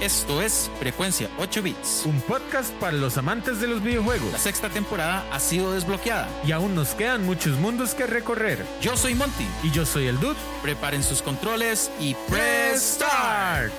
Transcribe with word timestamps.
Esto 0.00 0.40
es 0.40 0.70
Frecuencia 0.78 1.28
8 1.40 1.60
Bits. 1.60 2.04
Un 2.06 2.20
podcast 2.20 2.72
para 2.74 2.92
los 2.92 3.18
amantes 3.18 3.60
de 3.60 3.66
los 3.66 3.82
videojuegos. 3.82 4.30
La 4.30 4.38
sexta 4.38 4.68
temporada 4.68 5.26
ha 5.32 5.40
sido 5.40 5.72
desbloqueada. 5.72 6.28
Y 6.46 6.52
aún 6.52 6.76
nos 6.76 6.90
quedan 6.90 7.26
muchos 7.26 7.58
mundos 7.58 7.94
que 7.96 8.06
recorrer. 8.06 8.64
Yo 8.80 8.96
soy 8.96 9.16
Monty. 9.16 9.48
Y 9.64 9.72
yo 9.72 9.84
soy 9.84 10.06
el 10.06 10.20
Dude. 10.20 10.36
Preparen 10.62 11.02
sus 11.02 11.20
controles 11.20 11.90
y 11.98 12.14
press 12.30 12.94
start. 12.94 13.72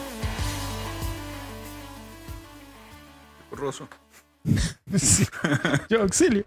Roso. 3.51 3.87
Sí. 4.97 5.25
Yo 5.89 6.01
auxilio. 6.01 6.43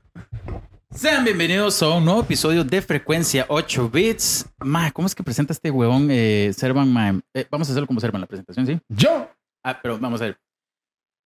Sean 0.95 1.25
bienvenidos 1.25 1.83
a 1.83 1.89
un 1.89 2.05
nuevo 2.05 2.21
episodio 2.21 2.63
de 2.63 2.83
Frecuencia 2.83 3.47
8 3.49 3.89
Bits. 3.89 4.45
Ma, 4.59 4.91
¿cómo 4.91 5.07
es 5.07 5.15
que 5.15 5.23
presenta 5.23 5.55
este 5.55 5.71
huevón 5.71 6.09
eh, 6.11 6.53
Servan? 6.55 6.93
ma? 6.93 7.19
Eh, 7.33 7.47
vamos 7.51 7.69
a 7.69 7.73
hacerlo 7.73 7.87
como 7.87 8.01
Servan 8.01 8.21
la 8.21 8.27
presentación, 8.27 8.67
¿sí? 8.67 8.79
Yo. 8.91 9.31
Ah, 9.65 9.79
pero 9.83 9.99
vamos 9.99 10.21
a 10.21 10.25
ver. 10.25 10.39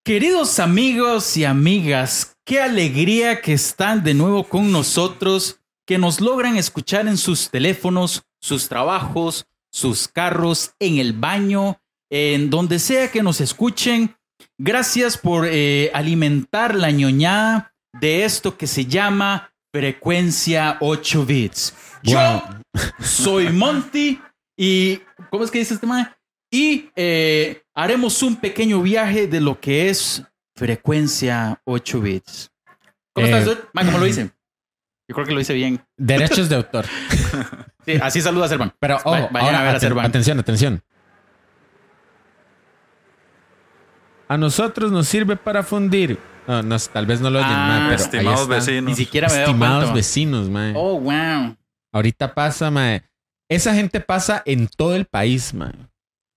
Queridos 0.05 0.59
amigos 0.61 1.37
y 1.37 1.45
amigas, 1.45 2.37
qué 2.45 2.61
alegría 2.61 3.41
que 3.41 3.52
están 3.55 4.05
de 4.05 4.15
nuevo 4.15 4.45
con 4.45 4.70
nosotros, 4.70 5.61
que 5.87 5.98
nos 5.98 6.20
logran 6.20 6.56
escuchar 6.56 7.09
en 7.09 7.16
sus 7.16 7.51
teléfonos, 7.51 8.23
sus 8.41 8.69
trabajos, 8.69 9.47
sus 9.73 10.06
carros, 10.06 10.75
en 10.78 10.98
el 10.98 11.12
baño, 11.12 11.80
en 12.11 12.51
donde 12.51 12.78
sea 12.78 13.11
que 13.11 13.23
nos 13.23 13.41
escuchen. 13.41 14.16
Gracias 14.59 15.19
por 15.19 15.47
eh, 15.50 15.91
alimentar 15.92 16.75
la 16.77 16.91
ñoñada 16.92 17.75
de 18.00 18.25
esto 18.25 18.56
que 18.56 18.66
se 18.69 18.87
llama 18.87 19.53
frecuencia 19.73 20.77
8 20.80 21.27
bits. 21.27 21.75
Yo 22.03 22.19
Wow. 22.19 22.42
soy 23.00 23.50
Monty 23.50 24.20
y 24.56 25.00
¿cómo 25.30 25.45
es 25.45 25.50
que 25.50 25.59
dice 25.59 25.75
este 25.75 25.87
man? 25.87 26.14
Y 26.56 26.91
eh, 26.96 27.62
haremos 27.74 28.23
un 28.23 28.37
pequeño 28.37 28.80
viaje 28.80 29.27
de 29.27 29.41
lo 29.42 29.60
que 29.60 29.91
es 29.91 30.23
frecuencia 30.55 31.61
8 31.64 32.00
bits. 32.00 32.50
¿Cómo 33.12 33.27
Eh, 33.27 33.31
estás, 33.31 33.44
dude? 33.44 33.61
Man, 33.75 33.86
¿cómo 33.86 33.98
lo 33.98 34.06
hice? 34.11 34.31
Yo 35.08 35.14
creo 35.14 35.27
que 35.27 35.33
lo 35.34 35.41
hice 35.41 35.53
bien. 35.53 35.84
Derechos 35.97 36.48
de 36.48 36.56
autor. 36.56 36.86
Sí, 37.86 37.92
así 38.03 38.20
saluda 38.20 38.48
Servan. 38.48 38.72
Pero, 38.81 38.98
oh, 39.05 39.12
Va- 39.12 39.28
vayan 39.31 39.47
ahora, 39.55 39.61
a 39.61 39.62
ver 39.62 39.77
a 39.77 39.81
Servan. 39.81 40.06
atención, 40.06 40.41
atención. 40.41 40.83
A 44.27 44.36
nosotros 44.36 44.91
nos 44.91 45.06
sirve 45.06 45.36
para 45.36 45.62
fundir. 45.62 46.19
No, 46.48 46.62
no, 46.64 46.77
tal 46.81 47.06
vez 47.06 47.20
no 47.20 47.31
lo 47.31 47.38
oyen, 47.38 47.48
Ah, 47.53 47.86
pero 47.88 48.03
Estimados 48.03 48.48
vecinos. 48.48 48.84
Ni 48.91 48.97
siquiera 48.97 49.28
me 49.28 49.38
Estimados 49.41 49.94
vecinos, 49.94 50.48
mae. 50.50 50.72
Oh, 50.75 50.98
wow. 50.98 51.56
Ahorita 51.92 52.34
pasa, 52.34 52.72
mae. 52.72 53.03
Esa 53.48 53.72
gente 53.75 54.00
pasa 54.00 54.42
en 54.47 54.66
todo 54.66 54.97
el 54.97 55.05
país, 55.05 55.55
mae. 55.55 55.72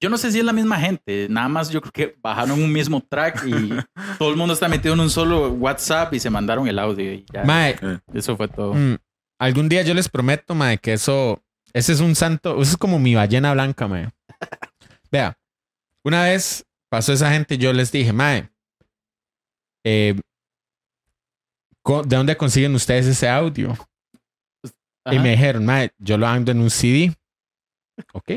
Yo 0.01 0.09
no 0.09 0.17
sé 0.17 0.31
si 0.31 0.39
es 0.39 0.45
la 0.45 0.53
misma 0.53 0.79
gente. 0.79 1.27
Nada 1.29 1.49
más 1.49 1.69
yo 1.69 1.81
creo 1.81 1.91
que 1.91 2.17
bajaron 2.21 2.61
un 2.61 2.71
mismo 2.71 3.01
track 3.01 3.45
y 3.45 3.69
todo 4.17 4.29
el 4.29 4.37
mundo 4.37 4.53
está 4.53 4.69
metido 4.69 4.93
en 4.93 5.01
un 5.01 5.09
solo 5.09 5.49
WhatsApp 5.51 6.13
y 6.13 6.19
se 6.19 6.29
mandaron 6.29 6.67
el 6.67 6.79
audio. 6.79 7.13
Y 7.13 7.25
ya. 7.33 7.43
Mae, 7.43 7.75
Eso 8.13 8.37
fue 8.37 8.47
todo. 8.47 8.73
Mm, 8.73 8.97
algún 9.39 9.67
día 9.67 9.81
yo 9.81 9.93
les 9.93 10.07
prometo, 10.07 10.55
mae, 10.55 10.77
que 10.77 10.93
eso, 10.93 11.43
ese 11.73 11.91
es 11.93 11.99
un 11.99 12.15
santo, 12.15 12.61
eso 12.61 12.71
es 12.71 12.77
como 12.77 12.97
mi 12.97 13.15
ballena 13.15 13.53
blanca, 13.53 13.87
mae. 13.87 14.09
Vea, 15.11 15.37
una 16.03 16.23
vez 16.23 16.65
pasó 16.89 17.11
esa 17.11 17.31
gente, 17.31 17.57
yo 17.57 17.73
les 17.73 17.91
dije, 17.91 18.13
mae, 18.13 18.49
eh, 19.83 20.15
¿de 21.85 22.15
dónde 22.15 22.37
consiguen 22.37 22.73
ustedes 22.75 23.05
ese 23.05 23.27
audio? 23.27 23.75
Y 25.05 25.15
Ajá. 25.15 25.21
me 25.23 25.31
dijeron, 25.31 25.65
mae, 25.65 25.91
yo 25.97 26.17
lo 26.17 26.27
ando 26.27 26.51
en 26.51 26.61
un 26.61 26.69
CD. 26.69 27.13
Ok. 28.13 28.31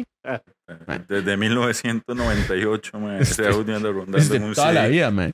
Desde 1.09 1.37
1998, 1.37 2.99
mae, 2.99 3.23
ese 3.23 3.47
audio 3.47 3.77
anda 3.77 3.91
rondando 3.91 4.19
Desde 4.19 4.39
un 4.39 4.55
toda 4.55 4.73
la 4.73 4.87
vida, 4.87 5.11
mae. 5.11 5.33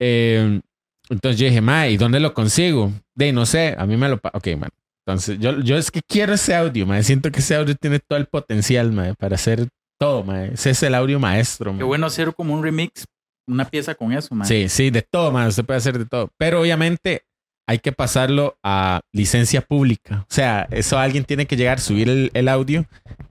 Eh, 0.00 0.60
entonces 1.08 1.40
yo 1.40 1.46
dije, 1.46 1.60
mae, 1.60 1.92
¿y 1.92 1.96
dónde 1.96 2.20
lo 2.20 2.32
consigo? 2.34 2.92
De, 3.14 3.32
no 3.32 3.46
sé, 3.46 3.74
a 3.76 3.86
mí 3.86 3.96
me 3.96 4.08
lo... 4.08 4.20
Ok, 4.32 4.48
man. 4.58 4.70
Entonces 5.06 5.38
yo, 5.38 5.58
yo 5.60 5.76
es 5.76 5.90
que 5.90 6.00
quiero 6.06 6.34
ese 6.34 6.54
audio, 6.54 6.86
mae. 6.86 7.02
Siento 7.02 7.30
que 7.30 7.40
ese 7.40 7.56
audio 7.56 7.74
tiene 7.74 7.98
todo 7.98 8.18
el 8.18 8.26
potencial, 8.26 8.92
mae, 8.92 9.14
para 9.14 9.34
hacer 9.34 9.68
todo, 9.98 10.24
mae. 10.24 10.52
Ese 10.54 10.70
es 10.70 10.82
el 10.82 10.94
audio 10.94 11.18
maestro, 11.18 11.72
Qué 11.72 11.78
mae. 11.78 11.84
bueno 11.84 12.06
hacer 12.06 12.32
como 12.34 12.54
un 12.54 12.62
remix, 12.62 13.04
una 13.46 13.64
pieza 13.64 13.94
con 13.94 14.12
eso, 14.12 14.34
man. 14.34 14.46
Sí, 14.46 14.68
sí, 14.68 14.90
de 14.90 15.02
todo, 15.02 15.32
mae. 15.32 15.48
Usted 15.48 15.64
puede 15.64 15.78
hacer 15.78 15.98
de 15.98 16.06
todo. 16.06 16.30
Pero 16.38 16.60
obviamente 16.60 17.22
hay 17.66 17.78
que 17.78 17.92
pasarlo 17.92 18.58
a 18.62 19.00
licencia 19.12 19.60
pública. 19.60 20.26
O 20.28 20.34
sea, 20.34 20.66
eso 20.70 20.98
alguien 20.98 21.24
tiene 21.24 21.46
que 21.46 21.56
llegar, 21.56 21.80
subir 21.80 22.08
el, 22.08 22.30
el 22.34 22.48
audio 22.48 22.86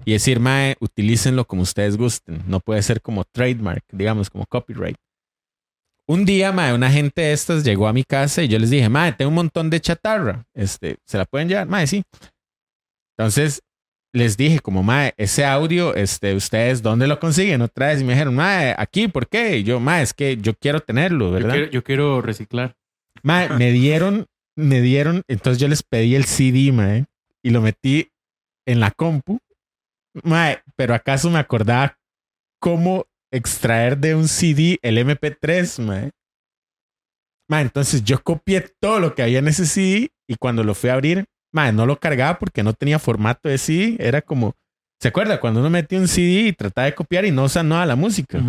y 0.05 0.13
decir, 0.13 0.39
mae, 0.39 0.75
utilícenlo 0.79 1.45
como 1.45 1.63
ustedes 1.63 1.97
gusten. 1.97 2.43
No 2.47 2.59
puede 2.59 2.81
ser 2.81 3.01
como 3.01 3.25
trademark, 3.25 3.83
digamos, 3.91 4.29
como 4.29 4.45
copyright. 4.45 4.97
Un 6.07 6.25
día, 6.25 6.51
mae, 6.51 6.73
una 6.73 6.89
gente 6.89 7.21
de 7.21 7.33
estas 7.33 7.63
llegó 7.63 7.87
a 7.87 7.93
mi 7.93 8.03
casa 8.03 8.41
y 8.41 8.47
yo 8.47 8.57
les 8.57 8.69
dije, 8.69 8.89
mae, 8.89 9.11
tengo 9.11 9.29
un 9.29 9.35
montón 9.35 9.69
de 9.69 9.79
chatarra. 9.79 10.45
Este, 10.55 10.97
¿se 11.05 11.17
la 11.17 11.25
pueden 11.25 11.49
llevar? 11.49 11.67
Mae, 11.67 11.85
sí. 11.85 12.03
Entonces 13.17 13.61
les 14.13 14.37
dije, 14.37 14.59
como, 14.59 14.81
mae, 14.81 15.13
ese 15.17 15.45
audio, 15.45 15.93
este, 15.93 16.33
¿ustedes 16.33 16.81
dónde 16.81 17.05
lo 17.07 17.19
consiguen? 17.19 17.61
Otra 17.61 17.87
vez 17.87 18.01
y 18.01 18.03
me 18.03 18.13
dijeron, 18.13 18.35
mae, 18.35 18.73
aquí, 18.77 19.07
¿por 19.07 19.27
qué? 19.27 19.57
Y 19.57 19.63
yo, 19.63 19.79
mae, 19.79 20.01
es 20.01 20.13
que 20.13 20.37
yo 20.37 20.53
quiero 20.55 20.79
tenerlo, 20.79 21.25
yo, 21.25 21.31
¿verdad? 21.31 21.53
quiero, 21.53 21.71
yo 21.71 21.83
quiero 21.83 22.21
reciclar. 22.21 22.75
Mae, 23.23 23.49
me 23.49 23.71
dieron, 23.71 24.25
me 24.55 24.81
dieron, 24.81 25.23
entonces 25.27 25.61
yo 25.61 25.67
les 25.67 25.83
pedí 25.83 26.15
el 26.15 26.25
CD, 26.25 26.71
mae, 26.71 27.05
y 27.43 27.49
lo 27.49 27.61
metí 27.61 28.09
en 28.65 28.79
la 28.79 28.91
compu. 28.91 29.39
Mae, 30.23 30.61
pero 30.75 30.93
acaso 30.93 31.29
me 31.29 31.39
acordaba 31.39 31.97
cómo 32.59 33.05
extraer 33.31 33.97
de 33.97 34.15
un 34.15 34.27
CD 34.27 34.79
el 34.81 34.97
MP3, 34.97 35.83
mae. 35.83 36.11
Mae, 37.49 37.61
entonces 37.63 38.03
yo 38.03 38.21
copié 38.21 38.61
todo 38.79 38.99
lo 38.99 39.15
que 39.15 39.23
había 39.23 39.39
en 39.39 39.47
ese 39.47 39.65
CD 39.65 40.11
y 40.27 40.35
cuando 40.35 40.63
lo 40.63 40.75
fui 40.75 40.89
a 40.89 40.93
abrir, 40.93 41.25
mae, 41.51 41.71
no 41.73 41.85
lo 41.85 41.99
cargaba 41.99 42.37
porque 42.37 42.63
no 42.63 42.73
tenía 42.73 42.99
formato 42.99 43.49
de 43.49 43.57
CD. 43.57 43.95
Era 43.99 44.21
como, 44.21 44.55
¿se 45.01 45.07
acuerda? 45.07 45.39
Cuando 45.39 45.59
uno 45.61 45.69
metía 45.69 45.99
un 45.99 46.07
CD 46.07 46.47
y 46.47 46.53
trataba 46.53 46.85
de 46.85 46.95
copiar 46.95 47.25
y 47.25 47.31
no 47.31 47.45
usa 47.45 47.63
nada 47.63 47.85
la 47.85 47.95
música. 47.95 48.39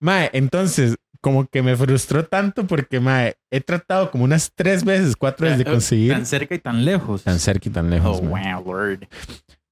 Mae, 0.00 0.30
entonces, 0.32 0.96
como 1.26 1.44
que 1.48 1.60
me 1.60 1.74
frustró 1.76 2.24
tanto 2.24 2.68
porque, 2.68 3.00
mae, 3.00 3.34
he 3.50 3.60
tratado 3.60 4.12
como 4.12 4.22
unas 4.22 4.52
tres 4.54 4.84
veces, 4.84 5.16
cuatro 5.16 5.46
veces 5.46 5.58
de 5.58 5.64
conseguir 5.64 6.12
Tan 6.12 6.24
cerca 6.24 6.54
y 6.54 6.60
tan 6.60 6.84
lejos. 6.84 7.24
tan 7.24 7.40
cerca 7.40 7.68
y 7.68 7.72
tan 7.72 7.90
lejos. 7.90 8.20
Oh, 8.20 8.22
mae. 8.22 8.54
wow, 8.54 8.62
word. 8.62 9.08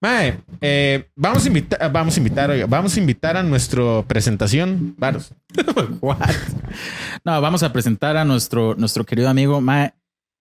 Mae, 0.03 0.41
eh, 0.61 1.09
vamos 1.15 1.45
a 1.45 1.47
invitar, 1.47 1.93
vamos 1.93 2.17
a 2.17 2.19
invitar, 2.19 2.51
oiga, 2.51 2.67
vamos 2.67 2.97
a 2.97 2.99
invitar 2.99 3.37
a 3.37 3.45
nuestro 3.45 4.05
presentación, 4.09 4.97
Varos. 4.99 5.33
No, 7.25 7.41
vamos 7.41 7.63
a 7.63 7.73
presentar 7.73 8.17
a 8.17 8.25
nuestro, 8.25 8.75
nuestro 8.75 9.05
querido 9.05 9.29
amigo 9.29 9.61
ma, 9.61 9.95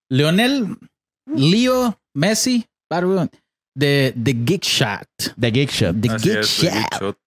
Leonel 0.09 0.78
Leo 1.28 1.96
Messi 2.16 2.66
Barbu, 2.90 3.29
de 3.75 4.16
The 4.22 4.34
Geek 4.34 4.63
Shot. 4.63 5.07
The 5.40 5.52
Geek 5.52 5.69
Shot. 5.69 5.96
The 6.02 6.09
Así 6.09 6.29
Geek 6.31 6.44
Shot. 6.44 7.18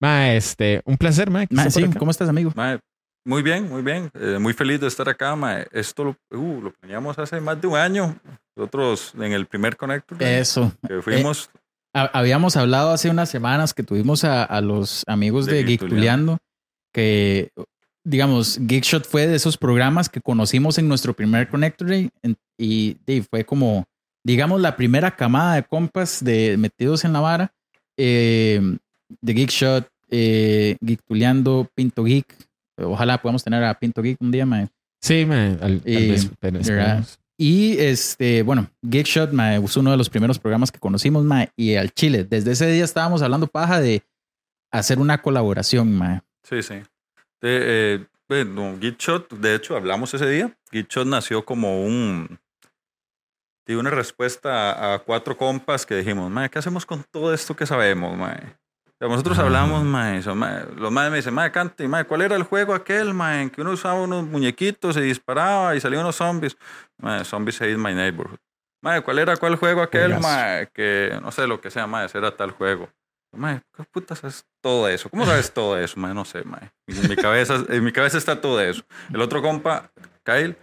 Mae, 0.00 0.36
este, 0.36 0.82
un 0.84 0.96
placer, 0.96 1.30
mae. 1.30 1.48
que 1.48 1.54
Ma, 1.56 1.68
sí. 1.68 1.84
¿cómo 1.98 2.12
estás, 2.12 2.28
amigo? 2.28 2.52
Mae, 2.56 2.78
muy 3.24 3.42
bien, 3.42 3.68
muy 3.68 3.82
bien. 3.82 4.10
Eh, 4.14 4.38
muy 4.40 4.52
feliz 4.52 4.80
de 4.80 4.86
estar 4.88 5.08
acá, 5.08 5.34
mae. 5.36 5.66
Esto 5.72 6.04
lo, 6.04 6.16
uh, 6.38 6.60
lo 6.62 6.72
planeamos 6.72 7.18
hace 7.18 7.40
más 7.40 7.60
de 7.60 7.66
un 7.68 7.76
año. 7.76 8.16
Nosotros 8.56 9.12
en 9.16 9.32
el 9.32 9.46
primer 9.46 9.76
Connector 9.76 10.22
Eso. 10.22 10.72
que 10.86 11.00
fuimos. 11.02 11.48
Ha- 11.94 12.10
Habíamos 12.18 12.56
hablado 12.56 12.90
hace 12.90 13.10
unas 13.10 13.28
semanas 13.30 13.72
que 13.74 13.82
tuvimos 13.82 14.24
a, 14.24 14.44
a 14.44 14.60
los 14.60 15.04
amigos 15.06 15.46
de, 15.46 15.54
De 15.56 15.64
Geek 15.64 15.80
Geektuleando. 15.80 16.38
que, 16.92 17.50
digamos, 18.04 18.58
Geekshot 18.60 19.06
fue 19.06 19.26
de 19.26 19.36
esos 19.36 19.56
programas 19.56 20.08
que 20.08 20.20
conocimos 20.20 20.78
en 20.78 20.88
nuestro 20.88 21.14
primer 21.14 21.48
Connector 21.48 21.88
Day 21.88 22.10
y 22.58 22.96
fue 23.30 23.44
como, 23.44 23.84
digamos, 24.24 24.60
la 24.60 24.76
primera 24.76 25.14
camada 25.16 25.54
de 25.56 25.62
compas 25.64 26.22
de 26.24 26.56
metidos 26.58 27.04
en 27.04 27.12
la 27.12 27.20
vara 27.20 27.52
eh, 27.96 28.60
de 29.20 29.34
Geekshot, 29.34 29.88
eh, 30.10 30.76
Geektuleando, 30.80 31.68
Pinto 31.74 32.04
Geek. 32.04 32.36
Ojalá 32.78 33.20
podamos 33.20 33.44
tener 33.44 33.62
a 33.64 33.74
Pinto 33.78 34.02
Geek 34.02 34.16
un 34.20 34.30
día, 34.30 34.46
mae. 34.46 34.68
Sí, 35.00 35.24
mae, 35.26 35.58
al- 35.60 35.82
esperemos. 35.84 37.18
Y 37.38 37.76
este, 37.78 38.42
bueno, 38.42 38.70
Geekshot 38.82 39.32
mae, 39.32 39.60
fue 39.66 39.80
uno 39.80 39.90
de 39.90 39.96
los 39.96 40.08
primeros 40.08 40.38
programas 40.38 40.70
que 40.70 40.78
conocimos, 40.78 41.24
mae, 41.24 41.50
y 41.56 41.74
al 41.74 41.92
Chile. 41.92 42.24
Desde 42.24 42.52
ese 42.52 42.66
día 42.70 42.84
estábamos 42.84 43.20
hablando 43.22 43.46
paja 43.48 43.80
de 43.80 44.02
hacer 44.70 44.98
una 44.98 45.20
colaboración, 45.22 45.92
mae. 45.96 46.20
Sí, 46.44 46.62
sí. 46.62 46.74
De, 47.40 47.50
eh, 47.94 48.06
bueno, 48.28 48.78
Gitshot, 48.80 49.32
de 49.32 49.54
hecho, 49.56 49.76
hablamos 49.76 50.14
ese 50.14 50.28
día. 50.28 50.56
Gitshot 50.70 51.06
nació 51.06 51.44
como 51.44 51.84
un. 51.84 52.38
de 53.66 53.76
una 53.76 53.90
respuesta 53.90 54.72
a, 54.72 54.94
a 54.94 54.98
cuatro 55.00 55.36
compas 55.36 55.84
que 55.84 55.96
dijimos, 55.96 56.30
mae, 56.30 56.48
¿qué 56.48 56.58
hacemos 56.58 56.86
con 56.86 57.04
todo 57.10 57.34
esto 57.34 57.56
que 57.56 57.66
sabemos, 57.66 58.16
mae? 58.16 58.56
Nosotros 59.08 59.38
Ah. 59.38 59.42
hablamos, 59.42 59.84
mae, 59.84 60.18
eso, 60.18 60.34
mae, 60.34 60.64
los 60.76 60.90
madres 60.92 61.10
me 61.10 61.16
dicen, 61.18 61.34
mae, 61.34 61.50
cante, 61.50 61.86
mae, 61.88 62.04
¿cuál 62.04 62.22
era 62.22 62.36
el 62.36 62.42
juego 62.44 62.74
aquel, 62.74 63.12
mae, 63.14 63.42
en 63.42 63.50
que 63.50 63.60
uno 63.60 63.72
usaba 63.72 64.00
unos 64.02 64.24
muñequitos 64.24 64.96
y 64.96 65.00
disparaba 65.00 65.74
y 65.74 65.80
salían 65.80 66.02
unos 66.02 66.16
zombies? 66.16 66.56
Mae, 66.98 67.24
Zombies 67.24 67.60
Hate 67.60 67.76
My 67.76 67.94
Neighborhood. 67.94 68.38
Mae, 68.82 69.00
¿cuál 69.02 69.18
era 69.18 69.36
cuál 69.36 69.56
juego 69.56 69.82
aquel, 69.82 70.18
mae? 70.20 70.68
Que 70.72 71.18
no 71.22 71.30
sé 71.32 71.46
lo 71.46 71.60
que 71.60 71.70
sea, 71.70 71.86
mae, 71.86 72.08
era 72.12 72.36
tal 72.36 72.50
juego. 72.52 72.88
Mae, 73.34 73.62
¿qué 73.76 73.84
puta 73.84 74.14
sabes 74.14 74.44
todo 74.60 74.88
eso? 74.88 75.08
¿Cómo 75.08 75.24
sabes 75.24 75.52
todo 75.52 75.78
eso? 75.78 75.98
Mae, 75.98 76.12
no 76.14 76.24
sé, 76.24 76.44
mae. 76.44 76.70
En 76.86 77.08
mi 77.08 77.16
cabeza, 77.16 77.64
en 77.68 77.82
mi 77.82 77.90
cabeza 77.92 78.18
está 78.18 78.40
todo 78.40 78.60
eso. 78.60 78.82
El 79.12 79.20
otro 79.22 79.40
compa, 79.40 79.90
Kyle, 80.24 80.54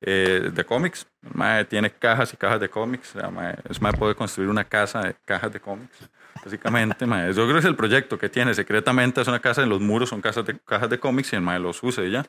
eh, 0.00 0.50
de 0.52 0.64
cómics, 0.64 1.06
mae, 1.34 1.64
tiene 1.64 1.90
cajas 1.90 2.32
y 2.32 2.36
cajas 2.36 2.60
de 2.60 2.68
cómics. 2.68 3.16
O 3.16 3.20
sea, 3.20 3.30
mae, 3.30 3.56
es 3.68 3.80
mae 3.82 3.92
puede 3.92 4.14
construir 4.14 4.48
una 4.50 4.64
casa 4.64 5.00
de 5.00 5.16
cajas 5.24 5.52
de 5.52 5.60
cómics. 5.60 5.98
Básicamente, 6.44 7.06
mae. 7.06 7.32
Yo 7.32 7.44
creo 7.44 7.54
que 7.54 7.58
es 7.60 7.64
el 7.64 7.76
proyecto 7.76 8.18
que 8.18 8.28
tiene. 8.28 8.54
Secretamente 8.54 9.20
es 9.20 9.28
una 9.28 9.40
casa 9.40 9.62
en 9.62 9.68
los 9.68 9.80
muros, 9.80 10.08
son 10.08 10.20
casas 10.20 10.44
de, 10.46 10.58
cajas 10.58 10.90
de 10.90 10.98
cómics 10.98 11.32
y 11.32 11.36
el 11.36 11.42
mae 11.42 11.58
los 11.58 11.82
usa 11.82 12.04
y 12.04 12.10
ya. 12.10 12.24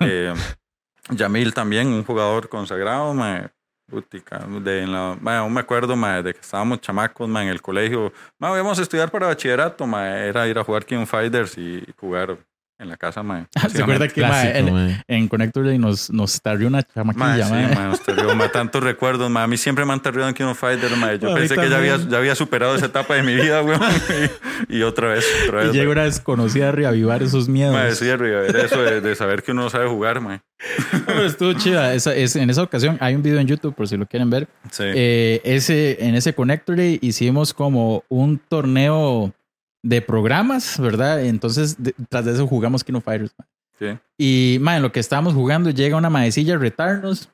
Eh, 0.00 0.34
Yamil 1.10 1.54
también, 1.54 1.88
un 1.88 2.04
jugador 2.04 2.48
consagrado, 2.48 3.14
mae. 3.14 3.48
Putica, 3.88 4.40
de 4.40 4.86
la, 4.86 5.16
mae, 5.18 5.38
aún 5.38 5.54
me 5.54 5.60
acuerdo 5.60 5.96
mae, 5.96 6.22
de 6.22 6.34
que 6.34 6.40
estábamos 6.40 6.82
chamacos 6.82 7.26
mae, 7.26 7.44
en 7.44 7.50
el 7.50 7.62
colegio. 7.62 8.12
Mae, 8.38 8.52
íbamos 8.52 8.78
a 8.78 8.82
estudiar 8.82 9.10
para 9.10 9.28
bachillerato, 9.28 9.86
mae, 9.86 10.28
era 10.28 10.46
ir 10.46 10.58
a 10.58 10.64
jugar 10.64 10.84
King 10.84 11.06
Fighters 11.06 11.56
y 11.56 11.82
jugar 11.96 12.36
en 12.78 12.88
la 12.88 12.96
casa, 12.96 13.22
mae. 13.22 13.46
¿Se 13.72 13.82
acuerda 13.82 14.08
que 14.08 14.20
mae, 14.20 14.58
en, 14.58 14.72
mae. 14.72 15.04
en 15.08 15.28
Connector 15.28 15.66
Day 15.66 15.78
nos, 15.78 16.10
nos 16.10 16.40
tarrió 16.40 16.68
una 16.68 16.78
Mae, 16.78 16.86
chamaquilla, 16.94 17.46
sí, 17.46 17.52
mae? 17.52 17.88
nos 17.88 18.00
tarrió, 18.00 18.34
mae, 18.36 18.48
tantos 18.50 18.82
recuerdos, 18.82 19.28
mae. 19.30 19.44
A 19.44 19.46
mí 19.46 19.56
siempre 19.56 19.84
me 19.84 19.92
han 19.92 20.00
tarrido 20.00 20.28
en 20.28 20.34
King 20.34 20.44
of 20.44 20.58
Fighters, 20.58 20.96
mae. 20.96 21.18
Yo 21.18 21.34
pensé 21.34 21.56
que 21.56 21.68
ya 21.68 21.78
había, 21.78 21.96
ya 21.96 22.18
había 22.18 22.34
superado 22.34 22.76
esa 22.76 22.86
etapa 22.86 23.14
de 23.14 23.22
mi 23.22 23.34
vida, 23.34 23.62
weón. 23.64 23.80
Y, 24.68 24.78
y 24.78 24.82
otra 24.82 25.08
vez, 25.08 25.26
otra 25.46 25.62
Y 25.62 25.66
vez. 25.66 25.74
llega 25.74 25.90
una 25.90 26.04
desconocida 26.04 26.68
a 26.68 26.72
reavivar 26.72 27.22
esos 27.22 27.48
miedos. 27.48 27.74
Mae, 27.74 27.94
sí, 27.94 28.06
eso 28.08 28.82
de, 28.82 29.00
de 29.00 29.14
saber 29.16 29.42
que 29.42 29.52
uno 29.52 29.62
no 29.62 29.70
sabe 29.70 29.88
jugar, 29.88 30.20
mae. 30.20 30.40
Pero 31.06 31.24
estuvo 31.24 31.52
chida. 31.54 31.94
Esa, 31.94 32.14
es, 32.14 32.36
en 32.36 32.50
esa 32.50 32.62
ocasión 32.62 32.96
hay 33.00 33.14
un 33.14 33.22
video 33.22 33.38
en 33.38 33.46
YouTube 33.46 33.74
por 33.74 33.88
si 33.88 33.96
lo 33.96 34.06
quieren 34.06 34.30
ver. 34.30 34.48
Sí. 34.70 34.84
Eh, 34.86 35.40
ese, 35.44 36.04
en 36.04 36.14
ese 36.14 36.34
Connector 36.34 36.76
Day 36.76 36.98
hicimos 37.00 37.54
como 37.54 38.04
un 38.08 38.38
torneo 38.38 39.32
de 39.88 40.02
programas, 40.02 40.78
¿verdad? 40.78 41.24
Entonces, 41.24 41.82
de- 41.82 41.94
tras 42.08 42.24
de 42.24 42.32
eso 42.32 42.46
jugamos 42.46 42.84
Kino 42.84 43.00
Fighters. 43.00 43.32
ma. 43.38 43.46
sí. 43.78 43.98
Y, 44.18 44.58
man, 44.60 44.76
en 44.76 44.82
lo 44.82 44.92
que 44.92 45.00
estábamos 45.00 45.34
jugando, 45.34 45.70
llega 45.70 45.96
una 45.96 46.10
maecilla 46.10 46.56
a 46.56 46.58
retarnos 46.58 47.28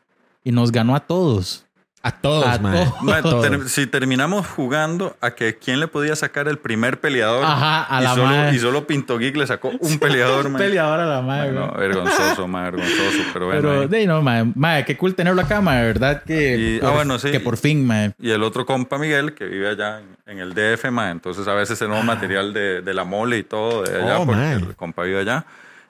y 0.44 0.52
nos 0.52 0.70
ganó 0.70 0.94
a 0.94 1.00
todos. 1.00 1.66
A 2.06 2.10
todos, 2.12 2.44
A 2.46 2.58
mae. 2.58 3.22
todos. 3.22 3.48
Ter- 3.48 3.66
si 3.70 3.86
terminamos 3.86 4.46
jugando 4.46 5.16
a 5.22 5.30
que 5.30 5.56
quién 5.56 5.80
le 5.80 5.88
podía 5.88 6.14
sacar 6.14 6.48
el 6.48 6.58
primer 6.58 7.00
peleador. 7.00 7.42
Ajá, 7.46 7.86
a 7.88 8.00
y, 8.02 8.04
la 8.04 8.10
solo, 8.14 8.26
mae. 8.26 8.54
y 8.54 8.58
solo 8.58 8.86
Pinto 8.86 9.16
Geek 9.16 9.34
le 9.36 9.46
sacó 9.46 9.70
un 9.80 9.98
peleador, 10.00 10.46
Un 10.48 10.56
peleador 10.56 11.00
a 11.00 11.06
la 11.06 11.22
mae, 11.22 11.50
Mae, 11.50 11.52
no, 11.52 11.72
vergonzoso, 11.72 12.46
mae, 12.48 12.64
vergonzoso, 12.70 13.22
pero 13.32 13.46
bueno. 13.46 13.86
Pero, 13.88 14.06
no, 14.06 14.22
mae, 14.54 14.84
qué 14.84 14.98
cool 14.98 15.14
tenerlo 15.14 15.40
acá, 15.40 15.62
mae, 15.62 15.82
¿verdad? 15.82 16.22
Que, 16.24 16.56
Y- 16.58 16.76
ah, 16.76 16.80
por, 16.82 16.92
bueno, 16.92 17.18
sí. 17.18 17.30
que 17.30 17.40
por 17.40 17.56
fin, 17.56 17.86
mae. 17.86 18.12
Y 18.20 18.30
el 18.32 18.42
otro 18.42 18.66
compa 18.66 18.98
Miguel, 18.98 19.32
que 19.34 19.46
vive 19.46 19.70
allá 19.70 20.00
en, 20.00 20.16
en 20.26 20.38
el 20.40 20.52
DF, 20.52 20.90
mae, 20.90 21.10
entonces 21.10 21.48
a 21.48 21.54
veces 21.54 21.78
tenemos 21.78 22.04
material 22.04 22.52
de, 22.52 22.82
de 22.82 22.92
la 22.92 23.04
mole 23.04 23.38
y 23.38 23.44
todo 23.44 23.82
de 23.82 24.02
allá, 24.02 24.18
Oh, 24.18 24.26
porque 24.26 24.52
el 24.52 24.76
compa 24.76 25.04
vive 25.04 25.20
allá. 25.20 25.46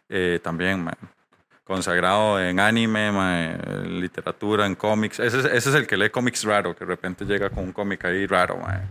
Eh, 0.09 0.39
también, 0.45 0.85
mae, 0.85 0.95
consagrado 1.65 2.39
en 2.41 2.61
anime, 2.61 3.11
mae, 3.11 3.53
en 3.85 4.01
literatura, 4.01 4.67
en 4.67 4.75
cómics. 4.75 5.19
Ese, 5.21 5.39
es- 5.41 5.45
ese 5.47 5.71
es 5.71 5.75
el 5.75 5.87
que 5.87 5.97
lee 5.97 6.11
cómics 6.11 6.45
raro, 6.45 6.75
que 6.75 6.85
de 6.85 6.91
repente 6.91 7.25
llega 7.25 7.51
con 7.51 7.65
un 7.65 7.73
cómic 7.73 8.05
ahí 8.05 8.27
raro, 8.27 8.59
mae. 8.59 8.83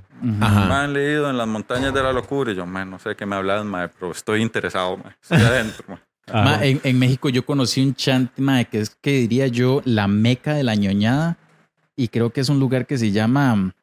Ajá. 0.42 0.66
Me 0.66 0.74
han 0.74 0.94
leído 0.94 1.30
en 1.30 1.38
las 1.38 1.48
montañas 1.48 1.94
de 1.94 2.02
la 2.02 2.12
locura 2.12 2.52
y 2.52 2.56
yo, 2.56 2.66
mae, 2.66 2.86
no 2.86 2.98
sé 3.00 3.10
de 3.10 3.16
qué 3.16 3.25
me 3.25 3.36
hablas, 3.36 3.64
mae, 3.64 3.88
pero 3.90 4.12
estoy 4.12 4.42
interesado, 4.42 4.98
mae. 4.98 5.14
Estoy 5.22 5.38
adentro, 5.42 5.86
mae. 5.88 6.00
Ma, 6.34 6.64
en, 6.66 6.80
en 6.84 6.98
México 7.00 7.28
yo 7.30 7.46
conocí 7.46 7.84
un 7.86 7.94
chante, 7.96 8.42
ma, 8.42 8.64
que 8.64 8.80
es 8.80 8.90
que 9.02 9.12
diría 9.12 9.48
yo 9.48 9.81
la 9.86 10.08
meca 10.08 10.54
de 10.54 10.64
la 10.64 10.74
ñoñada 10.76 11.38
y 11.98 12.08
creo 12.08 12.30
que 12.31 12.40
es 12.42 12.48
un 12.50 12.60
lugar 12.60 12.86
que 12.88 12.98
se 12.98 13.12
llama 13.12 13.74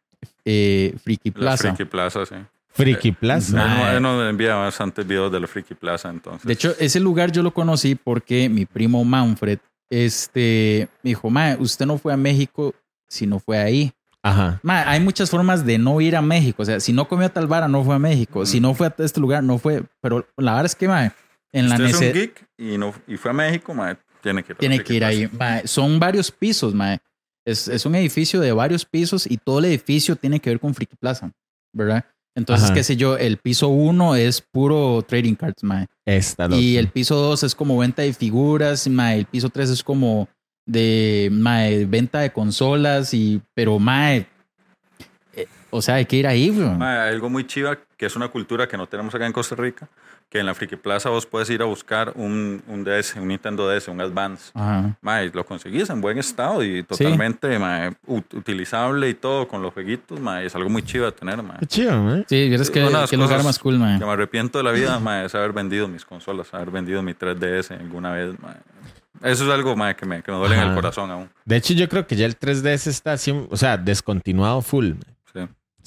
eh, 0.47 0.97
Friki 1.05 1.31
La 1.31 1.35
Plaza. 1.35 1.75
Friki 1.75 1.85
Plaza, 1.89 2.25
sí. 2.25 2.35
Friki 2.73 3.13
Plaza. 3.13 3.57
Mae. 3.57 3.97
Él 3.97 4.03
nos 4.03 4.29
envía 4.29 4.55
bastantes 4.55 5.07
videos 5.07 5.31
de 5.33 5.41
la 5.41 5.47
Friki 5.47 5.75
Plaza, 5.75 6.09
entonces. 6.09 6.47
De 6.47 6.53
hecho, 6.53 6.75
ese 6.79 7.01
lugar 7.01 7.33
yo 7.33 7.43
lo 7.43 7.53
conocí 7.53 7.95
porque 7.95 8.49
mi 8.49 8.67
primo 8.67 9.05
Manfred 9.05 9.59
este, 9.91 10.89
me 11.03 11.11
dijo, 11.11 11.29
ma, 11.31 11.57
usted 11.59 11.85
no 11.85 11.99
fue 11.99 12.13
a 12.13 12.17
México 12.17 12.75
si 13.09 13.27
no 13.27 13.41
fue 13.41 13.59
ahí. 13.59 13.93
Ajá. 14.23 14.61
Ma, 14.63 14.89
hay 14.89 15.01
muchas 15.01 15.31
formas 15.31 15.65
de 15.65 15.79
no 15.79 16.01
ir 16.01 16.15
a 16.15 16.23
México. 16.23 16.63
O 16.63 16.65
sea, 16.65 16.79
si 16.79 16.93
no 16.93 17.09
comió 17.09 17.27
a 17.27 17.31
tal 17.31 17.47
vara, 17.47 17.69
no 17.69 17.83
fue 17.85 17.95
a 17.95 17.99
México. 17.99 18.47
Si 18.47 18.61
no 18.61 18.75
fue 18.75 18.87
a 18.87 18.95
este 18.99 19.21
lugar, 19.21 19.43
no 19.43 19.59
fue. 19.59 19.83
Pero 20.01 20.27
la 20.37 20.53
verdad 20.53 20.67
es 20.67 20.75
que, 20.75 20.87
ma, 20.87 21.13
en 21.53 21.69
la 21.69 21.75
usted 21.75 21.87
es 21.87 22.01
un 22.01 22.13
geek 22.13 22.49
y, 22.57 22.79
no, 22.79 22.95
y 23.07 23.17
fue 23.17 23.33
a 23.33 23.35
México, 23.35 23.75
mae, 23.75 23.97
tiene 24.23 24.43
que 24.45 24.53
ir. 24.53 24.55
a 24.55 24.55
la 24.55 24.61
Tiene 24.61 24.85
que 24.85 24.95
ir 24.95 25.05
ahí. 25.05 25.29
Mae, 25.33 25.67
son 25.67 25.99
varios 25.99 26.31
pisos, 26.31 26.75
mae. 26.75 27.01
Es, 27.45 27.67
es 27.67 27.87
un 27.87 27.95
edificio 27.95 28.41
de 28.41 28.53
varios 28.53 28.85
pisos 28.85 29.27
y 29.27 29.39
todo 29.39 29.59
el 29.59 29.65
edificio 29.65 30.15
tiene 30.15 30.39
que 30.39 30.51
ver 30.51 30.61
con 30.61 30.75
Friki 30.75 30.95
Plaza, 30.97 31.33
¿verdad? 31.73 32.05
Entonces, 32.35 32.67
Ajá. 32.67 32.75
qué 32.75 32.85
sé 32.85 32.97
yo, 32.97 33.17
el 33.17 33.39
piso 33.39 33.69
uno 33.69 34.15
es 34.15 34.41
puro 34.41 35.03
trading 35.03 35.35
cards, 35.35 35.65
mae. 35.65 35.87
Esta 36.05 36.47
loco. 36.47 36.61
Y 36.61 36.77
el 36.77 36.89
piso 36.89 37.17
dos 37.17 37.43
es 37.43 37.55
como 37.55 37.77
venta 37.79 38.03
de 38.03 38.13
figuras, 38.13 38.89
mae. 38.89 39.19
El 39.19 39.27
piso 39.27 39.49
tres 39.49 39.71
es 39.71 39.83
como 39.83 40.29
de 40.67 41.29
mae, 41.33 41.85
venta 41.87 42.21
de 42.21 42.31
consolas 42.31 43.13
y 43.15 43.43
pero 43.55 43.79
mae 43.79 44.27
eh, 45.35 45.47
o 45.71 45.83
sea, 45.83 45.97
hay 45.97 46.05
que 46.05 46.17
ir 46.17 46.27
ahí. 46.27 46.51
Mae, 46.51 46.99
hay 46.99 47.15
algo 47.15 47.29
muy 47.29 47.47
chiva 47.47 47.79
que 47.97 48.07
es 48.07 48.17
una 48.17 48.29
cultura 48.29 48.69
que 48.69 48.77
no 48.77 48.87
tenemos 48.87 49.15
acá 49.15 49.27
en 49.27 49.33
Costa 49.33 49.57
Rica, 49.57 49.89
que 50.31 50.39
en 50.39 50.47
la 50.47 50.55
Friki 50.55 50.77
Plaza 50.77 51.11
vos 51.11 51.27
puedes 51.27 51.51
ir 51.51 51.61
a 51.61 51.65
buscar 51.65 52.13
un, 52.15 52.63
un 52.69 52.85
DS, 52.85 53.17
un 53.17 53.27
Nintendo 53.27 53.69
DS, 53.69 53.89
un 53.89 54.01
Advance. 54.01 54.53
Ajá. 54.55 54.97
Mae, 55.03 55.29
lo 55.35 55.45
conseguís 55.45 55.91
en 55.91 56.01
buen 56.01 56.19
estado 56.19 56.63
y 56.63 56.85
totalmente 56.85 57.59
mae, 57.59 57.91
ut- 58.07 58.33
utilizable 58.35 59.09
y 59.09 59.15
todo 59.15 59.49
con 59.49 59.61
los 59.61 59.75
jueguitos. 59.75 60.21
Mae, 60.21 60.47
es 60.47 60.55
algo 60.55 60.71
muy 60.71 60.83
chiva 60.85 61.07
de 61.07 61.13
tener. 61.13 61.43
Mae. 61.43 61.59
Qué 61.59 61.67
chido, 61.67 62.15
¿eh? 62.15 62.25
Sí, 62.29 62.49
vieras 62.49 62.71
que, 62.71 62.81
que 63.11 63.17
lugar 63.17 63.43
más 63.43 63.59
cool, 63.59 63.79
mae. 63.81 63.99
Que 63.99 64.05
me 64.05 64.13
arrepiento 64.13 64.59
de 64.59 64.65
la 64.65 64.71
vida, 64.71 65.01
mae, 65.01 65.27
es 65.27 65.35
haber 65.35 65.53
vendido 65.53 65.89
mis 65.89 66.05
consolas, 66.05 66.55
haber 66.55 66.71
vendido 66.71 67.03
mi 67.03 67.13
3DS 67.13 67.73
alguna 67.81 68.13
vez. 68.13 68.39
mae. 68.41 68.55
Eso 69.23 69.45
es 69.45 69.51
algo 69.51 69.75
mae, 69.75 69.97
que, 69.97 70.07
me, 70.07 70.23
que 70.23 70.31
me 70.31 70.39
duele 70.39 70.55
en 70.55 70.61
Ajá. 70.61 70.71
el 70.71 70.75
corazón 70.77 71.11
aún. 71.11 71.29
De 71.45 71.57
hecho, 71.57 71.75
yo 71.75 71.89
creo 71.89 72.07
que 72.07 72.15
ya 72.17 72.25
el 72.25 72.39
3DS 72.39 72.87
está 72.87 73.13
así, 73.15 73.33
o 73.51 73.57
sea, 73.57 73.77
descontinuado 73.77 74.63
full. 74.63 74.91
mae. 74.93 75.10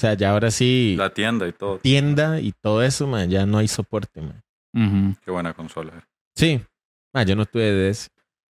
Sí. 0.04 0.08
O 0.08 0.10
sea, 0.10 0.14
ya 0.16 0.32
ahora 0.32 0.52
sí, 0.52 0.96
La 0.98 1.10
tienda 1.14 1.48
y 1.48 1.52
todo. 1.54 1.78
tienda 1.80 2.40
y 2.42 2.52
todo 2.52 2.84
eso, 2.84 3.08
man, 3.08 3.30
ya 3.30 3.46
no 3.46 3.58
hay 3.60 3.68
soporte, 3.68 4.22
man. 4.22 5.16
Qué 5.24 5.32
buena 5.32 5.54
consola. 5.54 6.08
Sí. 6.36 6.60
Ah, 7.14 7.24
yo 7.24 7.36
no 7.36 7.46
tuve 7.46 7.72
DS. 7.72 8.10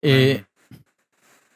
Eh, 0.01 0.44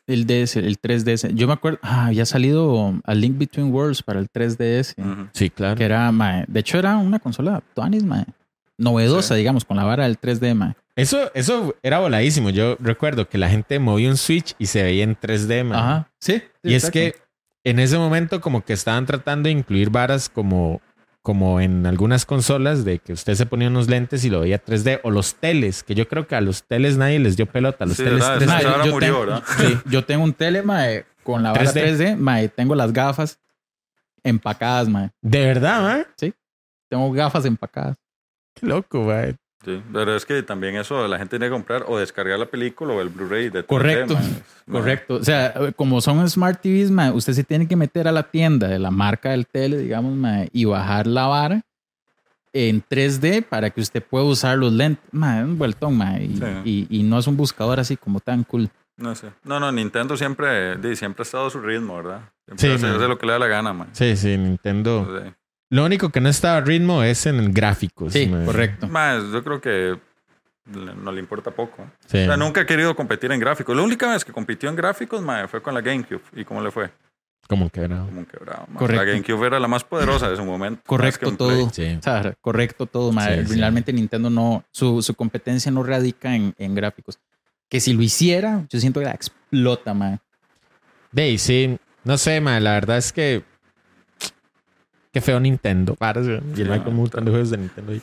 el 0.07 0.25
DS, 0.25 0.57
el 0.57 0.79
3DS. 0.79 1.33
Yo 1.35 1.47
me 1.47 1.53
acuerdo, 1.53 1.79
ah, 1.83 2.07
había 2.07 2.25
salido 2.25 2.93
A 3.05 3.13
Link 3.13 3.37
Between 3.37 3.71
Worlds 3.71 4.01
para 4.03 4.19
el 4.19 4.27
3DS. 4.29 4.95
Ujú. 4.97 5.27
Sí, 5.33 5.49
claro. 5.49 5.75
Que 5.77 5.85
era, 5.85 6.11
mae, 6.11 6.45
de 6.47 6.59
hecho 6.59 6.77
era 6.79 6.97
una 6.97 7.19
consola 7.19 7.61
Tuanis, 7.75 8.03
mae. 8.03 8.25
Novedosa, 8.77 9.35
Sí. 9.35 9.39
digamos, 9.39 9.65
con 9.65 9.77
la 9.77 9.83
vara 9.83 10.03
del 10.05 10.17
3D, 10.19 10.53
mae. 10.55 10.73
Eso, 10.95 11.31
eso 11.33 11.75
era 11.83 11.99
voladísimo. 11.99 12.49
Yo 12.49 12.75
recuerdo 12.79 13.29
que 13.29 13.37
la 13.37 13.49
gente 13.49 13.77
movía 13.79 14.09
un 14.09 14.17
Switch 14.17 14.55
y 14.57 14.65
se 14.65 14.83
veía 14.83 15.03
en 15.03 15.15
3D, 15.15 15.63
man. 15.63 15.79
Ajá. 15.79 16.11
Sí. 16.19 16.41
Y 16.63 16.73
es 16.73 16.89
que 16.89 17.15
en 17.63 17.79
ese 17.79 17.97
momento 17.97 18.41
como 18.41 18.63
que 18.63 18.73
estaban 18.73 19.05
tratando 19.05 19.47
de 19.47 19.51
incluir 19.53 19.89
varas 19.89 20.29
como, 20.29 20.81
como 21.21 21.59
en 21.59 21.85
algunas 21.85 22.25
consolas 22.25 22.85
de 22.85 22.99
que 22.99 23.13
usted 23.13 23.35
se 23.35 23.45
ponía 23.45 23.67
unos 23.67 23.87
lentes 23.89 24.23
y 24.25 24.29
lo 24.29 24.41
veía 24.41 24.63
3D 24.63 25.01
o 25.03 25.11
los 25.11 25.35
teles, 25.35 25.83
que 25.83 25.95
yo 25.95 26.07
creo 26.07 26.27
que 26.27 26.35
a 26.35 26.41
los 26.41 26.63
teles 26.63 26.97
nadie 26.97 27.19
les 27.19 27.35
dio 27.37 27.45
pelota, 27.45 27.83
a 27.83 27.87
los 27.87 27.97
Sí, 27.97 28.03
teles 28.03 28.19
¿verdad? 28.19 28.37
3D. 28.39 28.43
Esa 28.43 28.53
Mae, 28.55 28.65
ahora 28.65 28.85
yo, 28.85 28.91
murió, 28.93 29.07
tengo, 29.07 29.19
¿verdad? 29.25 29.43
sí, 29.57 29.77
yo 29.89 30.05
tengo 30.05 30.23
un 30.23 30.33
tele, 30.33 30.63
mae, 30.63 31.05
con 31.23 31.43
la 31.43 31.51
vara 31.51 31.65
3D. 31.71 31.97
3D, 31.97 32.17
mae. 32.17 32.49
Tengo 32.49 32.75
las 32.75 32.93
gafas 32.93 33.39
empacadas, 34.23 34.87
mae. 34.89 35.11
De 35.21 35.45
verdad, 35.45 35.81
man. 35.81 36.07
Tengo 36.89 37.11
gafas 37.11 37.45
empacadas. 37.45 37.97
Qué 38.55 38.65
loco, 38.65 39.03
man. 39.03 39.37
Sí, 39.65 39.81
pero 39.91 40.15
es 40.15 40.25
que 40.25 40.41
también 40.41 40.75
eso 40.77 41.05
la 41.07 41.17
gente 41.17 41.31
tiene 41.37 41.47
que 41.47 41.51
comprar 41.51 41.83
o 41.87 41.97
descargar 41.97 42.39
la 42.39 42.45
película 42.45 42.93
o 42.93 43.01
el 43.01 43.09
Blu-ray 43.09 43.49
de 43.49 43.63
3D, 43.63 43.65
Correcto. 43.67 44.17
Correcto. 44.71 45.15
O 45.15 45.23
sea, 45.23 45.53
como 45.75 45.99
son 45.99 46.27
Smart 46.29 46.61
TVs, 46.61 46.91
mae, 46.91 47.11
usted 47.11 47.33
se 47.33 47.43
tiene 47.43 47.67
que 47.67 47.75
meter 47.75 48.07
a 48.07 48.11
la 48.13 48.23
tienda 48.23 48.67
de 48.69 48.79
la 48.79 48.89
marca 48.89 49.31
del 49.31 49.45
tele, 49.47 49.77
digamos, 49.77 50.15
mae, 50.15 50.47
y 50.53 50.63
bajar 50.65 51.07
la 51.07 51.27
vara 51.27 51.61
en 52.53 52.81
3D 52.81 53.43
para 53.47 53.69
que 53.69 53.81
usted 53.81 54.01
pueda 54.01 54.23
usar 54.25 54.57
los 54.57 54.71
lentes. 54.71 55.03
Mae, 55.11 55.43
un 55.43 55.57
vueltón, 55.57 55.97
mae. 55.97 56.23
Y, 56.23 56.37
Sí. 56.37 56.43
y- 56.63 56.87
y 56.99 57.03
no 57.03 57.19
es 57.19 57.27
un 57.27 57.35
buscador 57.37 57.79
así 57.79 57.97
como 57.97 58.19
tan 58.21 58.43
cool. 58.45 58.69
No 58.97 59.13
sé. 59.15 59.27
No, 59.43 59.59
no, 59.59 59.71
Nintendo 59.71 60.17
siempre, 60.17 60.77
di, 60.77 60.95
siempre 60.95 61.21
ha 61.21 61.23
estado 61.23 61.47
a 61.47 61.49
su 61.49 61.59
ritmo, 61.59 61.97
¿verdad? 61.97 62.21
Sí, 62.47 62.55
Siempre 62.57 62.73
hace, 62.75 62.87
man. 62.87 62.95
hace 62.95 63.07
lo 63.07 63.17
que 63.17 63.25
le 63.25 63.31
da 63.33 63.39
la 63.39 63.47
gana, 63.47 63.73
man. 63.73 63.89
Sí, 63.93 64.15
sí, 64.17 64.37
Nintendo. 64.37 64.99
Entonces, 64.99 65.33
Lo 65.69 65.85
único 65.85 66.09
que 66.09 66.19
no 66.19 66.29
estaba 66.29 66.57
a 66.57 66.61
ritmo 66.61 67.03
es 67.03 67.25
en 67.25 67.35
el 67.37 67.53
gráficos. 67.53 68.13
Sí, 68.13 68.27
man. 68.27 68.45
correcto. 68.45 68.87
Más, 68.87 69.23
yo 69.31 69.43
creo 69.43 69.61
que 69.61 69.99
no 70.65 71.11
le 71.11 71.19
importa 71.19 71.51
poco. 71.51 71.87
Sí. 72.07 72.19
O 72.19 72.25
sea, 72.25 72.37
nunca 72.37 72.61
ha 72.61 72.65
querido 72.65 72.95
competir 72.95 73.31
en 73.31 73.39
gráficos. 73.39 73.75
La 73.75 73.83
única 73.83 74.11
vez 74.11 74.23
que 74.25 74.31
compitió 74.31 74.69
en 74.69 74.75
gráficos, 74.75 75.21
mae, 75.21 75.47
fue 75.47 75.61
con 75.61 75.73
la 75.73 75.81
GameCube. 75.81 76.21
¿Y 76.35 76.43
cómo 76.43 76.61
le 76.61 76.71
fue? 76.71 76.89
Como 77.47 77.69
que 77.69 77.81
era. 77.81 77.97
Como 77.99 78.19
un 78.19 78.25
quebrado. 78.25 78.67
Correcto. 78.75 79.03
La 79.03 79.11
GameCube 79.11 79.47
era 79.47 79.59
la 79.59 79.67
más 79.67 79.83
poderosa 79.83 80.29
de 80.29 80.35
su 80.35 80.45
momento. 80.45 80.83
Correcto 80.85 81.29
un 81.29 81.37
todo. 81.37 81.69
Sí. 81.71 81.97
O 81.99 82.01
sea, 82.01 82.35
correcto 82.41 82.85
todo, 82.85 83.11
mae. 83.11 83.43
Sí, 83.43 83.53
sí. 83.53 83.59
Realmente 83.59 83.91
Nintendo 83.91 84.29
no, 84.29 84.63
su, 84.71 85.01
su 85.01 85.15
competencia 85.15 85.71
no 85.71 85.81
radica 85.83 86.35
en, 86.35 86.53
en 86.57 86.75
gráficos. 86.75 87.19
Que 87.67 87.79
si 87.79 87.93
lo 87.93 88.03
hiciera, 88.03 88.65
yo 88.69 88.79
siento 88.79 88.99
que 88.99 89.07
la 89.07 89.13
explota, 89.13 89.93
mae. 89.93 90.19
De 91.11 91.23
ahí, 91.23 91.37
sí. 91.39 91.77
No 92.03 92.17
sé, 92.19 92.39
man. 92.39 92.63
La 92.63 92.73
verdad 92.73 92.97
es 92.97 93.11
que. 93.11 93.43
Qué 95.11 95.21
feo 95.21 95.39
Nintendo. 95.39 95.95
Para, 95.95 96.21
y 96.21 96.61
el 96.61 96.83
con 96.83 96.89
un 96.89 96.95
montón 96.95 97.25
de 97.25 97.31
juegos 97.31 97.49
de 97.51 97.57
Nintendo. 97.57 97.91
ahí. 97.91 98.01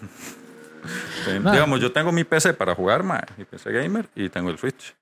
Sí, 1.25 1.31
No. 1.41 1.51
Digamos, 1.51 1.81
yo 1.81 1.91
tengo 1.91 2.13
mi 2.13 2.25
PC 2.25 2.55
para 2.55 2.75
jugar, 2.75 3.03
mae, 3.03 3.23
mi 3.37 3.45
PC 3.45 3.73
gamer, 3.73 4.07
y 4.15 4.29
tengo 4.29 4.51
el 4.51 4.59
Switch. 4.59 4.95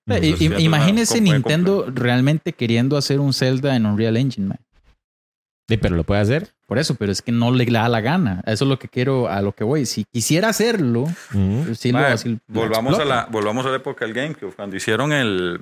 Imagínese 0.58 1.20
no 1.20 1.32
Nintendo 1.32 1.86
realmente 1.92 2.52
queriendo 2.52 2.96
hacer 2.96 3.20
un 3.20 3.34
Zelda 3.34 3.76
en 3.76 3.84
Unreal 3.86 4.16
Engine, 4.16 4.48
mae. 4.48 4.58
Sí, 5.68 5.78
pero 5.78 5.96
lo 5.96 6.04
puede 6.04 6.20
hacer. 6.20 6.54
Por 6.66 6.78
eso, 6.78 6.94
pero 6.94 7.12
es 7.12 7.22
que 7.22 7.32
no 7.32 7.50
le 7.50 7.64
da 7.66 7.88
la 7.88 8.00
gana. 8.00 8.42
Eso 8.46 8.64
es 8.64 8.68
lo 8.68 8.78
que 8.78 8.88
quiero, 8.88 9.28
a 9.28 9.40
lo 9.42 9.52
que 9.52 9.64
voy. 9.64 9.86
Si 9.86 10.04
quisiera 10.04 10.48
hacerlo, 10.48 11.06
sí 11.74 11.92
lo, 11.92 11.98
Mae, 11.98 12.18
sí 12.18 12.30
lo 12.30 12.38
volvamos, 12.48 12.98
a 12.98 13.04
la, 13.04 13.26
volvamos 13.30 13.66
a 13.66 13.70
la 13.70 13.76
época 13.76 14.04
del 14.04 14.14
GameCube. 14.14 14.52
Cuando 14.52 14.76
hicieron 14.76 15.12
el, 15.12 15.60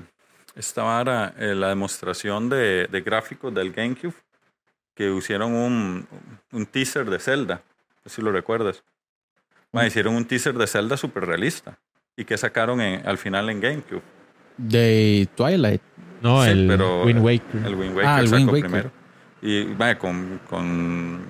esta 0.56 0.82
vara, 0.82 1.34
eh, 1.38 1.54
la 1.54 1.68
demostración 1.68 2.49
de, 2.49 2.88
de 2.90 3.00
gráficos 3.00 3.54
del 3.54 3.72
GameCube, 3.72 4.14
que 4.94 5.11
hicieron 5.14 5.54
un, 5.54 6.06
un 6.52 6.66
teaser 6.66 7.08
de 7.08 7.18
Zelda. 7.18 7.62
No 8.04 8.08
sé 8.11 8.16
si 8.16 8.22
lo 8.22 8.32
recuerdas. 8.32 8.82
Mae, 9.72 9.87
hicieron 9.88 10.14
un 10.14 10.25
teaser 10.26 10.54
de 10.54 10.66
Zelda 10.66 10.96
súper 10.96 11.25
realista. 11.26 11.78
Y 12.16 12.25
que 12.26 12.37
sacaron 12.37 12.80
en- 12.80 13.06
al 13.06 13.16
final 13.16 13.49
en 13.49 13.61
GameCube. 13.61 14.02
De 14.58 15.26
Twilight. 15.34 15.80
No, 16.20 16.44
Sí, 16.44 16.50
el 16.50 16.66
pero- 16.68 17.04
Wind 17.04 17.20
Waker. 17.25 17.66
El 17.66 17.75
Wind 17.75 17.94
Waker 17.96 18.06
Ah, 18.06 18.20
el 18.20 18.26
sacó 18.28 18.37
Wind 18.37 18.50
Waker. 18.50 18.62
primero. 18.70 18.90
Y 19.40 19.64
mae, 19.76 19.96
con, 19.99 20.40
con, 20.49 21.26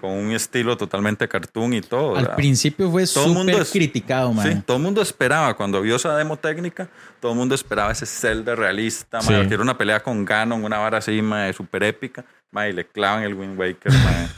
con 0.00 0.10
un 0.10 0.32
estilo 0.32 0.76
totalmente 0.76 1.26
cartoon 1.28 1.74
y 1.74 1.80
todo. 1.80 2.16
Al 2.16 2.22
¿verdad? 2.22 2.36
principio 2.36 2.90
fue 2.90 3.06
súper 3.06 3.54
es- 3.60 3.70
criticado, 3.70 4.32
mae. 4.32 4.52
Sí, 4.54 4.62
todo 4.64 4.76
el 4.76 4.82
mundo 4.82 5.02
esperaba, 5.02 5.54
cuando 5.54 5.80
vio 5.82 5.96
esa 5.96 6.16
demo 6.16 6.36
técnica, 6.36 6.88
todo 7.20 7.32
el 7.32 7.38
mundo 7.38 7.54
esperaba 7.54 7.92
ese 7.92 8.06
Zelda 8.06 8.54
realista, 8.54 9.20
Sí. 9.20 9.32
mae, 9.32 9.46
que 9.48 9.54
era 9.54 9.62
una 9.62 9.76
pelea 9.76 10.00
con 10.02 10.24
Ganon, 10.24 10.64
una 10.64 10.78
vara 10.78 10.98
así, 10.98 11.20
súper 11.56 11.82
épica, 11.84 12.24
mae, 12.50 12.70
y 12.70 12.72
le 12.72 12.86
clavan 12.86 13.22
el 13.24 13.34
Wind 13.34 13.58
Waker, 13.58 13.92
mae. 13.92 14.28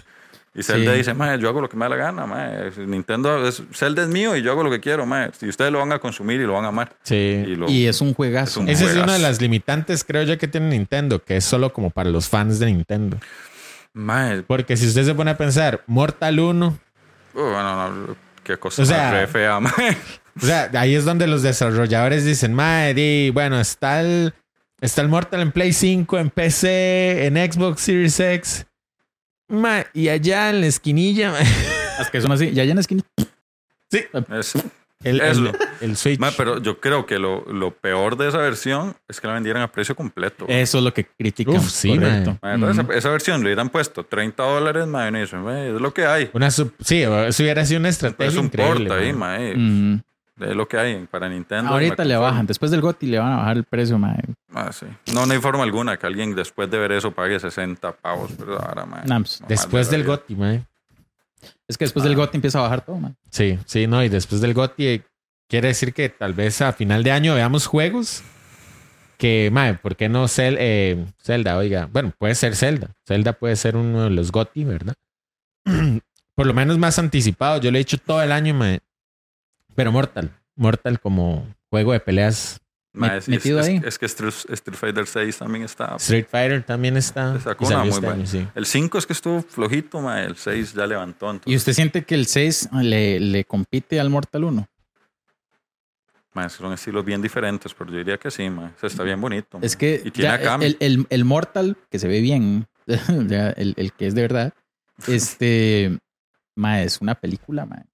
Y 0.52 0.64
Zelda 0.64 0.90
Sí. 0.93 0.99
dice, 0.99 1.14
mae, 1.14 1.38
yo 1.38 1.49
hago 1.49 1.61
lo 1.61 1.69
que 1.69 1.76
me 1.76 1.85
da 1.85 1.90
la 1.90 1.97
gana, 1.97 2.26
mae. 2.26 2.73
Nintendo, 2.79 3.47
es, 3.47 3.62
Zelda 3.73 4.02
es 4.02 4.09
mío 4.09 4.35
y 4.37 4.43
yo 4.43 4.50
hago 4.50 4.64
lo 4.64 4.71
que 4.71 4.81
quiero, 4.81 5.07
mae. 5.07 5.31
Y 5.40 5.49
ustedes 5.49 5.71
lo 5.71 5.79
van 5.79 5.93
a 5.93 6.00
consumir 6.00 6.40
y 6.40 6.45
lo 6.45 6.55
van 6.55 6.64
a 6.64 6.69
amar. 6.69 6.93
Sí. 7.05 7.14
Y 7.14 7.55
lo, 7.55 7.69
Y 7.71 7.87
es 7.87 8.00
un 8.00 8.14
juegazo. 8.14 8.50
Es 8.50 8.57
un. 8.57 8.69
Esa 8.69 8.73
es 8.87 8.90
juegazo. 8.90 9.05
una 9.05 9.12
de 9.12 9.19
las 9.21 9.40
limitantes, 9.40 10.02
creo 10.02 10.25
yo, 10.25 10.37
que 10.38 10.49
tiene 10.49 10.71
Nintendo, 10.71 11.23
que 11.23 11.37
es 11.37 11.45
solo 11.45 11.73
como 11.73 11.90
para 11.90 12.11
los 12.11 12.29
fans 12.29 12.59
de 12.59 12.67
Nintendo. 12.67 13.17
Mae, 13.94 14.42
Porque 14.42 14.76
si 14.76 14.87
usted 14.87 15.04
se 15.04 15.14
pone 15.14 15.30
a 15.32 15.37
pensar, 15.37 15.82
Mortal 15.87 16.38
1, 16.40 16.66
uh, 16.66 17.38
bueno, 17.40 17.90
no, 17.97 18.16
qué 18.44 18.56
cosa 18.59 18.82
O 18.82 18.85
sea- 18.85 19.11
re 19.12 19.26
fea, 19.26 19.61
mae. 19.61 19.97
o 20.40 20.47
sea, 20.47 20.70
ahí 20.75 20.94
es 20.94 21.04
donde 21.04 21.26
los 21.26 21.42
desarrolladores 21.42 22.25
dicen, 22.25 22.54
madre, 22.54 22.94
di, 22.94 23.30
bueno, 23.30 23.61
está 23.61 24.00
el, 24.00 24.35
está 24.80 25.02
el 25.02 25.09
Mortal 25.09 25.40
en 25.40 25.52
Play 25.52 25.73
5, 25.73 26.18
en 26.18 26.30
PC, 26.30 27.26
en 27.26 27.37
Xbox 27.52 27.82
Series 27.82 28.18
X. 28.20 28.66
Ma, 29.49 29.85
y 29.92 30.09
allá 30.09 30.50
en 30.50 30.61
la 30.61 30.66
esquinilla, 30.68 31.30
ma, 31.32 31.38
Es 32.00 32.09
que 32.11 32.20
son 32.20 32.32
así. 32.32 32.52
Ya 32.52 32.64
ya 32.64 32.70
en 32.70 32.76
la 32.76 32.80
esquina. 32.82 33.02
Es- 33.90 34.54
el, 35.02 35.21
el, 35.21 35.52
el 35.80 35.97
Switch. 35.97 36.19
mae, 36.21 36.33
pero 36.37 36.59
yo 36.61 36.78
creo 36.80 37.07
que 37.07 37.19
lo, 37.19 37.45
lo 37.50 37.71
peor 37.73 38.16
de 38.16 38.28
esa 38.28 38.38
versión 38.38 38.95
es 39.09 39.21
que 39.21 39.26
la 39.26 39.35
vendieran 39.35 39.62
a 39.62 39.73
precio 39.73 39.95
completo. 39.97 40.45
Eso 40.49 40.78
es 40.78 40.85
lo 40.85 40.92
que 40.92 41.04
critican. 41.07 41.57
Uf, 41.57 41.71
sí, 41.71 41.88
correcto. 41.97 42.37
Mae, 42.42 42.54
entonces, 42.54 42.85
esa, 42.85 42.95
esa 42.99 43.09
versión 43.11 43.40
le 43.40 43.47
hubieran 43.47 43.71
puesto 43.71 44.04
30 44.04 44.42
dólares, 44.42 44.87
mae, 44.87 45.11
y 45.11 45.21
dicen, 45.21 45.42
"Mae, 45.42 45.75
es 45.75 45.80
lo 45.80 45.95
que 45.95 46.04
hay. 46.07 46.30
Una 46.35 46.50
sub- 46.50 46.75
sí, 46.80 47.02
eso 47.02 47.42
hubiera 47.42 47.64
sido 47.64 47.80
una 47.80 47.88
estrategia 47.88 48.30
Es 48.30 48.37
un 48.37 48.47
increíble. 48.47 48.88
porta 48.88 49.02
ahí, 49.02 49.12
ma. 49.12 49.19
mae. 49.38 49.52
Ujú. 49.54 50.00
Es 50.40 50.57
lo 50.57 50.66
que 50.66 50.78
hay 50.78 51.07
para 51.11 51.28
Nintendo. 51.28 51.71
Ahorita 51.71 52.02
le 52.02 52.16
bajan. 52.16 52.47
Después 52.47 52.71
del 52.71 52.80
GOTY 52.80 53.07
le 53.09 53.19
van 53.19 53.33
a 53.33 53.37
bajar 53.37 53.57
el 53.59 53.64
precio, 53.64 53.99
mae. 53.99 54.16
Ah, 54.54 54.71
sí. 54.73 54.87
No, 55.12 55.26
no 55.26 55.33
hay 55.35 55.38
forma 55.38 55.62
alguna 55.64 55.99
que 55.99 56.07
alguien 56.07 56.35
después 56.35 56.71
de 56.71 56.78
ver 56.78 56.92
eso 56.92 57.11
pague 57.11 57.38
60 57.38 57.92
pavos. 57.92 58.30
Pero 58.38 58.59
ahora, 58.59 58.87
mae, 58.87 59.02
Nah, 59.04 59.19
pues, 59.19 59.40
no 59.42 59.47
Después 59.49 59.90
del 59.90 60.00
la 60.00 60.07
vida. 60.07 60.66
Es 61.68 61.78
que 61.78 61.85
después 61.85 62.04
Ah. 62.04 62.09
del 62.09 62.16
GOTY 62.16 62.37
empieza 62.38 62.59
a 62.59 62.62
bajar 62.62 62.85
todo, 62.85 62.97
mae. 62.99 63.12
Sí, 63.30 63.59
sí, 63.66 63.87
no, 63.87 64.02
y 64.04 64.09
después 64.09 64.40
del 64.40 64.54
GOTY 64.54 64.87
eh, 64.87 65.02
quiere 65.49 65.68
decir 65.68 65.92
que 65.94 66.09
tal 66.09 66.35
vez 66.35 66.61
a 66.62 66.73
final 66.73 67.02
de 67.04 67.12
año 67.12 67.35
veamos 67.35 67.66
juegos 67.66 68.23
que, 69.18 69.50
mae, 69.52 69.75
¿por 69.75 69.97
qué 69.97 70.09
no 70.09 70.25
Zel- 70.25 70.56
eh, 70.59 71.04
Zelda? 71.23 71.56
Oiga, 71.59 71.87
bueno, 71.92 72.12
puede 72.18 72.35
ser 72.35 72.56
Zelda. 72.56 72.90
Zelda 73.06 73.32
puede 73.35 73.56
ser 73.56 73.76
uno 73.76 74.04
de 74.04 74.11
los 74.11 74.32
GOTY, 74.32 74.64
¿verdad? 74.64 74.94
Por 76.35 76.47
lo 76.47 76.54
menos 76.54 76.78
más 76.78 76.99
anticipado. 76.99 77.61
Yo 77.61 77.70
lo 77.70 77.76
he 77.76 77.80
hecho 77.82 77.99
todo 77.99 78.23
el 78.23 78.32
año, 78.32 78.54
mae. 78.54 78.80
Pero 79.75 79.92
Mortal. 79.92 80.30
Mortal 80.56 80.99
como 81.00 81.47
juego 81.68 81.92
de 81.92 82.00
peleas. 82.00 82.61
Es, 82.92 83.28
metido 83.28 83.61
es- 83.61 83.66
ahí. 83.68 83.80
es 83.85 83.99
que 83.99 84.06
Street, 84.06 84.35
Street 84.49 84.76
Fighter 84.76 85.06
6 85.06 85.38
también 85.38 85.64
está. 85.64 85.94
Street 85.97 86.26
Fighter 86.28 86.62
también 86.64 86.97
está. 86.97 87.38
Sacó 87.40 87.66
una 87.66 87.78
muy 87.80 87.88
este 87.90 88.00
buena. 88.00 88.14
año, 88.16 88.26
sí. 88.26 88.47
El 88.54 88.66
5 88.66 88.99
es 88.99 89.06
que 89.06 89.12
estuvo 89.12 89.42
flojito, 89.42 90.00
mae. 90.00 90.25
El 90.26 90.37
6 90.37 90.75
ya 90.75 90.87
levantó. 90.87 91.40
¿Y 91.44 91.54
usted 91.54 91.73
siente 91.73 92.02
que 92.04 92.16
el 92.16 92.26
6 92.26 92.68
le, 92.82 93.20
le 93.20 93.44
compite 93.44 94.00
al 94.00 94.11
Mortal 94.11 94.44
1? 94.44 94.68
mae, 96.32 96.49
son 96.49 96.73
estilos 96.73 97.04
bien 97.04 97.20
diferentes, 97.20 97.75
pero 97.75 97.90
yo 97.90 97.99
diría 97.99 98.16
que 98.18 98.30
sí, 98.30 98.49
mae. 98.50 98.66
O 98.66 98.78
sea, 98.78 98.87
está 98.88 99.02
bien 99.02 99.20
bonito. 99.20 99.59
Es 99.62 99.76
que 99.76 100.00
Y 100.04 100.11
tiene 100.11 100.42
ya 100.42 100.54
el, 100.56 100.76
el, 100.80 101.06
el 101.11 101.25
Mortal, 101.25 101.76
que 101.90 101.99
se 101.99 102.06
ve 102.09 102.20
bien, 102.20 102.66
el, 102.87 103.75
el 103.76 103.92
que 103.92 104.06
es 104.06 104.14
de 104.14 104.23
verdad, 104.23 104.52
este, 105.09 105.99
mae, 106.56 106.85
es 106.85 107.00
una 107.00 107.14
película, 107.14 107.66
mae. 107.66 107.85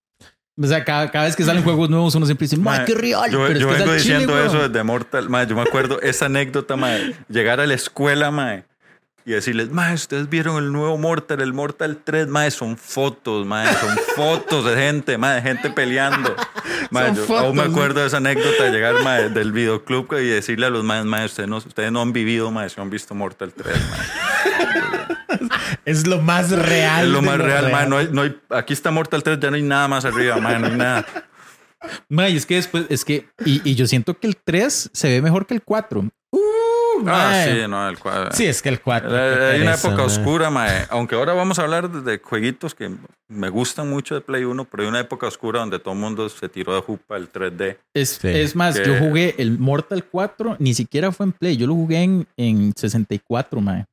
O 0.61 0.67
sea, 0.67 0.85
cada, 0.85 1.11
cada 1.11 1.27
vez 1.27 1.37
que 1.37 1.45
salen 1.45 1.63
juegos 1.63 1.91
nuevos 1.91 2.15
uno 2.15 2.25
siempre 2.25 2.47
dice, 2.47 2.57
Mae, 2.57 2.87
qué 2.87 2.95
real. 2.95 3.31
Yo, 3.31 3.47
pero 3.47 3.59
yo 3.59 3.69
vengo 3.69 3.85
chile, 3.85 3.97
diciendo 3.97 4.43
eso 4.43 4.69
desde 4.69 4.83
Mortal. 4.83 5.29
Yo 5.47 5.55
me 5.55 5.63
acuerdo 5.63 6.01
esa 6.01 6.27
anécdota, 6.27 6.77
mae. 6.77 7.15
Llegar 7.29 7.61
a 7.61 7.67
la 7.67 7.75
escuela, 7.75 8.31
mae. 8.31 8.65
Y 9.27 9.33
decirles, 9.33 9.71
mae, 9.71 9.93
ustedes 9.93 10.31
vieron 10.31 10.57
el 10.63 10.73
nuevo 10.73 10.97
Mortal, 10.97 11.43
el 11.43 11.53
Mortal 11.53 11.99
3, 12.03 12.29
mae, 12.29 12.51
son 12.53 12.77
fotos, 12.79 13.45
mae, 13.45 13.67
son 13.75 13.99
fotos 14.17 14.65
de 14.65 14.77
gente, 14.77 15.19
mae, 15.19 15.35
de 15.35 15.43
gente 15.43 15.69
peleando. 15.69 16.35
Son 16.93 17.15
yo 17.17 17.39
aún 17.39 17.57
me 17.57 17.65
acuerdo 17.65 18.01
de 18.01 18.07
esa 18.07 18.19
anécdota 18.19 18.65
de 18.65 18.71
llegar, 18.71 19.03
mae, 19.03 19.29
del 19.29 19.51
videoclub 19.51 20.15
y 20.21 20.29
decirle 20.29 20.67
a 20.67 20.71
los 20.71 20.85
maes, 20.85 21.05
mae, 21.05 21.27
ustedes 21.27 21.49
no, 21.49 21.57
ustedes 21.57 21.91
no 21.91 22.01
han 22.01 22.13
vivido, 22.13 22.53
mae, 22.53 22.71
si 22.71 22.81
han 22.81 22.89
visto 22.89 23.17
Mortal 23.17 23.53
3, 23.53 23.77
mae. 23.91 24.97
Es 25.85 26.07
lo 26.07 26.21
más 26.21 26.51
real. 26.51 27.07
Es 27.07 27.11
lo 27.13 27.23
más 27.23 27.39
real, 27.39 27.71
mae. 27.73 27.87
No 27.89 27.97
hay, 27.99 28.09
no 28.13 28.23
hay, 28.23 28.37
aquí 28.51 28.73
está 28.73 28.91
Mortal 28.91 29.23
3, 29.23 29.39
ya 29.41 29.51
no 29.51 29.57
hay 29.57 29.63
nada 29.63 29.89
más 29.89 30.05
arriba, 30.05 30.37
mae, 30.39 30.59
no 30.59 30.67
hay 30.67 30.77
nada. 30.77 31.07
Mae, 32.09 32.31
y 32.31 32.37
es 32.37 32.47
que 32.47 32.57
después, 32.57 32.87
es 32.89 33.05
que, 33.05 33.29
y, 33.45 33.61
y 33.69 33.75
yo 33.75 33.87
siento 33.87 34.19
que 34.19 34.27
el 34.27 34.37
3 34.37 34.91
se 34.93 35.09
ve 35.09 35.23
mejor 35.23 35.47
que 35.47 35.55
el 35.55 35.63
4. 35.63 36.01
Uh, 36.33 36.41
Ah, 37.07 37.45
sí, 37.47 37.69
no, 37.69 37.87
el 37.91 37.99
cuadro. 37.99 38.33
Sí, 38.33 38.47
es 38.47 38.63
que 38.63 38.71
el 38.71 38.81
4. 38.81 39.11
Eh, 39.15 39.53
Hay 39.57 39.61
una 39.61 39.75
época 39.75 40.03
oscura, 40.03 40.49
mae. 40.49 40.87
Aunque 40.89 41.15
ahora 41.15 41.35
vamos 41.35 41.59
a 41.59 41.63
hablar 41.63 41.91
de, 41.91 42.01
de 42.01 42.19
jueguitos 42.19 42.75
que 42.75 42.91
me 43.29 43.51
gustan 43.51 43.91
mucho 43.91 44.15
de 44.15 44.23
Play 44.23 44.45
1, 44.45 44.65
pero 44.65 44.83
hay 44.83 44.89
una 44.89 45.01
época 45.01 45.27
oscura 45.27 45.61
donde 45.61 45.79
todo 45.79 45.93
el 45.93 46.01
mundo 46.01 46.27
se 46.31 46.49
tiró 46.49 46.75
de 46.75 46.81
jupa 46.81 47.19
el 47.19 47.31
3D. 47.31 47.77
Es, 47.93 48.19
Sí. 48.21 48.29
es 48.29 48.57
más, 48.57 48.81
Que- 48.81 48.87
yo 48.87 48.99
jugué 48.99 49.35
el 49.37 49.59
Mortal 49.59 50.05
4, 50.11 50.57
ni 50.59 50.73
siquiera 50.73 51.13
fue 51.13 51.27
en 51.27 51.33
Play, 51.33 51.59
yo 51.59 51.67
lo 51.67 51.75
jugué 51.75 52.03
en, 52.03 52.27
en 52.39 52.73
64, 52.75 53.61
mae. 53.61 53.85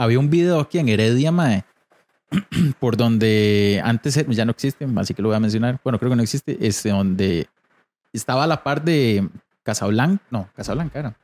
Había 0.00 0.18
un 0.18 0.30
video 0.30 0.60
aquí 0.60 0.78
en 0.78 0.88
Heredia, 0.88 1.30
mae, 1.30 1.64
por 2.80 2.96
donde 2.96 3.80
antes 3.84 4.16
era- 4.16 4.32
ya 4.32 4.44
no 4.44 4.52
existe, 4.52 4.86
así 4.96 5.12
que 5.14 5.20
lo 5.22 5.28
voy 5.28 5.36
a 5.36 5.40
mencionar. 5.40 5.78
Bueno, 5.84 5.98
creo 5.98 6.10
que 6.10 6.16
no 6.16 6.22
existe, 6.22 6.56
este, 6.66 6.88
donde 6.88 7.48
estaba 8.12 8.44
a 8.44 8.46
la 8.46 8.62
par 8.62 8.82
de 8.82 9.28
Casablanca, 9.62 10.22
no, 10.30 10.48
Casablanca 10.56 10.98
era. 10.98 11.16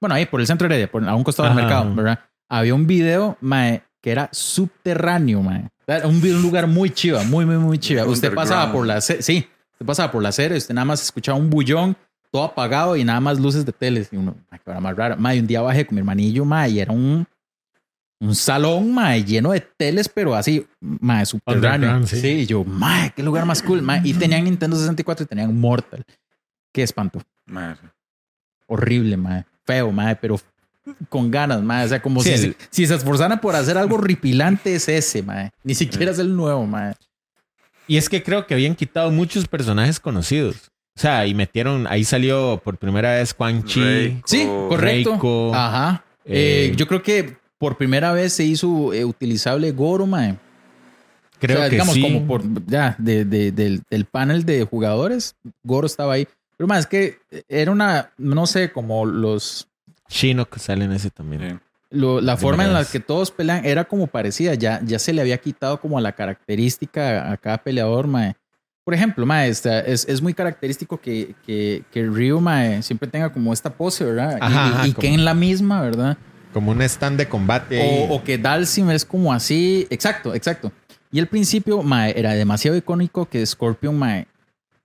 Bueno, 0.00 0.16
ahí 0.16 0.26
por 0.26 0.40
el 0.40 0.46
centro 0.48 0.66
de 0.68 0.74
Heredia, 0.74 0.90
por, 0.90 1.08
a 1.08 1.14
un 1.14 1.22
costado 1.22 1.48
del 1.48 1.56
Ajá. 1.58 1.66
mercado, 1.66 1.94
¿verdad? 1.94 2.18
Había 2.48 2.74
un 2.74 2.86
video, 2.88 3.36
mae, 3.40 3.82
que 4.00 4.10
era 4.10 4.28
subterráneo, 4.32 5.42
mae. 5.42 5.68
Era 5.86 6.06
un, 6.08 6.16
un 6.16 6.42
lugar 6.42 6.66
muy 6.66 6.90
chiva, 6.90 7.22
muy, 7.22 7.46
muy, 7.46 7.56
muy 7.58 7.78
chiva. 7.78 8.04
Usted 8.04 8.34
pasaba 8.34 8.72
por 8.72 8.84
la, 8.86 9.00
sí, 9.00 9.48
usted 9.72 9.86
pasaba 9.86 10.10
por 10.10 10.22
la 10.22 10.30
acera 10.30 10.54
y 10.54 10.58
usted 10.58 10.74
nada 10.74 10.84
más 10.86 11.02
escuchaba 11.02 11.38
un 11.38 11.48
bullón, 11.50 11.96
todo 12.32 12.42
apagado 12.44 12.96
y 12.96 13.04
nada 13.04 13.20
más 13.20 13.38
luces 13.38 13.64
de 13.64 13.72
teles. 13.72 14.08
Y 14.12 14.16
uno, 14.16 14.34
ay, 14.50 14.58
qué 14.64 14.70
hora 14.70 14.80
más 14.80 14.96
rara. 14.96 15.14
Mae, 15.16 15.38
un 15.38 15.46
día 15.46 15.60
bajé 15.62 15.86
con 15.86 15.94
mi 15.94 16.00
hermanillo, 16.00 16.44
mae, 16.44 16.70
y 16.70 16.80
era 16.80 16.92
un, 16.92 17.26
un 18.22 18.34
salón, 18.34 18.94
mae, 18.94 19.24
lleno 19.24 19.50
de 19.50 19.60
teles, 19.60 20.08
pero 20.08 20.34
así, 20.34 20.64
mae, 20.80 21.26
subterráneo. 21.26 22.06
Sí. 22.06 22.20
sí. 22.20 22.28
y 22.28 22.46
yo, 22.46 22.64
mae, 22.64 23.12
qué 23.14 23.22
lugar 23.22 23.44
más 23.46 23.62
cool, 23.62 23.82
mae. 23.82 24.00
Y 24.04 24.14
tenían 24.14 24.44
Nintendo 24.44 24.76
64 24.76 25.24
y 25.24 25.26
tenían 25.26 25.58
Mortal. 25.58 26.04
Qué 26.72 26.82
espanto. 26.82 27.20
Mae. 27.46 27.74
Horrible, 28.66 29.16
mae. 29.16 29.44
Feo, 29.66 29.92
mae, 29.92 30.16
pero 30.16 30.40
con 31.08 31.30
ganas, 31.30 31.62
mae. 31.62 31.84
O 31.84 31.88
sea, 31.88 32.00
como 32.00 32.22
Sí, 32.22 32.36
si, 32.38 32.46
el- 32.46 32.56
si 32.70 32.86
se 32.86 32.94
esforzaran 32.94 33.40
por 33.40 33.54
hacer 33.56 33.76
algo 33.76 33.98
ripilante 33.98 34.74
es 34.74 34.88
ese, 34.88 35.22
mae. 35.22 35.50
Ni 35.64 35.74
siquiera 35.74 36.12
es 36.12 36.18
el 36.18 36.34
nuevo, 36.34 36.66
mae. 36.66 36.94
Y 37.88 37.96
es 37.96 38.08
que 38.08 38.22
creo 38.22 38.46
que 38.46 38.54
habían 38.54 38.74
quitado 38.76 39.10
muchos 39.10 39.46
personajes 39.48 39.98
conocidos. 40.00 40.70
O 40.96 41.00
sea, 41.00 41.26
y 41.26 41.34
metieron, 41.34 41.86
ahí 41.88 42.04
salió 42.04 42.60
por 42.62 42.78
primera 42.78 43.14
vez 43.16 43.34
Quan 43.34 43.64
Chi. 43.64 43.80
Reiko. 43.80 44.20
Sí, 44.28 44.44
correcto. 44.68 45.10
Reiko. 45.10 45.54
Ajá. 45.54 46.04
Eh, 46.24 46.70
Eh, 46.70 46.76
yo 46.76 46.86
creo 46.86 47.02
que 47.02 47.36
por 47.62 47.76
primera 47.76 48.12
vez 48.12 48.32
se 48.32 48.42
hizo 48.42 48.92
eh, 48.92 49.04
utilizable 49.04 49.70
Goro, 49.70 50.04
mae. 50.04 50.34
Creo 51.38 51.58
O 51.58 51.60
sea, 51.60 51.68
que 51.68 51.76
digamos, 51.76 51.94
sí. 51.94 52.02
como 52.02 52.26
por 52.26 52.42
ya, 52.66 52.96
de, 52.98 53.24
de- 53.24 53.52
del, 53.52 53.82
del 53.88 54.04
panel 54.04 54.44
de 54.44 54.64
jugadores, 54.64 55.36
Goro 55.62 55.86
estaba 55.86 56.14
ahí. 56.14 56.26
Pero 56.56 56.66
más 56.66 56.80
es 56.80 56.86
que 56.86 57.18
era 57.48 57.70
una, 57.70 58.10
no 58.18 58.46
sé, 58.48 58.72
como 58.72 59.06
los 59.06 59.68
Shinnok 60.08 60.58
sale 60.58 60.86
en 60.86 60.92
ese 60.92 61.10
también. 61.10 61.40
Sí. 61.50 61.56
Lo- 61.90 62.20
la 62.20 62.36
forma 62.36 62.64
en 62.64 62.72
la 62.72 62.84
que 62.84 62.98
todos 62.98 63.30
pelean 63.30 63.64
era 63.64 63.84
como 63.84 64.08
parecida. 64.08 64.54
Ya, 64.54 64.80
ya 64.84 64.98
se 64.98 65.12
le 65.12 65.20
había 65.20 65.38
quitado 65.38 65.80
como 65.80 66.00
la 66.00 66.10
característica 66.12 67.30
a 67.30 67.36
cada 67.36 67.58
peleador, 67.58 68.08
mae. 68.08 68.34
Por 68.84 68.94
ejemplo, 68.94 69.24
mae, 69.24 69.48
esta- 69.48 69.78
es, 69.82 70.04
es 70.08 70.20
muy 70.20 70.34
característico 70.34 71.00
que, 71.00 71.36
que, 71.46 71.84
que 71.92 72.02
Ryu, 72.06 72.40
mae, 72.40 72.82
siempre 72.82 73.08
tenga 73.08 73.32
como 73.32 73.52
esta 73.52 73.70
pose, 73.70 74.04
¿verdad? 74.04 74.32
Y- 74.32 74.38
Ajá, 74.40 74.50
y, 74.50 74.72
ajá, 74.72 74.86
y 74.88 74.92
como- 74.94 75.00
Ken 75.02 75.24
la 75.24 75.34
misma, 75.34 75.80
¿verdad? 75.80 76.18
Como 76.52 76.70
un 76.72 76.82
stand 76.82 77.18
de 77.18 77.28
combate. 77.28 78.06
O, 78.10 78.14
o 78.16 78.24
que 78.24 78.38
Dalsim 78.38 78.90
es 78.90 79.04
como 79.04 79.32
así. 79.32 79.86
Exacto, 79.90 80.34
exacto. 80.34 80.70
Y 81.10 81.18
al 81.20 81.26
principio, 81.26 81.82
mae, 81.82 82.14
era 82.18 82.32
demasiado 82.34 82.76
icónico 82.76 83.26
que 83.26 83.44
Scorpion, 83.44 83.98
mae, 83.98 84.26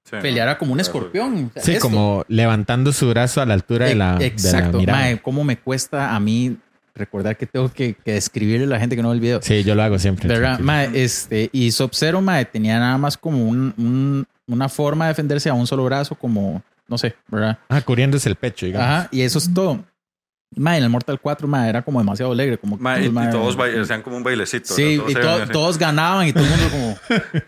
Sí, 0.04 0.16
peleara 0.22 0.58
como 0.58 0.72
un 0.72 0.80
escorpión. 0.80 1.48
O 1.50 1.54
sea, 1.54 1.62
sí, 1.64 1.72
esto. 1.74 1.84
como 1.88 2.24
levantando 2.30 2.94
su 2.94 3.10
brazo 3.10 3.42
a 3.42 3.46
la 3.46 3.54
altura 3.54 3.88
de 3.88 3.96
la, 3.96 4.14
de 4.14 4.20
la 4.22 4.26
Exacto, 4.26 4.78
mirada. 4.80 4.98
mae, 5.00 5.20
cómo 5.22 5.44
me 5.44 5.58
cuesta 5.58 6.16
a 6.16 6.20
mí 6.22 6.56
recordar 6.96 7.36
que 7.38 7.46
tengo 7.46 7.70
que, 7.72 7.94
que 7.94 8.14
describirle 8.14 8.66
a 8.66 8.70
la 8.70 8.80
gente 8.80 8.96
que 8.96 9.02
no 9.02 9.10
ve 9.10 9.16
el 9.16 9.22
video. 9.22 9.42
Sí, 9.42 9.64
yo 9.66 9.76
lo 9.76 9.84
hago 9.84 10.00
siempre. 10.00 10.28
¿Verdad? 10.30 10.60
Mae, 10.60 10.90
este, 11.04 11.50
y 11.52 11.72
Sub-Zero, 11.72 12.22
mae, 12.22 12.46
tenía 12.46 12.80
nada 12.80 12.98
más 12.98 13.18
como 13.18 13.44
un, 13.46 13.74
un- 13.78 14.26
una 14.48 14.70
forma 14.70 15.06
de 15.06 15.10
defenderse 15.10 15.50
a 15.50 15.54
un 15.54 15.68
solo 15.68 15.84
brazo, 15.84 16.16
como, 16.16 16.64
no 16.88 16.98
sé, 16.98 17.14
¿verdad? 17.28 17.60
Ah, 17.68 17.82
cubriéndose 17.82 18.30
el 18.30 18.36
pecho, 18.36 18.66
digamos. 18.66 18.88
Ajá, 18.88 19.10
y 19.12 19.22
eso 19.22 19.38
es 19.40 19.54
todo. 19.54 19.84
Mae, 20.56 20.78
en 20.78 20.84
el 20.86 20.90
Mortal 20.90 21.20
4, 21.20 21.48
mae, 21.48 21.70
era 21.70 21.82
como 21.84 22.00
demasiado 22.00 22.32
alegre. 22.32 22.58
Como 22.58 22.78
y, 22.78 23.06
y 23.06 23.10
mae, 23.10 23.30
todos 23.32 23.56
ba- 23.56 23.66
hacían 23.68 24.02
como 24.02 24.18
un 24.18 24.24
bailecito. 24.24 24.74
Sí, 24.74 25.00
y 25.08 25.14
to- 25.14 25.30
así. 25.30 25.52
todos 25.52 25.78
ganaban 25.78 26.26
y 26.28 26.34
todo 26.34 26.46
el 26.46 26.50
mundo 26.50 26.66
como... 26.72 26.98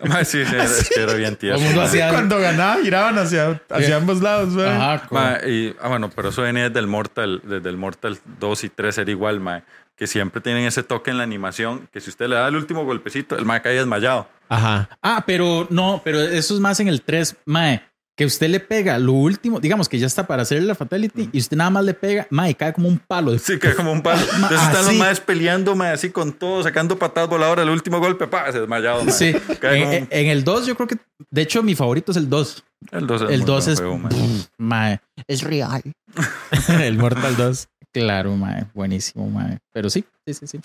Ma, 0.13 0.23
sí, 0.25 0.43
sí, 0.45 0.55
es 0.55 0.89
que 0.93 1.01
era 1.01 1.13
bien 1.13 1.35
Todo 1.37 1.49
el 1.51 1.55
tieso. 1.55 1.59
mundo 1.59 1.81
ma. 1.81 1.87
hacía... 1.87 2.09
Cuando 2.09 2.37
ganaba, 2.39 2.77
giraban 2.83 3.17
hacia, 3.17 3.61
hacia 3.69 3.95
ambos 3.95 4.21
lados, 4.21 4.53
¿verdad? 4.53 4.93
Ajá, 4.95 5.07
como- 5.07 5.21
Ma, 5.21 5.37
y, 5.47 5.73
ah, 5.81 5.87
bueno, 5.87 6.09
pero 6.15 6.29
eso 6.29 6.41
venía 6.41 6.67
desde 6.67 6.79
el 6.79 6.87
Mortal, 6.87 7.41
desde 7.45 7.69
el 7.69 7.77
Mortal 7.77 8.19
2 8.39 8.63
y 8.65 8.69
3 8.69 8.97
era 8.99 9.09
igual, 9.11 9.39
ma, 9.39 9.63
que 9.95 10.05
siempre 10.05 10.39
tienen 10.41 10.65
ese 10.65 10.83
toque 10.83 11.09
en 11.09 11.17
la 11.17 11.23
animación, 11.23 11.87
que 11.91 12.01
si 12.01 12.09
usted 12.09 12.27
le 12.27 12.35
da 12.35 12.47
el 12.49 12.55
último 12.57 12.85
golpecito, 12.85 13.37
el 13.37 13.45
ma 13.45 13.61
cae 13.61 13.73
desmayado. 13.75 14.27
Ajá. 14.49 14.89
Ah, 15.01 15.23
pero 15.25 15.67
no, 15.69 16.01
pero 16.03 16.19
eso 16.19 16.53
es 16.53 16.59
más 16.59 16.79
en 16.79 16.87
el 16.89 17.01
3, 17.01 17.35
mae. 17.45 17.81
Que 18.19 18.25
usted 18.25 18.49
le 18.49 18.59
pega 18.59 18.99
lo 18.99 19.13
último, 19.13 19.61
digamos 19.61 19.87
que 19.87 19.97
ya 19.97 20.05
está 20.05 20.27
para 20.27 20.41
hacerle 20.41 20.65
la 20.67 20.75
fatality 20.75 21.29
y 21.31 21.37
usted 21.39 21.55
nada 21.55 21.69
más 21.69 21.85
le 21.85 21.93
pega, 21.93 22.27
mae, 22.31 22.53
cae 22.53 22.73
como 22.73 22.89
un 22.89 22.99
palo. 22.99 23.39
Sí, 23.39 23.57
que 23.57 23.73
como 23.73 23.93
un 23.93 24.01
palo. 24.01 24.19
Ma, 24.39 24.49
Entonces 24.49 24.67
están 24.67 24.85
los 24.87 24.95
maes 24.95 25.19
peleando, 25.21 25.73
ma, 25.73 25.91
así 25.93 26.09
con 26.09 26.33
todo, 26.33 26.61
sacando 26.61 26.99
patadas 26.99 27.29
voladoras, 27.29 27.63
el 27.63 27.69
último 27.71 28.01
golpe, 28.01 28.27
pa, 28.27 28.51
se 28.51 28.59
desmayado. 28.59 29.05
ma. 29.05 29.11
Sí, 29.13 29.33
Cae 29.61 29.99
en, 29.99 30.07
en- 30.11 30.27
el 30.27 30.43
2 30.43 30.65
yo 30.67 30.75
creo 30.75 30.87
que, 30.89 30.97
de 31.29 31.41
hecho 31.41 31.63
mi 31.63 31.75
favorito 31.75 32.11
es 32.11 32.17
el 32.17 32.29
2. 32.29 32.63
el 32.91 33.07
2 33.07 33.21
es, 33.21 33.29
El 33.29 33.37
muy 33.37 33.45
2 33.47 33.63
buen 33.65 33.73
es, 33.73 33.79
juego, 33.79 34.49
mae, 34.57 34.99
es 35.25 35.41
real. 35.41 35.81
el 36.67 36.97
Mortal 36.97 37.37
2. 37.37 37.69
Claro, 37.93 38.35
mae, 38.35 38.65
buenísimo, 38.73 39.29
mae. 39.29 39.59
Pero 39.71 39.89
sí, 39.89 40.03
sí, 40.27 40.33
sí, 40.33 40.45
sí. 40.45 40.59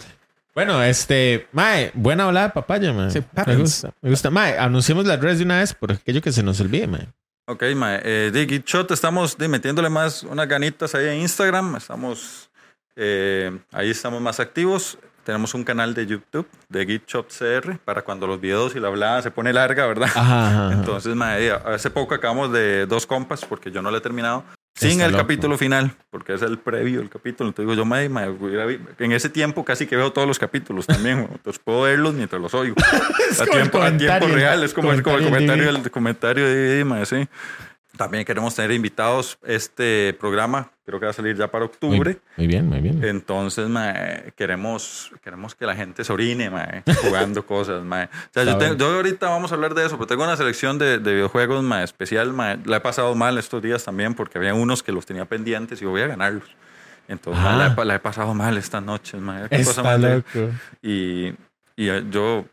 Bueno, 0.57 0.83
este, 0.83 1.47
Mae, 1.53 1.93
buena 1.95 2.25
hablada 2.25 2.49
de 2.49 2.53
papaya, 2.53 2.93
mae. 2.93 3.13
Sí, 3.13 3.21
me 3.47 3.57
gusta, 3.57 3.95
me 4.03 4.11
gusta. 4.11 4.31
Mae, 4.31 4.59
anunciemos 4.59 5.07
las 5.07 5.21
redes 5.21 5.39
de 5.39 5.45
una 5.45 5.61
vez 5.61 5.73
por 5.73 5.93
aquello 5.93 6.21
que 6.21 6.33
se 6.33 6.43
nos 6.43 6.61
olvide, 6.61 6.89
mae. 6.89 7.07
Ok, 7.47 7.63
ma, 7.77 7.97
eh, 7.97 8.31
de 8.33 8.47
Gitshot 8.47 8.91
estamos 8.91 9.37
de, 9.37 9.49
metiéndole 9.49 9.91
más 9.91 10.23
unas 10.23 10.49
ganitas 10.49 10.95
ahí 10.95 11.09
en 11.09 11.21
Instagram. 11.21 11.77
Estamos 11.77 12.51
eh, 12.97 13.59
ahí 13.71 13.91
estamos 13.91 14.23
más 14.23 14.41
activos. 14.41 14.99
Tenemos 15.25 15.53
un 15.53 15.63
canal 15.63 15.93
de 15.93 16.07
YouTube 16.07 16.49
de 16.71 16.87
Gitshot 16.87 17.31
CR 17.31 17.79
para 17.85 18.01
cuando 18.01 18.27
los 18.27 18.41
videos 18.41 18.75
y 18.77 18.81
la 18.81 18.89
hablada 18.89 19.21
se 19.21 19.31
pone 19.31 19.53
larga, 19.53 19.87
¿verdad? 19.87 20.09
Ajá, 20.15 20.47
ajá, 20.47 20.67
ajá. 20.69 20.75
Entonces, 20.75 21.15
ma, 21.15 21.39
eh, 21.39 21.53
hace 21.53 21.91
poco 21.91 22.15
acabamos 22.15 22.51
de 22.51 22.87
dos 22.87 23.07
compas 23.07 23.45
porque 23.45 23.71
yo 23.71 23.83
no 23.83 23.91
lo 23.91 23.99
he 23.99 24.01
terminado. 24.01 24.43
Sin 24.77 24.91
Está 24.91 25.07
el 25.07 25.13
loco. 25.13 25.23
capítulo 25.23 25.57
final, 25.57 25.93
porque 26.11 26.35
es 26.35 26.43
el 26.43 26.59
previo 26.59 26.99
del 26.99 27.09
capítulo. 27.09 27.51
Entonces 27.51 27.71
digo 27.71 27.75
yo, 27.77 27.85
vi- 28.67 28.81
en 28.99 29.13
ese 29.13 29.29
tiempo 29.29 29.65
casi 29.65 29.87
que 29.87 29.95
veo 29.97 30.13
todos 30.13 30.27
los 30.27 30.39
capítulos 30.39 30.87
también. 30.87 31.29
Entonces 31.31 31.63
puedo 31.65 31.83
verlos 31.83 32.13
mientras 32.15 32.43
los 32.43 32.53
oigo. 32.55 32.75
a, 33.41 33.45
el 33.45 33.51
tiempo, 33.51 33.81
a 33.81 33.87
tiempo 33.97 34.19
comentario. 34.19 34.35
real, 34.35 34.65
es 34.65 34.75
como, 34.75 34.93
es 34.93 35.01
como 35.01 35.17
el 35.19 35.25
Comentario 35.25 35.31
comentario 35.31 35.69
en 35.77 35.83
del 35.85 35.91
comentario 35.93 36.45
de 36.47 36.85
DVD, 36.85 36.85
sí. 37.07 37.29
También 37.97 38.25
queremos 38.25 38.53
tener 38.57 38.73
invitados. 38.73 39.39
Este 39.45 40.17
programa 40.19 40.73
creo 40.87 41.01
que 41.01 41.07
va 41.07 41.11
a 41.11 41.15
salir 41.15 41.37
ya 41.37 41.49
para 41.51 41.65
octubre. 41.65 41.99
Muy, 41.99 42.21
muy 42.37 42.47
bien, 42.47 42.69
muy 42.69 42.81
bien. 42.81 43.03
Entonces, 43.05 43.69
mae, 43.69 44.33
queremos, 44.37 45.11
queremos 45.23 45.55
que 45.55 45.65
la 45.67 45.75
gente 45.75 46.05
se 46.05 46.13
orine, 46.13 46.51
mae, 46.51 46.83
jugando 47.03 47.45
cosas, 47.47 47.83
mae. 47.85 48.05
O 48.07 48.09
sea, 48.33 48.45
yo, 48.45 48.59
te- 48.59 48.77
yo 48.77 48.87
ahorita 48.97 49.29
vamos 49.29 49.51
a 49.53 49.55
hablar 49.55 49.75
de 49.75 49.87
eso, 49.87 49.97
pero 49.97 50.07
tengo 50.07 50.25
una 50.25 50.37
selección 50.37 50.79
de, 50.79 50.99
de 50.99 51.15
videojuegos, 51.15 51.63
mae, 51.63 51.85
especial, 51.85 52.33
mae. 52.33 52.59
La 52.67 52.77
he 52.77 52.81
pasado 52.81 53.15
mal 53.15 53.39
estos 53.39 53.63
días 53.63 53.83
también 53.85 54.15
porque 54.15 54.39
había 54.39 54.55
unos 54.55 54.83
que 54.83 54.93
los 54.93 55.07
tenía 55.07 55.25
pendientes 55.25 55.81
y 55.81 55.85
yo 55.85 55.91
voy 55.91 56.03
a 56.03 56.07
ganarlos. 56.07 56.45
Entonces, 57.09 57.43
mae, 57.43 57.57
la, 57.59 57.65
Ah. 57.67 57.69
he, 57.73 57.75
pa- 57.77 57.85
la 57.85 57.95
he 57.95 57.99
pasado 57.99 58.35
mal 58.35 58.57
estas 58.59 58.83
noches, 58.83 59.21
mae. 59.21 59.49
Qué 59.49 59.65
cosa 59.65 59.81
Está 59.81 59.99
de- 59.99 60.17
loco. 60.17 60.53
y, 60.83 61.29
y 61.77 61.89
eh, 61.89 62.05
yo, 62.11 62.45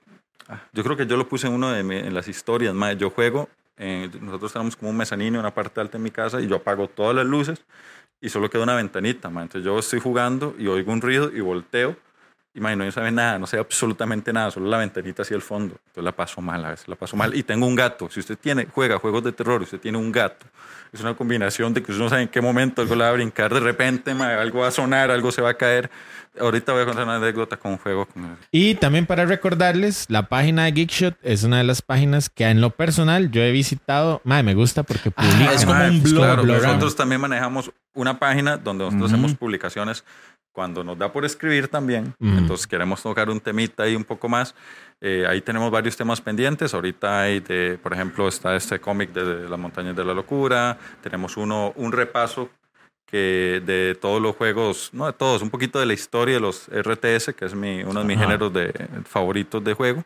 yo 0.74 0.84
creo 0.84 0.98
que 0.98 1.06
yo 1.06 1.18
lo 1.18 1.28
puse 1.28 1.48
en 1.48 1.54
uno 1.54 1.70
de 1.72 1.84
mi- 1.84 1.98
en 1.98 2.14
las 2.14 2.28
historias, 2.28 2.74
mae. 2.74 2.96
Yo 2.98 3.10
juego, 3.10 3.50
eh, 3.78 4.10
nosotros 4.22 4.52
tenemos 4.54 4.76
como 4.76 4.92
un 4.92 4.98
mezanino, 4.98 5.40
una 5.40 5.54
parte 5.54 5.80
alta 5.82 5.98
en 5.98 6.04
mi 6.04 6.12
casa 6.12 6.40
y 6.42 6.48
yo 6.48 6.58
apago 6.58 6.88
todas 6.88 7.16
las 7.16 7.26
luces 7.26 7.62
y 8.22 8.30
solo 8.30 8.50
queda 8.50 8.64
una 8.64 8.76
ventanita, 8.76 9.30
mae. 9.30 9.44
Entonces 9.44 9.66
yo 9.66 9.80
estoy 9.80 10.00
jugando 10.00 10.56
y 10.60 10.68
oigo 10.68 10.92
un 10.92 11.02
ruido 11.02 11.32
y 11.36 11.42
volteo 11.42 11.98
y 12.54 12.60
mae, 12.60 12.76
no 12.76 12.90
se 12.92 13.00
ve 13.00 13.12
nada, 13.12 13.40
no 13.40 13.48
sé 13.48 13.58
absolutamente 13.58 14.34
nada, 14.34 14.52
solo 14.52 14.68
la 14.70 14.78
ventanita 14.78 15.22
hacia 15.24 15.36
el 15.36 15.42
fondo. 15.42 15.76
Entonces 15.88 16.04
la 16.04 16.12
paso 16.12 16.42
mal 16.42 16.64
a 16.66 16.72
veces, 16.72 16.88
la 16.88 16.96
paso 16.96 17.16
mal. 17.16 17.34
Y 17.36 17.44
tengo 17.44 17.66
un 17.66 17.76
gato. 17.76 18.10
Si 18.12 18.20
usted 18.20 18.38
tiene, 18.38 18.68
juega 18.72 19.00
juegos 19.00 19.24
de 19.24 19.32
terror 19.32 19.62
usted 19.62 19.80
tiene 19.80 19.98
un 19.98 20.12
gato, 20.12 20.46
es 20.92 21.00
una 21.00 21.14
combinación 21.16 21.74
de 21.74 21.82
que 21.82 21.92
usted 21.94 22.04
no 22.04 22.10
sabe 22.10 22.24
en 22.24 22.28
qué 22.28 22.42
momento 22.42 22.82
algo 22.82 22.96
le 22.96 23.04
va 23.06 23.10
a 23.10 23.14
brincar 23.14 23.54
de 23.54 23.62
repente, 23.62 24.14
mae, 24.14 24.36
algo 24.36 24.60
va 24.60 24.68
a 24.68 24.72
sonar, 24.72 25.10
algo 25.12 25.32
se 25.32 25.42
va 25.42 25.52
a 25.52 25.54
caer. 25.54 25.90
Ahorita 26.40 26.72
voy 26.72 26.82
a 26.82 26.86
contar 26.86 27.04
una 27.04 27.18
anécdota 27.18 27.58
con 27.58 27.74
un 27.74 27.78
juego 27.78 28.06
con. 28.06 28.38
Y 28.52 28.76
también 28.76 29.06
para 29.06 29.26
recordarles, 29.26 30.06
la 30.10 30.30
página 30.30 30.64
de 30.66 30.72
Geekshot 30.74 31.16
es 31.24 31.44
una 31.44 31.58
de 31.58 31.66
las 31.66 31.82
páginas 31.82 32.30
que 32.30 32.46
en 32.46 32.62
lo 32.62 32.70
personal 32.70 33.32
yo 33.32 33.42
he 33.42 33.52
visitado. 33.52 34.22
Mae, 34.24 34.42
me 34.44 34.54
gusta 34.54 34.84
porque 34.84 35.12
Ah, 35.16 35.24
publican. 35.30 35.54
es 35.56 35.66
como 35.66 35.78
Mae, 35.80 35.90
un 35.90 36.00
pues 36.02 36.14
blog, 36.14 36.26
claro, 36.26 36.44
blog. 36.44 36.62
nosotros 36.62 36.96
también 36.96 37.20
manejamos 37.20 37.72
una 37.94 38.18
página 38.20 38.58
donde 38.58 38.86
nosotros 38.86 39.12
Ujú. 39.12 39.16
hacemos 39.16 39.36
publicaciones 39.36 40.04
cuando 40.52 40.84
nos 40.84 40.98
da 40.98 41.12
por 41.12 41.24
escribir 41.26 41.68
también. 41.68 42.14
Ujú. 42.20 42.38
Entonces 42.38 42.68
queremos 42.68 43.02
tocar 43.02 43.30
un 43.30 43.40
temita 43.40 43.84
ahí 43.84 43.96
un 43.96 44.04
poco 44.04 44.28
más. 44.28 44.54
Eh, 45.00 45.26
ahí 45.28 45.42
tenemos 45.42 45.72
varios 45.72 45.96
temas 45.96 46.20
pendientes. 46.22 46.74
Ahorita 46.74 47.22
hay, 47.22 47.40
de, 47.40 47.80
por 47.82 47.94
ejemplo, 47.94 48.28
está 48.28 48.56
este 48.56 48.80
cómic 48.80 49.12
de 49.14 49.50
Las 49.50 49.60
Montañas 49.60 49.96
de 49.96 50.04
la 50.04 50.14
Locura. 50.14 50.78
Tenemos 51.02 51.38
uno, 51.38 51.74
un 51.76 51.92
repaso 51.92 52.50
que 53.06 53.62
de 53.66 53.98
todos 54.00 54.22
los 54.22 54.36
juegos, 54.38 54.90
no 54.94 55.06
de 55.06 55.14
todos, 55.14 55.42
un 55.42 55.50
poquito 55.50 55.80
de 55.80 55.86
la 55.86 55.94
historia 55.94 56.36
de 56.36 56.40
los 56.40 56.70
RTS, 56.70 57.34
que 57.36 57.46
es 57.46 57.54
mi, 57.54 57.84
uno 57.84 58.00
de 58.00 58.06
mis 58.06 58.18
Ajá. 58.18 58.26
géneros 58.26 58.54
de, 58.54 58.72
favoritos 59.06 59.62
de 59.64 59.74
juego. 59.74 60.06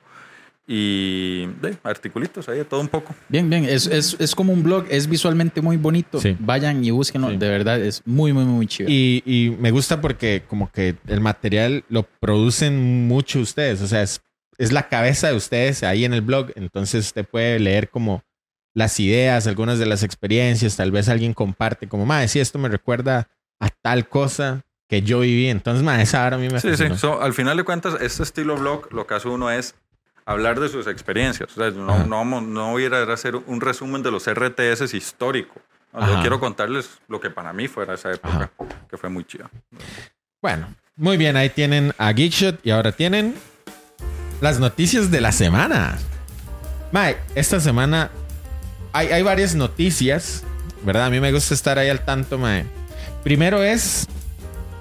Y 0.68 1.46
de 1.62 1.78
articulitos 1.84 2.50
ahí, 2.50 2.58
de 2.58 2.66
todo 2.66 2.80
un 2.80 2.88
poco. 2.88 3.14
Bien, 3.30 3.48
bien. 3.50 3.66
Es, 3.66 3.86
es, 3.86 4.16
es 4.20 4.34
como 4.34 4.52
un 4.52 4.64
blog, 4.64 4.86
es 4.90 5.08
visualmente 5.08 5.62
muy 5.62 5.78
bonito. 5.78 6.20
Sí. 6.20 6.36
Vayan 6.40 6.84
y 6.84 6.90
búsquenlo. 6.90 7.30
Sí. 7.30 7.38
De 7.38 7.50
verdad, 7.50 7.80
es 7.80 8.02
muy, 8.06 8.34
muy, 8.34 8.46
muy 8.46 8.66
chido. 8.66 8.90
Y, 8.90 9.22
y 9.26 9.56
me 9.60 9.70
gusta 9.72 10.02
porque 10.02 10.44
como 10.48 10.72
que 10.72 10.96
el 11.08 11.22
material 11.22 11.84
lo 11.90 12.04
producen 12.04 13.08
mucho 13.08 13.40
ustedes. 13.40 13.82
O 13.82 13.88
sea, 13.88 14.02
es, 14.02 14.22
es 14.58 14.72
la 14.72 14.88
cabeza 14.90 15.28
de 15.28 15.36
ustedes 15.36 15.84
ahí 15.84 16.04
en 16.04 16.14
el 16.14 16.22
blog. 16.22 16.52
Entonces 16.56 17.06
usted 17.06 17.26
puede 17.26 17.60
leer 17.60 17.90
como 17.90 18.24
las 18.74 19.00
ideas, 19.00 19.46
algunas 19.46 19.78
de 19.78 19.86
las 19.86 20.02
experiencias. 20.02 20.76
Tal 20.78 20.92
vez 20.92 21.10
alguien 21.10 21.34
comparte 21.34 21.88
como, 21.88 22.08
madre, 22.08 22.28
sí, 22.28 22.40
esto 22.40 22.58
me 22.58 22.70
recuerda 22.70 23.30
a 23.60 23.70
tal 23.70 24.10
cosa 24.10 24.64
que 24.90 25.04
yo 25.04 25.20
viví. 25.20 25.48
Entonces, 25.48 25.84
madre, 25.84 26.04
esa 26.04 26.24
ahora 26.24 26.38
a 26.38 26.40
mí 26.40 26.48
me 26.50 26.60
Sí, 26.60 26.70
sí. 26.70 26.76
fascinó. 26.78 26.98
So, 26.98 27.22
al 27.22 27.34
final 27.34 27.56
de 27.58 27.64
cuentas, 27.64 27.96
este 28.02 28.24
estilo 28.24 28.58
blog, 28.58 28.92
lo 28.92 29.06
que 29.06 29.14
hace 29.14 29.28
uno 29.30 29.50
es 29.52 29.76
hablar 30.26 30.60
de 30.60 30.70
sus 30.70 30.88
experiencias. 30.88 31.50
O 31.56 31.62
sea, 31.62 31.72
no, 31.72 32.06
no, 32.06 32.16
vamos- 32.18 32.44
no 32.44 32.72
voy 32.72 32.84
a 32.84 32.86
ir 32.88 32.94
a 32.94 33.14
hacer 33.14 33.36
un 33.36 33.62
resumen 33.62 34.02
de 34.04 34.12
los 34.12 34.28
RTS 34.28 34.94
histórico. 34.96 35.56
Yo 35.94 36.20
quiero 36.22 36.40
contarles 36.42 36.90
lo 37.08 37.22
que 37.22 37.30
para 37.30 37.54
mí 37.54 37.70
fuera 37.70 37.94
esa 37.94 38.12
época, 38.12 38.52
que 38.90 38.98
fue 38.98 39.10
muy 39.10 39.24
chido. 39.24 39.50
Bueno, 40.42 40.68
muy 40.98 41.16
bien, 41.16 41.38
ahí 41.38 41.50
tienen 41.50 41.94
a 41.98 42.12
Geekshot 42.12 42.60
y 42.66 42.72
ahora 42.72 42.92
tienen 42.92 43.34
las 44.42 44.60
noticias 44.60 45.10
de 45.10 45.22
la 45.22 45.32
semana. 45.32 45.98
Mike, 46.92 47.18
esta 47.36 47.62
semana 47.62 48.12
hay, 48.92 49.08
hay 49.08 49.24
varias 49.24 49.56
noticias, 49.56 50.44
¿verdad? 50.84 51.06
A 51.06 51.10
mí 51.10 51.22
me 51.22 51.32
gusta 51.32 51.54
estar 51.54 51.80
ahí 51.80 51.88
al 51.90 52.04
tanto, 52.04 52.38
Mae. 52.38 52.66
Primero 53.24 53.64
es 53.64 54.06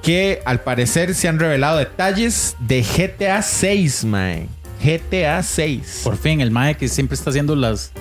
que 0.03 0.43
al 0.45 0.61
parecer 0.63 1.15
se 1.15 1.29
han 1.29 1.39
revelado 1.39 1.79
detalles 1.79 2.57
de 2.59 2.83
GTA 2.83 3.41
6, 3.41 4.05
Mae. 4.05 4.49
GTA 4.85 5.43
6. 5.43 6.01
Por 6.05 6.17
fin, 6.17 6.41
el 6.41 6.51
Mae 6.51 6.77
que 6.77 6.89
siempre 6.89 7.15
está 7.15 7.31
haciendo 7.31 7.57
las, 7.57 7.93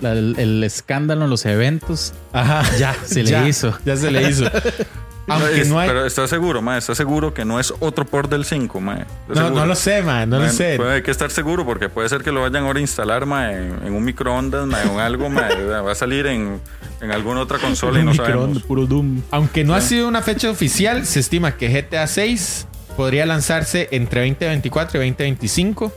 la- 0.00 0.12
el, 0.12 0.36
el 0.38 0.62
escándalo 0.64 1.24
en 1.24 1.30
los 1.30 1.44
eventos. 1.46 2.12
Ajá, 2.32 2.62
Ya, 2.78 2.94
se 3.04 3.22
le 3.24 3.30
ya, 3.30 3.48
hizo. 3.48 3.76
Ya 3.84 3.96
se 3.96 4.10
le 4.10 4.28
hizo. 4.30 4.44
Aunque 5.30 5.60
Es- 5.60 5.68
no 5.68 5.78
hay. 5.78 5.88
Pero 5.88 6.06
¿estás 6.06 6.30
seguro, 6.30 6.62
mae? 6.62 6.78
¿Estás 6.78 6.96
seguro 6.96 7.34
que 7.34 7.44
no 7.44 7.60
es 7.60 7.74
otro 7.80 8.06
port 8.06 8.30
del 8.30 8.46
5, 8.46 8.80
mae? 8.80 9.00
¿Estás 9.02 9.16
No, 9.28 9.34
seguro? 9.34 9.54
no 9.56 9.66
lo 9.66 9.74
sé, 9.74 10.00
Mae, 10.02 10.26
no 10.26 10.36
lo 10.38 10.44
Mae, 10.44 10.52
sé. 10.52 10.76
puede- 10.78 10.94
hay 10.94 11.02
que 11.02 11.10
estar 11.10 11.30
seguro 11.30 11.66
porque 11.66 11.90
puede 11.90 12.08
ser 12.08 12.22
que 12.22 12.32
lo 12.32 12.40
vayan 12.40 12.64
ahora 12.64 12.78
a 12.78 12.80
instalar 12.82 13.26
mae, 13.26 13.54
en, 13.54 13.78
en 13.86 13.92
un 13.92 14.04
microondas, 14.04 14.66
mae, 14.66 14.86
o 14.86 14.92
en 14.94 15.00
algo, 15.00 15.28
mae, 15.28 15.54
va 15.82 15.92
a 15.92 15.94
salir 15.94 16.26
en, 16.28 16.58
en 17.02 17.10
alguna 17.12 17.40
otra 17.40 17.58
consola 17.58 18.00
y 18.00 18.04
no 18.04 18.14
sabemos. 18.14 18.62
puro 18.62 18.86
Doom. 18.86 19.20
Aunque 19.30 19.64
no 19.64 19.74
ha 19.74 19.82
sido 19.82 20.08
una 20.08 20.22
fecha 20.22 20.50
oficial, 20.50 21.04
se 21.04 21.20
estima 21.20 21.56
que 21.58 21.68
GTA 21.68 22.06
6 22.06 22.66
podría 22.96 23.26
lanzarse 23.26 23.88
entre 23.90 24.22
2024 24.22 25.02
y 25.02 25.08
2025, 25.10 25.92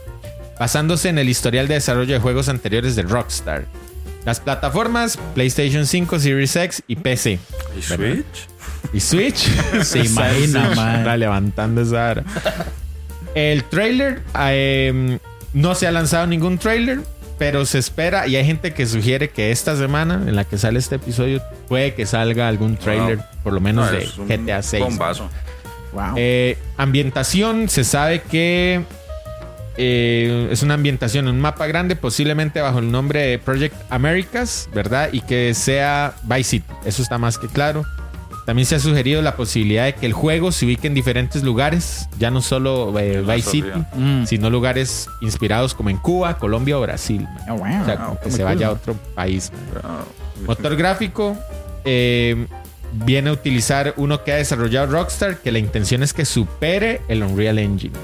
basándose 0.58 1.08
en 1.08 1.18
el 1.18 1.28
historial 1.28 1.68
de 1.68 1.74
desarrollo 1.74 2.14
de 2.14 2.20
juegos 2.20 2.48
anteriores 2.48 2.96
de 2.96 3.02
Rockstar. 3.02 3.66
Las 4.24 4.38
plataformas 4.40 5.18
PlayStation 5.34 5.86
5, 5.86 6.18
Series 6.20 6.54
X 6.56 6.82
y 6.86 6.96
PC. 6.96 7.38
¿Y 7.76 7.82
Switch? 7.82 8.24
¿Y 8.92 9.00
Switch? 9.00 9.36
Se 9.82 9.98
imagina, 10.04 10.70
man. 10.76 10.98
Está 11.00 11.16
levantando 11.16 11.80
esa 11.82 12.10
hora. 12.10 12.24
El 13.34 13.64
trailer, 13.64 14.22
eh, 14.38 15.18
no 15.54 15.74
se 15.74 15.86
ha 15.86 15.90
lanzado 15.92 16.26
ningún 16.26 16.58
trailer, 16.58 17.00
pero 17.38 17.64
se 17.66 17.78
espera 17.78 18.26
y 18.28 18.36
hay 18.36 18.44
gente 18.44 18.72
que 18.74 18.86
sugiere 18.86 19.30
que 19.30 19.50
esta 19.50 19.74
semana 19.76 20.22
en 20.26 20.36
la 20.36 20.44
que 20.44 20.58
sale 20.58 20.78
este 20.78 20.96
episodio 20.96 21.42
puede 21.66 21.94
que 21.94 22.06
salga 22.06 22.46
algún 22.46 22.76
trailer, 22.76 23.16
Wow. 23.16 23.26
por 23.42 23.52
lo 23.54 23.60
menos 23.60 23.86
No, 23.90 23.92
de 23.96 24.04
es 24.04 24.18
un 24.18 24.28
GTA 24.28 24.62
6. 24.62 24.84
Bombazo. 24.84 25.28
Wow. 25.92 26.14
Eh, 26.16 26.56
ambientación, 26.76 27.68
se 27.68 27.84
sabe 27.84 28.22
que 28.22 28.82
eh, 29.76 30.48
es 30.50 30.62
una 30.62 30.74
ambientación 30.74 31.28
en 31.28 31.34
un 31.34 31.40
mapa 31.40 31.66
grande, 31.66 31.96
posiblemente 31.96 32.60
bajo 32.60 32.78
el 32.78 32.90
nombre 32.90 33.26
de 33.26 33.38
Project 33.38 33.74
Americas, 33.90 34.68
¿verdad? 34.74 35.10
Y 35.12 35.20
que 35.20 35.54
sea 35.54 36.14
Vice 36.24 36.44
City. 36.44 36.72
Eso 36.84 37.02
está 37.02 37.18
más 37.18 37.38
que 37.38 37.48
claro. 37.48 37.84
También 38.44 38.66
se 38.66 38.74
ha 38.74 38.80
sugerido 38.80 39.22
la 39.22 39.36
posibilidad 39.36 39.84
de 39.84 39.94
que 39.94 40.04
el 40.04 40.12
juego 40.12 40.50
se 40.50 40.66
ubique 40.66 40.88
en 40.88 40.94
diferentes 40.94 41.44
lugares, 41.44 42.08
ya 42.18 42.30
no 42.30 42.42
solo 42.42 42.98
eh, 42.98 43.22
Vice 43.22 43.50
City. 43.50 43.68
Mm. 43.94 44.26
sino 44.26 44.50
lugares 44.50 45.08
inspirados 45.20 45.74
como 45.74 45.90
en 45.90 45.96
Cuba, 45.96 46.38
Colombia 46.38 46.76
o 46.76 46.80
Brasil. 46.80 47.26
Oh, 47.48 47.54
wow. 47.54 47.82
O 47.82 47.84
sea, 47.84 47.96
como 47.96 48.20
que 48.20 48.30
se 48.30 48.38
cool, 48.38 48.46
vaya 48.46 48.66
a 48.66 48.70
otro 48.72 48.94
país. 49.14 49.52
Ah, 49.82 50.02
Motor 50.44 50.74
gráfico 50.74 51.36
eh, 51.84 52.46
viene 52.92 53.30
a 53.30 53.32
utilizar 53.32 53.94
uno 53.96 54.24
que 54.24 54.32
ha 54.32 54.36
desarrollado 54.36 54.86
Rockstar, 54.88 55.38
que 55.38 55.52
la 55.52 55.58
intención 55.58 56.02
es 56.02 56.12
que 56.12 56.24
supere 56.24 57.00
el 57.08 57.22
Unreal 57.22 57.58
Engine. 57.58 57.96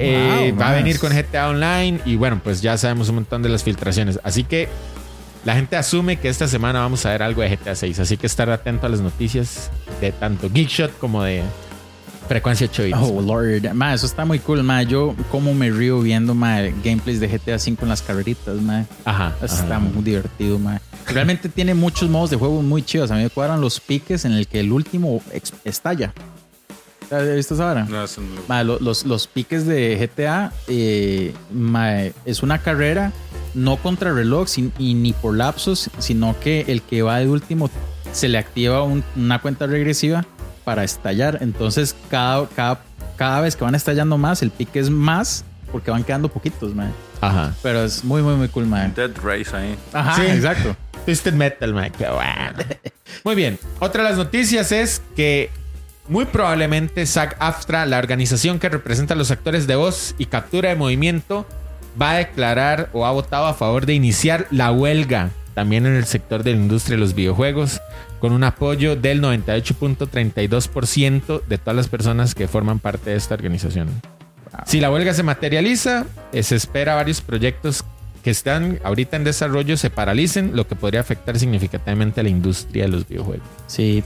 Eh, 0.00 0.50
Wow, 0.52 0.60
va 0.60 0.70
a 0.70 0.74
venir 0.74 0.98
con 0.98 1.12
GTA 1.12 1.48
Online 1.48 2.00
y 2.04 2.16
bueno, 2.16 2.40
pues 2.42 2.62
ya 2.62 2.76
sabemos 2.78 3.08
un 3.10 3.16
montón 3.16 3.42
de 3.42 3.48
las 3.48 3.62
filtraciones. 3.62 4.18
Así 4.24 4.44
que 4.44 4.68
la 5.44 5.54
gente 5.54 5.76
asume 5.76 6.16
que 6.16 6.28
esta 6.28 6.48
semana 6.48 6.80
vamos 6.80 7.04
a 7.06 7.10
ver 7.10 7.22
algo 7.22 7.42
de 7.42 7.56
GTA 7.56 7.74
6. 7.74 8.00
Así 8.00 8.16
que 8.16 8.26
estar 8.26 8.50
atento 8.50 8.86
a 8.86 8.88
las 8.88 9.00
noticias 9.00 9.70
de 10.00 10.12
tanto 10.12 10.50
Geekshot 10.52 10.98
como 10.98 11.22
de 11.22 11.42
Frecuencia 12.28 12.68
8 12.70 12.84
bits. 12.84 12.98
Oh, 13.00 13.20
Lord. 13.20 13.74
Ma, 13.74 13.92
eso 13.92 14.06
está 14.06 14.24
muy 14.24 14.38
cool, 14.38 14.62
ma. 14.62 14.84
Yo 14.84 15.16
como 15.32 15.52
me 15.52 15.68
río 15.68 16.00
viendo, 16.00 16.32
ma, 16.32 16.60
gameplays 16.84 17.18
de 17.18 17.26
GTA 17.26 17.56
V 17.56 17.76
en 17.82 17.88
las 17.88 18.02
carreritas, 18.02 18.54
ma. 18.60 18.84
Ajá. 19.04 19.34
Está 19.42 19.80
muy 19.80 20.04
divertido, 20.04 20.58
ma. 20.58 20.80
Realmente 21.06 21.48
tiene 21.54 21.74
muchos 21.74 22.08
modos 22.08 22.30
de 22.30 22.36
juego 22.36 22.62
muy 22.62 22.82
chidos. 22.82 23.10
A 23.10 23.16
mí 23.16 23.24
me 23.24 23.30
cuadran 23.30 23.60
los 23.60 23.80
piques 23.80 24.24
en 24.24 24.32
el 24.32 24.46
que 24.46 24.60
el 24.60 24.70
último 24.70 25.20
estalla. 25.64 26.12
¿Has 27.10 27.34
visto 27.34 27.54
esa 27.54 27.64
vara? 27.64 27.84
no, 27.84 28.04
eso 28.04 28.20
no- 28.20 28.40
Ma, 28.48 28.62
los, 28.62 29.04
los 29.04 29.26
piques 29.26 29.66
de 29.66 29.96
GTA 29.96 30.52
eh, 30.68 31.34
ma, 31.52 32.02
es 32.24 32.42
una 32.42 32.58
carrera 32.58 33.12
no 33.54 33.76
contra 33.78 34.12
reloj 34.12 34.46
sin- 34.48 34.72
y 34.78 34.94
ni 34.94 35.12
por 35.12 35.36
lapsos, 35.36 35.90
sino 35.98 36.38
que 36.38 36.64
el 36.68 36.82
que 36.82 37.02
va 37.02 37.18
de 37.18 37.28
último 37.28 37.68
se 38.12 38.28
le 38.28 38.38
activa 38.38 38.82
un- 38.84 39.02
una 39.16 39.40
cuenta 39.40 39.66
regresiva 39.66 40.24
para 40.64 40.84
estallar. 40.84 41.38
Entonces, 41.40 41.96
cada, 42.10 42.46
cada, 42.48 42.80
cada 43.16 43.40
vez 43.40 43.56
que 43.56 43.64
van 43.64 43.74
estallando 43.74 44.16
más, 44.18 44.42
el 44.42 44.50
pique 44.50 44.78
es 44.78 44.88
más 44.90 45.44
porque 45.72 45.90
van 45.90 46.04
quedando 46.04 46.28
poquitos, 46.28 46.74
ma. 46.74 46.90
Ajá. 47.20 47.54
Pero 47.62 47.82
es 47.84 48.04
muy, 48.04 48.22
muy, 48.22 48.34
muy 48.34 48.48
cool, 48.48 48.66
man. 48.66 48.92
Dead 48.94 49.10
Race 49.22 49.54
ahí. 49.56 49.76
Ajá, 49.92 50.14
Sí. 50.16 50.22
exacto. 50.30 50.76
Twisted 51.04 51.32
Metal, 51.34 51.72
man. 51.74 51.90
Qué 51.96 52.06
bueno. 52.08 52.64
Muy 53.24 53.34
bien. 53.34 53.58
Otra 53.80 54.02
de 54.04 54.10
las 54.10 54.18
noticias 54.18 54.70
es 54.72 55.02
que 55.16 55.50
muy 56.10 56.26
probablemente 56.26 57.06
SAG-AFTRA, 57.06 57.86
la 57.86 57.96
organización 57.98 58.58
que 58.58 58.68
representa 58.68 59.14
a 59.14 59.16
los 59.16 59.30
actores 59.30 59.68
de 59.68 59.76
voz 59.76 60.16
y 60.18 60.26
captura 60.26 60.68
de 60.68 60.74
movimiento, 60.74 61.46
va 62.00 62.10
a 62.10 62.18
declarar 62.18 62.90
o 62.92 63.06
ha 63.06 63.12
votado 63.12 63.46
a 63.46 63.54
favor 63.54 63.86
de 63.86 63.94
iniciar 63.94 64.46
la 64.50 64.70
huelga 64.72 65.30
también 65.54 65.86
en 65.86 65.94
el 65.94 66.04
sector 66.06 66.42
de 66.42 66.50
la 66.52 66.58
industria 66.58 66.96
de 66.96 67.00
los 67.00 67.14
videojuegos, 67.14 67.80
con 68.18 68.32
un 68.32 68.42
apoyo 68.44 68.96
del 68.96 69.22
98.32% 69.22 71.42
de 71.46 71.58
todas 71.58 71.76
las 71.76 71.88
personas 71.88 72.34
que 72.34 72.48
forman 72.48 72.80
parte 72.80 73.10
de 73.10 73.16
esta 73.16 73.34
organización. 73.34 73.88
Si 74.66 74.80
la 74.80 74.90
huelga 74.90 75.14
se 75.14 75.22
materializa, 75.22 76.06
eh, 76.32 76.42
se 76.42 76.56
espera 76.56 76.96
varios 76.96 77.20
proyectos 77.20 77.84
que 78.24 78.30
están 78.30 78.80
ahorita 78.84 79.16
en 79.16 79.24
desarrollo 79.24 79.76
se 79.76 79.90
paralicen, 79.90 80.52
lo 80.54 80.66
que 80.66 80.76
podría 80.76 81.00
afectar 81.00 81.38
significativamente 81.38 82.20
a 82.20 82.24
la 82.24 82.30
industria 82.30 82.84
de 82.84 82.90
los 82.90 83.08
videojuegos. 83.08 83.46
Sí. 83.66 84.04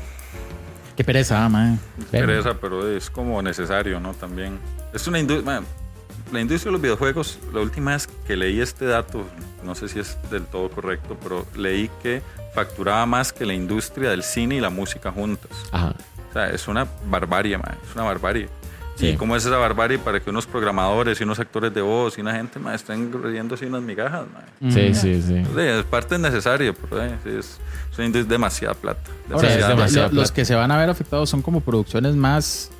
Qué 0.96 1.02
pereza, 1.02 1.44
ah, 1.44 1.48
man. 1.48 1.78
Pereza, 2.10 2.54
pero 2.54 2.88
es 2.88 3.10
como 3.10 3.42
necesario, 3.42 3.98
¿no? 3.98 4.14
También. 4.14 4.58
Es 4.92 5.06
una 5.06 5.18
industria. 5.18 5.62
La 6.32 6.40
industria 6.40 6.70
de 6.70 6.72
los 6.72 6.82
videojuegos, 6.82 7.38
la 7.52 7.60
última 7.60 7.92
vez 7.92 8.08
que 8.26 8.36
leí 8.36 8.60
este 8.60 8.86
dato, 8.86 9.24
no 9.62 9.74
sé 9.74 9.88
si 9.88 9.98
es 9.98 10.16
del 10.30 10.46
todo 10.46 10.70
correcto, 10.70 11.16
pero 11.22 11.46
leí 11.54 11.90
que 12.02 12.22
facturaba 12.54 13.04
más 13.06 13.32
que 13.32 13.44
la 13.44 13.54
industria 13.54 14.10
del 14.10 14.22
cine 14.22 14.56
y 14.56 14.60
la 14.60 14.70
música 14.70 15.12
juntas. 15.12 15.50
Ajá. 15.70 15.94
O 16.30 16.32
sea, 16.32 16.50
es 16.50 16.66
una 16.66 16.86
barbarie, 17.06 17.58
man. 17.58 17.76
Es 17.88 17.94
una 17.94 18.04
barbarie. 18.04 18.48
Sí. 18.96 19.08
¿Y 19.08 19.16
cómo 19.16 19.34
es 19.34 19.44
esa 19.44 19.56
barbarie 19.56 19.98
para 19.98 20.20
que 20.20 20.30
unos 20.30 20.46
programadores 20.46 21.20
y 21.20 21.24
unos 21.24 21.40
actores 21.40 21.74
de 21.74 21.82
voz 21.82 22.16
y 22.16 22.20
una 22.20 22.32
gente 22.34 22.60
man, 22.60 22.74
estén 22.74 23.10
riendo 23.22 23.56
así 23.56 23.64
unas 23.64 23.82
migajas? 23.82 24.22
Sí, 24.70 24.94
sí, 24.94 25.20
sí. 25.20 25.42
Sí, 25.44 25.60
es 25.60 25.84
parte 25.84 26.16
necesaria, 26.16 26.72
pero 26.72 27.02
eh, 27.04 27.16
es, 27.38 27.58
demasiada 28.28 28.74
plata. 28.74 29.00
Es 29.26 29.92
lo- 29.94 30.08
los 30.12 30.30
que 30.32 30.44
se 30.44 30.54
van 30.54 30.70
a 30.70 30.78
ver 30.78 30.90
afectados 30.90 31.28
son 31.28 31.42
como 31.42 31.60
producciones 31.60 32.14
más 32.14 32.70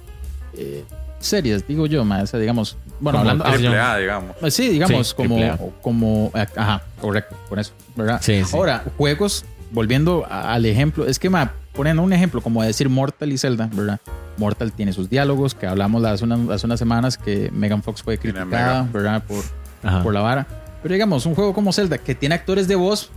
eh, 0.56 0.84
serias, 1.18 1.66
digo 1.66 1.86
yo, 1.86 2.04
más, 2.04 2.22
o 2.22 2.26
sea, 2.28 2.38
digamos, 2.40 2.76
bueno, 3.00 3.18
Como 3.18 3.30
hablando, 3.30 3.44
triple 3.56 3.78
A, 3.80 3.96
digamos. 3.96 4.36
Ah, 4.40 4.50
Sí, 4.50 4.68
digamos, 4.68 5.08
Sí, 5.08 5.14
como, 5.16 5.34
triple 5.36 5.50
A. 5.50 5.58
como, 5.82 6.30
eh, 6.34 6.46
ajá, 6.54 6.82
correcto, 7.00 7.36
con 7.48 7.58
eso, 7.58 7.72
¿verdad? 7.96 8.20
Sí, 8.22 8.44
sí. 8.44 8.56
Ahora, 8.56 8.84
juegos, 8.96 9.44
volviendo 9.72 10.24
a- 10.30 10.52
al 10.54 10.64
ejemplo, 10.66 11.06
es 11.06 11.18
que, 11.18 11.28
ma, 11.30 11.52
poniendo 11.74 12.02
un 12.02 12.12
ejemplo, 12.12 12.40
como 12.40 12.62
decir 12.62 12.88
Mortal 12.88 13.32
y 13.32 13.38
Zelda, 13.38 13.68
¿verdad? 13.72 14.00
Mortal 14.36 14.72
tiene 14.72 14.92
sus 14.92 15.08
diálogos, 15.10 15.54
que 15.54 15.66
hablamos 15.66 16.00
las- 16.02 16.14
hace 16.14 16.24
unas, 16.24 16.48
hace 16.50 16.66
unas 16.66 16.78
semanas 16.78 17.18
que 17.18 17.50
Megan 17.52 17.82
Fox 17.82 18.02
fue 18.02 18.18
criticada. 18.18 18.88
¿verdad? 18.92 19.22
Por, 19.24 19.44
Ajá. 19.82 20.02
por 20.02 20.14
la 20.14 20.20
vara. 20.20 20.46
Pero 20.82 20.92
digamos, 20.94 21.26
un 21.26 21.34
juego 21.34 21.54
como 21.54 21.72
Zelda, 21.72 21.98
que 21.98 22.14
tiene 22.14 22.34
actores 22.34 22.68
de 22.68 22.74
voz, 22.74 23.10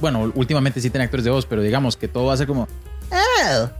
bueno, 0.00 0.32
últimamente 0.34 0.80
sí 0.80 0.90
tiene 0.90 1.04
actores 1.04 1.24
de 1.24 1.30
voz, 1.30 1.46
pero 1.46 1.62
digamos 1.62 1.96
que 1.96 2.08
todo 2.08 2.26
va 2.26 2.34
a 2.34 2.36
ser 2.36 2.46
como... 2.46 2.68
"Oh". 3.10 3.68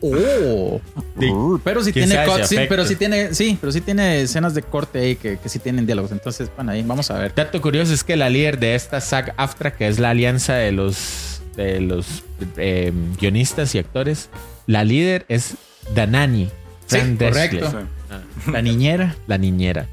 Oh. 0.00 0.80
Sí. 1.18 1.30
Pero 1.64 1.82
sí 1.84 1.92
¿Quién 1.92 2.08
tiene 2.08 2.24
si 2.24 2.30
cutscene, 2.30 2.66
pero 2.66 2.84
sí 2.86 2.96
tiene, 2.96 3.34
sí, 3.34 3.58
pero 3.60 3.72
sí 3.72 3.80
tiene 3.80 4.22
escenas 4.22 4.54
de 4.54 4.62
corte 4.62 5.00
ahí 5.00 5.16
que, 5.16 5.38
que 5.38 5.48
sí 5.48 5.58
tienen 5.58 5.84
diálogos. 5.86 6.12
Entonces, 6.12 6.50
bueno, 6.54 6.72
ahí 6.72 6.82
vamos 6.82 7.10
a 7.10 7.18
ver. 7.18 7.34
Dato 7.34 7.60
curioso 7.60 7.92
es 7.92 8.04
que 8.04 8.16
la 8.16 8.30
líder 8.30 8.58
de 8.58 8.74
esta 8.74 8.98
SAG-AFTRA, 9.00 9.72
que 9.76 9.88
es 9.88 9.98
la 9.98 10.10
alianza 10.10 10.54
de 10.54 10.72
los, 10.72 11.35
de 11.56 11.80
los 11.80 12.24
eh, 12.56 12.92
guionistas 13.18 13.74
y 13.74 13.78
actores, 13.78 14.28
la 14.66 14.84
líder 14.84 15.24
es 15.28 15.54
Danani. 15.94 16.48
Sí, 16.86 16.98
correcto. 17.18 17.70
Sí. 17.70 18.52
La 18.52 18.62
niñera. 18.62 19.16
La 19.26 19.38
niñera. 19.38 19.86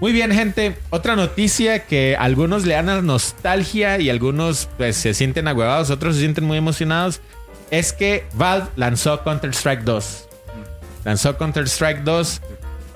Muy 0.00 0.12
bien, 0.12 0.32
gente. 0.32 0.76
Otra 0.88 1.14
noticia 1.14 1.84
que 1.84 2.16
algunos 2.18 2.64
le 2.64 2.74
dan 2.74 2.88
a 2.88 3.02
nostalgia 3.02 3.98
y 4.00 4.08
algunos 4.08 4.68
pues, 4.78 4.96
se 4.96 5.12
sienten 5.12 5.46
agüevados, 5.46 5.90
otros 5.90 6.14
se 6.14 6.22
sienten 6.22 6.44
muy 6.44 6.56
emocionados, 6.56 7.20
es 7.70 7.92
que 7.92 8.24
Valve 8.34 8.68
lanzó 8.76 9.22
Counter-Strike 9.22 9.82
2. 9.84 10.28
Lanzó 11.04 11.36
Counter-Strike 11.36 12.02
2 12.02 12.40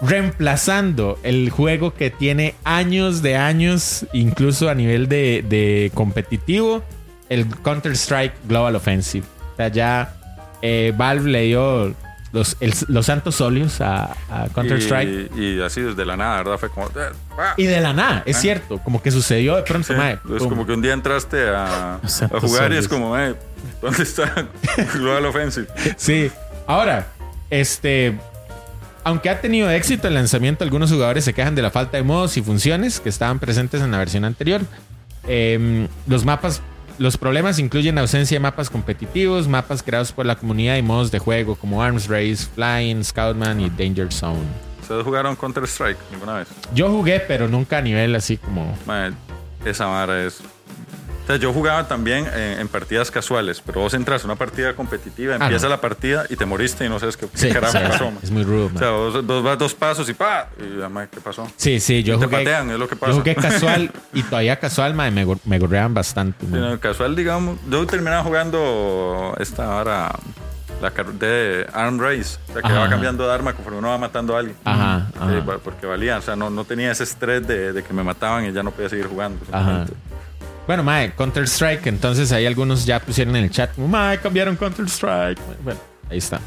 reemplazando 0.00 1.18
el 1.22 1.50
juego 1.50 1.94
que 1.94 2.10
tiene 2.10 2.54
años 2.64 3.22
de 3.22 3.37
años, 3.37 4.06
incluso 4.12 4.68
a 4.68 4.74
nivel 4.74 5.08
de, 5.08 5.44
de 5.48 5.90
competitivo, 5.94 6.82
el 7.28 7.46
Counter-Strike 7.62 8.34
Global 8.48 8.76
Offensive. 8.76 9.24
O 9.52 9.56
sea, 9.56 9.68
ya 9.68 10.14
eh, 10.62 10.92
Valve 10.96 11.30
le 11.30 11.42
dio 11.42 11.94
los, 12.32 12.56
el- 12.60 12.74
los 12.88 13.06
santos 13.06 13.40
óleos 13.40 13.80
a, 13.80 14.12
a 14.30 14.48
Counter-Strike. 14.54 15.30
Y, 15.37 15.40
y 15.58 15.62
así 15.62 15.80
desde 15.80 16.04
la 16.04 16.16
nada, 16.16 16.38
¿verdad? 16.38 16.58
Fue 16.58 16.68
como. 16.70 16.87
eh, 16.88 17.12
ah. 17.38 17.54
Y 17.56 17.64
de 17.64 17.80
la 17.80 17.92
nada, 17.92 18.22
es 18.26 18.37
Ah. 18.37 18.40
cierto, 18.40 18.78
como 18.78 19.00
que 19.02 19.10
sucedió 19.10 19.56
de 19.56 19.62
pronto, 19.62 19.88
Sí, 19.88 19.94
mae, 19.94 20.18
es 20.37 20.42
como 20.42 20.66
que 20.66 20.72
un 20.72 20.82
día 20.82 20.92
entraste 20.92 21.48
a, 21.48 22.00
jugar 22.40 22.72
y 22.72 22.76
es 22.76 22.88
como, 22.88 23.16
eh, 23.18 23.34
¿dónde 23.80 24.02
está 24.02 24.48
Global 24.94 25.26
Offensive? 25.26 25.66
Sí. 25.96 26.30
Ahora, 26.66 27.06
este. 27.50 28.18
Aunque 29.06 29.28
ha 29.28 29.38
tenido 29.42 29.68
éxito 29.70 30.08
el 30.08 30.14
lanzamiento, 30.14 30.64
algunos 30.64 30.90
jugadores 30.90 31.24
se 31.24 31.34
quejan 31.34 31.54
de 31.54 31.60
la 31.60 31.70
falta 31.70 31.98
de 31.98 32.02
modos 32.02 32.38
y 32.38 32.42
funciones 32.42 33.00
que 33.00 33.10
estaban 33.10 33.38
presentes 33.38 33.82
en 33.82 33.90
la 33.90 33.98
versión 33.98 34.24
anterior. 34.24 34.62
Em, 35.28 35.88
los 36.06 36.24
mapas, 36.24 36.62
los 36.98 37.16
problemas 37.16 37.59
incluyen 37.59 37.98
ausencia 37.98 38.37
de 38.37 38.40
mapas 38.40 38.70
competitivos, 38.70 39.48
mapas 39.48 39.83
creados 39.83 40.12
por 40.12 40.26
la 40.26 40.37
comunidad 40.37 40.76
y 40.76 40.83
modos 40.83 41.11
de 41.11 41.18
juego 41.18 41.57
como 41.57 41.83
Arms 41.83 42.09
Race, 42.09 42.46
Flying, 42.54 43.02
Scoutman 43.02 43.61
y 43.61 43.70
Danger 43.70 44.12
Zone. 44.12 44.44
¿Ustedes 44.83 45.02
jugaron 45.02 45.35
Counter-Strike 45.35 45.98
alguna 46.12 46.35
vez? 46.35 46.48
Yo 46.74 46.90
jugué, 46.90 47.20
pero 47.20 47.48
nunca 47.48 47.78
a 47.78 47.80
nivel 47.80 48.14
así 48.14 48.37
como. 48.37 48.76
Mae, 48.87 49.12
esa 49.64 49.87
vara 49.87 50.24
es 50.24 50.42
O 51.24 51.26
sea, 51.26 51.37
yo 51.37 51.52
jugaba 51.54 51.88
también 51.88 52.26
en, 52.26 52.60
en 52.60 52.68
partidas 52.68 53.10
casuales, 53.10 53.62
pero 53.64 53.80
vos 53.80 53.94
entras 53.94 54.22
a 54.22 54.26
una 54.26 54.37
partida 54.37 54.74
competitiva, 54.74 55.37
Ah, 55.40 55.44
empieza 55.44 55.64
no. 55.66 55.70
la 55.70 55.80
partida 55.80 56.26
y 56.28 56.37
te 56.37 56.44
moriste 56.44 56.84
y 56.84 56.88
no 56.90 56.98
sabes 57.00 57.16
qué, 57.16 57.26
qué 57.26 57.38
Sí, 57.38 57.48
carajo 57.50 57.72
pasó. 57.72 58.12
es 58.22 58.30
muy 58.30 58.42
rudo, 58.44 58.66
O 58.66 58.68
man. 58.68 58.78
sea, 58.78 58.90
vos, 58.90 59.26
vos 59.26 59.42
vas 59.42 59.58
dos 59.58 59.74
pasos 59.74 60.06
y 60.10 60.12
pa, 60.14 60.48
y 60.58 60.64
man, 60.90 61.08
¿qué 61.10 61.20
pasó? 61.22 61.50
Sí, 61.56 61.80
sí, 61.80 62.02
yo 62.02 62.18
te 62.18 62.26
jugué. 62.26 62.37
patean, 62.38 62.70
es 62.70 62.78
lo 62.78 62.87
que 62.88 62.96
pasa. 62.96 63.12
Yo 63.12 63.18
jugué 63.20 63.34
casual 63.37 63.90
y 64.12 64.22
todavía 64.22 64.58
casual, 64.60 64.92
me, 64.94 65.10
me 65.10 65.58
gorreaban 65.58 65.94
bastante. 65.94 66.44
Sí, 66.44 66.52
mae. 66.52 66.60
no, 66.60 66.78
casual, 66.78 67.16
digamos. 67.16 67.58
Yo 67.70 67.87
terminaba 67.87 68.22
jugando 68.22 69.34
esta 69.40 69.76
hora, 69.76 70.12
la 70.82 70.90
de 70.90 71.66
Arm 71.72 71.98
Race. 72.00 72.37
O 72.50 72.52
sea, 72.52 72.60
que 72.62 72.68
Ajá, 72.68 72.80
va 72.80 72.88
cambiando 72.90 73.26
de 73.26 73.32
arma 73.32 73.54
conforme 73.54 73.78
uno 73.78 73.88
va 73.88 73.96
matando 73.98 74.37
a 74.37 74.40
alguien. 74.40 74.56
Ajá, 74.64 75.06
porque 75.62 75.87
valía. 75.87 76.18
O 76.18 76.22
sea, 76.22 76.37
no, 76.37 76.50
no 76.50 76.64
tenía 76.64 76.90
ese 76.92 77.04
estrés 77.04 77.46
de, 77.46 77.72
de 77.72 77.82
que 77.82 77.94
me 77.94 78.02
mataban 78.02 78.44
y 78.44 78.52
ya 78.52 78.62
no 78.62 78.70
podía 78.72 78.90
seguir 78.90 79.06
jugando. 79.06 79.40
Ajá. 79.50 79.87
Bueno, 80.66 80.83
mae, 80.83 81.12
Counter 81.12 81.44
Strike, 81.44 81.87
entonces 81.87 82.33
ahí 82.33 82.46
algunos 82.46 82.87
ya 82.87 82.98
pusieron 82.98 83.37
en 83.37 83.44
el 83.44 83.50
chat, 83.50 83.77
mae, 83.77 84.18
cambiaron 84.18 84.57
Counter 84.57 84.87
Strike. 84.87 85.38
Bueno, 85.62 85.81
ahí 86.11 86.18
está. 86.18 86.40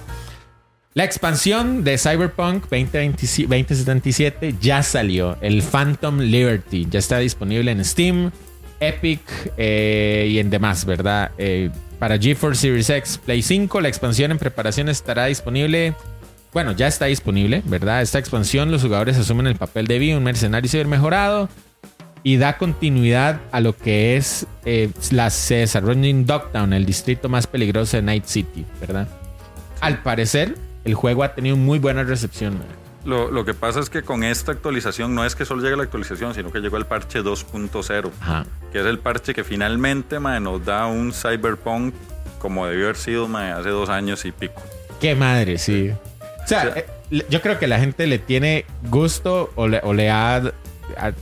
La 0.96 1.04
expansión 1.04 1.84
de 1.84 2.00
Cyberpunk 2.00 2.64
2027 2.64 3.44
2077 3.44 4.56
ya 4.60 4.82
salió. 4.82 5.38
El 5.42 5.62
Phantom 5.62 6.18
Liberty 6.18 6.88
ya 6.90 6.98
está 6.98 7.20
disponible 7.20 7.70
en 7.70 7.86
Steam, 7.86 8.32
Epic 8.80 9.22
eh, 9.58 10.28
y 10.32 10.40
en 10.40 10.50
demás, 10.50 10.86
¿verdad? 10.86 11.30
Eh, 11.38 11.70
para 12.00 12.18
GeForce 12.18 12.62
Series 12.62 12.90
X, 12.90 13.20
Play 13.24 13.44
5, 13.44 13.80
la 13.82 13.90
expansión 13.90 14.32
en 14.32 14.40
preparación 14.40 14.90
estará 14.90 15.26
disponible. 15.26 15.94
Bueno, 16.52 16.72
ya 16.72 16.88
está 16.88 17.06
disponible, 17.06 17.62
¿verdad? 17.66 18.02
Esta 18.02 18.18
expansión, 18.18 18.72
los 18.72 18.82
jugadores 18.82 19.18
asumen 19.18 19.46
el 19.46 19.56
papel 19.56 19.86
de 19.86 20.00
V, 20.00 20.18
un 20.18 20.24
mercenario 20.24 20.68
ciber 20.68 20.88
mejorado 20.88 21.48
y 22.28 22.36
da 22.36 22.58
continuidad 22.58 23.40
a 23.54 23.62
lo 23.62 23.74
que 23.78 24.18
es 24.18 24.48
eh, 24.66 24.90
la 25.12 25.30
se 25.30 25.56
desarrolla 25.56 26.08
en 26.08 26.26
Dogtown, 26.26 26.74
el 26.74 26.86
distrito 26.86 27.30
más 27.30 27.48
peligroso 27.48 27.96
de 27.96 28.04
Night 28.04 28.26
City, 28.26 28.66
¿verdad? 28.82 29.08
Al 29.80 30.00
parecer, 30.04 30.58
el 30.84 30.94
juego 30.94 31.24
ha 31.24 31.34
tenido 31.36 31.56
muy 31.56 31.80
buena 31.80 32.04
recepción. 32.04 32.60
Lo, 33.06 33.32
lo 33.32 33.46
que 33.46 33.54
pasa 33.54 33.80
es 33.80 33.90
que 33.90 34.02
con 34.02 34.26
esta 34.26 34.52
actualización 34.52 35.16
no 35.16 35.24
es 35.24 35.36
que 35.38 35.46
solo 35.46 35.64
llegue 35.64 35.78
la 35.78 35.84
actualización, 35.84 36.34
sino 36.34 36.52
que 36.52 36.60
llegó 36.60 36.76
el 36.76 36.86
parche 36.86 37.22
2.0, 37.24 38.12
Ajá. 38.20 38.46
que 38.74 38.80
es 38.82 38.86
el 38.86 39.00
parche 39.00 39.34
que 39.34 39.46
finalmente 39.46 40.20
nos 40.20 40.66
da 40.66 40.86
un 40.88 41.14
Cyberpunk 41.14 41.94
como 42.40 42.68
debió 42.68 42.88
haber 42.88 42.98
sido 42.98 43.26
hace 43.38 43.70
dos 43.70 43.88
años 43.88 44.26
y 44.26 44.34
pico. 44.34 44.62
Qué 45.00 45.16
madre, 45.16 45.58
sí. 45.60 45.92
O 46.44 46.46
sea, 46.46 46.68
O 46.68 46.74
sea- 46.74 46.78
eh, 47.10 47.26
yo 47.30 47.42
creo 47.42 47.58
que 47.58 47.68
la 47.68 47.80
gente 47.80 48.06
le 48.06 48.20
tiene 48.20 48.66
gusto 48.90 49.50
o 49.56 49.70
le, 49.70 49.80
o 49.84 49.94
le 49.94 50.10
ha 50.10 50.42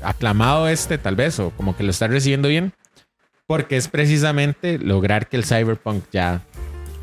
aclamado 0.01 0.67
este, 0.67 0.97
tal 0.97 1.15
vez, 1.15 1.39
o 1.39 1.49
como 1.51 1.75
que 1.75 1.84
lo 1.84 1.91
está 1.91 2.08
recibiendo 2.08 2.47
bien, 2.47 2.73
porque 3.47 3.78
es 3.78 3.88
precisamente 3.88 4.80
lograr 4.80 5.28
que 5.28 5.38
el 5.38 5.45
Cyberpunk 5.45 6.04
ya 6.12 6.41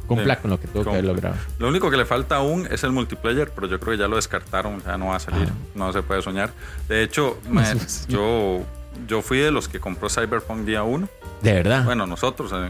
cumpla 0.07 0.35
Sí, 0.35 0.41
con 0.43 0.51
lo 0.51 0.61
que 0.61 0.67
tuvo 0.69 0.85
que 0.85 0.91
haber 0.91 1.05
logrado. 1.05 1.37
Lo 1.59 1.69
único 1.69 1.91
que 1.91 1.97
le 1.97 2.05
falta 2.05 2.37
aún 2.37 2.67
es 2.71 2.83
el 2.85 2.93
multiplayer, 2.93 3.51
pero 3.55 3.67
yo 3.69 3.79
creo 3.81 3.93
que 3.93 3.99
ya 3.99 4.09
lo 4.09 4.17
descartaron, 4.17 4.83
ya 4.85 4.99
no 4.99 5.07
va 5.09 5.17
a 5.17 5.21
salir, 5.21 5.49
Ah. 5.51 5.55
no 5.75 5.93
se 5.93 6.03
puede 6.03 6.21
soñar. 6.23 6.51
De 6.89 7.03
hecho, 7.03 7.39
mae, 7.49 7.75
yo, 8.09 8.63
yo 9.07 9.23
fui 9.23 9.39
de 9.39 9.51
los 9.51 9.69
que 9.69 9.81
compró 9.81 10.09
Cyberpunk 10.11 10.67
día 10.67 10.83
1. 10.83 11.09
De 11.43 11.53
verdad. 11.53 11.85
Bueno, 11.85 12.07
nosotros, 12.07 12.53
en- 12.53 12.65
en- 12.65 12.67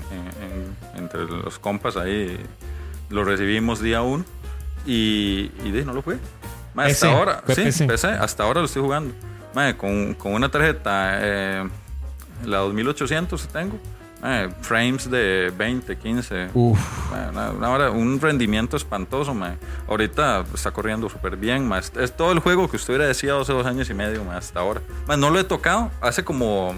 en- 0.97 1.03
entre 1.05 1.25
los 1.25 1.59
compas 1.59 1.97
ahí, 1.97 2.39
lo 3.11 3.25
recibimos 3.25 3.81
día 3.81 4.03
1 4.03 4.25
y, 4.87 5.51
y 5.65 5.71
de, 5.73 5.85
no 5.85 5.93
lo 5.95 6.03
fue. 6.03 6.19
Hasta 6.77 7.13
ahora, 7.13 7.43
sí. 7.49 7.85
PC, 7.87 8.09
hasta 8.09 8.45
ahora 8.45 8.61
lo 8.61 8.67
estoy 8.67 8.83
jugando. 8.83 9.15
Mae, 9.55 9.77
con, 9.77 10.15
con 10.15 10.33
una 10.35 10.49
tarjeta, 10.51 11.19
eh, 11.21 11.69
la 12.47 12.59
2800 12.59 13.43
que 13.47 13.53
tengo, 13.53 13.79
mae, 14.23 14.49
frames 14.63 15.11
de 15.11 15.53
20, 15.57 15.97
15. 15.99 16.49
Uf. 16.55 16.79
Mae, 17.11 17.29
una- 17.29 17.51
una 17.51 17.71
hora- 17.71 17.91
un 17.91 18.21
rendimiento 18.21 18.77
espantoso, 18.77 19.35
mae. 19.35 19.57
Ahorita 19.89 20.45
está 20.55 20.71
corriendo 20.71 21.09
súper 21.09 21.37
bien, 21.37 21.67
mae. 21.69 21.81
Es, 21.81 22.17
todo 22.17 22.33
el 22.33 22.39
juego 22.39 22.71
que 22.71 22.77
usted 22.77 22.95
hubiera 22.95 23.07
deseado 23.07 23.43
hace 23.43 23.53
dos 23.53 23.67
años 23.67 23.91
y 23.91 23.95
medio, 23.95 24.25
mae, 24.25 24.39
hasta 24.39 24.61
ahora. 24.61 24.81
Mae, 25.07 25.17
no 25.19 25.29
lo 25.31 25.39
he 25.39 25.45
tocado. 25.45 25.91
Hace 26.01 26.25
como 26.25 26.75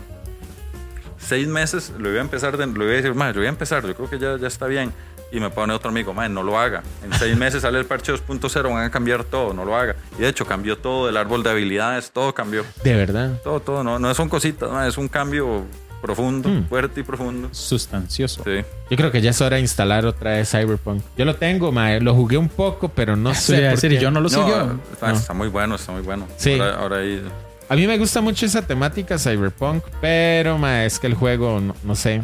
seis 1.18 1.46
meses 1.48 1.92
lo 1.98 2.10
iba 2.10 2.18
a 2.18 2.22
empezar, 2.22 2.56
de- 2.56 2.66
lo 2.66 2.84
iba 2.84 2.92
a 2.92 2.96
decir, 2.96 3.14
mae, 3.14 3.32
lo 3.32 3.38
voy 3.40 3.46
a 3.46 3.50
empezar, 3.50 3.86
yo 3.86 3.94
creo 3.94 4.10
que 4.10 4.18
ya, 4.18 4.36
ya 4.36 4.46
está 4.48 4.66
bien. 4.66 4.92
Y 5.34 5.40
me 5.40 5.50
pone 5.50 5.72
otro 5.74 5.90
amigo, 5.90 6.14
mae, 6.14 6.28
no 6.28 6.42
lo 6.44 6.56
haga. 6.58 6.82
En 7.04 7.12
seis 7.18 7.36
meses 7.36 7.62
sale 7.62 7.78
el 7.80 7.86
parche 7.86 8.12
2.0, 8.12 8.72
van 8.72 8.84
a 8.84 8.90
cambiar 8.90 9.24
todo, 9.24 9.52
no 9.52 9.64
lo 9.64 9.76
haga. 9.76 9.96
Y 10.16 10.22
de 10.22 10.28
hecho 10.28 10.46
cambió 10.46 10.78
todo, 10.78 11.08
el 11.08 11.16
árbol 11.16 11.42
de 11.42 11.50
habilidades, 11.50 12.12
todo 12.12 12.32
cambió. 12.32 12.64
De 12.84 12.94
verdad. 12.94 13.40
Todo, 13.42 13.58
todo, 13.60 13.82
no, 13.82 13.98
no 13.98 14.14
son 14.14 14.28
cositas, 14.28 14.70
mae, 14.70 14.88
es 14.88 14.96
un 14.96 15.08
cambio 15.08 15.64
profundo, 16.00 16.48
Hmm. 16.50 16.68
fuerte 16.68 17.00
y 17.00 17.02
profundo. 17.02 17.48
Sustancioso. 17.50 18.44
Sí. 18.44 18.60
Yo 18.90 18.96
creo 18.96 19.10
que 19.10 19.20
ya 19.22 19.30
es 19.30 19.40
hora 19.40 19.56
de 19.56 19.62
instalar 19.62 20.06
otra 20.06 20.32
vez 20.32 20.50
Cyberpunk. 20.50 21.02
Yo 21.16 21.24
lo 21.24 21.34
tengo, 21.34 21.72
mae. 21.72 22.00
Lo 22.00 22.14
jugué 22.14 22.36
un 22.36 22.48
poco, 22.50 22.90
pero 22.90 23.16
no 23.16 23.34
sé. 23.34 23.54
por 23.62 23.70
decir, 23.72 23.90
qué. 23.92 23.98
yo 24.00 24.10
no 24.12 24.20
lo 24.20 24.28
No, 24.28 24.78
está, 24.92 25.08
No. 25.08 25.14
está 25.16 25.32
muy 25.34 25.48
bueno, 25.48 25.74
está 25.74 25.92
muy 25.92 26.02
bueno. 26.02 26.28
Sí. 26.36 26.52
Ahora, 26.60 26.76
ahora 26.76 26.96
ahí. 26.98 27.26
A 27.68 27.74
mí 27.74 27.86
me 27.86 27.96
gusta 27.98 28.20
mucho 28.20 28.44
esa 28.46 28.62
temática 28.62 29.18
Cyberpunk, 29.18 29.82
pero 30.00 30.58
mae, 30.58 30.86
es 30.86 30.98
que 31.00 31.06
el 31.06 31.14
juego, 31.14 31.58
no, 31.60 31.74
no 31.82 31.96
sé. 31.96 32.20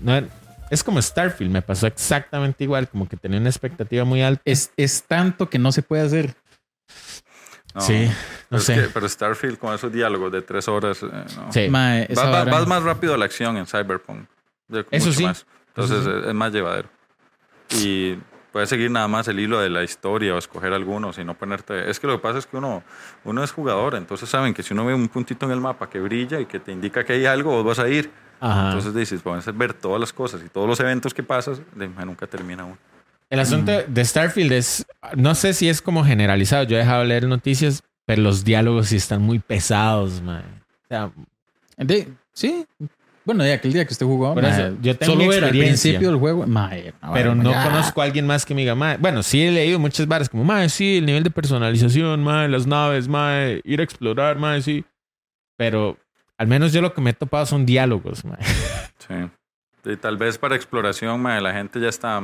No, 0.00 0.22
es 0.70 0.84
como 0.84 1.00
Starfield, 1.02 1.50
me 1.52 1.62
pasó 1.62 1.86
exactamente 1.86 2.64
igual, 2.64 2.88
como 2.88 3.08
que 3.08 3.16
tenía 3.16 3.38
una 3.38 3.48
expectativa 3.50 4.04
muy 4.04 4.22
alta. 4.22 4.42
Es, 4.44 4.72
es 4.76 5.02
tanto 5.04 5.48
que 5.50 5.58
no 5.58 5.72
se 5.72 5.82
puede 5.82 6.02
hacer. 6.02 6.34
no. 7.74 7.80
Sí, 7.80 8.06
no 8.06 8.12
Pero 8.50 8.58
es 8.58 8.64
sé. 8.64 8.74
que- 8.74 8.88
pero 8.88 9.08
Starfield 9.08 9.58
con 9.58 9.74
esos 9.74 9.92
diálogos 9.92 10.32
de 10.32 10.42
tres 10.42 10.68
horas. 10.68 11.02
eh, 11.02 11.06
no. 11.36 11.52
Sí. 11.52 11.68
Vas, 11.68 12.46
vas- 12.46 12.66
más 12.66 12.82
rápido 12.82 13.14
a 13.14 13.18
la 13.18 13.24
acción 13.26 13.56
en 13.56 13.66
Cyberpunk. 13.66 14.26
Eso 14.90 15.12
sí. 15.12 15.24
más. 15.24 15.46
Entonces 15.68 15.98
Eso 16.00 16.10
sí. 16.12 16.18
es, 16.22 16.26
es 16.28 16.34
más 16.34 16.52
llevadero. 16.52 16.88
Y 17.70 18.16
puedes 18.52 18.68
seguir 18.70 18.90
nada 18.90 19.06
más 19.08 19.28
el 19.28 19.38
hilo 19.38 19.60
de 19.60 19.68
la 19.70 19.84
historia 19.84 20.34
o 20.34 20.38
escoger 20.38 20.72
algunos 20.72 21.18
y 21.18 21.24
no 21.24 21.34
ponerte. 21.34 21.88
Es 21.90 22.00
que 22.00 22.06
lo 22.06 22.14
que 22.14 22.22
pasa 22.22 22.38
es 22.38 22.46
que 22.46 22.56
uno, 22.56 22.82
uno 23.24 23.44
es 23.44 23.52
jugador, 23.52 23.94
entonces 23.94 24.28
saben 24.28 24.54
que 24.54 24.62
si 24.62 24.72
uno 24.74 24.84
ve 24.86 24.94
un 24.94 25.08
puntito 25.08 25.46
en 25.46 25.52
el 25.52 25.60
mapa 25.60 25.88
que 25.88 26.00
brilla 26.00 26.40
y 26.40 26.46
que 26.46 26.58
te 26.58 26.72
indica 26.72 27.04
que 27.04 27.12
hay 27.12 27.26
algo, 27.26 27.52
vos 27.62 27.64
vas 27.64 27.78
a 27.78 27.88
ir. 27.88 28.10
Ajá. 28.40 28.66
Entonces 28.68 28.94
dices, 28.94 29.20
puedes 29.22 29.44
ver 29.56 29.74
todas 29.74 30.00
las 30.00 30.12
cosas 30.12 30.40
y 30.44 30.48
todos 30.48 30.66
los 30.68 30.78
eventos 30.80 31.12
que 31.14 31.22
pasas, 31.22 31.60
de- 31.74 31.88
nunca 31.88 32.26
termina 32.26 32.64
uno. 32.64 32.78
El 33.30 33.40
asunto 33.40 33.72
de 33.86 34.04
Starfield 34.04 34.52
es, 34.52 34.86
no 35.16 35.34
sé 35.34 35.52
si 35.52 35.68
es 35.68 35.82
como 35.82 36.04
generalizado, 36.04 36.64
yo 36.64 36.76
he 36.76 36.80
dejado 36.80 37.02
de 37.02 37.08
leer 37.08 37.26
noticias, 37.26 37.82
pero 38.06 38.22
los 38.22 38.42
diálogos 38.44 38.88
sí 38.88 38.96
están 38.96 39.20
muy 39.20 39.38
pesados, 39.38 40.22
mae. 40.22 40.40
O 40.40 40.88
sea, 40.88 41.10
De- 41.76 42.08
sí. 42.32 42.64
Bueno, 43.26 43.44
de 43.44 43.52
aquel 43.52 43.74
día 43.74 43.84
que 43.84 43.92
usted 43.92 44.06
jugó, 44.06 44.32
Por 44.32 44.42
eso, 44.46 44.74
yo 44.80 44.96
tengo 44.96 45.12
solo 45.12 45.30
era 45.30 45.48
al 45.48 45.52
principio 45.52 46.08
del 46.08 46.18
juego. 46.18 46.46
Mae, 46.46 46.94
una 47.02 47.12
pero 47.12 47.34
no 47.34 47.50
ya. 47.50 47.62
conozco 47.64 48.00
a 48.00 48.04
alguien 48.04 48.26
más 48.26 48.46
que 48.46 48.54
me 48.54 48.62
diga, 48.62 48.74
mae. 48.74 48.96
Bueno, 48.96 49.22
sí 49.22 49.42
he 49.42 49.50
leído 49.52 49.78
muchas 49.78 50.06
varas 50.08 50.30
como, 50.30 50.44
mae, 50.44 50.70
sí, 50.70 50.96
el 50.96 51.04
nivel 51.04 51.22
de 51.24 51.30
personalización, 51.30 52.24
mae, 52.24 52.48
las 52.48 52.66
naves, 52.66 53.06
mae, 53.06 53.60
ir 53.64 53.80
a 53.80 53.82
explorar, 53.84 54.38
mae, 54.38 54.62
sí. 54.62 54.82
Pero 55.58 55.98
al 56.38 56.46
menos 56.46 56.72
yo 56.72 56.80
lo 56.80 56.94
que 56.94 57.00
me 57.00 57.10
he 57.10 57.14
topado 57.14 57.44
son 57.46 57.66
diálogos, 57.66 58.24
mae. 58.24 58.38
Sí. 58.98 59.30
Y 59.84 59.96
tal 59.96 60.16
vez 60.16 60.38
para 60.38 60.54
exploración, 60.56 61.20
mae, 61.20 61.40
la 61.40 61.52
gente 61.52 61.80
ya 61.80 61.88
está 61.88 62.20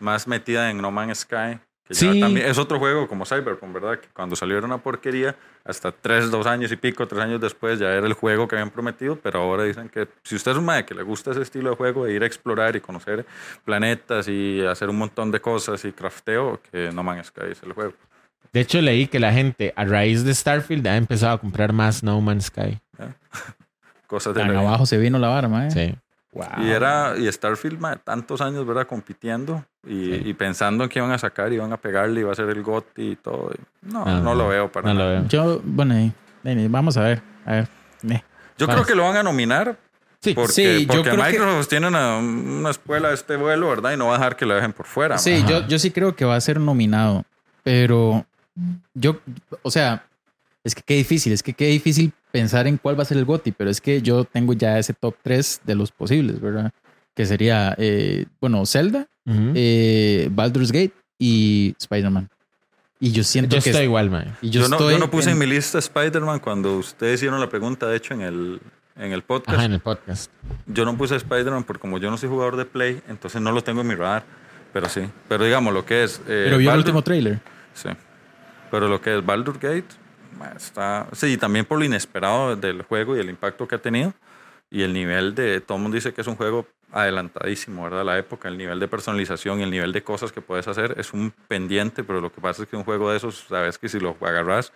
más 0.00 0.26
metida 0.28 0.70
en 0.70 0.78
No 0.80 0.90
Man's 0.90 1.20
Sky. 1.20 1.58
Que 1.84 1.94
ya 1.94 2.12
Sí. 2.12 2.20
también 2.20 2.46
es 2.46 2.58
otro 2.58 2.78
juego 2.78 3.08
como 3.08 3.24
Cyberpunk, 3.24 3.72
¿verdad? 3.72 3.98
Que 3.98 4.08
cuando 4.12 4.36
salió 4.36 4.58
era 4.58 4.66
una 4.66 4.76
porquería, 4.78 5.34
hasta 5.64 5.90
tres, 5.90 6.30
dos 6.30 6.46
años 6.46 6.70
y 6.70 6.76
pico, 6.76 7.06
tres 7.08 7.22
años 7.22 7.40
después 7.40 7.78
ya 7.78 7.88
era 7.92 8.06
el 8.06 8.12
juego 8.12 8.46
que 8.46 8.56
habían 8.56 8.70
prometido, 8.70 9.16
pero 9.16 9.40
ahora 9.40 9.64
dicen 9.64 9.88
que 9.88 10.06
si 10.22 10.36
usted 10.36 10.52
es 10.52 10.58
un 10.58 10.66
mae 10.66 10.84
que 10.84 10.94
le 10.94 11.02
gusta 11.02 11.30
ese 11.30 11.40
estilo 11.42 11.70
de 11.70 11.76
juego, 11.76 12.04
de 12.04 12.12
ir 12.12 12.22
a 12.22 12.26
explorar 12.26 12.76
y 12.76 12.80
conocer 12.80 13.24
planetas 13.64 14.28
y 14.28 14.62
hacer 14.64 14.88
un 14.90 14.98
montón 14.98 15.30
de 15.30 15.40
cosas 15.40 15.82
y 15.86 15.92
crafteo, 15.92 16.60
que 16.70 16.90
No 16.92 17.02
Man's 17.02 17.28
Sky 17.28 17.52
es 17.52 17.62
el 17.62 17.72
juego. 17.72 17.94
De 18.52 18.60
hecho, 18.60 18.80
leí 18.80 19.06
que 19.06 19.18
la 19.20 19.32
gente, 19.32 19.72
a 19.76 19.84
raíz 19.84 20.24
de 20.24 20.34
Starfield, 20.34 20.86
ha 20.86 20.96
empezado 20.96 21.32
a 21.34 21.38
comprar 21.38 21.72
más 21.72 22.02
No 22.02 22.20
Man's 22.20 22.46
Sky. 22.46 22.78
Cosas 24.06 24.34
de 24.34 24.40
Tan 24.40 24.48
la 24.54 24.60
vida. 24.60 24.68
abajo 24.68 24.86
se 24.86 24.96
vino 24.98 25.18
la 25.18 25.28
vara, 25.28 25.48
mae. 25.48 25.70
Sí. 25.70 25.94
Y 26.58 26.70
era 26.70 27.14
y 27.18 27.30
Starfield, 27.30 27.80
tantos 28.04 28.40
años, 28.40 28.64
¿verdad? 28.66 28.86
Compitiendo 28.86 29.64
y, 29.84 30.04
Sí. 30.04 30.22
y 30.26 30.34
pensando 30.34 30.84
en 30.84 30.90
que 30.90 30.98
iban 30.98 31.10
a 31.10 31.18
sacar, 31.18 31.52
iban 31.52 31.72
a 31.72 31.76
pegarle, 31.78 32.20
iba 32.20 32.30
a 32.30 32.34
ser 32.34 32.48
el 32.50 32.62
GOTY 32.62 33.10
y 33.12 33.16
todo. 33.16 33.50
y 33.54 33.92
no, 33.92 34.04
Ah, 34.06 34.20
no 34.22 34.34
lo 34.34 34.46
veo 34.48 34.70
para 34.70 34.88
No 34.88 34.94
lo 34.94 35.00
nada. 35.04 35.20
veo. 35.20 35.28
Yo, 35.28 35.60
bueno, 35.64 36.12
vamos 36.70 36.96
a 36.96 37.02
ver. 37.02 37.22
A 37.44 37.52
ver. 37.52 37.68
Eh. 38.08 38.22
Yo 38.56 38.66
creo 38.66 38.84
que 38.84 38.94
lo 38.94 39.04
van 39.04 39.16
a 39.16 39.22
nominar 39.22 39.76
Sí, 40.20 40.34
porque, 40.34 40.52
Sí, 40.52 40.86
yo 40.86 41.02
porque 41.02 41.10
que- 41.10 41.16
Microsoft 41.16 41.68
tiene 41.68 41.86
una, 41.88 42.18
una 42.18 42.70
escuela 42.70 43.08
de 43.08 43.14
este 43.14 43.36
vuelo, 43.36 43.68
¿verdad? 43.68 43.92
Y 43.92 43.96
no 43.96 44.06
va 44.08 44.14
a 44.16 44.18
dejar 44.18 44.34
que 44.34 44.46
lo 44.46 44.54
dejen 44.54 44.72
por 44.72 44.86
fuera. 44.86 45.16
Sí, 45.16 45.44
yo, 45.48 45.64
yo 45.68 45.78
sí 45.78 45.92
creo 45.92 46.16
que 46.16 46.24
va 46.24 46.34
a 46.34 46.40
ser 46.40 46.58
nominado, 46.58 47.24
pero 47.62 48.26
yo, 48.94 49.20
o 49.62 49.70
sea, 49.70 50.04
es 50.64 50.74
que 50.74 50.82
qué 50.84 50.94
difícil, 50.94 51.32
es 51.32 51.42
que 51.42 51.52
qué 51.54 51.66
difícil 51.66 52.12
pensar 52.30 52.66
en 52.66 52.76
cuál 52.76 52.98
va 52.98 53.02
a 53.02 53.06
ser 53.06 53.16
el 53.18 53.24
GOTY, 53.24 53.52
pero 53.52 53.70
es 53.70 53.80
que 53.80 54.02
yo 54.02 54.24
tengo 54.24 54.52
ya 54.52 54.78
ese 54.78 54.92
top 54.94 55.14
3 55.22 55.62
de 55.64 55.74
los 55.74 55.90
posibles, 55.92 56.40
¿verdad? 56.40 56.72
Que 57.14 57.26
sería, 57.26 57.74
eh, 57.78 58.26
bueno, 58.40 58.64
Zelda, 58.66 59.06
eh, 59.54 60.28
Baldur's 60.32 60.72
Gate 60.72 60.92
y 61.18 61.74
Spider-Man. 61.78 62.28
Y 63.00 63.12
yo 63.12 63.22
siento 63.24 63.56
yo 63.56 63.62
que... 63.62 63.70
estoy 63.70 63.84
igual, 63.84 64.10
mae. 64.10 64.26
y 64.42 64.50
yo, 64.50 64.62
Yo, 64.62 64.68
no, 64.68 64.76
estoy 64.76 64.92
yo 64.94 64.98
no 64.98 65.10
puse 65.10 65.30
en 65.30 65.34
en- 65.34 65.38
mi 65.38 65.46
lista 65.46 65.78
Spider-Man 65.78 66.40
cuando 66.40 66.76
ustedes 66.78 67.14
hicieron 67.20 67.38
la 67.40 67.48
pregunta, 67.48 67.86
de 67.86 67.96
hecho, 67.96 68.14
en 68.14 68.22
el, 68.22 68.60
en 68.96 69.12
el 69.12 69.22
podcast. 69.22 69.56
Ajá, 69.56 69.64
en 69.66 69.72
el 69.74 69.80
podcast. 69.80 70.30
Yo 70.66 70.84
no 70.84 70.96
puse 70.98 71.14
Spider-Man 71.16 71.64
porque 71.64 71.80
como 71.80 71.98
yo 71.98 72.10
no 72.10 72.16
soy 72.18 72.28
jugador 72.28 72.56
de 72.56 72.64
Play, 72.64 73.00
entonces 73.08 73.40
no 73.40 73.52
lo 73.52 73.62
tengo 73.62 73.80
en 73.82 73.86
mi 73.86 73.94
radar. 73.94 74.24
Pero 74.72 74.88
sí. 74.88 75.02
Pero 75.28 75.44
digamos 75.44 75.72
lo 75.72 75.84
que 75.86 76.04
es... 76.04 76.18
eh, 76.26 76.42
Pero 76.44 76.58
vio 76.58 76.72
el 76.72 76.78
último 76.78 77.02
trailer. 77.02 77.40
Sí. 77.72 77.88
Pero 78.70 78.88
lo 78.88 79.00
que 79.00 79.16
es 79.16 79.24
Baldur 79.24 79.58
Gate, 79.58 79.88
está... 80.56 81.06
Sí, 81.12 81.36
también 81.36 81.64
por 81.64 81.78
lo 81.78 81.84
inesperado 81.84 82.56
del 82.56 82.82
juego 82.82 83.16
y 83.16 83.20
el 83.20 83.30
impacto 83.30 83.66
que 83.66 83.76
ha 83.76 83.78
tenido. 83.78 84.12
Y 84.70 84.82
el 84.82 84.92
nivel 84.92 85.34
de... 85.34 85.60
Todo 85.60 85.76
el 85.76 85.82
mundo 85.82 85.94
dice 85.94 86.12
que 86.12 86.20
es 86.20 86.26
un 86.26 86.36
juego 86.36 86.66
adelantadísimo, 86.92 87.84
¿verdad? 87.84 88.04
La 88.04 88.18
época, 88.18 88.48
el 88.48 88.58
nivel 88.58 88.80
de 88.80 88.88
personalización 88.88 89.60
y 89.60 89.62
el 89.62 89.70
nivel 89.70 89.92
de 89.92 90.02
cosas 90.02 90.32
que 90.32 90.40
puedes 90.40 90.68
hacer 90.68 90.94
es 90.98 91.12
un 91.12 91.32
pendiente, 91.48 92.04
pero 92.04 92.20
lo 92.20 92.32
que 92.32 92.40
pasa 92.40 92.62
es 92.62 92.68
que 92.68 92.76
un 92.76 92.84
juego 92.84 93.10
de 93.10 93.18
esos, 93.18 93.46
sabes 93.48 93.78
que 93.78 93.88
si 93.88 94.00
lo 94.00 94.16
agarras, 94.20 94.72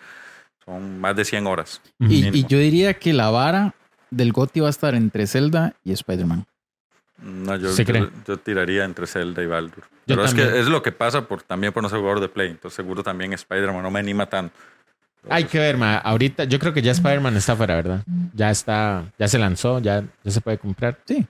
son 0.64 1.00
más 1.00 1.16
de 1.16 1.24
100 1.24 1.46
horas. 1.46 1.80
Y, 1.98 2.26
y 2.36 2.44
yo 2.46 2.58
diría 2.58 2.94
que 2.94 3.12
la 3.12 3.30
vara 3.30 3.74
del 4.10 4.32
GOTY 4.32 4.60
va 4.60 4.66
a 4.68 4.70
estar 4.70 4.94
entre 4.94 5.26
Zelda 5.26 5.74
y 5.84 5.92
Spider-Man. 5.92 6.46
No, 7.22 7.56
yo, 7.56 7.70
¿Se 7.72 7.84
yo, 7.84 7.92
cree? 7.92 8.08
yo 8.26 8.36
tiraría 8.38 8.84
entre 8.84 9.06
Zelda 9.06 9.42
y 9.42 9.46
Baldur. 9.46 9.84
Yo 10.06 10.16
Pero 10.16 10.24
es 10.24 10.34
que 10.34 10.58
es 10.58 10.66
lo 10.66 10.82
que 10.82 10.90
pasa 10.92 11.26
por, 11.28 11.42
también 11.42 11.72
por 11.72 11.82
no 11.82 11.88
ser 11.88 11.98
jugador 11.98 12.20
de 12.20 12.28
Play. 12.28 12.50
Entonces 12.50 12.74
seguro 12.74 13.02
también 13.02 13.32
Spider-Man 13.32 13.82
no 13.82 13.90
me 13.90 14.00
anima 14.00 14.26
tanto. 14.26 14.54
Hay 15.30 15.44
que 15.44 15.58
ver, 15.60 15.76
ma. 15.76 15.98
Ahorita 15.98 16.44
yo 16.44 16.58
creo 16.58 16.72
que 16.72 16.82
ya 16.82 16.90
Spider-Man 16.90 17.36
está 17.36 17.54
fuera, 17.54 17.76
¿verdad? 17.76 18.02
Ya 18.34 18.50
está, 18.50 19.04
ya 19.18 19.28
se 19.28 19.38
lanzó, 19.38 19.78
ya, 19.78 20.02
ya 20.24 20.30
se 20.32 20.40
puede 20.40 20.58
comprar. 20.58 20.98
Sí. 21.04 21.24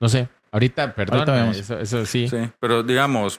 No 0.00 0.08
sé. 0.08 0.28
Ahorita, 0.50 0.92
perdón, 0.94 1.20
Ahorita 1.20 1.32
ma, 1.32 1.38
vemos. 1.42 1.56
eso, 1.58 1.78
eso 1.78 2.04
sí. 2.06 2.28
Sí, 2.28 2.50
pero 2.58 2.82
digamos, 2.82 3.38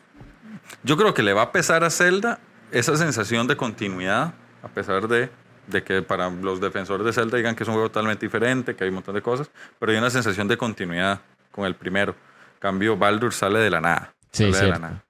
yo 0.83 0.95
creo 0.95 1.13
que 1.13 1.23
le 1.23 1.33
va 1.33 1.41
a 1.43 1.51
pesar 1.51 1.83
a 1.83 1.89
Zelda 1.89 2.39
esa 2.71 2.95
sensación 2.95 3.47
de 3.47 3.57
continuidad, 3.57 4.33
a 4.63 4.67
pesar 4.69 5.07
de, 5.09 5.29
de 5.67 5.83
que 5.83 6.01
para 6.01 6.29
los 6.29 6.61
defensores 6.61 7.05
de 7.05 7.11
Zelda 7.11 7.37
digan 7.37 7.55
que 7.55 7.63
es 7.63 7.67
un 7.67 7.73
juego 7.75 7.89
totalmente 7.89 8.25
diferente, 8.25 8.75
que 8.75 8.83
hay 8.85 8.89
un 8.89 8.95
montón 8.95 9.15
de 9.15 9.21
cosas, 9.21 9.49
pero 9.77 9.91
hay 9.91 9.97
una 9.97 10.09
sensación 10.09 10.47
de 10.47 10.55
continuidad 10.57 11.19
con 11.57 11.65
el 11.65 11.75
primero. 11.75 12.15
Cambio, 12.59 12.95
Baldur 12.95 13.33
sale 13.33 13.59
de 13.59 13.69
la 13.71 13.81
nada. 13.81 14.13
Sí, 14.31 14.53
sale 14.53 14.65
de 14.67 14.71
la 14.71 14.79
nada. 14.79 15.03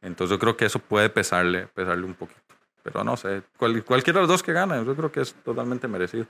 Entonces 0.00 0.34
yo 0.34 0.38
creo 0.40 0.56
que 0.56 0.64
eso 0.64 0.78
puede 0.78 1.08
pesarle, 1.10 1.66
pesarle 1.68 2.04
un 2.06 2.14
poquito. 2.14 2.40
Pero 2.82 3.04
no 3.04 3.16
sé, 3.16 3.42
cual- 3.58 3.84
cualquiera 3.84 4.18
de 4.18 4.22
los 4.22 4.28
dos 4.30 4.42
que 4.42 4.52
gana, 4.52 4.82
yo 4.82 4.96
creo 4.96 5.12
que 5.12 5.20
es 5.20 5.34
totalmente 5.44 5.86
merecido. 5.86 6.26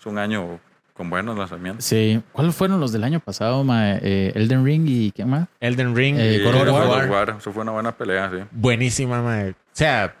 Es 0.00 0.06
un 0.06 0.18
año 0.18 0.58
con 0.94 1.08
buenos 1.10 1.36
lanzamientos. 1.38 1.84
Sí. 1.84 2.20
¿Cuáles 2.32 2.54
fueron 2.56 2.80
los 2.80 2.90
del 2.92 3.04
año 3.04 3.20
pasado, 3.20 3.62
ma? 3.64 3.92
Eh, 3.96 4.32
Elden 4.34 4.64
Ring 4.64 4.84
y 4.88 5.12
qué 5.12 5.24
más? 5.24 5.46
Elden 5.60 5.94
Ring, 5.94 6.16
Eh, 6.18 6.36
Y 6.40 6.42
God 6.44 6.54
of 6.54 6.60
God 6.68 6.88
War. 6.88 7.04
of 7.04 7.10
War, 7.10 7.36
Eso 7.38 7.52
fue 7.52 7.62
una 7.62 7.72
buena 7.72 7.92
pelea, 7.92 8.30
sí. 8.30 8.38
buenísima, 8.50 9.22
ma. 9.22 9.42
O 9.50 9.54
sea, 9.72 10.14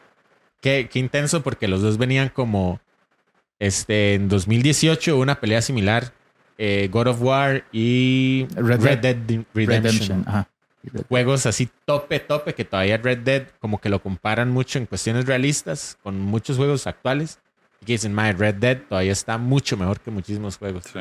qué, 0.60 0.88
qué 0.92 0.98
intenso 0.98 1.42
porque 1.42 1.66
los 1.66 1.82
dos 1.82 1.98
venían 1.98 2.28
como 2.28 2.78
este 3.58 4.14
en 4.14 4.28
2018 4.28 5.16
una 5.18 5.40
pelea 5.40 5.62
similar. 5.62 6.12
Eh, 6.58 6.88
God 6.90 7.08
of 7.08 7.22
War 7.22 7.64
y 7.72 8.46
Red 8.54 8.82
Red, 8.82 8.98
Dead. 8.98 9.16
Dead 9.16 9.44
Redemption. 9.54 9.82
Redemption. 9.82 10.24
Ajá. 10.26 10.48
Juegos 11.08 11.46
así 11.46 11.68
tope, 11.84 12.18
tope, 12.18 12.54
que 12.54 12.64
todavía 12.64 12.96
Red 12.96 13.18
Dead 13.18 13.42
como 13.60 13.80
que 13.80 13.88
lo 13.88 14.02
comparan 14.02 14.50
mucho 14.50 14.78
en 14.78 14.86
cuestiones 14.86 15.26
realistas 15.26 15.96
con 16.02 16.20
muchos 16.20 16.56
juegos 16.56 16.86
actuales. 16.86 17.38
Y 17.80 17.86
que 17.86 17.92
dicen, 17.92 18.12
madre, 18.12 18.32
Red 18.34 18.54
Dead 18.56 18.78
todavía 18.88 19.12
está 19.12 19.38
mucho 19.38 19.76
mejor 19.76 20.00
que 20.00 20.10
muchísimos 20.10 20.58
juegos. 20.58 20.84
sí. 20.84 21.00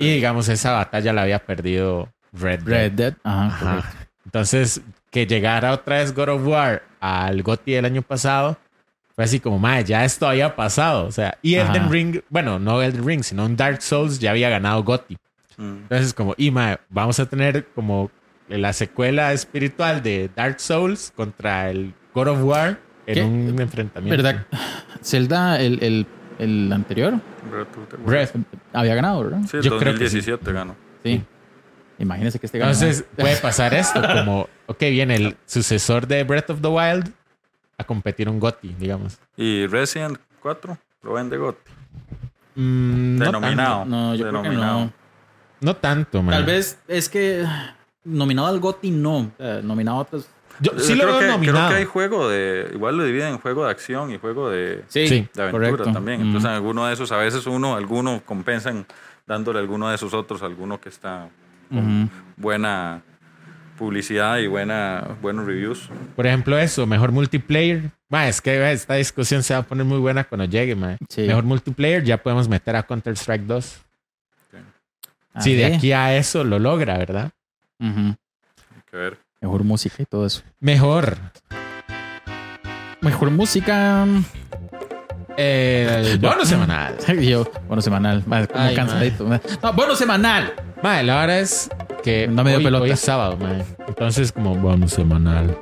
Y 0.00 0.14
digamos, 0.14 0.48
esa 0.48 0.72
batalla 0.72 1.12
la 1.12 1.22
había 1.22 1.40
perdido 1.40 2.08
Red 2.32 2.60
Dead. 2.60 2.66
Red 2.66 2.92
Dead. 2.92 3.14
Ajá. 3.24 3.92
Entonces, 4.24 4.80
que 5.10 5.26
llegara 5.26 5.72
otra 5.72 5.98
vez 5.98 6.14
God 6.14 6.28
of 6.28 6.46
War 6.46 6.82
al 7.00 7.42
GOTY 7.42 7.72
del 7.72 7.84
año 7.84 8.02
pasado, 8.02 8.58
fue 9.18 9.24
así 9.24 9.40
como, 9.40 9.58
madre, 9.58 9.82
ya 9.82 10.04
esto 10.04 10.28
había 10.28 10.54
pasado. 10.54 11.04
O 11.04 11.10
sea, 11.10 11.38
y 11.42 11.56
Ajá. 11.56 11.72
Elden 11.72 11.90
Ring, 11.90 12.20
bueno, 12.28 12.60
no 12.60 12.80
Elden 12.80 13.04
Ring, 13.04 13.24
sino 13.24 13.46
en 13.46 13.56
Dark 13.56 13.82
Souls 13.82 14.20
ya 14.20 14.30
había 14.30 14.48
ganado 14.48 14.84
GOTY. 14.84 15.18
Mm. 15.56 15.62
Entonces, 15.62 16.14
como, 16.14 16.36
y 16.36 16.52
madre, 16.52 16.78
vamos 16.88 17.18
a 17.18 17.26
tener 17.26 17.66
como 17.74 18.12
la 18.48 18.72
secuela 18.72 19.32
espiritual 19.32 20.04
de 20.04 20.30
Dark 20.36 20.60
Souls 20.60 21.12
contra 21.16 21.68
el 21.68 21.94
God 22.14 22.28
of 22.28 22.44
War 22.44 22.78
en 23.08 23.14
¿Qué? 23.14 23.22
un 23.24 23.60
enfrentamiento. 23.60 24.22
¿Verdad? 24.22 24.46
Zelda, 25.02 25.60
el, 25.60 25.82
el, 25.82 26.06
el 26.38 26.72
anterior, 26.72 27.14
Breath 27.50 27.76
of 27.76 27.88
the 27.88 27.96
Wild. 27.96 28.06
Breath. 28.06 28.30
había 28.72 28.94
ganado, 28.94 29.24
¿verdad? 29.24 29.40
Sí, 29.50 29.58
Yo 29.62 29.80
creo 29.80 29.94
que 29.94 30.08
sí. 30.08 30.18
2017 30.20 30.52
ganó. 30.52 30.76
Sí. 31.02 31.24
Imagínese 31.98 32.38
que 32.38 32.46
este 32.46 32.60
gana. 32.60 32.70
Entonces, 32.70 33.04
puede 33.16 33.34
pasar 33.38 33.74
esto, 33.74 34.00
como, 34.00 34.48
ok, 34.66 34.78
viene 34.78 35.16
el 35.16 35.36
sucesor 35.44 36.06
de 36.06 36.22
Breath 36.22 36.50
of 36.50 36.60
the 36.60 36.68
Wild 36.68 37.17
a 37.78 37.84
competir 37.84 38.28
un 38.28 38.38
GOTY, 38.40 38.74
digamos. 38.78 39.18
Y 39.36 39.66
Resident 39.66 40.18
4 40.42 40.76
lo 41.02 41.12
vende 41.14 41.36
GOTY. 41.36 41.70
Mm, 42.56 43.16
no 43.18 43.24
Denominado. 43.26 43.84
No, 43.84 44.14
yo 44.14 44.28
creo 44.28 44.42
que 44.42 44.48
Denominado. 44.48 44.80
no. 44.86 44.92
No 45.60 45.76
tanto, 45.76 46.22
man. 46.22 46.34
Tal 46.34 46.44
vez 46.44 46.78
es 46.88 47.08
que 47.08 47.44
nominado 48.04 48.48
al 48.48 48.60
GOTY 48.60 48.90
no. 48.90 49.30
Eh, 49.38 49.60
nominado 49.62 49.98
a 49.98 50.00
otros. 50.02 50.28
Yo 50.60 50.72
Yo 50.72 50.80
sí 50.80 50.94
lo 50.96 51.04
creo, 51.04 51.06
veo 51.06 51.18
que, 51.18 51.24
creo 51.26 51.32
nominado. 51.38 51.68
que 51.70 51.74
hay 51.76 51.84
juego 51.84 52.28
de. 52.28 52.70
Igual 52.74 52.96
lo 52.96 53.04
dividen 53.04 53.28
en 53.34 53.38
juego 53.38 53.64
de 53.64 53.70
acción 53.70 54.10
y 54.12 54.18
juego 54.18 54.50
de, 54.50 54.84
Sí, 54.88 55.06
Sí, 55.08 55.28
de 55.32 55.42
aventura 55.42 55.70
correcto. 55.70 55.92
también. 55.92 56.20
Mm. 56.20 56.26
Entonces, 56.26 56.50
en 56.50 56.56
alguno 56.56 56.86
de 56.86 56.94
esos, 56.94 57.12
a 57.12 57.16
veces 57.18 57.46
uno, 57.46 57.76
alguno 57.76 58.22
compensan 58.26 58.86
dándole 59.26 59.58
a 59.58 59.62
alguno 59.62 59.88
de 59.88 59.94
esos 59.94 60.14
otros, 60.14 60.42
alguno 60.42 60.80
que 60.80 60.88
está 60.88 61.28
con 61.68 62.10
buena 62.36 63.02
publicidad 63.78 64.38
y 64.38 64.46
buena, 64.48 65.16
buenos 65.22 65.46
reviews. 65.46 65.88
Por 66.16 66.26
ejemplo, 66.26 66.58
eso, 66.58 66.86
mejor 66.86 67.12
multiplayer. 67.12 67.90
Ma, 68.08 68.28
es 68.28 68.40
que 68.40 68.72
esta 68.72 68.94
discusión 68.94 69.42
se 69.42 69.54
va 69.54 69.60
a 69.60 69.62
poner 69.62 69.84
muy 69.84 69.98
buena 69.98 70.24
cuando 70.24 70.44
llegue, 70.46 70.74
ma. 70.74 70.96
Sí. 71.08 71.22
Mejor 71.22 71.44
multiplayer, 71.44 72.02
ya 72.04 72.18
podemos 72.18 72.48
meter 72.48 72.76
a 72.76 72.82
Counter-Strike 72.82 73.44
2. 73.46 73.78
Ah, 75.34 75.40
Si 75.40 75.54
de 75.54 75.68
sí. 75.68 75.74
aquí 75.74 75.92
a 75.92 76.16
eso 76.16 76.42
lo 76.44 76.58
logra, 76.58 76.98
¿verdad? 76.98 77.30
Ujú. 77.78 78.00
Hay 78.74 78.82
que 78.90 78.96
ver. 78.96 79.18
Mejor 79.40 79.62
música 79.64 80.02
y 80.02 80.06
todo 80.06 80.26
eso. 80.26 80.42
Mejor. 80.58 81.16
Mejor 83.00 83.30
música. 83.30 84.04
Eh, 85.36 86.02
el 86.12 86.18
bono 86.18 86.44
semanal. 86.44 86.96
Yo, 87.20 87.48
bueno, 87.68 87.80
semanal. 87.80 88.24
Más 88.26 88.48
como 88.48 88.60
Ay, 88.60 88.74
cansadito. 88.74 89.24
No, 89.62 89.72
bueno, 89.74 89.94
semanal. 89.94 90.52
Ma, 90.82 91.02
la 91.02 91.22
hora 91.22 91.38
es 91.38 91.70
No 92.30 92.44
me 92.44 92.50
dio 92.50 92.58
hoy, 92.58 92.64
pelota. 92.64 92.84
hoy 92.84 92.90
es 92.90 93.00
sábado, 93.00 93.36
ma. 93.38 93.52
Entonces, 93.86 94.32
como 94.32 94.54
bono 94.54 94.88
semanal. 94.88 95.58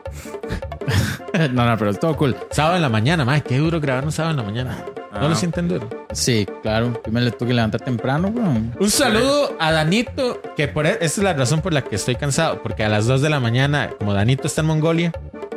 no, 1.53 1.67
no, 1.67 1.77
pero 1.79 1.91
es 1.91 2.01
todo 2.01 2.17
cool. 2.17 2.37
Sábado 2.51 2.77
en 2.77 2.83
la 2.83 2.89
mañana, 2.89 3.25
ma. 3.25 3.41
Qué 3.41 3.59
duro 3.59 3.81
grabar 3.81 4.05
un 4.05 4.13
sábado 4.13 4.33
en 4.33 4.37
la 4.39 4.43
mañana. 4.45 4.79
¿No 5.13 5.27
Ah. 5.27 5.29
lo 5.31 5.35
sienten 5.35 5.67
duro? 5.69 5.89
Sí, 6.13 6.47
claro. 6.63 7.01
Primero 7.03 7.25
le 7.25 7.31
tuve 7.33 7.49
que 7.49 7.55
levantar 7.55 7.81
temprano, 7.81 8.31
bro. 8.31 8.45
Un 8.79 8.91
saludo 8.91 9.57
a 9.59 9.73
Danito, 9.73 10.43
que 10.57 10.69
por 10.69 10.85
e- 10.87 10.99
esa 11.01 11.05
es 11.05 11.19
la 11.19 11.33
razón 11.33 11.63
por 11.63 11.73
la 11.73 11.83
que 11.83 11.97
estoy 11.97 12.17
cansado, 12.17 12.63
porque 12.63 12.85
a 12.85 12.89
las 12.91 13.07
2 13.07 13.23
de 13.23 13.31
la 13.31 13.41
mañana, 13.41 13.91
como 13.99 14.13
Danito 14.13 14.47
está 14.47 14.61
en 14.61 14.67
Mongolia, 14.67 15.13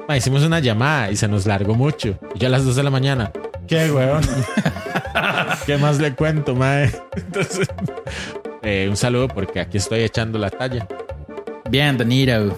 ma, 0.08 0.16
hicimos 0.16 0.44
una 0.44 0.60
llamada 0.60 1.12
y 1.12 1.18
se 1.18 1.28
nos 1.28 1.46
largó 1.46 1.76
mucho. 1.76 2.18
Y 2.36 2.40
yo 2.40 2.48
a 2.48 2.52
las 2.52 2.64
2 2.64 2.78
de 2.78 2.84
la 2.84 2.90
mañana, 2.90 3.32
¿qué, 3.68 3.92
weón? 3.92 4.22
¿Qué 5.66 5.78
más 5.78 6.00
le 6.00 6.14
cuento, 6.16 6.56
mae? 6.56 6.86
Entonces, 7.18 7.68
eh, 8.62 8.88
un 8.90 8.98
saludo 8.98 9.28
porque 9.28 9.60
aquí 9.60 9.78
estoy 9.78 10.02
echando 10.02 10.38
la 10.40 10.50
talla. 10.50 10.88
Bien, 11.70 11.98
Danilo. 11.98 12.58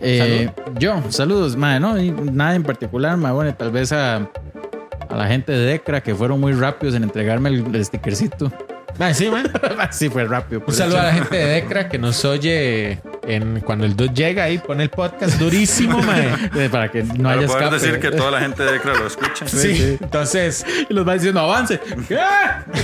Eh, 0.00 0.50
yo, 0.78 1.02
saludos, 1.08 1.56
madre, 1.56 1.80
no, 1.80 1.94
nada 2.30 2.54
en 2.54 2.62
particular, 2.62 3.16
madre, 3.16 3.34
bueno, 3.34 3.54
tal 3.54 3.70
vez 3.70 3.90
a, 3.92 4.16
a 4.16 5.16
la 5.16 5.26
gente 5.26 5.52
de 5.52 5.64
Decra 5.64 6.02
que 6.02 6.14
fueron 6.14 6.40
muy 6.40 6.52
rápidos 6.52 6.94
en 6.94 7.04
entregarme 7.04 7.48
el, 7.48 7.74
el 7.74 7.84
stickercito. 7.84 8.52
Mae, 8.98 9.14
sí, 9.14 9.28
mae. 9.30 9.44
sí, 9.92 10.08
fue 10.10 10.24
rápido. 10.24 10.62
Un 10.66 10.74
saludo 10.74 10.98
a 10.98 11.04
la 11.04 11.10
hecho. 11.10 11.22
gente 11.24 11.36
de 11.36 11.46
Decra 11.46 11.88
que 11.88 11.98
nos 11.98 12.24
oye 12.24 13.00
en, 13.26 13.60
cuando 13.60 13.86
el 13.86 13.96
dude 13.96 14.12
llega 14.14 14.44
ahí, 14.44 14.58
pone 14.58 14.82
el 14.84 14.90
podcast 14.90 15.38
durísimo. 15.38 15.98
Eh, 16.56 16.68
Para 16.70 16.90
que 16.90 17.02
no 17.02 17.24
Para 17.24 17.36
haya 17.38 17.46
escape. 17.46 17.74
decir 17.74 17.98
que 17.98 18.10
toda 18.10 18.30
la 18.30 18.40
gente 18.40 18.62
de 18.62 18.76
ECRA 18.76 18.94
lo 18.94 19.06
escucha. 19.06 19.46
Sí, 19.48 19.74
sí. 19.74 19.98
entonces 20.00 20.64
Y 20.88 20.92
los 20.92 21.06
va 21.08 21.14
diciendo, 21.14 21.40
avance. 21.40 21.80
¿Qué? 22.08 22.18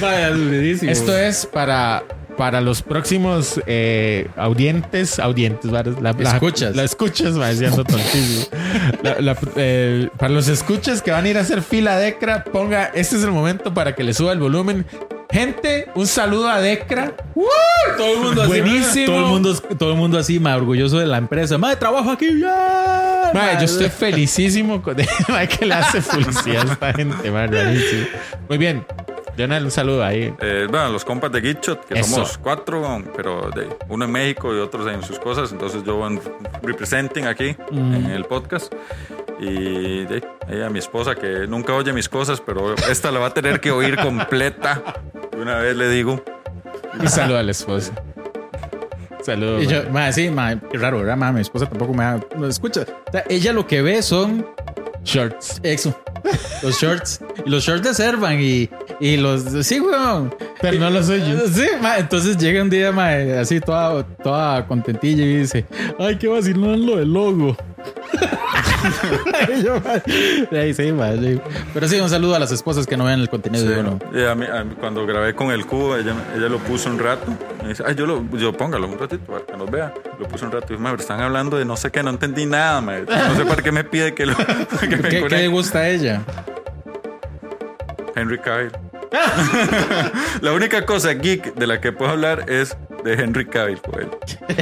Vaya, 0.00 0.30
durísimo. 0.30 0.90
Esto 0.90 1.16
es 1.16 1.46
para, 1.46 2.02
para 2.40 2.62
los 2.62 2.80
próximos 2.80 3.60
eh, 3.66 4.26
audientes, 4.34 5.18
audientes, 5.18 5.70
la, 5.70 5.82
la- 5.82 6.12
Escuchas. 6.18 6.74
La, 6.74 6.84
escuchas, 6.84 7.38
va 7.38 7.50
diciendo 7.50 7.84
tontísimo. 7.84 8.46
La- 9.02 9.36
eh, 9.56 10.08
para 10.16 10.32
los 10.32 10.48
escuchas 10.48 11.02
que 11.02 11.10
van 11.10 11.26
a 11.26 11.28
ir 11.28 11.36
a 11.36 11.42
hacer 11.42 11.60
fila 11.60 11.96
a 11.96 11.98
Decra, 11.98 12.44
ponga, 12.44 12.86
este 12.94 13.16
es 13.16 13.24
el 13.24 13.30
momento 13.30 13.74
para 13.74 13.94
que 13.94 14.04
le 14.04 14.14
suba 14.14 14.32
el 14.32 14.38
volumen. 14.38 14.86
Gente, 15.30 15.88
un 15.94 16.06
saludo 16.06 16.48
a 16.48 16.60
Decra. 16.62 17.12
todo 17.98 18.14
el 18.14 18.20
mundo 18.20 18.40
así. 18.40 18.48
Buenísimo. 18.48 19.06
Todo 19.06 19.18
el 19.18 19.26
mundo, 19.26 19.54
todo 19.78 19.90
el 19.92 19.98
mundo 19.98 20.18
así, 20.18 20.40
ma, 20.40 20.56
orgulloso 20.56 20.98
de 20.98 21.06
la 21.06 21.18
empresa. 21.18 21.58
Madre, 21.58 21.76
trabajo 21.76 22.10
aquí. 22.10 22.26
Yeah. 22.38 23.58
Yo 23.58 23.66
estoy 23.66 23.88
felicísimo 23.98 24.80
con 24.80 24.96
que 25.58 25.66
le 25.66 25.74
hace 25.74 26.00
publicidad 26.00 26.66
a 26.70 26.72
esta 26.72 26.92
gente, 26.94 27.30
rarísimo. 27.30 28.06
Muy 28.48 28.56
bien. 28.56 28.82
Jonal, 29.40 29.64
un 29.64 29.70
saludo 29.70 30.04
ahí. 30.04 30.34
Eh, 30.40 30.66
bueno, 30.70 30.90
los 30.90 31.04
compas 31.04 31.32
de 31.32 31.40
Gitshot, 31.40 31.84
que 31.86 31.98
Eso. 32.00 32.14
somos 32.14 32.38
cuatro, 32.38 33.02
pero 33.16 33.50
de, 33.50 33.68
uno 33.88 34.04
en 34.04 34.12
México 34.12 34.54
y 34.54 34.58
otros 34.58 34.86
en 34.92 35.02
sus 35.02 35.18
cosas. 35.18 35.52
Entonces 35.52 35.82
yo 35.84 36.06
en 36.06 36.20
representing 36.62 37.26
aquí 37.26 37.56
Mm. 37.70 37.94
en 37.94 38.06
el 38.10 38.24
podcast. 38.24 38.72
Y 39.38 40.04
de 40.04 40.22
ahí 40.48 40.60
a 40.62 40.68
mi 40.70 40.78
esposa, 40.78 41.14
que 41.14 41.46
nunca 41.48 41.72
oye 41.74 41.92
mis 41.92 42.08
cosas, 42.08 42.40
pero 42.44 42.74
esta 42.90 43.10
la 43.10 43.20
va 43.20 43.26
a 43.28 43.34
tener 43.34 43.60
que 43.60 43.70
oír 43.70 43.96
completa. 43.96 44.82
Una 45.40 45.56
vez 45.56 45.74
le 45.76 45.88
digo. 45.88 46.22
Y 47.02 47.06
saludo 47.08 47.38
a 47.38 47.42
la 47.42 47.52
esposa. 47.52 47.92
Saludos. 49.22 49.62
Y 49.64 49.66
yo, 49.66 49.82
ma, 49.90 50.10
sí, 50.12 50.30
ma, 50.30 50.58
qué 50.70 50.78
raro, 50.78 50.98
¿verdad? 50.98 51.16
Ma, 51.16 51.30
mi 51.32 51.40
esposa 51.42 51.66
tampoco 51.66 51.92
me 51.92 52.04
da. 52.04 52.20
No 52.36 52.46
escucha. 52.46 52.86
O 53.08 53.12
sea, 53.12 53.24
ella 53.28 53.52
lo 53.52 53.66
que 53.66 53.82
ve 53.82 54.02
son 54.02 54.46
Shorts. 55.04 55.60
eso. 55.62 55.98
Los 56.62 56.80
shorts. 56.80 57.20
Y 57.44 57.48
los 57.50 57.64
shorts 57.64 57.82
de 57.88 57.94
Servan 57.94 58.38
y, 58.40 58.68
y 59.00 59.16
los. 59.16 59.42
Sí, 59.66 59.80
weón. 59.80 60.34
Pero 60.60 60.78
no 60.78 60.90
lo 60.90 61.02
soy 61.02 61.20
yo. 61.20 61.48
Sí, 61.48 61.66
ma, 61.80 61.98
entonces 61.98 62.36
llega 62.36 62.62
un 62.62 62.70
día, 62.70 62.92
ma, 62.92 63.12
así 63.40 63.60
toda, 63.60 64.04
toda 64.22 64.66
contentilla 64.66 65.24
y 65.24 65.36
dice: 65.38 65.64
Ay, 65.98 66.16
qué 66.18 66.28
vacilón 66.28 66.84
lo 66.86 66.96
del 66.96 67.12
logo. 67.12 67.56
Sí, 70.50 70.74
sí, 70.74 70.92
sí. 70.92 71.40
Pero 71.74 71.88
sí, 71.88 72.00
un 72.00 72.08
saludo 72.10 72.34
a 72.34 72.38
las 72.38 72.50
esposas 72.52 72.86
que 72.86 72.96
no 72.96 73.04
vean 73.04 73.20
el 73.20 73.28
contenido 73.28 73.64
de 73.68 73.80
uno. 73.80 73.98
y 74.14 74.24
a 74.24 74.34
mí- 74.34 74.46
a 74.46 74.64
mí 74.64 74.74
cuando 74.78 75.06
grabé 75.06 75.34
con 75.34 75.50
el 75.50 75.66
cubo, 75.66 75.96
ella, 75.96 76.14
ella 76.36 76.48
lo 76.48 76.58
puso 76.58 76.88
un 76.90 76.98
rato. 76.98 77.26
Me 77.62 77.70
dice, 77.70 77.82
ay, 77.86 77.94
yo, 77.94 78.06
lo, 78.06 78.24
yo 78.36 78.52
póngalo 78.52 78.86
un 78.88 78.98
ratito 78.98 79.24
para 79.24 79.44
que 79.44 79.56
nos 79.56 79.70
vea. 79.70 79.92
Lo 80.18 80.26
puso 80.28 80.46
un 80.46 80.52
rato 80.52 80.66
y 80.68 80.70
dice, 80.72 80.82
madre, 80.82 81.00
están 81.00 81.20
hablando 81.20 81.56
de 81.58 81.64
no 81.64 81.76
sé 81.76 81.90
qué, 81.90 82.02
no 82.02 82.10
entendí 82.10 82.46
nada, 82.46 82.80
madre. 82.80 83.04
No 83.06 83.34
sé 83.36 83.44
para 83.44 83.62
qué 83.62 83.72
me 83.72 83.84
pide 83.84 84.14
que, 84.14 84.26
lo, 84.26 84.36
que 84.80 84.86
me 84.86 84.88
¿Qué, 84.88 85.02
qué 85.02 85.12
le 85.14 85.20
conecte". 85.20 85.48
gusta 85.48 85.78
a 85.80 85.88
ella? 85.88 86.22
Henry 88.16 88.38
Cavill. 88.38 88.72
la 90.40 90.52
única 90.52 90.86
cosa 90.86 91.12
geek 91.14 91.54
de 91.54 91.66
la 91.66 91.80
que 91.80 91.92
puedo 91.92 92.10
hablar 92.12 92.44
es 92.48 92.76
de 93.04 93.12
Henry 93.14 93.46
Cavill, 93.46 93.78
pues. 93.78 94.06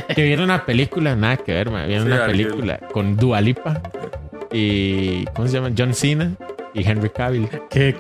Que 0.14 0.22
vieron 0.22 0.44
una 0.44 0.64
película, 0.64 1.14
nada 1.16 1.36
que 1.36 1.52
ver, 1.52 1.70
man. 1.70 1.86
Vieron 1.88 2.06
Sí, 2.06 2.12
una 2.12 2.26
película 2.26 2.78
con 2.92 3.16
Dua 3.16 3.40
Lipa 3.40 3.82
y. 4.52 5.24
¿Cómo 5.34 5.48
se 5.48 5.54
llama? 5.54 5.70
John 5.76 5.94
Cena 5.94 6.32
y 6.74 6.86
Henry 6.88 7.10
Cavill. 7.10 7.48
Qué 7.70 7.96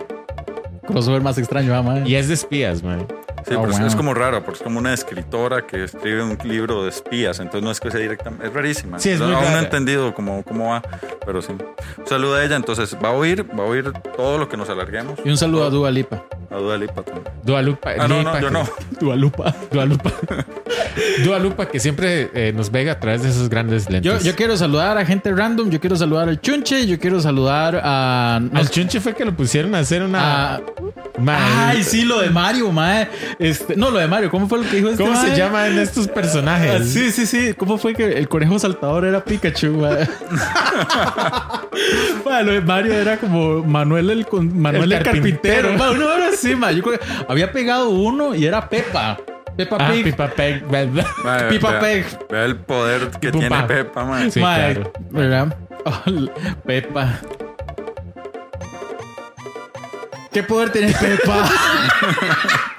crossover 0.86 1.22
más 1.22 1.38
extraño, 1.38 1.74
ah, 1.74 1.82
ma. 1.82 2.00
Y 2.06 2.14
es 2.14 2.28
de 2.28 2.34
espías, 2.34 2.82
man. 2.82 3.06
Sí, 3.46 3.54
Oh, 3.54 3.60
pero 3.62 3.70
es- 3.70 3.78
wow. 3.78 3.86
es 3.86 3.94
como 3.96 4.14
raro, 4.14 4.42
porque 4.44 4.58
es 4.58 4.62
como 4.62 4.78
una 4.78 4.92
escritora 4.92 5.66
que 5.66 5.84
escribe 5.84 6.22
un 6.22 6.38
libro 6.44 6.82
de 6.84 6.90
espías, 6.90 7.38
entonces 7.38 7.62
no 7.62 7.70
es 7.70 7.80
que 7.80 7.90
sea 7.90 8.00
directamente, 8.00 8.46
es 8.46 8.52
rarísima. 8.52 8.98
Sí, 8.98 9.10
es 9.10 9.20
muy 9.20 9.32
Aún 9.32 9.44
no 9.52 9.58
he 9.58 9.60
entendido 9.60 10.14
cómo, 10.14 10.42
cómo 10.42 10.70
va, 10.70 10.82
pero 11.24 11.40
sí. 11.42 11.52
Un 11.52 12.06
saludo 12.06 12.36
a 12.36 12.44
ella, 12.44 12.56
entonces 12.56 12.96
va 13.02 13.08
a 13.08 13.12
oír, 13.12 13.44
va 13.58 13.64
a 13.64 13.66
oír 13.66 13.92
todo 14.16 14.38
lo 14.38 14.48
que 14.48 14.56
nos 14.56 14.68
alarguemos. 14.68 15.18
Y 15.24 15.30
un 15.30 15.36
saludo 15.36 15.64
a 15.66 15.70
Dua 15.70 15.90
Lipa. 15.90 16.24
A 16.50 16.56
Dua 16.56 16.76
Lipa 16.78 17.02
también. 17.02 17.26
Dua 17.44 17.60
Lipa. 17.62 17.90
Ah, 17.98 18.08
no, 18.08 18.18
Lipa 18.18 18.32
no, 18.34 18.40
yo 18.40 18.50
no. 18.50 18.68
Dua 19.00 19.16
Lupa. 19.16 19.54
Dua 19.70 19.84
Lipa. 19.86 20.10
Dua 21.24 21.38
Lipa 21.38 21.66
que 21.68 21.78
siempre 21.78 22.30
eh, 22.34 22.52
nos 22.54 22.70
vega 22.70 22.92
a 22.92 23.00
través 23.00 23.22
de 23.22 23.28
esos 23.30 23.48
grandes 23.48 23.88
lentes. 23.90 24.22
Yo, 24.24 24.30
yo 24.30 24.34
quiero 24.36 24.56
saludar 24.56 24.96
a 24.98 25.04
gente 25.04 25.30
random, 25.32 25.70
yo 25.70 25.80
quiero 25.80 25.96
saludar 25.96 26.28
al 26.28 26.40
Chunche, 26.40 26.86
yo 26.86 26.98
quiero 26.98 27.20
saludar 27.20 27.80
a... 27.82 28.36
Al 28.36 28.70
chunche 28.70 29.00
fue 29.00 29.14
que 29.14 29.24
lo 29.24 29.34
pusieron 29.36 29.74
a 29.74 29.80
hacer 29.80 30.02
una. 30.02 30.56
a- 30.56 30.60
Ma, 31.18 31.68
Ay, 31.70 31.82
sí, 31.82 32.04
lo 32.04 32.20
de 32.20 32.30
Mario, 32.30 32.70
mae. 32.70 33.08
Este, 33.38 33.76
no, 33.76 33.90
lo 33.90 33.98
de 33.98 34.06
Mario, 34.08 34.30
¿cómo 34.30 34.48
fue 34.48 34.58
lo 34.62 34.68
que 34.70 34.76
dijo 34.76 34.88
este 34.90 35.02
¿Cómo 35.04 35.14
se 35.20 35.28
mae? 35.28 35.36
llaman 35.36 35.78
estos 35.78 36.08
personajes? 36.08 36.70
Ah, 36.80 36.84
sí, 36.84 37.10
sí, 37.12 37.26
sí. 37.26 37.54
¿Cómo 37.54 37.78
fue 37.78 37.94
que 37.94 38.04
el 38.18 38.28
conejo 38.28 38.58
saltador 38.58 39.04
era 39.04 39.24
Pikachu? 39.24 39.82
de 42.46 42.60
Mario 42.60 42.92
era 42.94 43.16
como 43.18 43.62
Manuel 43.64 44.10
el, 44.10 44.26
Manuel 44.54 44.84
El 44.84 44.92
el, 44.92 45.02
carpintero. 45.02 45.68
carpintero. 45.68 45.78
Mae, 45.78 45.90
Una 45.96 46.06
hora 46.14 46.32
sí, 46.36 46.54
mae. 46.54 46.76
Yo 46.76 46.82
creo 46.82 46.98
que 46.98 47.04
había 47.28 47.50
pegado 47.52 47.90
uno 47.90 48.34
y 48.34 48.46
era 48.46 48.68
Pepa. 48.68 49.18
Peppa 49.56 49.76
Ah, 49.80 49.90
Pig. 49.92 50.04
Pipa 50.04 50.28
Peg. 50.28 50.64
¿verdad? 50.68 51.06
Mae, 51.24 51.44
Pipa 51.48 51.70
vea- 51.72 51.80
Peg. 51.80 52.06
Vea 52.30 52.44
el 52.44 52.56
poder 52.56 53.10
que 53.20 53.32
tiene 53.32 53.62
Pepa, 53.66 54.04
man. 54.04 54.30
Sí, 54.30 54.38
claro. 54.40 54.92
¿Verdad? 55.10 55.56
Oh, 55.84 56.02
Pepa. 56.64 57.18
¿Qué 60.32 60.42
poder 60.42 60.70
tiene 60.70 60.92
Pepa? 60.92 61.48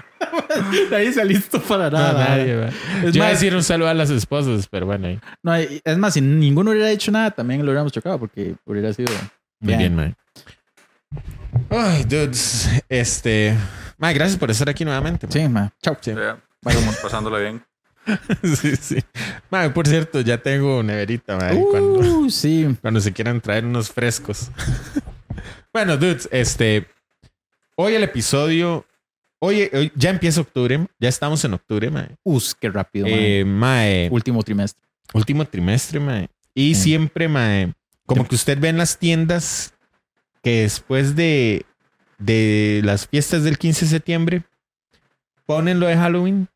De 0.89 0.95
ahí 0.95 1.07
está 1.07 1.23
listo 1.23 1.61
para 1.61 1.89
No, 1.89 1.97
nada. 1.99 2.29
nadie, 2.29 2.55
va. 2.55 2.67
Es 2.67 2.73
Yo 3.03 3.09
iba 3.15 3.25
a 3.25 3.29
más- 3.29 3.39
decir 3.39 3.55
un 3.55 3.63
saludo 3.63 3.87
a 3.89 3.93
las 3.93 4.09
esposas, 4.09 4.67
pero 4.67 4.85
bueno, 4.85 5.07
ahí. 5.07 5.19
No, 5.43 5.53
es 5.55 5.97
más, 5.97 6.13
si 6.15 6.21
ninguno 6.21 6.71
hubiera 6.71 6.89
hecho 6.89 7.11
nada, 7.11 7.31
también 7.31 7.59
lo 7.61 7.65
hubiéramos 7.67 7.91
chocado 7.91 8.19
porque 8.19 8.55
hubiera 8.65 8.91
sido. 8.93 9.11
Muy 9.59 9.75
Bien. 9.75 9.79
bien, 9.79 9.95
man. 9.95 10.15
Ay, 11.69 12.03
dudes. 12.03 12.69
Este. 12.89 13.55
Man, 13.97 14.13
gracias 14.13 14.37
por 14.39 14.49
estar 14.51 14.69
aquí 14.69 14.85
nuevamente. 14.85 15.27
man. 15.27 15.31
Sí, 15.33 15.47
ma. 15.49 15.73
Chao. 15.81 15.97
Sí. 16.01 16.13
Vea, 16.13 16.39
Vamos 16.61 16.97
pasándola 16.97 17.39
bien. 17.39 17.63
sí, 18.43 18.75
sí. 18.75 18.97
Man, 19.49 19.73
por 19.73 19.87
cierto, 19.87 20.21
ya 20.21 20.37
tengo 20.39 20.81
neverita, 20.81 21.35
man, 21.37 21.61
cuando, 21.69 21.99
Uh, 21.99 22.29
sí. 22.29 22.75
cuando 22.81 22.99
se 23.01 23.11
quieran 23.13 23.39
traer 23.41 23.65
unos 23.65 23.91
frescos. 23.91 24.49
bueno, 25.73 25.97
dudes, 25.97 26.27
este. 26.31 26.87
Hoy 27.75 27.93
el 27.95 28.03
episodio. 28.03 28.85
Hoy 29.39 29.91
ya 29.95 30.09
empieza 30.09 30.41
octubre. 30.41 30.87
Ya 30.99 31.09
estamos 31.09 31.43
en 31.45 31.53
octubre, 31.53 31.89
man. 31.89 32.15
Us, 32.23 32.55
qué 32.59 32.69
rápido. 32.69 33.05
Eh, 33.09 33.45
mae, 33.45 34.09
Último 34.11 34.43
trimestre. 34.43 34.83
último 35.13 35.45
trimestre, 35.45 35.99
mae. 35.99 36.29
Y 36.53 36.75
Sí. 36.75 36.83
siempre, 36.83 37.27
mae, 37.29 37.73
como 38.05 38.27
que 38.27 38.35
usted 38.35 38.59
ve 38.59 38.69
en 38.69 38.77
las 38.77 38.97
tiendas 38.97 39.73
que 40.43 40.61
después 40.63 41.15
de, 41.15 41.65
de 42.17 42.81
las 42.83 43.07
fiestas 43.07 43.43
del 43.43 43.57
15 43.57 43.85
de 43.85 43.91
septiembre 43.91 44.43
ponen 45.45 45.79
lo 45.79 45.87
de 45.87 45.95
Halloween 45.95 46.47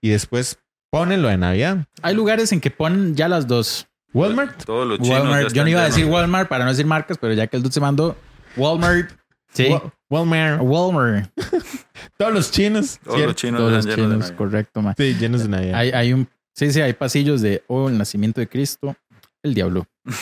y 0.00 0.08
después 0.10 0.58
ponen 0.90 1.22
lo 1.22 1.28
de 1.28 1.36
Navidad. 1.38 1.86
Hay 2.02 2.14
lugares 2.14 2.52
en 2.52 2.60
que 2.60 2.70
ponen 2.70 3.14
ya 3.14 3.28
las 3.28 3.46
dos. 3.46 3.86
Walmart. 4.14 4.64
Todos 4.64 4.86
los 4.86 4.98
chinos. 5.00 5.20
Walmart. 5.20 5.52
Yo 5.52 5.62
no 5.64 5.68
iba 5.70 5.82
a 5.82 5.86
decir 5.86 6.04
Walmart 6.06 6.48
para 6.48 6.64
no 6.64 6.70
decir 6.70 6.86
marcas, 6.86 7.16
pero 7.18 7.32
ya 7.34 7.46
que 7.46 7.56
el 7.56 7.62
dude 7.62 7.72
se 7.72 7.80
mandó 7.80 8.16
Walmart. 8.56 9.10
Sí. 9.54 9.66
Wa- 9.68 9.92
Walmart. 10.12 10.60
Walmart. 10.60 11.30
Todos 12.18 12.34
los 12.34 12.50
chinos. 12.50 12.98
Todos 13.02 13.16
¿cierto? 13.16 13.26
los 13.32 13.36
chinos 13.36 13.58
Todos 13.60 13.72
los 13.72 13.86
llenos 13.86 14.12
chinos, 14.12 14.32
correcto, 14.32 14.82
ma. 14.82 14.94
Sí, 14.94 15.14
llenos 15.18 15.42
de 15.42 15.48
Navidad. 15.48 15.74
Hay, 15.74 15.90
hay 15.90 16.12
un. 16.12 16.28
Sí, 16.54 16.70
sí, 16.70 16.82
hay 16.82 16.92
pasillos 16.92 17.40
de 17.40 17.64
oh, 17.66 17.88
el 17.88 17.96
nacimiento 17.96 18.40
de 18.40 18.46
Cristo, 18.46 18.94
el 19.42 19.54
diablo. 19.54 19.86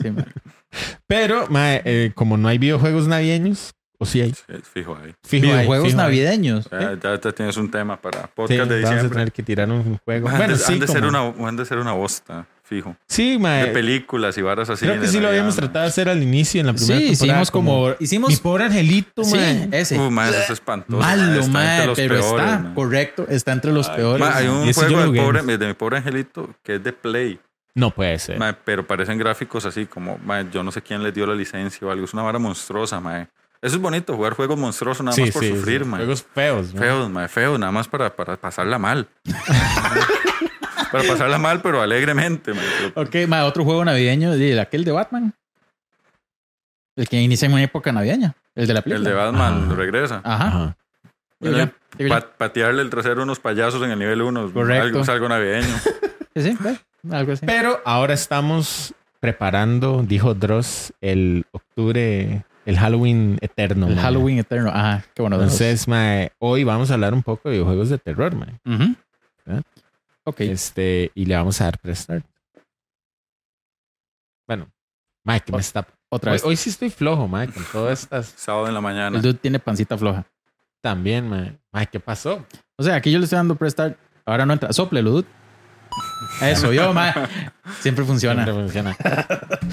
Sí, 0.00 0.10
ma. 0.10 0.24
Pero, 1.06 1.48
eh, 1.54 2.12
como 2.14 2.36
no 2.36 2.48
hay 2.48 2.58
videojuegos 2.58 3.08
navideños, 3.08 3.74
o 3.98 4.04
sí 4.04 4.20
hay. 4.20 4.32
Sí, 4.32 4.42
fijo 4.62 4.96
ahí. 4.96 5.14
Fijo 5.22 5.46
hay, 5.46 5.52
Videojuegos 5.52 5.88
fijo 5.88 5.96
navideños. 5.96 6.68
Ya, 6.70 6.98
ya 7.02 7.18
te 7.18 7.32
tienes 7.32 7.56
un 7.56 7.70
tema 7.70 8.00
para 8.00 8.22
Sí, 8.22 8.28
podcast 8.34 8.50
de 8.50 8.64
vamos 8.66 8.74
a 8.74 8.76
diciembre. 8.92 9.08
tener 9.10 9.32
que 9.32 9.42
tirar 9.42 9.70
un 9.70 9.98
juego. 9.98 10.28
Han 10.28 10.36
Bueno, 10.36 10.52
de, 10.54 10.58
sí, 10.58 10.74
han 10.74 10.80
de 10.80 10.88
ser 10.88 11.04
una, 11.04 11.20
han 11.20 11.56
de 11.56 11.64
ser 11.64 11.78
una 11.78 11.92
bosta, 11.92 12.46
fijo. 12.66 12.96
Sí, 13.06 13.38
mae. 13.38 13.66
De 13.66 13.70
películas 13.72 14.36
y 14.36 14.42
varas 14.42 14.68
así. 14.68 14.84
Creo 14.84 15.00
que 15.00 15.06
sí 15.06 15.20
lo 15.20 15.28
habíamos 15.28 15.54
man. 15.54 15.64
tratado 15.64 15.84
de 15.84 15.88
hacer 15.88 16.08
al 16.08 16.22
inicio, 16.22 16.60
en 16.60 16.66
la 16.66 16.72
primera 16.74 16.98
Sí, 16.98 17.06
temporada. 17.08 17.32
hicimos 17.42 17.50
como. 17.50 17.88
Mi 17.88 17.94
Hicimos. 18.00 18.40
pobre 18.40 18.64
angelito, 18.64 19.24
Sí, 19.24 19.36
mae. 19.36 19.68
ese. 19.72 19.98
Uh, 19.98 20.10
man, 20.10 20.28
eso 20.28 20.38
es 20.40 20.50
espantoso. 20.50 20.98
Malo, 21.00 21.40
Está 21.40 21.52
ma, 21.52 21.64
entre 21.76 21.86
los 21.86 21.96
pero 21.96 22.14
peores, 22.20 22.26
está 22.26 22.58
man. 22.62 22.74
correcto, 22.74 23.26
está 23.28 23.52
entre 23.52 23.72
los 23.72 23.88
Ay, 23.88 23.96
peores. 23.96 24.26
hay 24.28 24.44
Y 24.44 24.48
un 24.48 24.72
juego 24.72 25.12
de, 25.12 25.20
pobre, 25.20 25.56
de 25.58 25.66
mi 25.66 25.74
pobre 25.74 25.96
angelito 25.98 26.50
que 26.62 26.74
es 26.74 26.82
de 26.84 26.92
Play, 26.92 27.38
No 27.74 27.90
puede 27.92 28.18
ser. 28.18 28.38
ma, 28.38 28.56
pero 28.64 28.86
parecen 28.86 29.16
gráficos 29.18 29.64
así 29.64 29.86
como, 29.86 30.18
ma, 30.24 30.42
yo 30.50 30.62
no 30.62 30.72
sé 30.72 30.82
quién 30.82 31.02
les 31.02 31.14
dio 31.14 31.26
la 31.26 31.34
licencia 31.34 31.86
o 31.86 31.90
algo. 31.90 32.04
Es 32.04 32.12
una 32.14 32.22
vara 32.22 32.38
monstruosa, 32.38 33.00
ma. 33.00 33.28
Eso 33.62 33.76
es 33.76 33.80
bonito, 33.80 34.14
jugar 34.14 34.34
juegos 34.34 34.58
monstruosos 34.58 35.02
nada 35.04 35.14
sí, 35.14 35.22
más 35.22 35.30
por 35.30 35.42
sí, 35.42 35.48
sufrir, 35.50 35.82
sí. 35.82 35.88
ma. 35.88 35.96
Juegos 35.96 36.24
feos. 36.34 36.74
mae. 36.74 36.82
Feos, 36.82 37.10
ma, 37.10 37.28
feos, 37.28 37.58
nada 37.58 37.72
más 37.72 37.88
para, 37.88 38.14
para 38.14 38.36
pasarla 38.36 38.78
mal. 38.78 39.08
para 40.96 41.08
pasarla 41.08 41.38
mal, 41.38 41.60
pero 41.62 41.82
alegremente, 41.82 42.52
ma. 42.54 42.60
Pero- 42.94 43.02
Ok, 43.02 43.28
ma, 43.28 43.44
otro 43.44 43.64
juego 43.64 43.84
navideño, 43.84 44.32
de 44.32 44.60
aquel 44.60 44.84
de 44.84 44.92
Batman. 44.92 45.34
El 46.96 47.08
que 47.08 47.20
inicia 47.20 47.46
en 47.46 47.52
una 47.52 47.62
época 47.62 47.92
navideña. 47.92 48.34
El 48.54 48.66
de 48.66 48.72
la 48.72 48.78
El 48.80 48.84
película. 48.84 49.10
de 49.10 49.14
Batman 49.16 49.64
Ajá. 49.66 49.74
regresa. 49.74 50.20
Ajá. 50.24 50.46
Ajá. 50.48 50.76
Pa- 52.08 52.30
patearle 52.38 52.82
el 52.82 52.90
trasero 52.90 53.20
a 53.20 53.24
unos 53.24 53.38
payasos 53.38 53.82
en 53.82 53.90
el 53.90 53.98
nivel 53.98 54.22
1. 54.22 54.52
Correcto. 54.52 54.82
Algo, 54.84 55.00
es 55.00 55.08
algo 55.08 55.28
navideño. 55.28 55.66
Sí, 56.36 56.42
sí, 56.52 56.58
algo 57.10 57.32
así. 57.32 57.46
Pero 57.46 57.80
ahora 57.86 58.12
estamos 58.12 58.92
preparando, 59.20 60.02
dijo 60.06 60.34
Dross, 60.34 60.92
el 61.00 61.46
octubre, 61.50 62.44
el 62.66 62.78
Halloween 62.78 63.38
eterno. 63.40 63.86
el. 63.88 63.98
Halloween 63.98 64.40
eterno. 64.40 64.68
Ajá, 64.68 65.02
qué 65.14 65.22
bueno. 65.22 65.36
Entonces, 65.36 65.86
hoy 66.38 66.64
vamos 66.64 66.90
a 66.90 66.94
hablar 66.94 67.14
un 67.14 67.22
poco 67.22 67.48
de 67.48 67.54
videojuegos 67.54 67.88
de 67.88 67.96
terror. 67.96 68.34
Ujú. 68.34 68.94
¿verdad? 69.46 69.62
Ok. 70.26 70.40
Este, 70.40 71.12
y 71.14 71.24
le 71.24 71.36
vamos 71.36 71.60
a 71.60 71.64
dar 71.64 71.78
prestart. 71.78 72.26
Bueno, 74.46 74.70
mae, 75.24 75.40
que 75.40 75.52
me 75.52 75.58
está. 75.58 75.86
Otra 76.08 76.32
Hoy, 76.32 76.36
vez. 76.36 76.44
hoy 76.44 76.56
sí 76.56 76.70
estoy 76.70 76.90
flojo, 76.90 77.26
mae, 77.26 77.48
con 77.48 77.64
todas 77.72 78.02
estas 78.02 78.26
Sábado 78.36 78.68
en 78.68 78.74
la 78.74 78.80
mañana. 78.80 79.16
El 79.16 79.22
dude 79.22 79.34
tiene 79.34 79.58
pancita 79.58 79.96
floja. 79.98 80.24
también, 80.80 81.28
mae. 81.28 81.58
Mae, 81.72 81.86
¿qué 81.86 81.98
pasó? 82.00 82.44
O 82.76 82.82
sea, 82.82 82.94
aquí 82.96 83.10
yo 83.10 83.18
le 83.18 83.24
estoy 83.24 83.36
dando 83.36 83.56
prestar. 83.56 83.96
Ahora 84.24 84.46
no 84.46 84.52
entra. 84.52 84.72
Sople, 84.72 85.02
dude. 85.02 85.26
Eso, 86.42 86.72
yo, 86.72 86.92
ma. 86.92 87.14
Siempre 87.80 88.04
funciona. 88.04 88.44
Siempre 88.44 88.62
funciona. 88.64 88.96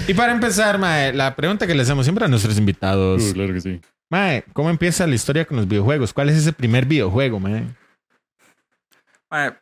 y 0.08 0.14
para 0.14 0.32
empezar, 0.32 0.78
mae, 0.78 1.12
la 1.12 1.34
pregunta 1.36 1.66
que 1.66 1.74
le 1.74 1.82
hacemos 1.82 2.04
siempre 2.06 2.24
a 2.24 2.28
nuestros 2.28 2.56
invitados. 2.58 3.22
claro 3.32 3.52
que 3.54 3.60
sí. 3.60 3.80
Mae, 4.10 4.44
¿cómo 4.52 4.70
empieza 4.70 5.06
la 5.06 5.14
historia 5.14 5.44
con 5.44 5.56
los 5.56 5.66
videojuegos? 5.68 6.12
¿Cuál 6.12 6.30
es 6.30 6.36
ese 6.36 6.52
primer 6.52 6.86
videojuego, 6.86 7.40
mae? 7.40 7.64
Mae, 9.30 9.54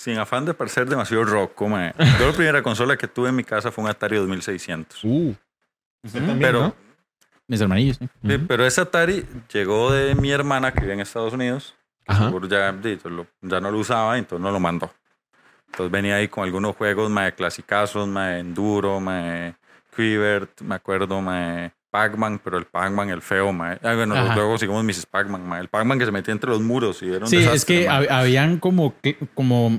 sin 0.00 0.16
afán 0.18 0.46
de 0.46 0.54
parecer 0.54 0.88
demasiado 0.88 1.24
roco, 1.24 1.68
mae. 1.68 1.92
Yo 2.18 2.26
la 2.28 2.32
primera 2.32 2.62
consola 2.62 2.96
que 2.96 3.06
tuve 3.06 3.28
en 3.28 3.36
mi 3.36 3.44
casa 3.44 3.70
fue 3.70 3.84
un 3.84 3.90
Atari 3.90 4.16
2600. 4.16 5.04
Uh. 5.04 5.34
Usted 6.02 6.18
también, 6.20 6.38
Pero, 6.40 6.60
¿no? 6.62 6.74
Mis 7.46 7.60
hermanillos, 7.60 7.98
sí. 7.98 8.08
sí, 8.26 8.34
Ujú. 8.36 8.46
pero 8.46 8.64
ese 8.64 8.80
Atari 8.80 9.26
llegó 9.52 9.92
de 9.92 10.14
mi 10.14 10.30
hermana 10.30 10.72
que 10.72 10.80
vive 10.80 10.94
en 10.94 11.00
Estados 11.00 11.34
Unidos. 11.34 11.74
Ajá. 12.06 12.26
Seguro 12.26 12.48
ya, 12.48 12.74
ya 13.42 13.60
no 13.60 13.70
lo 13.70 13.78
usaba, 13.78 14.16
entonces 14.16 14.42
no 14.42 14.50
lo 14.50 14.58
mandó. 14.58 14.90
Entonces 15.66 15.92
venía 15.92 16.16
ahí 16.16 16.28
con 16.28 16.44
algunos 16.44 16.74
juegos, 16.76 17.10
mae, 17.10 17.34
clasicazos, 17.34 18.08
mae, 18.08 18.38
Enduro, 18.40 19.00
mae, 19.00 19.54
Quivert, 19.94 20.62
me 20.62 20.76
acuerdo, 20.76 21.20
mae, 21.20 21.72
Pac-Man, 21.90 22.40
pero 22.42 22.56
el 22.56 22.64
Pac-Man, 22.64 23.10
el 23.10 23.20
feo, 23.20 23.52
mae. 23.52 23.78
Ah, 23.82 23.94
bueno, 23.94 24.14
Ajá. 24.14 24.34
luego 24.34 24.56
seguimos 24.56 24.82
Mrs. 24.82 25.04
Pac-Man, 25.06 25.46
mae. 25.46 25.60
El 25.60 25.68
Pac-Man 25.68 25.98
que 25.98 26.06
se 26.06 26.12
metía 26.12 26.32
entre 26.32 26.48
los 26.50 26.60
muros 26.62 27.02
y 27.02 27.08
era 27.12 27.18
un 27.24 27.26
Sí, 27.28 27.36
es 27.36 27.44
desastre, 27.44 27.80
que 27.82 27.88
mae. 27.88 28.06
hab- 28.08 28.10
habían 28.10 28.58
como, 28.58 28.94
que- 29.02 29.18
como, 29.34 29.78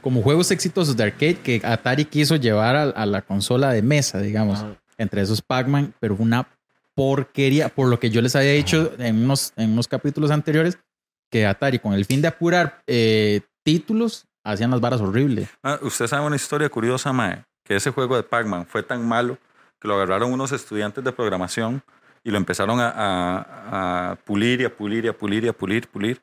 como 0.00 0.22
juegos 0.22 0.50
exitosos 0.50 0.96
de 0.96 1.04
arcade 1.04 1.36
que 1.36 1.60
Atari 1.64 2.04
quiso 2.04 2.36
llevar 2.36 2.76
a, 2.76 2.82
a 2.84 3.06
la 3.06 3.22
consola 3.22 3.72
de 3.72 3.82
mesa, 3.82 4.20
digamos. 4.20 4.64
Entre 4.96 5.20
esos 5.22 5.40
Pac-Man, 5.42 5.94
pero 6.00 6.16
una 6.18 6.48
porquería, 6.94 7.68
por 7.68 7.88
lo 7.88 8.00
que 8.00 8.10
yo 8.10 8.20
les 8.20 8.34
había 8.34 8.52
dicho 8.52 8.92
en 8.98 9.22
unos, 9.24 9.52
en 9.56 9.70
unos 9.72 9.86
capítulos 9.86 10.30
anteriores, 10.32 10.78
que 11.30 11.46
Atari, 11.46 11.78
con 11.78 11.92
el 11.92 12.04
fin 12.04 12.20
de 12.20 12.28
apurar 12.28 12.82
eh, 12.86 13.42
títulos, 13.62 14.24
hacían 14.42 14.70
las 14.70 14.80
varas 14.80 15.00
horribles. 15.00 15.48
Ah, 15.62 15.78
Usted 15.82 16.06
sabe 16.08 16.26
una 16.26 16.36
historia 16.36 16.68
curiosa, 16.68 17.12
mae, 17.12 17.44
que 17.64 17.76
ese 17.76 17.90
juego 17.90 18.16
de 18.16 18.22
Pac-Man 18.24 18.66
fue 18.66 18.82
tan 18.82 19.06
malo 19.06 19.38
que 19.80 19.86
lo 19.86 19.94
agarraron 19.94 20.32
unos 20.32 20.50
estudiantes 20.50 21.04
de 21.04 21.12
programación 21.12 21.82
y 22.24 22.30
lo 22.32 22.38
empezaron 22.38 22.80
a, 22.80 22.88
a- 22.90 24.10
a 24.10 24.16
pulir 24.16 24.62
y 24.62 24.64
a 24.64 24.74
pulir 24.74 25.04
y 25.04 25.08
a 25.08 25.12
pulir 25.16 25.44
y 25.44 25.48
a 25.48 25.52
pulir, 25.52 25.86
pulir, 25.86 26.20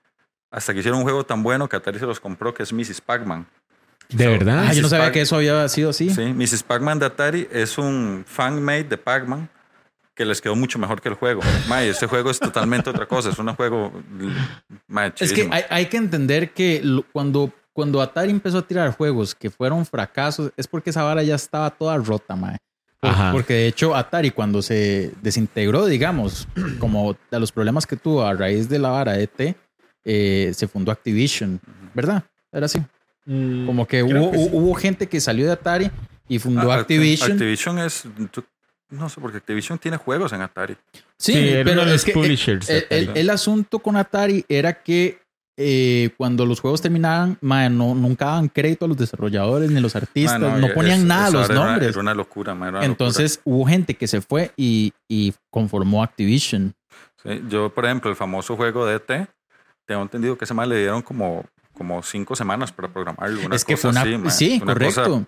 hasta 0.51 0.73
que 0.73 0.79
hicieron 0.79 0.97
un 0.99 1.03
juego 1.05 1.23
tan 1.25 1.41
bueno 1.43 1.69
que 1.69 1.77
Atari 1.77 1.99
se 1.99 2.05
los 2.05 2.19
compró, 2.19 2.53
que 2.53 2.63
es 2.63 2.73
Mrs. 2.73 2.99
Pac-Man. 2.99 3.45
De 4.09 4.23
So, 4.25 4.31
verdad. 4.31 4.65
Ah, 4.67 4.73
yo 4.73 4.81
no 4.81 4.89
sabía 4.89 5.07
Pac- 5.07 5.11
que 5.13 5.21
eso 5.21 5.35
había 5.37 5.67
sido 5.69 5.89
así. 5.89 6.09
Sí, 6.09 6.21
Mrs. 6.33 6.63
Pac-Man 6.63 6.99
de 6.99 7.05
Atari 7.07 7.47
es 7.51 7.77
un 7.77 8.23
fan-made 8.27 8.83
de 8.85 8.97
Pac-Man 8.97 9.49
que 10.13 10.23
les 10.25 10.39
quedó 10.41 10.55
mucho 10.55 10.79
mejor 10.79 11.01
que 11.01 11.09
el 11.09 11.15
juego. 11.15 11.41
Mae, 11.67 11.89
este 11.89 12.07
juego 12.07 12.29
es 12.29 12.39
totalmente 12.39 12.89
otra 12.89 13.05
cosa, 13.05 13.29
es 13.29 13.37
un 13.39 13.53
juego... 13.55 13.91
mae, 14.87 15.11
Es 15.19 15.33
que 15.33 15.47
hay, 15.51 15.63
hay 15.69 15.85
que 15.87 15.97
entender 15.97 16.51
que 16.51 16.79
lo- 16.83 17.03
cuando, 17.11 17.51
cuando 17.73 18.01
Atari 18.01 18.31
empezó 18.31 18.59
a 18.59 18.61
tirar 18.61 18.91
juegos 18.95 19.35
que 19.35 19.49
fueron 19.49 19.85
fracasos, 19.85 20.51
es 20.55 20.67
porque 20.67 20.91
esa 20.91 21.03
vara 21.03 21.21
ya 21.23 21.35
estaba 21.35 21.69
toda 21.69 21.97
rota, 21.97 22.35
mae. 22.35 22.57
Por- 23.01 23.09
Ajá. 23.09 23.31
Porque 23.33 23.53
de 23.55 23.67
hecho 23.67 23.93
Atari 23.93 24.31
cuando 24.31 24.61
se 24.61 25.11
desintegró, 25.21 25.85
digamos, 25.85 26.47
como 26.79 27.17
de 27.29 27.39
los 27.39 27.51
problemas 27.51 27.85
que 27.85 27.97
tuvo 27.97 28.23
a 28.23 28.33
raíz 28.33 28.69
de 28.69 28.79
la 28.79 28.89
vara 28.89 29.19
ET, 29.19 29.55
eh, 30.05 30.51
se 30.55 30.67
fundó 30.69 30.91
Activision, 30.93 31.59
¿verdad? 31.93 32.23
Era 32.53 32.67
así. 32.67 32.79
Como 33.25 33.87
que, 33.87 34.03
hubo, 34.03 34.31
que 34.31 34.37
sí. 34.37 34.49
hubo 34.51 34.73
gente 34.75 35.07
que 35.07 35.19
salió 35.19 35.45
de 35.47 35.53
Atari 35.53 35.91
y 36.27 36.39
fundó 36.39 36.71
Ah, 36.71 36.75
Acti- 36.77 36.81
Activision. 36.81 37.31
Activision 37.31 37.79
es... 37.79 38.03
No 38.89 39.09
sé, 39.09 39.19
porque 39.19 39.37
Activision 39.37 39.79
tiene 39.79 39.97
juegos 39.97 40.31
en 40.33 40.41
Atari. 40.41 40.77
Sí, 41.17 41.33
pero 41.63 41.81
es 41.83 42.05
que 42.05 42.11
publishers 42.13 42.69
el, 42.69 42.85
el- 42.89 43.03
Atari. 43.05 43.19
el 43.19 43.29
asunto 43.31 43.79
con 43.79 43.97
Atari 43.97 44.45
era 44.47 44.83
que 44.83 45.19
eh, 45.57 46.09
cuando 46.17 46.45
los 46.45 46.59
juegos 46.59 46.81
terminaban, 46.81 47.37
no, 47.41 47.95
nunca 47.95 48.25
daban 48.25 48.49
crédito 48.49 48.85
a 48.85 48.87
los 48.89 48.97
desarrolladores 48.97 49.71
ni 49.71 49.77
a 49.77 49.81
los 49.81 49.95
artistas, 49.95 50.39
no, 50.39 50.67
ponían 50.73 51.07
nada 51.07 51.27
a 51.27 51.31
los 51.31 51.49
era 51.49 51.59
una- 51.61 51.69
nombres. 51.71 51.89
Era 51.91 51.99
una 52.01 52.13
locura, 52.13 52.53
mae, 52.53 52.69
era 52.69 52.77
una 52.79 52.85
Entonces 52.85 53.39
hubo 53.45 53.65
gente 53.65 53.95
que 53.95 54.07
se 54.07 54.21
fue 54.21 54.51
y, 54.57 54.93
y 55.09 55.33
conformó 55.49 56.03
Activision. 56.03 56.75
Sí, 57.23 57.41
yo, 57.49 57.73
por 57.73 57.85
ejemplo, 57.85 58.09
el 58.11 58.15
famoso 58.17 58.55
juego 58.55 58.85
de 58.85 58.97
ET, 58.97 59.27
tengo 59.87 60.01
entendido 60.01 60.37
que 60.37 60.45
ese 60.45 60.53
mal 60.53 60.67
le 60.69 60.77
dieron 60.77 61.01
como, 61.01 61.43
como 61.77 62.01
cinco 62.03 62.35
semanas 62.35 62.71
para 62.71 62.87
programarlo. 62.87 63.45
Una 63.45 63.55
es 63.55 63.63
que 63.65 63.73
cosa 63.75 63.81
fue 63.81 63.91
una... 63.91 64.01
así, 64.01 64.17
mae, 64.17 64.31
sí, 64.31 64.59
una 64.63 64.73
cosa 64.73 65.03
correcto. 65.03 65.25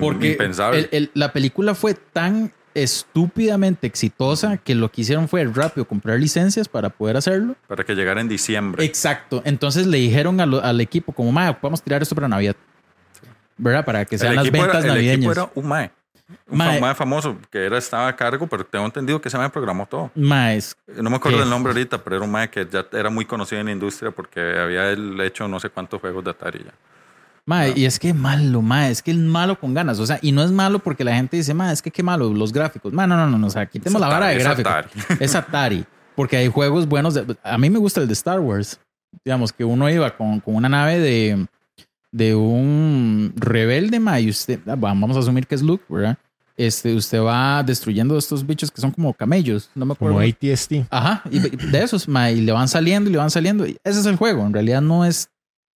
Porque 0.00 0.32
impensable. 0.32 0.80
el- 0.80 0.88
el- 0.92 1.10
la 1.14 1.32
película 1.32 1.74
fue 1.74 1.94
tan 1.94 2.50
estúpidamente 2.74 3.86
exitosa 3.86 4.56
que 4.58 4.74
lo 4.74 4.90
que 4.90 5.02
hicieron 5.02 5.28
fue 5.28 5.44
rápido 5.44 5.86
comprar 5.86 6.18
licencias 6.18 6.68
para 6.68 6.90
poder 6.90 7.16
hacerlo. 7.16 7.54
para 7.68 7.84
que 7.84 7.94
llegara 7.94 8.20
en 8.20 8.28
diciembre. 8.28 8.84
Exacto. 8.84 9.42
Entonces 9.44 9.86
le 9.86 9.98
dijeron 9.98 10.40
a 10.40 10.46
lo- 10.46 10.62
al 10.62 10.80
equipo 10.80 11.12
como, 11.12 11.30
mae, 11.32 11.54
podemos 11.54 11.82
tirar 11.82 12.02
esto 12.02 12.14
para 12.14 12.28
Navidad. 12.28 12.56
¿Verdad? 13.58 13.84
Para 13.84 14.04
que 14.04 14.18
sean 14.18 14.32
el, 14.32 14.36
las 14.36 14.50
ventas 14.50 14.84
era, 14.84 14.94
el 14.94 15.00
equipo 15.00 15.12
navideñas. 15.32 15.36
era 15.36 15.50
un 15.54 15.66
mae. 15.68 15.90
Un 16.50 16.58
Mae. 16.58 16.74
fa- 16.74 16.86
mae 16.86 16.94
famoso 16.94 17.36
que 17.50 17.64
era, 17.64 17.78
estaba 17.78 18.08
a 18.08 18.16
cargo, 18.16 18.46
pero 18.48 18.64
tengo 18.66 18.84
entendido 18.84 19.20
que 19.20 19.28
ese 19.28 19.38
mae 19.38 19.48
programó 19.50 19.86
todo. 19.86 20.10
Mae, 20.16 20.56
es- 20.56 20.76
No 20.96 21.08
me 21.10 21.16
acuerdo 21.16 21.38
del 21.38 21.48
nombre 21.50 21.72
ahorita, 21.72 22.02
pero 22.02 22.16
era 22.16 22.24
un 22.24 22.30
mae 22.32 22.50
que 22.50 22.66
ya 22.70 22.84
era 22.92 23.10
muy 23.10 23.24
conocido 23.24 23.60
en 23.60 23.66
la 23.66 23.72
industria 23.72 24.10
porque 24.10 24.40
había 24.58 24.90
él 24.90 25.20
hecho 25.20 25.46
no 25.46 25.60
sé 25.60 25.70
cuántos 25.70 26.00
juegos 26.00 26.24
de 26.24 26.30
Atari 26.30 26.64
ya. 26.64 26.72
mae, 27.44 27.70
No. 27.70 27.76
y 27.76 27.84
es 27.84 28.00
que 28.00 28.12
malo, 28.12 28.60
mae, 28.60 28.90
es 28.90 29.02
que 29.02 29.12
es 29.12 29.16
malo 29.16 29.58
con 29.60 29.72
ganas. 29.72 30.00
O 30.00 30.06
sea, 30.06 30.18
y 30.20 30.32
no 30.32 30.42
es 30.42 30.50
malo 30.50 30.80
porque 30.80 31.04
la 31.04 31.14
gente 31.14 31.36
dice, 31.36 31.54
mae, 31.54 31.72
es 31.72 31.80
que 31.80 31.92
qué 31.92 32.02
malo, 32.02 32.28
los 32.34 32.52
gráficos. 32.52 32.92
Mae, 32.92 33.06
no, 33.06 33.16
no, 33.16 33.28
no, 33.28 33.38
no, 33.38 33.46
o 33.46 33.50
sea, 33.50 33.66
quitemos 33.66 33.94
Es 33.94 34.00
la 34.00 34.08
vara 34.08 34.26
de 34.28 34.34
Atari, 34.34 34.38
es 34.62 34.64
gráficos. 34.64 35.04
Atari. 35.04 35.16
Es 35.24 35.34
Atari. 35.36 35.84
Porque 36.16 36.36
hay 36.38 36.48
juegos 36.48 36.88
buenos. 36.88 37.14
de- 37.14 37.36
a 37.44 37.56
mí 37.58 37.70
me 37.70 37.78
gusta 37.78 38.00
el 38.00 38.08
de 38.08 38.14
Star 38.14 38.40
Wars. 38.40 38.80
Digamos 39.24 39.52
que 39.52 39.64
uno 39.64 39.88
iba 39.88 40.10
con, 40.16 40.40
con 40.40 40.56
una 40.56 40.68
nave 40.68 40.98
de, 40.98 41.46
de 42.16 42.34
un 42.34 43.32
rebelde, 43.36 44.00
mae, 44.00 44.22
y 44.22 44.30
usted, 44.30 44.58
ah, 44.66 44.74
vamos 44.76 45.16
a 45.16 45.20
asumir 45.20 45.46
que 45.46 45.54
es 45.54 45.62
Luke, 45.62 45.84
¿verdad? 45.88 46.16
Este, 46.56 46.94
usted 46.94 47.20
va 47.20 47.62
destruyendo 47.62 48.16
estos 48.16 48.46
bichos 48.46 48.70
que 48.70 48.80
son 48.80 48.90
como 48.90 49.12
camellos. 49.12 49.68
No 49.74 49.84
me 49.84 49.92
acuerdo. 49.92 50.16
Como 50.16 50.26
ATST. 50.26 50.86
Ajá, 50.88 51.22
y 51.30 51.38
de 51.40 51.82
esos, 51.82 52.08
mae, 52.08 52.32
y 52.34 52.40
le 52.40 52.52
van 52.52 52.68
saliendo 52.68 53.10
y 53.10 53.12
le 53.12 53.18
van 53.18 53.30
saliendo. 53.30 53.66
Y 53.66 53.76
ese 53.84 54.00
es 54.00 54.06
el 54.06 54.16
juego. 54.16 54.46
En 54.46 54.54
realidad 54.54 54.80
no 54.80 55.04
es 55.04 55.28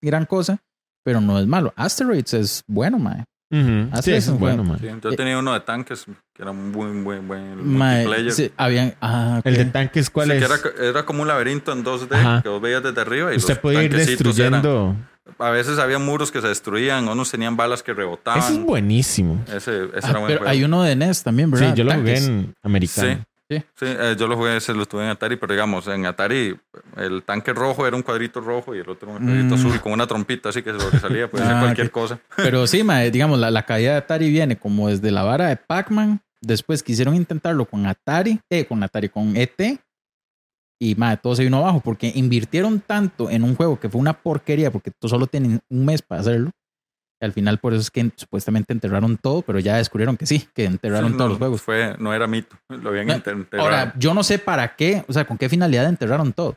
gran 0.02 0.24
cosa, 0.24 0.58
pero 1.04 1.20
no 1.20 1.38
es 1.38 1.46
malo. 1.46 1.74
Asteroids 1.76 2.32
es 2.32 2.64
bueno, 2.66 2.98
mae. 2.98 3.24
Ujú. 3.52 3.88
Así 3.92 4.04
Sí, 4.04 4.10
es, 4.12 4.18
eso 4.24 4.30
es 4.30 4.34
un 4.34 4.38
bueno, 4.38 4.64
man. 4.64 4.78
Sí, 4.80 4.86
yo 5.02 5.10
tenía 5.16 5.36
uno 5.38 5.52
de 5.52 5.60
tanques 5.60 6.06
que 6.34 6.40
era 6.42 6.52
un 6.52 6.72
buen, 6.72 7.04
buen, 7.04 7.26
buen 7.28 7.56
multiplayer. 7.76 8.32
sí, 8.32 8.50
habían, 8.56 8.94
ah, 9.02 9.36
ok. 9.40 9.46
El 9.46 9.56
de 9.56 9.64
tanques, 9.66 10.08
¿cuál 10.08 10.28
Sí, 10.30 10.36
es? 10.36 10.38
que 10.38 10.44
era, 10.78 10.88
era 10.88 11.04
como 11.04 11.20
un 11.22 11.28
laberinto 11.28 11.72
en 11.72 11.84
2D 11.84 12.14
Ajá. 12.14 12.40
que 12.42 12.48
vos 12.48 12.62
veías 12.62 12.82
desde 12.82 13.00
arriba 13.00 13.34
y 13.34 13.36
Usted 13.36 13.54
los 13.54 13.58
puede 13.58 13.84
ir 13.84 13.94
eran- 13.94 14.06
destruyendo. 14.06 14.96
A 15.38 15.50
veces 15.50 15.78
había 15.78 15.98
muros 15.98 16.30
que 16.30 16.40
se 16.40 16.48
destruían, 16.48 17.08
unos 17.08 17.30
tenían 17.30 17.56
balas 17.56 17.82
que 17.82 17.92
rebotaban. 17.94 18.40
Ese 18.40 18.52
es 18.54 18.60
buenísimo. 18.60 19.42
Ese, 19.46 19.84
ese 19.84 20.06
Ah, 20.06 20.10
era 20.10 20.18
buen 20.18 20.26
pero 20.28 20.38
juego. 20.40 20.50
hay 20.50 20.64
uno 20.64 20.82
de 20.82 20.96
NES 20.96 21.22
también, 21.22 21.50
¿verdad? 21.50 21.70
Sí, 21.70 21.78
yo 21.78 21.84
lo 21.84 21.92
jugué 21.94 22.14
Tanques. 22.14 22.28
en 22.28 22.54
americano. 22.62 23.08
Sí. 23.14 23.24
Sí, 23.52 23.64
eh, 23.80 24.14
yo 24.16 24.28
lo 24.28 24.36
jugué, 24.36 24.58
ese 24.58 24.72
lo 24.72 24.86
tuve 24.86 25.02
en 25.02 25.08
Atari, 25.08 25.34
pero 25.34 25.52
digamos, 25.52 25.88
en 25.88 26.06
Atari 26.06 26.56
el 26.96 27.24
tanque 27.24 27.52
rojo 27.52 27.84
era 27.84 27.96
un 27.96 28.02
cuadrito 28.02 28.40
rojo 28.40 28.76
y 28.76 28.78
el 28.78 28.88
otro 28.88 29.10
un 29.10 29.24
cuadrito 29.26 29.56
Mm. 29.56 29.58
azul 29.58 29.80
con 29.80 29.90
una 29.92 30.06
trompita, 30.06 30.50
así 30.50 30.62
que 30.62 30.72
lo 30.72 30.88
que 30.88 31.00
salía 31.00 31.28
puede 31.28 31.44
ser 31.44 31.54
Ah, 31.56 31.60
cualquier 31.60 31.90
cosa. 31.90 32.20
Pero 32.36 32.64
sí, 32.68 32.84
digamos, 33.10 33.40
la, 33.40 33.50
la 33.50 33.66
caída 33.66 33.90
de 33.90 33.96
Atari 33.96 34.30
viene 34.30 34.56
como 34.56 34.88
desde 34.88 35.10
la 35.10 35.24
vara 35.24 35.48
de 35.48 35.56
Pac-Man. 35.56 36.20
Después 36.40 36.84
quisieron 36.84 37.16
intentarlo 37.16 37.64
con 37.66 37.86
Atari, 37.86 38.38
eh, 38.50 38.66
con 38.66 38.84
Atari, 38.84 39.08
con 39.08 39.36
ET. 39.36 39.80
Y 40.82 40.94
mae, 40.94 41.18
todo 41.18 41.34
se 41.36 41.44
vino 41.44 41.58
abajo 41.58 41.80
porque 41.80 42.10
invirtieron 42.14 42.80
tanto 42.80 43.28
en 43.28 43.44
un 43.44 43.54
juego 43.54 43.78
que 43.78 43.90
fue 43.90 44.00
una 44.00 44.14
porquería 44.14 44.70
porque 44.70 44.90
tú 44.90 45.08
solo 45.08 45.26
tienen 45.26 45.60
un 45.68 45.84
mes 45.84 46.00
para 46.00 46.22
hacerlo. 46.22 46.50
Y 47.20 47.26
al 47.26 47.32
final, 47.32 47.58
por 47.58 47.74
eso 47.74 47.82
es 47.82 47.90
que 47.90 48.10
supuestamente 48.16 48.72
enterraron 48.72 49.18
todo, 49.18 49.42
pero 49.42 49.58
ya 49.58 49.76
descubrieron 49.76 50.16
que 50.16 50.24
sí, 50.24 50.48
que 50.54 50.64
enterraron 50.64 51.18
todos 51.18 51.30
los 51.30 51.38
juegos. 51.38 51.60
Fue, 51.60 51.94
no 51.98 52.14
era 52.14 52.26
mito, 52.26 52.56
lo 52.68 52.88
habían 52.88 53.08
No, 53.08 53.12
enterrado. 53.12 53.44
Ahora, 53.58 53.92
yo 53.98 54.14
no 54.14 54.22
sé 54.22 54.38
para 54.38 54.74
qué, 54.74 55.04
o 55.06 55.12
sea, 55.12 55.26
con 55.26 55.36
qué 55.36 55.50
finalidad 55.50 55.86
enterraron 55.86 56.32
todo. 56.32 56.56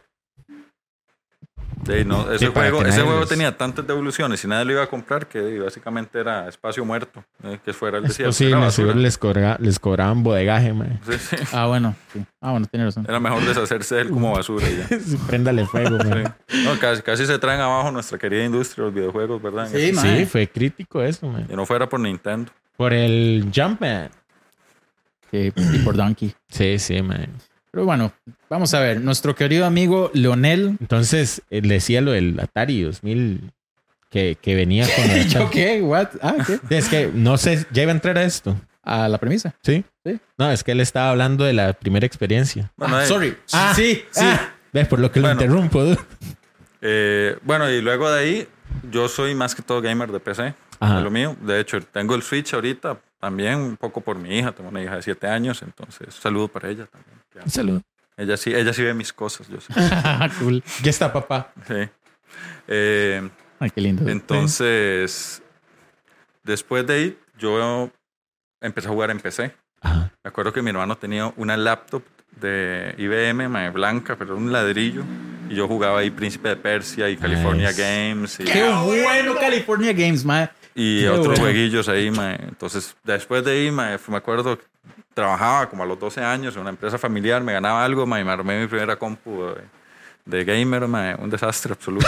Sí, 1.86 2.06
no, 2.06 2.32
ese 2.32 2.46
Sí, 2.46 2.52
juego, 2.54 2.82
que 2.84 2.90
ese 2.90 3.02
juego 3.02 3.20
les- 3.22 3.30
tenía 3.30 3.58
tantas 3.58 3.86
devoluciones 3.86 4.44
y 4.44 4.48
nadie 4.48 4.66
lo 4.66 4.72
iba 4.74 4.84
a 4.84 4.88
comprar 4.88 5.28
que 5.28 5.60
básicamente 5.60 6.20
era 6.20 6.48
espacio 6.48 6.86
muerto, 6.86 7.24
eh, 7.44 7.60
que 7.64 7.74
fuera 7.74 7.98
el 7.98 8.06
Es 8.06 8.18
desierto. 8.18 8.34
seguro 8.72 8.96
les, 8.96 9.18
cobra- 9.18 9.58
les 9.60 9.80
cobraban 9.80 10.24
bodegaje, 10.24 10.72
man. 10.74 11.00
Sí, 11.10 11.18
sí. 11.20 11.36
Ah, 11.54 11.66
bueno, 11.68 11.96
sí. 12.14 12.24
Ah, 12.42 12.52
bueno, 12.52 12.66
tiene 12.68 12.86
razón. 12.86 13.06
Era 13.08 13.20
mejor 13.20 13.44
deshacerse 13.46 13.96
de 13.96 14.02
él 14.02 14.10
como 14.10 14.32
basura 14.34 14.66
ya. 14.70 14.88
Préndale 15.28 15.66
fuego, 15.66 15.98
man. 15.98 16.36
No, 16.64 16.80
casi, 16.80 17.02
casi 17.02 17.26
se 17.26 17.38
traen 17.40 17.60
abajo 17.62 17.92
nuestra 17.92 18.18
querida 18.18 18.44
industria 18.46 18.84
de 18.84 18.90
los 18.92 18.96
videojuegos, 18.96 19.42
¿verdad? 19.42 19.68
Sí. 19.72 19.94
Sí, 19.96 20.26
fue 20.26 20.48
crítico 20.48 21.02
eso, 21.04 21.28
man. 21.28 21.48
no 21.50 21.66
fuera 21.66 21.88
por 21.90 22.00
Nintendo. 22.00 22.52
Por 22.78 22.94
el 22.94 23.52
Jumpman. 23.56 24.10
Sí, 25.32 25.52
y 25.56 25.80
por 25.80 25.96
Donkey. 25.96 26.34
Sí, 26.50 26.78
sí, 26.80 27.02
man. 27.02 27.28
Pero 27.74 27.86
bueno, 27.86 28.14
vamos 28.52 28.72
a 28.76 28.80
ver. 28.80 29.02
Nuestro 29.02 29.34
querido 29.36 29.66
amigo 29.66 30.12
Leonel. 30.14 30.78
Entonces, 30.80 31.42
eh, 31.50 31.62
le 31.64 31.74
decía 31.76 32.02
lo 32.02 32.12
del 32.12 32.40
Atari 32.40 32.84
2000 32.84 33.52
que, 34.12 34.38
que 34.40 34.54
venía 34.54 34.86
con 34.96 35.06
el 35.10 35.28
¿Yo 35.28 35.50
qué? 35.50 35.82
¿What? 35.82 36.10
Ah, 36.22 36.36
¿qué? 36.46 36.60
Es 36.78 36.88
que 36.88 37.10
no 37.12 37.36
sé, 37.40 37.66
ya 37.72 37.82
iba 37.82 37.92
a 37.92 37.96
entrar 37.96 38.16
a 38.20 38.24
esto. 38.24 38.56
A 38.84 39.08
la 39.10 39.18
premisa. 39.18 39.56
¿Sí? 39.64 39.84
Sí. 40.06 40.20
No, 40.38 40.52
es 40.52 40.64
que 40.64 40.74
él 40.74 40.82
estaba 40.82 41.10
hablando 41.10 41.46
de 41.46 41.54
la 41.54 41.74
primera 41.74 42.06
experiencia. 42.06 42.72
Bueno, 42.78 42.98
Ah, 42.98 43.04
eh, 43.06 43.08
sorry. 43.08 43.38
Ah, 43.54 43.74
sí, 43.76 44.04
sí. 44.12 44.22
Ah, 44.24 44.54
¿Ves? 44.72 44.88
Por 44.88 45.00
lo 45.00 45.12
que 45.12 45.20
Bueno. 45.20 45.34
lo 45.36 45.42
interrumpo. 45.42 45.84
eh, 46.82 47.38
bueno, 47.44 47.70
y 47.72 47.82
luego 47.82 48.12
de 48.12 48.20
ahí, 48.20 48.48
yo 48.92 49.08
soy 49.08 49.34
más 49.34 49.56
que 49.56 49.64
todo 49.64 49.82
gamer 49.82 50.12
de 50.12 50.20
PC. 50.20 50.54
Ajá. 50.80 50.98
Es 50.98 51.04
lo 51.04 51.10
mío. 51.10 51.36
De 51.42 51.60
hecho, 51.60 51.80
tengo 51.82 52.14
el 52.14 52.22
Switch 52.22 52.54
ahorita 52.54 53.00
también, 53.20 53.56
un 53.58 53.78
poco 53.78 54.02
por 54.02 54.18
mi 54.20 54.38
hija. 54.38 54.52
Tengo 54.52 54.70
una 54.70 54.84
hija 54.84 54.98
de 54.98 55.02
7 55.02 55.28
años, 55.28 55.64
entonces 55.64 56.14
saludo 56.14 56.50
para 56.50 56.70
ella 56.70 56.86
también. 56.86 57.23
Un 57.44 57.50
saludo. 57.50 57.82
Ella 58.16 58.38
sí, 58.38 58.54
ella 58.54 58.74
sí 58.74 58.84
ve 58.84 58.94
mis 58.94 59.12
cosas, 59.12 59.48
yo 59.48 59.60
sé. 59.60 59.74
cool. 60.40 60.64
Ya 60.84 60.90
está, 60.92 61.12
papá. 61.12 61.52
Sí. 61.68 61.90
Eh, 62.68 63.30
Ay, 63.60 63.70
qué 63.72 63.82
lindo. 63.82 64.08
entonces, 64.10 65.42
después 66.44 66.86
de 66.86 66.94
ahí, 66.94 67.20
yo 67.38 67.90
empecé 68.62 68.88
a 68.88 68.92
jugar 68.92 69.10
en 69.12 69.20
PC. 69.20 69.56
Ajá. 69.82 70.12
Me 70.24 70.30
acuerdo 70.30 70.54
que 70.54 70.62
mi 70.62 70.70
hermano 70.70 70.96
tenía 70.98 71.34
una 71.38 71.58
laptop 71.58 72.04
de 72.40 72.96
IBM, 72.98 73.50
mae, 73.50 73.70
blanca, 73.70 74.16
pero 74.18 74.36
un 74.38 74.52
ladrillo. 74.52 75.04
Y 75.50 75.56
yo 75.56 75.68
jugaba 75.68 76.00
ahí 76.00 76.10
Príncipe 76.10 76.50
de 76.50 76.56
Persia 76.56 77.10
y 77.10 77.18
California 77.18 77.70
Nice. 77.70 77.82
Games. 77.82 78.40
Y, 78.40 78.44
Qué 78.46 78.64
bueno 78.70 79.36
California 79.40 79.92
Games, 79.94 80.24
mae. 80.24 80.50
y 80.74 81.02
Qué 81.02 81.10
otros 81.10 81.28
bueno. 81.28 81.42
jueguillos 81.42 81.90
ahí, 81.90 82.10
mae. 82.12 82.36
Entonces, 82.44 82.96
después 83.04 83.44
de 83.44 83.52
ahí, 83.52 83.72
mae, 83.72 83.98
me 84.08 84.18
acuerdo, 84.18 84.58
trabajaba 85.14 85.70
como 85.70 85.84
a 85.84 85.86
los 85.86 86.00
12 86.00 86.22
años 86.24 86.56
en 86.56 86.62
una 86.62 86.70
empresa 86.72 86.98
familiar, 86.98 87.42
me 87.44 87.54
ganaba 87.54 87.84
algo, 87.86 88.06
me 88.06 88.20
armé 88.22 88.62
mi 88.62 88.68
primera 88.68 88.96
compu 88.98 89.44
de, 89.46 89.64
de 90.26 90.44
gamer, 90.46 90.84
un 91.20 91.30
desastre 91.30 91.74
absoluto. 91.74 92.08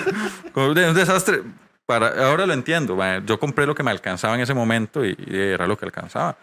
Un 0.54 0.74
desastre. 0.74 1.42
Para, 1.86 2.28
ahora 2.28 2.46
lo 2.46 2.52
entiendo, 2.52 2.96
yo 3.26 3.40
compré 3.40 3.66
lo 3.66 3.74
que 3.74 3.82
me 3.82 3.90
alcanzaba 3.90 4.36
en 4.36 4.40
ese 4.42 4.54
momento 4.54 5.04
y, 5.04 5.16
y 5.26 5.36
era 5.36 5.66
lo 5.66 5.76
que 5.76 5.84
alcanzaba. 5.86 6.36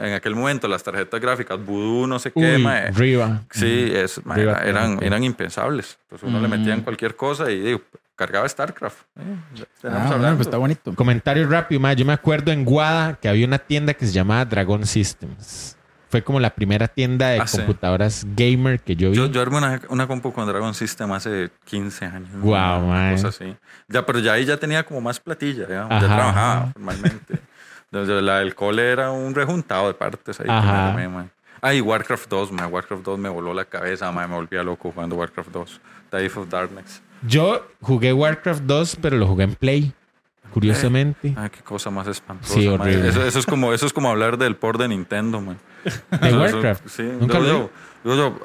En 0.00 0.14
aquel 0.14 0.34
momento 0.34 0.66
las 0.66 0.82
tarjetas 0.82 1.20
gráficas, 1.20 1.62
Voodoo, 1.62 2.06
no 2.06 2.18
sé 2.18 2.32
qué, 2.32 2.56
Uy, 2.56 2.66
Riva. 2.94 3.42
Sí, 3.50 3.92
es, 3.94 4.16
Riva 4.24 4.52
era- 4.52 4.64
eran, 4.64 4.98
eran 5.02 5.24
impensables. 5.24 5.98
Entonces 6.04 6.26
uno 6.26 6.40
le 6.40 6.48
metía 6.48 6.72
en 6.72 6.80
Mm. 6.80 6.84
cualquier 6.84 7.16
cosa 7.16 7.50
y 7.50 7.60
digo, 7.60 7.82
cargaba 8.16 8.48
StarCraft. 8.48 8.98
Eh, 9.18 9.22
ya 9.54 9.64
Ah, 9.90 10.06
bueno, 10.16 10.36
pues 10.36 10.46
está 10.46 10.58
bonito. 10.58 10.94
Comentario 10.94 11.48
rápido, 11.48 11.80
ma. 11.80 11.92
Yo 11.92 12.04
me 12.04 12.12
acuerdo 12.12 12.52
en 12.52 12.64
Guada 12.64 13.14
que 13.14 13.28
había 13.28 13.46
una 13.46 13.58
tienda 13.58 13.94
que 13.94 14.06
se 14.06 14.12
llamaba 14.12 14.44
Dragon 14.44 14.84
Systems. 14.86 15.76
Fue 16.10 16.22
como 16.22 16.38
la 16.40 16.54
primera 16.54 16.88
tienda 16.88 17.28
de 17.30 17.40
Ah, 17.40 17.46
sí. 17.46 17.56
computadoras 17.56 18.26
gamer 18.36 18.80
que 18.80 18.94
yo 18.96 19.10
vi. 19.10 19.16
Yo, 19.16 19.26
yo 19.26 19.40
armé 19.40 19.56
una, 19.58 19.80
una 19.88 20.06
compu 20.06 20.30
con 20.32 20.46
Dragon 20.46 20.74
System 20.74 21.10
hace 21.12 21.50
15 21.64 22.04
años. 22.04 22.28
Guau, 22.34 22.84
una 22.84 22.86
man. 22.94 23.12
cosa 23.14 23.28
así. 23.28 23.56
Ya, 23.88 24.04
pero 24.04 24.18
ya 24.18 24.34
ahí 24.34 24.44
ya 24.44 24.58
tenía 24.58 24.84
como 24.84 25.00
más 25.00 25.18
platilla, 25.18 25.64
Ajá, 25.64 26.00
ya 26.00 26.06
trabajaba 26.06 26.52
ajá. 26.58 26.72
formalmente. 26.74 27.38
Desde 27.90 28.20
la 28.22 28.38
del 28.40 28.54
cole 28.54 28.90
era 28.90 29.10
un 29.10 29.34
rejuntado 29.34 29.88
de 29.88 29.94
partes 29.94 30.38
ahí. 30.40 30.46
Ajá. 30.50 30.90
armé, 30.90 31.08
man. 31.08 31.30
Ah, 31.62 31.72
y 31.72 31.80
Warcraft 31.80 32.28
2, 32.28 32.52
man. 32.52 32.70
Warcraft 32.72 33.04
2 33.04 33.18
me 33.18 33.28
voló 33.30 33.54
la 33.54 33.64
cabeza, 33.64 34.10
man. 34.12 34.28
me 34.28 34.36
volvía 34.36 34.62
loco 34.62 34.92
jugando 34.92 35.16
Warcraft 35.16 35.50
2. 35.50 35.80
Dive 36.12 36.32
of 36.36 36.48
Darkness. 36.50 37.00
Yo 37.26 37.66
jugué 37.80 38.12
Warcraft 38.12 38.62
2, 38.64 38.98
pero 39.00 39.16
lo 39.16 39.26
jugué 39.26 39.44
en 39.44 39.54
Play. 39.54 39.92
Curiosamente. 40.52 41.34
Ay, 41.36 41.48
qué 41.50 41.62
cosa 41.62 41.90
más 41.90 42.06
espantosa. 42.08 42.52
Sí, 42.54 42.66
horrible. 42.66 43.08
Eso, 43.08 43.24
eso 43.24 43.38
es 43.38 43.46
como, 43.46 43.72
eso 43.72 43.86
es 43.86 43.92
como 43.92 44.10
hablar 44.10 44.36
del 44.36 44.54
port 44.56 44.78
de 44.78 44.88
Nintendo, 44.88 45.40
man. 45.40 45.58
De 46.10 46.28
Eso- 46.28 46.38
Warcraft. 46.40 46.88
sí, 46.88 47.02
Nunca 47.18 47.38
yo, 47.38 47.70
yo, 48.04 48.36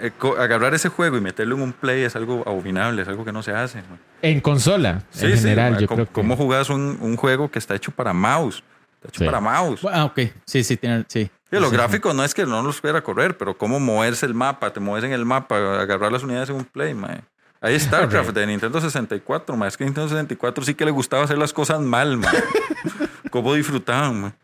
eh, 0.00 0.10
agarrar 0.40 0.74
ese 0.74 0.88
juego 0.88 1.16
y 1.16 1.20
meterlo 1.20 1.54
en 1.54 1.62
un 1.62 1.72
play 1.72 2.02
es 2.02 2.16
algo 2.16 2.42
abominable, 2.46 3.02
es 3.02 3.08
algo 3.08 3.24
que 3.24 3.32
no 3.32 3.42
se 3.44 3.52
hace. 3.52 3.78
man. 3.82 3.98
En 4.22 4.40
consola, 4.40 5.04
Sí, 5.10 5.26
en 5.26 5.32
sí, 5.36 5.38
general, 5.38 5.72
man, 5.72 5.80
yo 5.80 5.86
¿cómo, 5.86 5.96
creo 5.98 6.06
que... 6.06 6.12
cómo 6.12 6.36
jugás 6.36 6.68
un, 6.68 6.98
un 7.00 7.16
juego 7.16 7.48
que 7.50 7.60
está 7.60 7.76
hecho 7.76 7.92
para 7.92 8.12
mouse? 8.12 8.64
Está 8.96 9.08
hecho 9.08 9.18
Sí. 9.20 9.24
para 9.26 9.40
mouse. 9.40 9.86
Ah, 9.92 10.04
ok. 10.04 10.18
Sí, 10.46 10.64
sí, 10.64 10.76
tiene, 10.76 11.04
sí. 11.08 11.30
Sí, 11.48 11.56
los 11.60 11.70
Sí, 11.70 11.76
gráficos 11.76 12.12
no 12.12 12.24
es 12.24 12.34
que 12.34 12.44
no 12.44 12.60
los 12.62 12.80
pudiera 12.80 13.02
correr, 13.02 13.36
pero 13.38 13.56
cómo 13.56 13.78
moverse 13.78 14.26
el 14.26 14.34
mapa, 14.34 14.72
te 14.72 14.80
mueves 14.80 15.04
en 15.04 15.12
el 15.12 15.24
mapa, 15.24 15.80
agarrar 15.80 16.10
las 16.10 16.24
unidades 16.24 16.50
en 16.50 16.56
un 16.56 16.64
play, 16.64 16.92
man. 16.92 17.22
Ahí 17.60 17.78
StarCraft 17.80 18.30
de 18.30 18.46
Nintendo 18.46 18.80
64, 18.80 19.56
man. 19.56 19.68
Es 19.68 19.76
que 19.76 19.84
Nintendo 19.84 20.08
64 20.08 20.64
sí 20.64 20.74
que 20.74 20.84
le 20.84 20.90
gustaba 20.90 21.24
hacer 21.24 21.38
las 21.38 21.52
cosas 21.52 21.80
mal, 21.80 22.16
man. 22.18 22.34
cómo 23.30 23.54
disfrutaban, 23.54 24.20
man. 24.20 24.34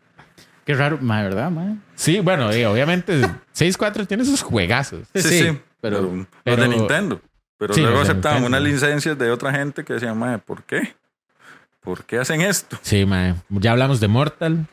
Qué 0.65 0.73
raro, 0.73 0.97
mae, 1.01 1.23
¿verdad, 1.23 1.51
mae? 1.51 1.75
Sí, 1.95 2.19
bueno, 2.21 2.51
eh, 2.51 2.65
obviamente 2.65 3.19
6.4 3.53 4.07
tiene 4.07 4.23
sus 4.25 4.41
juegazos. 4.41 5.07
Sí, 5.13 5.21
sí, 5.21 5.59
pero- 5.81 6.25
pero- 6.43 6.61
de 6.63 6.67
Nintendo. 6.69 7.21
Pero 7.57 7.73
Sí, 7.73 7.81
luego 7.81 7.97
de 7.97 8.03
aceptaban 8.03 8.41
Nintendo. 8.41 8.57
unas 8.67 8.73
licencias 8.73 9.17
de 9.17 9.31
otra 9.31 9.51
gente 9.53 9.83
que 9.85 9.93
decían, 9.93 10.17
madre, 10.17 10.39
¿por 10.39 10.63
qué? 10.63 10.95
¿Por 11.81 12.03
qué 12.05 12.17
hacen 12.17 12.41
esto? 12.41 12.77
Sí, 12.81 13.05
mae. 13.05 13.35
Ya 13.49 13.71
hablamos 13.71 13.99
de 13.99 14.07
Mortal. 14.07 14.65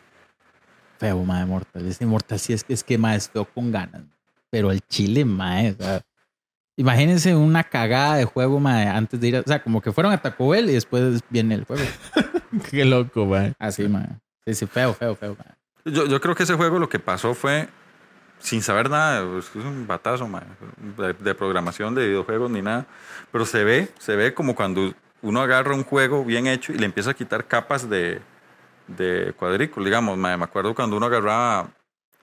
Feo, 0.99 1.23
mae, 1.25 1.45
Mortal. 1.45 1.87
Ese 1.87 2.07
Mortal 2.07 2.39
sí 2.39 2.53
es 2.53 2.65
que 2.65 2.73
es 2.73 2.83
que, 2.85 2.99
mae, 2.99 3.17
es 3.17 3.29
feo 3.29 3.45
con 3.45 3.71
ganas. 3.71 4.03
Pero 4.51 4.71
el 4.73 4.81
chile, 4.89 5.25
mae, 5.25 5.73
o 5.79 5.83
sea, 5.83 6.01
imagínense 6.81 7.37
una 7.37 7.63
cagada 7.63 8.17
de 8.17 8.25
juego, 8.25 8.59
mae, 8.59 8.89
antes 8.89 9.21
de 9.21 9.29
ir 9.29 9.37
a, 9.37 9.41
o 9.41 9.45
sea, 9.47 9.63
como 9.63 9.83
que 9.83 9.93
fueron 9.93 10.13
a 10.13 10.23
Taco 10.23 10.49
Bell 10.49 10.71
y 10.71 10.73
después 10.73 11.21
viene 11.29 11.55
el 11.55 11.65
juego. 11.65 11.85
Qué 12.71 12.87
loco, 12.87 13.27
mae. 13.27 13.53
Así, 13.59 13.87
mae. 13.87 14.09
Sí, 14.47 14.55
sí, 14.55 14.67
feo, 14.67 14.95
feo, 14.95 15.15
feo, 15.15 15.37
mae. 15.37 15.95
Yo, 15.95 16.07
yo 16.07 16.21
creo 16.21 16.35
que 16.35 16.45
ese 16.45 16.55
juego 16.55 16.79
lo 16.79 16.89
que 16.89 16.99
pasó 16.99 17.35
fue, 17.35 17.69
sin 18.39 18.63
saber 18.63 18.89
nada, 18.89 19.39
es 19.39 19.51
es 19.51 19.57
un 19.57 19.87
batazo, 19.87 20.27
madre, 20.27 20.47
de, 20.97 21.13
de 21.13 21.35
programación 21.35 21.95
de 21.95 22.07
videojuegos 22.07 22.51
ni 22.51 22.63
nada, 22.63 22.87
pero 23.31 23.45
se 23.45 23.63
ve, 23.63 23.89
se 23.99 24.17
ve 24.17 24.33
como 24.33 24.55
cuando 24.55 24.95
uno 25.21 25.43
agarra 25.43 25.75
un 25.75 25.85
juego 25.85 26.25
bien 26.25 26.47
hecho 26.47 26.73
y 26.73 26.79
le 26.79 26.87
empieza 26.87 27.11
a 27.11 27.15
quitar 27.15 27.47
capas 27.47 27.91
de, 27.91 28.23
de 28.87 29.35
cuadrícula, 29.37 29.85
digamos, 29.85 30.17
madre. 30.17 30.39
me 30.39 30.45
acuerdo 30.45 30.75
cuando 30.75 30.97
uno 30.97 31.07
agarraba, 31.07 31.69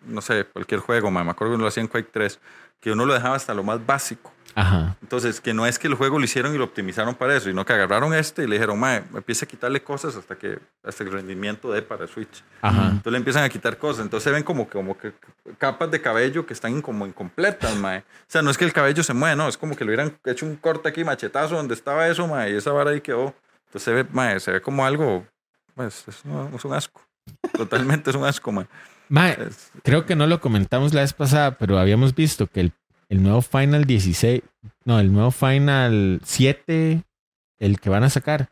no 0.01 0.21
sé, 0.21 0.45
cualquier 0.45 0.79
juego, 0.79 1.11
madre. 1.11 1.25
me 1.25 1.31
acuerdo 1.31 1.51
cuando 1.51 1.65
lo 1.65 1.69
hacía 1.69 1.81
en 1.81 1.89
Quake 1.89 2.09
3, 2.11 2.39
que 2.79 2.91
uno 2.91 3.05
lo 3.05 3.13
dejaba 3.13 3.35
hasta 3.35 3.53
lo 3.53 3.63
más 3.63 3.85
básico. 3.85 4.31
Ajá. 4.55 4.95
Entonces, 5.01 5.39
que 5.39 5.53
no 5.53 5.65
es 5.67 5.77
que 5.77 5.87
el 5.87 5.93
juego 5.93 6.17
lo 6.17 6.25
hicieron 6.25 6.53
y 6.55 6.57
lo 6.57 6.63
optimizaron 6.63 7.13
para 7.15 7.35
eso, 7.35 7.45
sino 7.47 7.63
que 7.65 7.73
agarraron 7.73 8.13
este 8.13 8.43
y 8.43 8.47
le 8.47 8.55
dijeron, 8.55 8.79
mae, 8.79 9.03
empieza 9.13 9.45
a 9.45 9.47
quitarle 9.47 9.83
cosas 9.83 10.15
hasta 10.15 10.35
que 10.35 10.57
hasta 10.83 11.03
el 11.03 11.11
rendimiento 11.11 11.71
dé 11.71 11.81
para 11.83 12.07
Switch. 12.07 12.43
Ajá. 12.61 12.87
Entonces 12.87 13.11
le 13.11 13.17
empiezan 13.19 13.43
a 13.43 13.49
quitar 13.49 13.77
cosas. 13.77 14.03
Entonces 14.03 14.23
se 14.23 14.31
ven 14.31 14.43
como, 14.43 14.67
como 14.67 14.97
que 14.97 15.13
capas 15.57 15.91
de 15.91 16.01
cabello 16.01 16.45
que 16.45 16.53
están 16.53 16.81
como 16.81 17.05
incompletas, 17.05 17.75
mae. 17.77 17.99
O 17.99 18.03
sea, 18.27 18.41
no 18.41 18.49
es 18.49 18.57
que 18.57 18.65
el 18.65 18.73
cabello 18.73 19.03
se 19.03 19.13
mueva, 19.13 19.35
no, 19.35 19.47
es 19.47 19.57
como 19.57 19.75
que 19.75 19.83
le 19.85 19.91
hubieran 19.91 20.17
hecho 20.25 20.45
un 20.45 20.55
corte 20.55 20.89
aquí, 20.89 21.03
machetazo, 21.03 21.55
donde 21.55 21.73
estaba 21.75 22.07
eso, 22.07 22.27
mae, 22.27 22.51
y 22.51 22.55
esa 22.55 22.71
vara 22.71 22.91
ahí 22.91 23.01
quedó. 23.01 23.35
Entonces 23.67 23.83
se 23.83 23.91
ve, 23.91 24.05
mae, 24.11 24.39
se 24.39 24.51
ve 24.51 24.61
como 24.61 24.85
algo, 24.85 25.25
pues, 25.75 26.03
es, 26.07 26.25
un- 26.25 26.51
es 26.55 26.65
un 26.65 26.73
asco. 26.73 27.01
Totalmente 27.55 28.09
es 28.09 28.15
un 28.15 28.23
asco, 28.23 28.51
mae. 28.51 28.65
Mae, 29.09 29.37
creo 29.83 30.05
que 30.05 30.15
no 30.15 30.25
lo 30.27 30.41
comentamos 30.41 30.93
la 30.93 31.01
vez 31.01 31.13
pasada, 31.13 31.57
pero 31.57 31.77
habíamos 31.77 32.13
visto 32.15 32.47
que 32.47 32.59
el, 32.61 32.73
el 33.09 33.23
nuevo 33.23 33.41
Final 33.41 33.85
16, 33.85 34.41
no, 34.85 34.99
el 34.99 35.11
nuevo 35.13 35.31
Final 35.31 36.19
7, 36.23 37.03
el 37.59 37.79
que 37.79 37.89
van 37.89 38.03
a 38.03 38.09
sacar, 38.09 38.49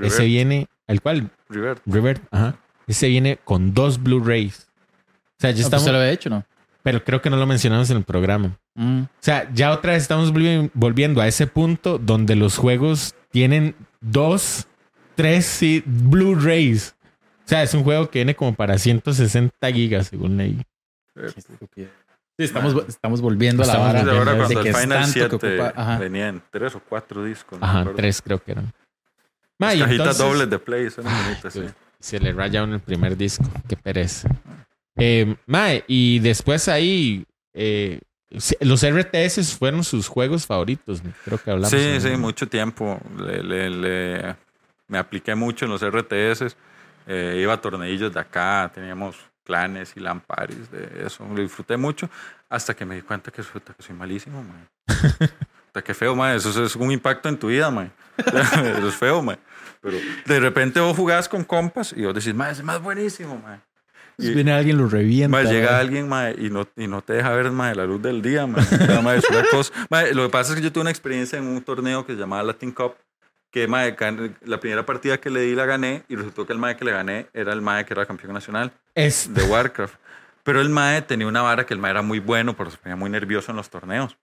ese 0.00 0.24
viene, 0.26 0.68
el 0.86 1.00
cual, 1.02 1.30
Revert. 1.48 1.82
River, 1.86 2.20
ajá, 2.30 2.56
ese 2.86 3.08
viene 3.08 3.38
con 3.44 3.74
dos 3.74 4.02
Blu-rays. 4.02 4.68
O 4.70 5.40
sea, 5.40 5.50
ya 5.50 5.54
Ah, 5.54 5.54
pues 5.54 5.64
estamos, 5.64 5.84
se 5.84 5.92
lo 5.92 5.98
había 5.98 6.10
hecho, 6.12 6.30
¿no? 6.30 6.44
pero 6.82 7.04
creo 7.04 7.20
que 7.20 7.28
no 7.30 7.36
lo 7.36 7.46
mencionamos 7.46 7.90
en 7.90 7.98
el 7.98 8.04
programa. 8.04 8.56
Mm. 8.74 9.00
O 9.02 9.08
sea, 9.20 9.50
ya 9.52 9.72
otra 9.72 9.92
vez 9.92 10.02
estamos 10.02 10.32
volvi- 10.32 10.70
volviendo 10.72 11.20
a 11.20 11.26
ese 11.28 11.46
punto 11.46 11.98
donde 11.98 12.34
los 12.36 12.56
juegos 12.56 13.14
tienen 13.30 13.74
dos, 14.00 14.66
tres 15.16 15.44
sí, 15.44 15.82
Blu-rays. 15.84 16.94
O 17.44 17.48
sea, 17.48 17.62
es 17.62 17.74
un 17.74 17.82
juego 17.84 18.08
que 18.08 18.20
viene 18.20 18.34
como 18.36 18.54
para 18.54 18.78
160 18.78 19.70
gigas, 19.72 20.06
según 20.06 20.36
leí. 20.38 20.62
Sí, 22.38 22.44
estamos, 22.44 22.74
estamos 22.88 23.20
volviendo 23.20 23.64
a 23.64 23.66
la 23.66 23.78
vara 23.78 24.04
de 24.04 24.10
ahora 24.16 24.32
de 24.32 24.38
cuando 24.38 24.62
que 24.62 24.68
el 24.68 24.74
Final 24.76 24.98
tanto 25.00 25.12
7 25.12 25.28
que 25.28 25.34
ocupa. 25.64 25.72
Ajá. 25.82 25.98
venía 25.98 26.28
en 26.28 26.40
tres 26.52 26.74
o 26.76 26.80
cuatro 26.80 27.24
discos. 27.24 27.58
no 27.58 27.66
Ajá, 27.66 27.80
acuerdo. 27.80 27.96
tres 27.96 28.22
creo 28.22 28.38
que 28.42 28.52
eran. 28.52 28.72
Las 29.58 29.74
cajitas 29.74 29.90
entonces- 29.90 30.18
dobles 30.18 30.50
de 30.50 30.58
play, 30.60 30.88
son 30.90 31.06
Ay, 31.08 31.24
bonitas, 31.24 31.52
sí. 31.52 31.64
Se 31.98 32.20
le 32.20 32.32
raya 32.32 32.62
uno 32.62 32.76
el 32.76 32.80
primer 32.80 33.16
disco. 33.16 33.44
Qué 33.68 33.76
pereza. 33.76 34.28
Eh, 34.96 35.34
mae, 35.46 35.82
y 35.88 36.20
después 36.20 36.68
ahí, 36.68 37.24
eh, 37.54 38.00
los 38.60 38.84
RTS 38.84 39.56
fueron 39.58 39.82
sus 39.82 40.06
juegos 40.06 40.46
favoritos. 40.46 41.02
¿no? 41.02 41.10
Creo 41.24 41.38
que 41.38 41.50
hablamos. 41.50 41.70
Sí, 41.70 42.00
sí, 42.00 42.10
mucho 42.16 42.46
tiempo. 42.48 43.00
Le, 43.18 43.42
le- 43.42 43.70
le- 43.70 44.36
me 44.86 44.98
apliqué 44.98 45.34
mucho 45.34 45.64
en 45.64 45.72
los 45.72 45.82
RTS. 45.82 46.54
eh, 47.10 47.40
iba 47.42 47.54
a 47.54 47.60
torneillos 47.60 48.12
de 48.14 48.20
acá, 48.20 48.70
teníamos 48.72 49.16
clanes 49.48 49.94
y 49.96 50.00
lamparis 50.00 50.70
de 50.70 51.04
eso. 51.06 51.26
Lo 51.34 51.40
disfruté 51.40 51.78
mucho 51.78 52.08
hasta 52.50 52.76
que 52.76 52.84
me 52.84 52.94
di 52.96 53.00
cuenta 53.02 53.30
que, 53.30 53.42
soy- 53.42 53.62
que 53.62 53.82
soy 53.82 53.96
malísimo, 53.96 54.42
man. 54.44 54.68
Hasta 55.68 55.82
que 55.82 55.92
feo, 55.94 56.14
man. 56.14 56.36
Eso 56.36 56.64
es 56.64 56.76
un 56.76 56.90
impacto 56.92 57.28
en 57.28 57.38
tu 57.38 57.48
vida, 57.48 57.70
man. 57.70 57.90
Eso 58.18 58.88
es 58.88 58.94
feo, 58.94 59.22
man. 59.22 59.38
Pero 59.80 59.96
de 60.26 60.40
repente 60.40 60.80
vos 60.80 60.96
jugás 60.96 61.28
con 61.28 61.44
compas 61.44 61.94
y 61.96 62.04
vos 62.04 62.14
decís, 62.14 62.34
man, 62.34 62.50
ese 62.50 62.60
es 62.60 62.64
más 62.66 62.80
buenísimo, 62.82 63.38
man. 63.38 63.62
Y- 64.18 64.32
Viene 64.34 64.52
alguien, 64.52 64.76
lo 64.78 64.88
revienta. 64.88 65.42
Llega 65.44 65.70
mae. 65.72 65.80
alguien 65.80 66.06
y, 66.38 66.50
no, 66.50 66.66
y 66.76 66.86
no 66.88 67.02
te 67.02 67.12
deja 67.14 67.30
ver 67.30 67.50
ma, 67.52 67.72
la 67.74 67.84
luz 67.86 68.02
del 68.02 68.20
día. 68.22 68.46
Ma. 68.46 68.58
Ya, 68.88 69.00
ma, 69.00 69.14
es 69.14 69.24
una 69.30 69.44
cosa. 69.50 69.72
Ma, 69.90 70.02
lo 70.04 70.24
que 70.24 70.30
pasa 70.30 70.52
es 70.52 70.58
que 70.58 70.64
yo 70.64 70.72
tuve 70.72 70.82
una 70.82 70.90
experiencia 70.90 71.38
en 71.38 71.46
un 71.46 71.62
torneo 71.62 72.04
que 72.04 72.14
se 72.14 72.18
llamaba 72.18 72.42
Latin 72.42 72.72
Cup, 72.72 72.94
que 73.50 73.66
ma, 73.66 73.84
gan- 73.86 74.36
la 74.44 74.60
primera 74.60 74.84
partida 74.84 75.18
que 75.18 75.30
le 75.30 75.40
di 75.40 75.54
la 75.54 75.64
gané 75.66 76.02
y 76.08 76.16
resultó 76.16 76.46
que 76.46 76.52
el 76.52 76.58
mae 76.58 76.76
que 76.76 76.84
le 76.84 76.92
gané 76.92 77.26
era 77.32 77.52
el 77.52 77.60
mae 77.62 77.84
que 77.84 77.94
era 77.94 78.04
campeón 78.06 78.32
nacional 78.34 78.72
Es, 78.94 79.32
de 79.32 79.42
Warcraft. 79.44 79.94
Pero 80.42 80.60
el 80.60 80.68
mae 80.70 81.02
tenía 81.02 81.26
una 81.26 81.42
vara 81.42 81.64
que 81.66 81.74
el 81.74 81.80
mae 81.80 81.90
era 81.90 82.02
muy 82.02 82.18
bueno, 82.20 82.56
pero 82.56 82.70
se 82.70 82.76
ponía 82.78 82.96
muy 82.96 83.10
nervioso 83.10 83.50
en 83.52 83.56
los 83.56 83.68
torneos. 83.70 84.16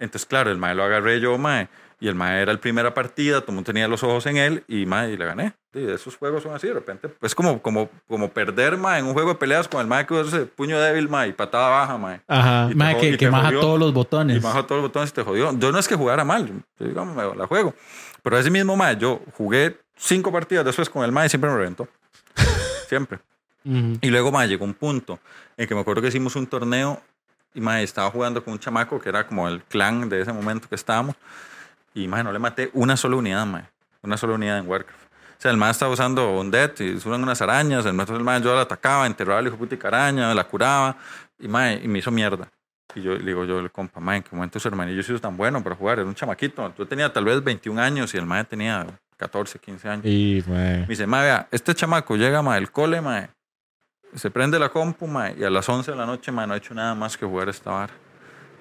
Entonces, 0.00 0.26
claro, 0.26 0.50
el 0.52 0.58
mae 0.58 0.74
lo 0.76 0.84
agarré 0.84 1.18
yo, 1.20 1.36
mae, 1.38 1.68
y 1.98 2.06
el 2.06 2.14
mae 2.14 2.40
era 2.40 2.52
el 2.52 2.60
primera 2.60 2.94
partida, 2.94 3.40
todo 3.40 3.50
el 3.50 3.54
mundo 3.56 3.66
tenía 3.66 3.88
los 3.88 4.04
ojos 4.04 4.24
en 4.26 4.36
él 4.36 4.62
y 4.68 4.86
mae, 4.86 5.10
y 5.10 5.16
le 5.16 5.24
gané. 5.24 5.54
Sí, 5.72 5.84
esos 5.90 6.16
juegos 6.16 6.44
son 6.44 6.54
así, 6.54 6.68
de 6.68 6.74
repente. 6.74 7.08
Es 7.20 7.34
como, 7.34 7.60
como, 7.60 7.90
como 8.06 8.28
perder, 8.30 8.76
mae, 8.76 9.00
en 9.00 9.06
un 9.06 9.12
juego 9.14 9.30
de 9.30 9.34
peleas 9.34 9.66
con 9.66 9.80
el 9.80 9.88
mae 9.88 10.06
que 10.06 10.14
usa 10.14 10.38
ese 10.38 10.46
puño 10.46 10.78
débil, 10.80 11.08
mae, 11.08 11.30
y 11.30 11.32
patada 11.32 11.68
baja, 11.70 11.98
mae. 11.98 12.20
ajá. 12.28 12.68
Y 12.70 12.76
Mae, 12.76 12.96
que, 12.98 13.08
y 13.10 13.16
que 13.16 13.28
maja 13.28 13.46
jodió. 13.46 13.60
todos 13.60 13.78
los 13.80 13.88
Y 13.90 13.92
botones. 13.94 14.40
bajo 14.42 14.64
todos 14.66 14.80
los 14.82 14.90
botones 14.90 15.10
y 15.10 15.14
te 15.14 15.22
jodió. 15.24 15.58
Yo 15.58 15.72
no 15.72 15.80
es 15.80 15.88
que 15.88 15.96
jugara 15.96 16.22
mal, 16.24 16.46
yo, 16.78 16.86
digamos, 16.86 17.36
la 17.36 17.46
juego. 17.48 17.74
Pero 18.28 18.40
ese 18.40 18.50
mismo 18.50 18.76
mae, 18.76 18.94
yo 18.94 19.22
jugué 19.38 19.80
cinco 19.96 20.30
partidas 20.30 20.62
después 20.62 20.90
con 20.90 21.02
el 21.02 21.10
mae 21.10 21.24
y 21.24 21.28
siempre 21.30 21.48
me 21.48 21.56
reventó. 21.56 21.88
siempre. 22.86 23.20
Ujú. 23.64 23.96
Y 24.02 24.10
luego, 24.10 24.30
mae, 24.30 24.46
llegó 24.46 24.66
un 24.66 24.74
punto 24.74 25.18
en 25.56 25.66
que 25.66 25.74
me 25.74 25.80
acuerdo 25.80 26.02
que 26.02 26.08
hicimos 26.08 26.36
un 26.36 26.46
torneo 26.46 27.00
Y 27.54 27.62
mae, 27.62 27.82
estaba 27.82 28.10
jugando 28.10 28.44
con 28.44 28.52
un 28.52 28.58
chamaco 28.58 29.00
que 29.00 29.08
era 29.08 29.26
como 29.26 29.48
el 29.48 29.62
clan 29.62 30.10
de 30.10 30.20
ese 30.20 30.30
momento 30.34 30.68
que 30.68 30.74
estábamos. 30.74 31.16
Y 31.94 32.06
mae, 32.06 32.22
no 32.22 32.30
le 32.30 32.38
maté 32.38 32.68
una 32.74 32.98
sola 32.98 33.16
unidad, 33.16 33.46
mae. 33.46 33.64
Una 34.02 34.18
sola 34.18 34.34
unidad 34.34 34.58
en 34.58 34.68
Warcraft. 34.68 35.04
O 35.04 35.40
sea, 35.40 35.50
el 35.50 35.56
mae 35.56 35.70
estaba 35.70 35.90
usando 35.90 36.38
Undead 36.38 36.78
y 36.80 37.00
suben 37.00 37.22
unas 37.22 37.40
arañas. 37.40 37.86
El 37.86 37.98
el 37.98 38.24
mae 38.24 38.42
yo 38.42 38.54
la 38.54 38.60
atacaba, 38.60 39.06
enterraba 39.06 39.38
al 39.38 39.46
hijo 39.46 39.56
puta 39.56 39.88
araña, 39.88 40.34
la 40.34 40.44
curaba. 40.44 40.98
Y 41.38 41.48
mae, 41.48 41.80
y 41.82 41.88
me 41.88 42.00
hizo 42.00 42.10
mierda. 42.10 42.46
Y 42.94 43.02
yo 43.02 43.14
le 43.14 43.24
digo, 43.24 43.44
yo 43.44 43.60
le 43.60 43.70
compa, 43.70 44.00
mae, 44.00 44.18
¿en 44.18 44.22
qué 44.22 44.30
momento 44.34 44.58
su 44.58 44.66
hermanillo 44.68 45.02
se 45.02 45.12
hizo 45.12 45.20
tan 45.20 45.36
bueno 45.36 45.62
para 45.62 45.76
jugar? 45.76 45.98
Era 45.98 46.08
un 46.08 46.14
chamaquito. 46.14 46.72
Yo 46.76 46.86
tenía 46.86 47.12
tal 47.12 47.24
vez 47.24 47.42
21 47.44 47.80
años 47.80 48.14
y 48.14 48.16
el 48.16 48.24
mae 48.24 48.44
tenía 48.44 48.86
14, 49.18 49.58
15 49.58 49.88
años. 49.88 50.06
Y. 50.06 50.42
Me 50.46 50.86
dice, 50.86 51.06
mae, 51.06 51.24
vea, 51.24 51.48
este 51.50 51.74
chamaco 51.74 52.16
llega, 52.16 52.40
mae, 52.40 52.58
el 52.58 52.70
cole, 52.70 53.00
mae, 53.00 53.28
se 54.14 54.30
prende 54.30 54.58
la 54.58 54.70
compu, 54.70 55.06
mae, 55.06 55.34
y 55.38 55.44
a 55.44 55.50
las 55.50 55.68
11 55.68 55.90
de 55.90 55.96
la 55.96 56.06
noche, 56.06 56.32
mae, 56.32 56.46
no 56.46 56.54
ha 56.54 56.56
hecho 56.56 56.72
nada 56.74 56.94
más 56.94 57.16
que 57.16 57.26
jugar 57.26 57.48
esta 57.48 57.70
vara. 57.70 57.92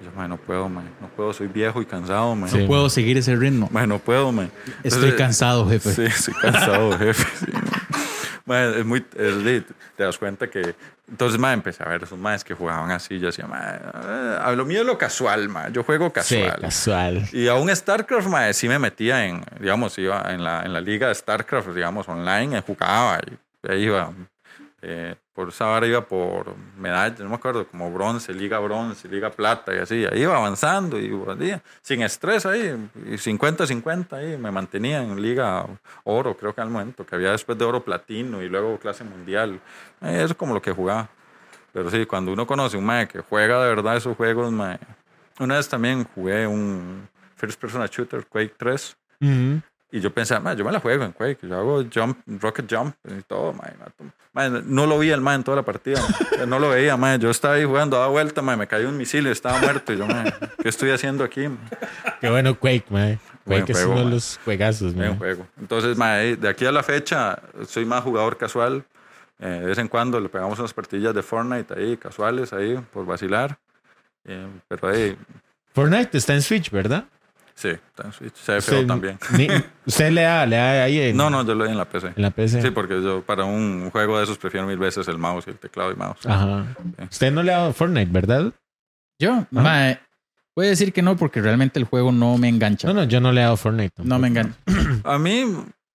Y 0.02 0.06
yo, 0.06 0.12
mae, 0.16 0.28
no 0.28 0.38
puedo, 0.38 0.68
mae, 0.68 0.86
no 1.00 1.08
puedo, 1.08 1.32
soy 1.32 1.48
viejo 1.48 1.82
y 1.82 1.86
cansado, 1.86 2.36
mae. 2.36 2.50
Sí. 2.50 2.60
No 2.60 2.68
puedo 2.68 2.90
seguir 2.90 3.18
ese 3.18 3.36
ritmo. 3.36 3.70
Mae, 3.72 3.88
no 3.88 4.00
puedo. 4.00 4.30
Estoy 4.30 4.50
Entonces, 4.84 5.14
cansado, 5.14 5.70
jefe. 5.70 5.92
Sí, 5.92 6.04
estoy 6.04 6.34
cansado, 6.34 6.92
jefe. 7.00 7.24
sí, 7.46 7.52
Mae, 8.48 8.80
es 8.80 8.86
muy, 8.86 9.06
es 9.16 9.64
te 9.96 10.04
das 10.04 10.18
cuenta 10.18 10.48
que, 10.50 10.74
entonces, 11.10 11.38
mae, 11.40 11.54
empecé 11.54 11.84
a 11.84 11.90
ver 11.90 12.02
esos 12.04 12.18
maes 12.18 12.44
que 12.44 12.54
jugaban 12.56 12.90
así, 12.92 13.20
yo 13.20 13.28
decía, 13.28 13.46
eh, 13.46 14.38
a 14.42 14.52
lo 14.54 14.66
mío 14.66 14.80
es 14.82 14.86
lo 14.88 14.98
casual, 14.98 15.48
mae, 15.50 15.72
yo 15.72 15.84
juego 15.84 16.08
Sí, 16.08 16.42
casual. 16.42 16.62
casual. 16.62 17.30
Y 17.34 17.48
aún 17.50 17.70
StarCraft, 17.76 18.28
mae, 18.28 18.54
sí 18.54 18.68
me 18.68 18.80
metía 18.80 19.26
en, 19.26 19.44
digamos, 19.60 19.98
iba 20.00 20.24
en 20.32 20.44
la, 20.44 20.64
en 20.64 20.74
la 20.74 20.82
liga 20.82 21.10
de 21.10 21.16
StarCraft, 21.16 21.70
digamos, 21.70 22.08
online, 22.08 22.62
jugaba 22.62 23.20
y 23.28 23.72
ahí 23.72 23.84
iba. 23.84 24.12
eh, 24.82 25.16
por 25.38 25.50
esa 25.50 25.86
iba 25.86 26.02
por 26.02 26.56
medallas, 26.80 27.20
no 27.20 27.30
me 27.30 27.36
acuerdo, 27.36 27.68
como 27.68 27.92
bronce, 27.92 28.34
liga 28.34 28.58
bronce, 28.58 29.08
liga 29.08 29.30
plata 29.30 29.72
y 29.76 29.78
así. 29.78 30.04
Ahí 30.04 30.24
iba 30.24 30.36
avanzando 30.36 30.98
y 30.98 31.12
volvía, 31.12 31.62
sin 31.84 32.02
estrés 32.02 32.48
ahí, 32.48 32.76
y 33.06 33.20
50-50 33.20 34.14
ahí, 34.14 34.36
me 34.36 34.50
mantenía 34.50 35.04
en 35.04 35.22
liga 35.22 35.64
oro, 36.06 36.36
creo 36.36 36.56
que 36.56 36.62
al 36.62 36.72
momento, 36.72 37.06
que 37.06 37.14
había 37.14 37.34
después 37.34 37.56
de 37.56 37.66
oro 37.66 37.84
platino 37.84 38.42
y 38.42 38.50
luego 38.50 38.80
clase 38.80 39.04
mundial. 39.04 39.60
Eh, 40.02 40.24
eso 40.24 40.32
es 40.32 40.34
como 40.34 40.56
lo 40.56 40.62
que 40.64 40.72
jugaba. 40.72 41.08
Pero 41.72 41.92
sí, 41.92 42.08
cuando 42.08 42.34
uno 42.34 42.48
conoce 42.48 42.76
un 42.76 42.86
mae 42.86 43.08
que 43.08 43.20
juega 43.20 43.62
de 43.62 43.70
verdad 43.70 43.96
esos 43.96 44.18
juegos, 44.18 44.52
mae. 44.52 44.80
Una 45.40 45.58
vez 45.58 45.70
también 45.70 46.04
jugué 46.16 46.48
un 46.48 47.08
First 47.36 47.62
Person 47.62 47.86
Shooter, 47.86 48.26
Quake 48.26 48.56
3. 48.58 48.98
Ujú. 49.22 49.62
Y 49.92 50.00
yo 50.02 50.14
pensaba, 50.14 50.42
"Ma, 50.42 50.54
yo 50.54 50.66
me 50.66 50.72
la 50.72 50.80
juego 50.80 51.06
en 51.06 51.12
Quake. 51.14 51.48
Yo 51.48 51.58
hago 51.58 51.84
jump, 51.94 52.20
rocket 52.42 52.66
jump 52.70 52.96
y 53.08 53.22
todo, 53.24 53.54
mato". 53.54 54.04
Mae, 54.34 54.50
no 54.50 54.86
lo 54.86 55.00
vi 55.00 55.10
el 55.10 55.22
mae 55.22 55.36
en 55.36 55.44
toda 55.44 55.58
la 55.58 55.64
partida. 55.64 56.00
No 56.48 56.60
lo 56.60 56.70
veía, 56.70 56.96
mae. 56.98 57.18
Yo 57.18 57.30
estaba 57.32 57.56
ahí 57.56 57.64
jugando, 57.64 57.96
daba 57.98 58.10
vuelta, 58.10 58.42
mae, 58.42 58.56
me 58.58 58.68
cayó 58.68 58.88
un 58.90 58.98
misil 58.98 59.26
y 59.28 59.32
estaba 59.32 59.60
muerto. 59.60 59.94
Y 59.94 59.98
yo, 59.98 60.06
mae, 60.06 60.32
¿qué 60.62 60.70
estoy 60.70 60.92
haciendo 60.92 61.24
aquí? 61.24 61.48
Qué 62.22 62.30
bueno 62.30 62.54
Quake. 62.60 62.86
Buen 62.90 63.20
Quake 63.46 63.72
es 63.72 63.78
juego, 63.78 63.94
uno 63.94 64.04
de 64.06 64.12
los 64.12 64.40
juegazos. 64.44 64.94
Buen 64.94 65.18
juego. 65.18 65.48
Entonces, 65.60 65.98
de 65.98 66.50
aquí 66.50 66.66
a 66.66 66.72
la 66.72 66.84
fecha, 66.84 67.40
soy 67.66 67.86
más 67.86 68.04
jugador 68.04 68.38
casual. 68.38 68.84
Eh, 69.40 69.48
de 69.48 69.66
vez 69.68 69.78
en 69.78 69.88
cuando 69.88 70.20
le 70.20 70.30
pegamos 70.30 70.60
unas 70.60 70.74
partidas 70.74 71.14
de 71.16 71.22
Fortnite 71.24 71.74
ahí, 71.74 71.96
casuales, 71.98 72.54
ahí, 72.54 72.78
por 72.92 73.06
vacilar. 73.06 73.58
Eh, 74.26 74.48
pero 74.68 74.88
ahí, 74.90 75.18
Fortnite 75.74 76.18
está 76.18 76.34
en 76.34 76.42
Switch, 76.42 76.72
¿verdad? 76.72 77.06
Sí, 77.58 77.70
está 77.70 78.04
en 78.06 78.14
Switch. 78.14 78.36
Se 78.36 78.54
ve 78.54 78.62
feo 78.62 78.86
también. 78.86 79.18
ni- 79.38 79.48
usted 79.86 80.12
le 80.12 80.22
da, 80.22 80.46
le 80.46 80.56
da 80.56 80.84
ahí 80.84 81.00
en, 81.02 81.18
No, 81.18 81.30
no, 81.30 81.44
yo 81.46 81.54
lo 81.56 81.64
doy 81.66 81.72
en 81.74 81.78
la 81.78 81.86
PC. 81.90 82.08
en 82.16 82.22
la 82.22 82.32
PC. 82.32 82.62
Sí, 82.62 82.72
porque 82.72 83.02
yo 83.04 83.22
para 83.24 83.44
un 83.44 83.90
juego 83.92 84.18
de 84.18 84.24
esos 84.24 84.38
prefiero 84.38 84.66
mil 84.68 84.78
veces 84.78 85.08
el 85.10 85.18
mouse 85.18 85.46
y 85.48 85.50
el 85.50 85.58
teclado 85.58 85.92
y 85.92 85.96
mouse. 85.96 86.26
Ajá. 86.26 86.66
Usted 87.12 87.32
no 87.32 87.44
le 87.44 87.54
ha 87.54 87.58
dado 87.58 87.74
Fortnite, 87.74 88.12
¿verdad? 88.12 88.54
Yo, 89.20 89.46
mae, 89.52 90.00
voy 90.56 90.68
a 90.68 90.70
decir 90.70 90.94
que 90.94 91.02
no 91.02 91.18
porque 91.18 91.42
realmente 91.42 91.80
el 91.80 91.86
juego 91.86 92.12
no 92.12 92.38
me 92.38 92.48
engancha. 92.50 92.88
No, 92.88 92.94
no, 92.94 93.04
yo 93.06 93.20
no 93.20 93.32
le 93.32 93.42
he 93.42 93.44
dado 93.44 93.58
Fortnite. 93.58 93.94
No 94.04 94.20
me 94.20 94.28
engancha. 94.28 94.56
A 95.04 95.18
mí... 95.18 95.44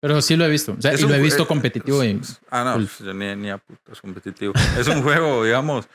Pero 0.04 0.20
sí 0.24 0.36
lo 0.36 0.46
he 0.46 0.50
visto. 0.50 0.76
O 0.76 0.82
sea, 0.82 1.00
y 1.00 1.04
un 1.04 1.12
lo 1.12 1.16
he 1.18 1.22
visto 1.22 1.48
competitivo. 1.48 2.04
y- 2.04 2.20
Ah, 2.50 2.64
no, 2.66 2.74
pues, 2.74 2.98
yo 2.98 3.14
ni, 3.14 3.36
ni 3.36 3.52
a 3.52 3.60
putas 3.60 4.02
competitivo. 4.02 4.52
Es 4.76 4.88
un 4.88 5.02
juego, 5.04 5.44
digamos, 5.46 5.88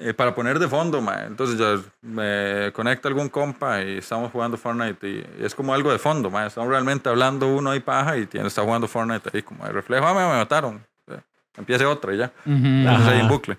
eh, 0.00 0.14
para 0.14 0.34
poner 0.34 0.58
de 0.58 0.68
fondo, 0.68 1.00
ma. 1.00 1.24
Entonces 1.24 1.58
yo 1.58 1.82
me 2.02 2.70
conecta 2.72 3.08
algún 3.08 3.28
compa 3.28 3.82
y 3.82 3.98
estamos 3.98 4.30
jugando 4.32 4.56
Fortnite 4.56 5.08
y 5.08 5.24
es 5.44 5.54
como 5.54 5.74
algo 5.74 5.90
de 5.92 5.98
fondo, 5.98 6.30
ma. 6.30 6.46
Estamos 6.46 6.70
realmente 6.70 7.08
hablando 7.08 7.48
uno 7.48 7.70
ahí 7.70 7.80
paja 7.80 8.16
y 8.16 8.26
tiene, 8.26 8.48
está 8.48 8.62
jugando 8.62 8.86
Fortnite 8.88 9.30
ahí 9.32 9.42
como 9.42 9.64
de 9.64 9.72
reflejo. 9.72 10.06
Ah, 10.06 10.14
me, 10.14 10.20
me 10.20 10.36
mataron. 10.38 10.80
Eh, 11.08 11.18
Empiece 11.56 11.84
otra 11.84 12.14
y 12.14 12.18
ya. 12.18 12.32
Ujú. 12.46 12.54
Entonces 12.54 13.02
Ajá. 13.06 13.10
ahí 13.10 13.20
en 13.20 13.28
bucle. 13.28 13.58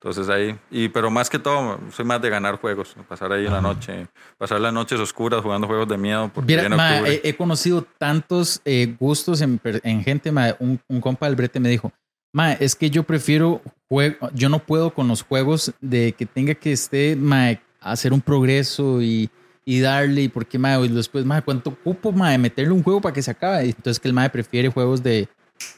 Entonces 0.00 0.28
ahí, 0.28 0.56
y, 0.70 0.88
pero 0.90 1.10
más 1.10 1.28
que 1.28 1.40
todo, 1.40 1.80
soy 1.90 2.04
más 2.04 2.22
de 2.22 2.30
ganar 2.30 2.60
juegos, 2.60 2.94
pasar 3.08 3.32
ahí 3.32 3.46
en 3.46 3.50
la 3.52 3.58
Ajá. 3.58 3.66
noche, 3.66 4.06
pasar 4.36 4.60
las 4.60 4.72
noches 4.72 5.00
oscuras 5.00 5.42
jugando 5.42 5.66
juegos 5.66 5.88
de 5.88 5.98
miedo. 5.98 6.30
Porque 6.32 6.54
viene 6.56 6.76
ma, 6.76 7.00
he, 7.00 7.20
he 7.24 7.34
conocido 7.36 7.84
tantos 7.98 8.60
eh, 8.64 8.94
gustos 9.00 9.40
en, 9.40 9.60
en 9.82 10.04
gente. 10.04 10.30
ma. 10.30 10.54
Un, 10.60 10.80
un 10.86 11.00
compa 11.00 11.26
del 11.26 11.34
brete 11.34 11.58
me 11.58 11.68
dijo, 11.68 11.90
ma, 12.32 12.52
es 12.52 12.76
que 12.76 12.90
yo 12.90 13.02
prefiero 13.02 13.60
juego, 13.88 14.30
yo 14.34 14.48
no 14.48 14.58
puedo 14.58 14.92
con 14.92 15.08
los 15.08 15.22
juegos 15.22 15.72
de 15.80 16.12
que 16.12 16.26
tenga 16.26 16.54
que 16.54 16.72
esté 16.72 17.16
ma, 17.16 17.58
hacer 17.80 18.12
un 18.12 18.20
progreso 18.20 19.00
y, 19.02 19.30
y 19.64 19.80
darle, 19.80 20.22
y 20.22 20.28
porque 20.28 20.58
ma, 20.58 20.78
y 20.78 20.88
después, 20.88 21.24
ma, 21.24 21.42
¿cuánto 21.42 21.70
ocupo 21.70 22.12
ma, 22.12 22.30
de 22.30 22.38
meterle 22.38 22.72
un 22.72 22.82
juego 22.82 23.00
para 23.00 23.12
que 23.12 23.22
se 23.22 23.30
acabe? 23.30 23.64
Entonces 23.64 23.98
que 24.00 24.08
el 24.08 24.14
ma 24.14 24.28
prefiere 24.28 24.68
juegos 24.68 25.02
de, 25.02 25.28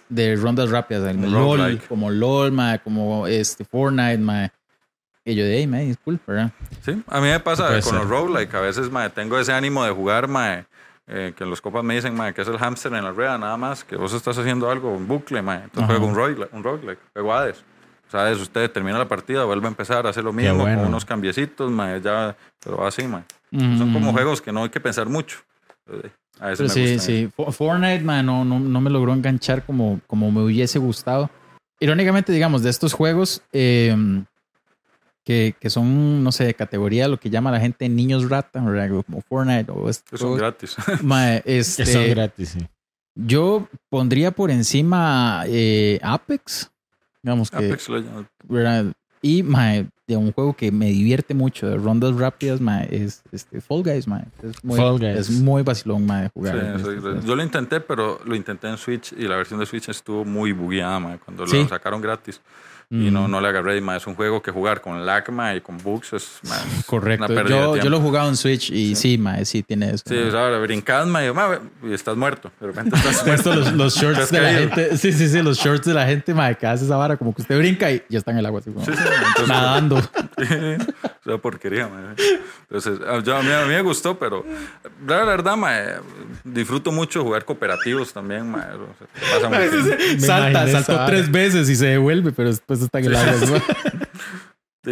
de 0.08 0.36
rondas 0.36 0.70
rápidas, 0.70 1.08
el 1.08 1.18
Un 1.18 1.32
LOL, 1.32 1.58
roguelike. 1.58 1.86
como 1.88 2.10
LOL, 2.10 2.52
ma, 2.52 2.78
como 2.78 3.26
este 3.26 3.64
Fortnite, 3.64 4.18
ma. 4.18 4.50
Y 5.24 5.34
yo 5.34 5.44
de, 5.44 5.58
hey, 5.58 5.66
ma, 5.66 5.82
es 5.82 5.98
cool, 5.98 6.18
¿verdad? 6.26 6.50
Sí, 6.82 7.00
a 7.06 7.20
mí 7.20 7.28
me 7.28 7.38
pasa 7.40 7.68
con 7.74 7.82
ser. 7.82 7.94
los 7.94 8.08
roguelike. 8.08 8.54
A 8.54 8.60
veces 8.60 8.90
mae, 8.90 9.10
tengo 9.10 9.38
ese 9.38 9.52
ánimo 9.52 9.84
de 9.84 9.90
jugar, 9.92 10.26
mae, 10.28 10.64
eh, 11.06 11.34
que 11.36 11.44
los 11.44 11.60
copas 11.60 11.84
me 11.84 11.94
dicen 11.94 12.14
mae, 12.14 12.32
que 12.32 12.40
es 12.42 12.48
el 12.48 12.56
hámster 12.58 12.92
en 12.94 13.04
la 13.04 13.12
rueda, 13.12 13.36
nada 13.36 13.56
más, 13.58 13.84
que 13.84 13.96
vos 13.96 14.12
estás 14.14 14.38
haciendo 14.38 14.70
algo 14.70 14.96
en 14.96 15.06
bucle, 15.06 15.42
mae. 15.42 15.64
Entonces 15.64 15.82
Ajá. 15.84 15.92
juego 15.92 16.06
un 16.06 16.14
roguelike, 16.14 16.52
un 16.54 16.64
roguelike, 16.64 16.98
juego 17.12 17.34
Hades. 17.34 17.64
¿Sabes? 18.10 18.38
Usted 18.40 18.70
termina 18.70 18.98
la 18.98 19.06
partida, 19.06 19.44
vuelve 19.44 19.66
a 19.66 19.70
empezar, 19.70 20.06
hace 20.06 20.20
lo 20.22 20.32
mismo, 20.32 20.58
bueno. 20.62 20.80
con 20.80 20.88
unos 20.88 21.04
cambiecitos, 21.04 21.70
mae, 21.70 22.00
ya, 22.00 22.36
pero 22.62 22.84
así, 22.86 23.04
mae. 23.06 23.22
Son 23.52 23.92
como 23.92 24.12
juegos 24.12 24.40
que 24.42 24.50
no 24.52 24.64
hay 24.64 24.68
que 24.70 24.80
pensar 24.80 25.08
mucho. 25.08 25.38
Eh, 25.88 26.10
A 26.40 26.48
veces 26.48 26.72
Pero 26.72 26.82
me 26.86 26.98
sí, 26.98 26.98
sí. 26.98 27.28
Fo- 27.36 27.52
Fortnite, 27.52 28.02
man, 28.02 28.26
no, 28.26 28.44
no, 28.44 28.58
no 28.58 28.80
me 28.80 28.90
logró 28.90 29.12
enganchar 29.12 29.64
como, 29.64 30.00
como 30.06 30.30
me 30.32 30.42
hubiese 30.42 30.78
gustado. 30.80 31.30
Irónicamente, 31.78 32.32
digamos, 32.32 32.62
de 32.62 32.70
estos 32.70 32.92
juegos 32.94 33.42
eh, 33.52 33.94
que, 35.24 35.54
que 35.60 35.70
son, 35.70 36.24
no 36.24 36.32
sé, 36.32 36.44
de 36.44 36.54
categoría, 36.54 37.08
lo 37.08 37.18
que 37.18 37.30
llama 37.30 37.50
la 37.52 37.60
gente 37.60 37.88
niños 37.88 38.28
rata, 38.28 38.60
¿verdad? 38.60 39.02
como 39.06 39.20
Fortnite 39.22 39.70
o 39.70 39.86
Que 39.86 39.92
son 39.92 40.32
esto. 40.32 40.34
gratis. 40.34 40.76
mae, 41.02 41.42
Que 41.42 41.58
este, 41.58 41.86
son 41.86 42.08
gratis, 42.10 42.48
sí. 42.50 42.66
yo 43.14 43.68
pondría 43.88 44.30
por 44.32 44.50
encima 44.50 45.44
eh, 45.46 46.00
Apex, 46.02 46.70
digamos 47.22 47.50
que, 47.50 47.56
Apex 47.58 47.88
Legends. 47.88 48.28
¿verdad? 48.48 48.86
Y 49.22 49.42
mae, 49.42 49.86
de 50.06 50.16
un 50.16 50.32
juego 50.32 50.54
que 50.54 50.72
me 50.72 50.86
divierte 50.86 51.34
mucho, 51.34 51.68
de 51.68 51.76
rondas 51.76 52.14
rápidas, 52.16 52.58
mae, 52.60 52.88
es 52.90 53.22
este, 53.32 53.60
Fall 53.60 53.82
Guys, 53.82 54.08
mae. 54.08 54.24
Es 54.42 54.64
muy, 54.64 54.78
Fall 54.78 54.98
Guys. 54.98 55.16
es 55.18 55.30
muy 55.30 55.62
vacilón, 55.62 56.06
mae, 56.06 56.22
de 56.22 56.28
Sí, 56.28 56.32
jugar. 56.34 56.80
sí, 56.80 56.88
Este, 56.96 57.26
yo 57.26 57.36
lo 57.36 57.42
intenté, 57.42 57.80
pero 57.80 58.18
lo 58.24 58.34
intenté 58.34 58.68
en 58.68 58.78
Switch 58.78 59.12
y 59.12 59.28
la 59.28 59.36
versión 59.36 59.60
de 59.60 59.66
Switch 59.66 59.88
estuvo 59.90 60.24
muy 60.24 60.52
bugueada, 60.52 60.98
mae, 60.98 61.18
cuando 61.18 61.46
Sí. 61.46 61.58
lo 61.58 61.68
sacaron 61.68 62.00
gratis. 62.00 62.40
Y 62.92 63.08
no, 63.10 63.28
mm. 63.28 63.30
no 63.30 63.40
le 63.40 63.48
agarré. 63.48 63.80
Ma, 63.80 63.96
es 63.96 64.06
un 64.08 64.16
juego 64.16 64.42
que 64.42 64.50
jugar 64.50 64.80
con 64.80 65.06
lag 65.06 65.30
ma, 65.30 65.54
y 65.54 65.60
con 65.60 65.78
bugs 65.78 66.12
es 66.12 66.40
ma, 66.42 66.56
Correcto. 66.86 67.24
una 67.24 67.34
pérdida 67.34 67.56
de 67.56 67.62
Yo, 67.62 67.76
yo 67.76 67.90
lo 67.90 67.98
he 67.98 68.00
jugado 68.00 68.28
en 68.28 68.36
Switch 68.36 68.70
y 68.70 68.96
sí, 68.96 69.16
mae, 69.16 69.44
sí 69.44 69.62
tiene 69.62 69.90
eso. 69.90 70.02
Sí, 70.06 70.16
o 70.16 70.30
sea, 70.30 70.48
brincas 70.58 71.06
ma, 71.06 71.22
y, 71.22 71.26
yo, 71.26 71.34
ma, 71.34 71.60
y 71.84 71.92
estás 71.92 72.16
muerto. 72.16 72.50
De 72.60 72.66
repente 72.66 72.96
estás 72.96 73.24
muerto. 73.26 73.54
los, 73.54 73.72
los 73.74 73.96
shorts 73.96 74.30
de 74.32 74.40
la 74.40 74.52
gente. 74.52 74.96
Sí, 74.96 75.12
sí, 75.12 75.28
sí, 75.28 75.40
los 75.40 75.58
shorts 75.58 75.86
de 75.86 75.94
la 75.94 76.04
gente, 76.04 76.34
mae, 76.34 76.56
que 76.56 76.66
hace 76.66 76.84
esa 76.84 76.96
vara, 76.96 77.16
como 77.16 77.32
que 77.32 77.42
usted 77.42 77.56
brinca 77.56 77.92
y 77.92 78.02
ya 78.08 78.18
está 78.18 78.32
en 78.32 78.38
el 78.38 78.46
agua, 78.46 78.58
así 78.58 78.72
como 78.72 78.84
Sí, 78.84 78.92
sí, 78.92 78.98
entonces, 78.98 79.48
nadando. 79.48 80.02
o 81.26 81.30
sea, 81.30 81.38
porquería, 81.38 81.88
ma. 81.88 82.14
Entonces, 82.68 82.98
a- 83.06 83.20
yo- 83.22 83.36
a, 83.36 83.42
mí, 83.42 83.50
a 83.52 83.62
mí 83.66 83.68
me 83.74 83.82
gustó, 83.82 84.18
pero 84.18 84.44
la 85.06 85.24
verdad, 85.24 85.56
ma, 85.56 85.78
eh, 85.78 85.94
disfruto 86.44 86.92
mucho 86.92 87.22
jugar 87.22 87.44
cooperativos 87.44 88.12
también, 88.12 88.50
ma. 88.50 88.68
O 88.74 88.94
sea, 88.98 89.40
pasa 89.40 89.48
mucho. 89.48 90.26
Salta, 90.26 90.64
esa 90.68 90.82
saltó 90.82 91.04
tres 91.06 91.30
veces 91.30 91.68
y 91.68 91.76
se 91.76 91.86
devuelve, 91.86 92.32
pero 92.32 92.48
después 92.48 92.80
está 92.82 92.98
en 92.98 93.04
el 93.06 93.16
agua. 93.16 93.62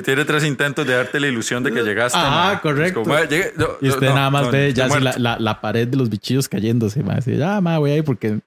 Tiene 0.05 0.27
tres 0.27 0.45
intentos 0.45 0.87
de 0.87 0.95
darte 0.95 1.19
la 1.19 1.29
ilusión 1.29 1.63
de 1.63 1.73
que 1.73 1.83
llegaste. 1.83 2.19
Ah, 2.21 2.51
ma. 2.53 2.61
correcto. 2.61 3.01
Es 3.01 3.07
como, 3.09 3.19
ma, 3.19 3.25
llegué- 3.25 3.53
no, 3.57 3.69
Y 3.81 3.89
usted 3.89 4.09
no, 4.09 4.15
nada 4.17 4.31
más 4.31 4.45
no, 4.47 4.51
ve 4.53 4.75
ya 4.75 4.87
la, 4.87 5.15
la, 5.17 5.39
la 5.39 5.61
pared 5.63 5.89
de 5.89 5.97
los 5.97 6.11
bichillos 6.11 6.47
cayéndose, 6.47 7.03
mae. 7.03 7.19
Así, 7.19 7.35
ya, 7.37 7.59
mae, 7.63 7.79
voy 7.79 7.93
ahí 7.93 8.03
porque 8.03 8.39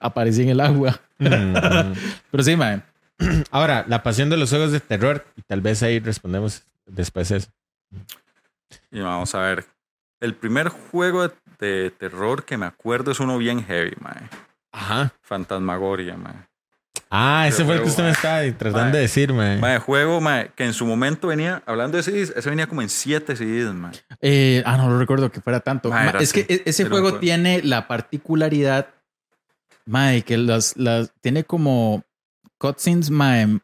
aparecí 0.00 0.42
en 0.44 0.48
el 0.48 0.60
agua. 0.60 0.98
Pero 1.18 2.42
sí, 2.42 2.56
mae. 2.56 2.80
Ahora, 3.50 3.84
la 3.88 4.02
pasión 4.02 4.30
de 4.30 4.38
los 4.38 4.48
juegos 4.48 4.72
de 4.72 4.80
terror, 4.80 5.24
y 5.36 5.42
tal 5.42 5.60
vez 5.60 5.82
ahí 5.82 5.98
respondemos 5.98 6.62
después 6.86 7.30
eso. 7.30 7.50
Y 8.90 9.00
vamos 9.00 9.34
a 9.34 9.40
ver. 9.40 9.64
El 10.20 10.34
primer 10.34 10.68
juego 10.68 11.28
de, 11.28 11.34
de 11.58 11.90
terror 11.90 12.44
que 12.44 12.56
me 12.56 12.66
acuerdo 12.66 13.10
es 13.12 13.20
uno 13.20 13.36
bien 13.38 13.62
heavy, 13.64 13.92
mae. 14.00 14.28
Ajá. 14.72 15.12
Fantasmagoria, 15.22 16.16
mae. 16.16 16.34
Ah, 17.10 17.46
ese 17.46 17.58
Pero 17.58 17.66
fue 17.66 17.74
el 17.76 17.82
que 17.82 17.88
usted 17.88 18.02
me 18.02 18.08
mae. 18.08 18.12
estaba 18.14 18.58
tratando 18.58 18.84
Mae. 18.86 18.92
de 18.92 18.98
decir, 19.00 19.32
mae. 19.32 19.58
Mae, 19.58 19.78
juego, 19.78 20.20
mae, 20.20 20.50
que 20.56 20.64
en 20.64 20.72
su 20.72 20.86
momento 20.86 21.28
venía, 21.28 21.62
hablando 21.66 21.96
de 21.98 22.02
CDs, 22.02 22.32
ese 22.34 22.50
venía 22.50 22.66
como 22.66 22.82
en 22.82 22.88
7 22.88 23.36
CDs, 23.36 23.72
mae. 23.74 23.92
Eh, 24.20 24.62
ah, 24.66 24.76
no 24.76 24.88
lo 24.90 24.98
recuerdo 24.98 25.30
que 25.30 25.40
fuera 25.40 25.60
tanto. 25.60 25.90
Es 26.18 26.32
que 26.32 26.40
así. 26.40 26.52
e- 26.52 26.62
ese 26.64 26.84
juego 26.86 27.02
juego. 27.08 27.18
tiene 27.20 27.62
la 27.62 27.86
particularidad, 27.86 28.88
mae, 29.84 30.22
que 30.22 30.36
las, 30.38 30.76
las 30.76 31.12
tiene 31.20 31.44
como 31.44 32.02
cutscenes, 32.58 33.10
mae, 33.10 33.60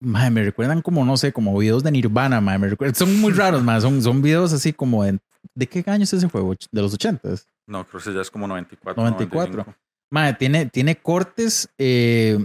mae, 0.00 0.30
me 0.30 0.42
recuerdan 0.42 0.82
como, 0.82 1.04
no 1.04 1.16
sé, 1.16 1.32
como 1.32 1.56
videos 1.58 1.82
de 1.82 1.90
Nirvana, 1.90 2.40
mae, 2.40 2.58
me 2.58 2.68
recuerdan, 2.68 2.94
son 2.94 3.20
muy 3.20 3.32
raros, 3.32 3.62
mae, 3.62 3.80
son, 3.80 4.02
son 4.02 4.22
videos 4.22 4.52
así 4.52 4.72
como 4.72 5.04
de, 5.04 5.18
¿de 5.54 5.66
qué 5.66 5.82
año 5.86 6.04
es 6.04 6.12
ese 6.12 6.28
juego? 6.28 6.54
De 6.70 6.82
los 6.82 6.94
ochentas. 6.94 7.48
No, 7.66 7.84
creo 7.86 8.02
que 8.02 8.14
ya 8.14 8.20
es 8.20 8.30
como 8.30 8.46
94. 8.48 9.02
94. 9.02 9.52
95. 9.52 9.78
Mae, 10.10 10.34
tiene, 10.34 10.66
tiene 10.66 10.96
cortes 10.96 11.68
eh, 11.76 12.44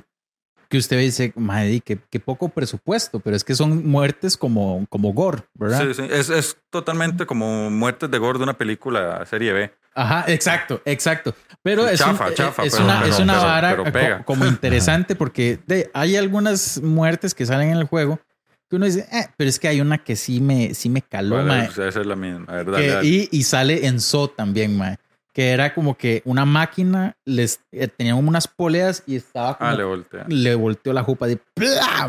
que 0.74 0.80
usted 0.80 0.98
dice, 0.98 1.32
di, 1.36 1.82
qué, 1.82 2.00
qué 2.10 2.20
poco 2.20 2.50
presupuesto, 2.50 3.20
pero 3.20 3.36
es 3.36 3.44
que 3.44 3.54
son 3.54 3.88
muertes 3.88 4.36
como, 4.36 4.88
como 4.90 5.14
gore, 5.14 5.44
¿verdad? 5.54 5.84
Sí, 5.86 5.94
sí. 5.94 6.08
Es, 6.10 6.32
es 6.32 6.58
totalmente 6.72 7.28
como 7.28 7.70
muertes 7.70 8.10
de 8.10 8.18
gore 8.18 8.40
de 8.40 8.44
una 8.46 8.58
película 8.58 9.24
serie 9.28 9.54
B. 9.54 9.72
Ajá, 9.94 10.26
exacto, 10.30 10.82
exacto. 10.86 11.36
Pero 11.62 11.88
es, 11.88 12.00
chafa, 12.00 12.30
un- 12.30 12.34
chafa, 12.34 12.64
es 12.64 12.74
pero- 12.74 12.86
una, 12.86 13.02
pero- 13.02 13.14
es 13.14 13.20
una 13.20 13.34
pero- 13.34 13.84
vara 13.84 14.18
co- 14.18 14.26
como 14.26 14.48
interesante 14.48 15.14
porque 15.16 15.60
de- 15.68 15.92
hay 15.94 16.16
algunas 16.16 16.82
muertes 16.82 17.36
que 17.36 17.46
salen 17.46 17.70
en 17.70 17.78
el 17.78 17.84
juego 17.84 18.20
que 18.68 18.78
uno 18.78 18.88
dice, 18.88 19.02
eh, 19.12 19.28
pero 19.38 19.52
es 19.52 19.60
que 19.60 19.68
hay 19.68 19.80
una 19.80 20.00
que 20.00 20.16
sí 20.16 20.42
me, 20.42 20.74
sí 20.74 20.90
me 20.90 21.04
caló, 21.04 21.36
Vale, 21.36 21.48
mae, 21.48 21.66
Esa 21.68 21.88
es 21.90 21.96
la 22.08 22.16
misma, 22.16 22.46
a 22.52 22.56
ver, 22.56 22.66
que- 22.66 22.72
dale, 22.72 22.88
dale. 22.88 23.08
y, 23.08 23.30
y 23.32 23.44
sale 23.44 23.86
en 23.86 24.00
So 24.02 24.28
también, 24.30 24.76
mae, 24.76 24.98
que 25.34 25.50
era 25.50 25.74
como 25.74 25.98
que 25.98 26.22
una 26.26 26.46
máquina 26.46 27.16
les 27.26 27.60
eh, 27.72 27.90
unas 28.14 28.48
poleas 28.48 29.04
y 29.08 29.16
estaba 29.16 29.58
como, 29.58 29.70
Ah, 29.70 29.74
le 29.76 29.84
voltea. 29.84 30.26
le 30.28 30.56
volteó 30.56 30.94
la 30.94 31.04
jupa 31.04 31.28
de 31.28 31.38
¡plá! 31.54 32.08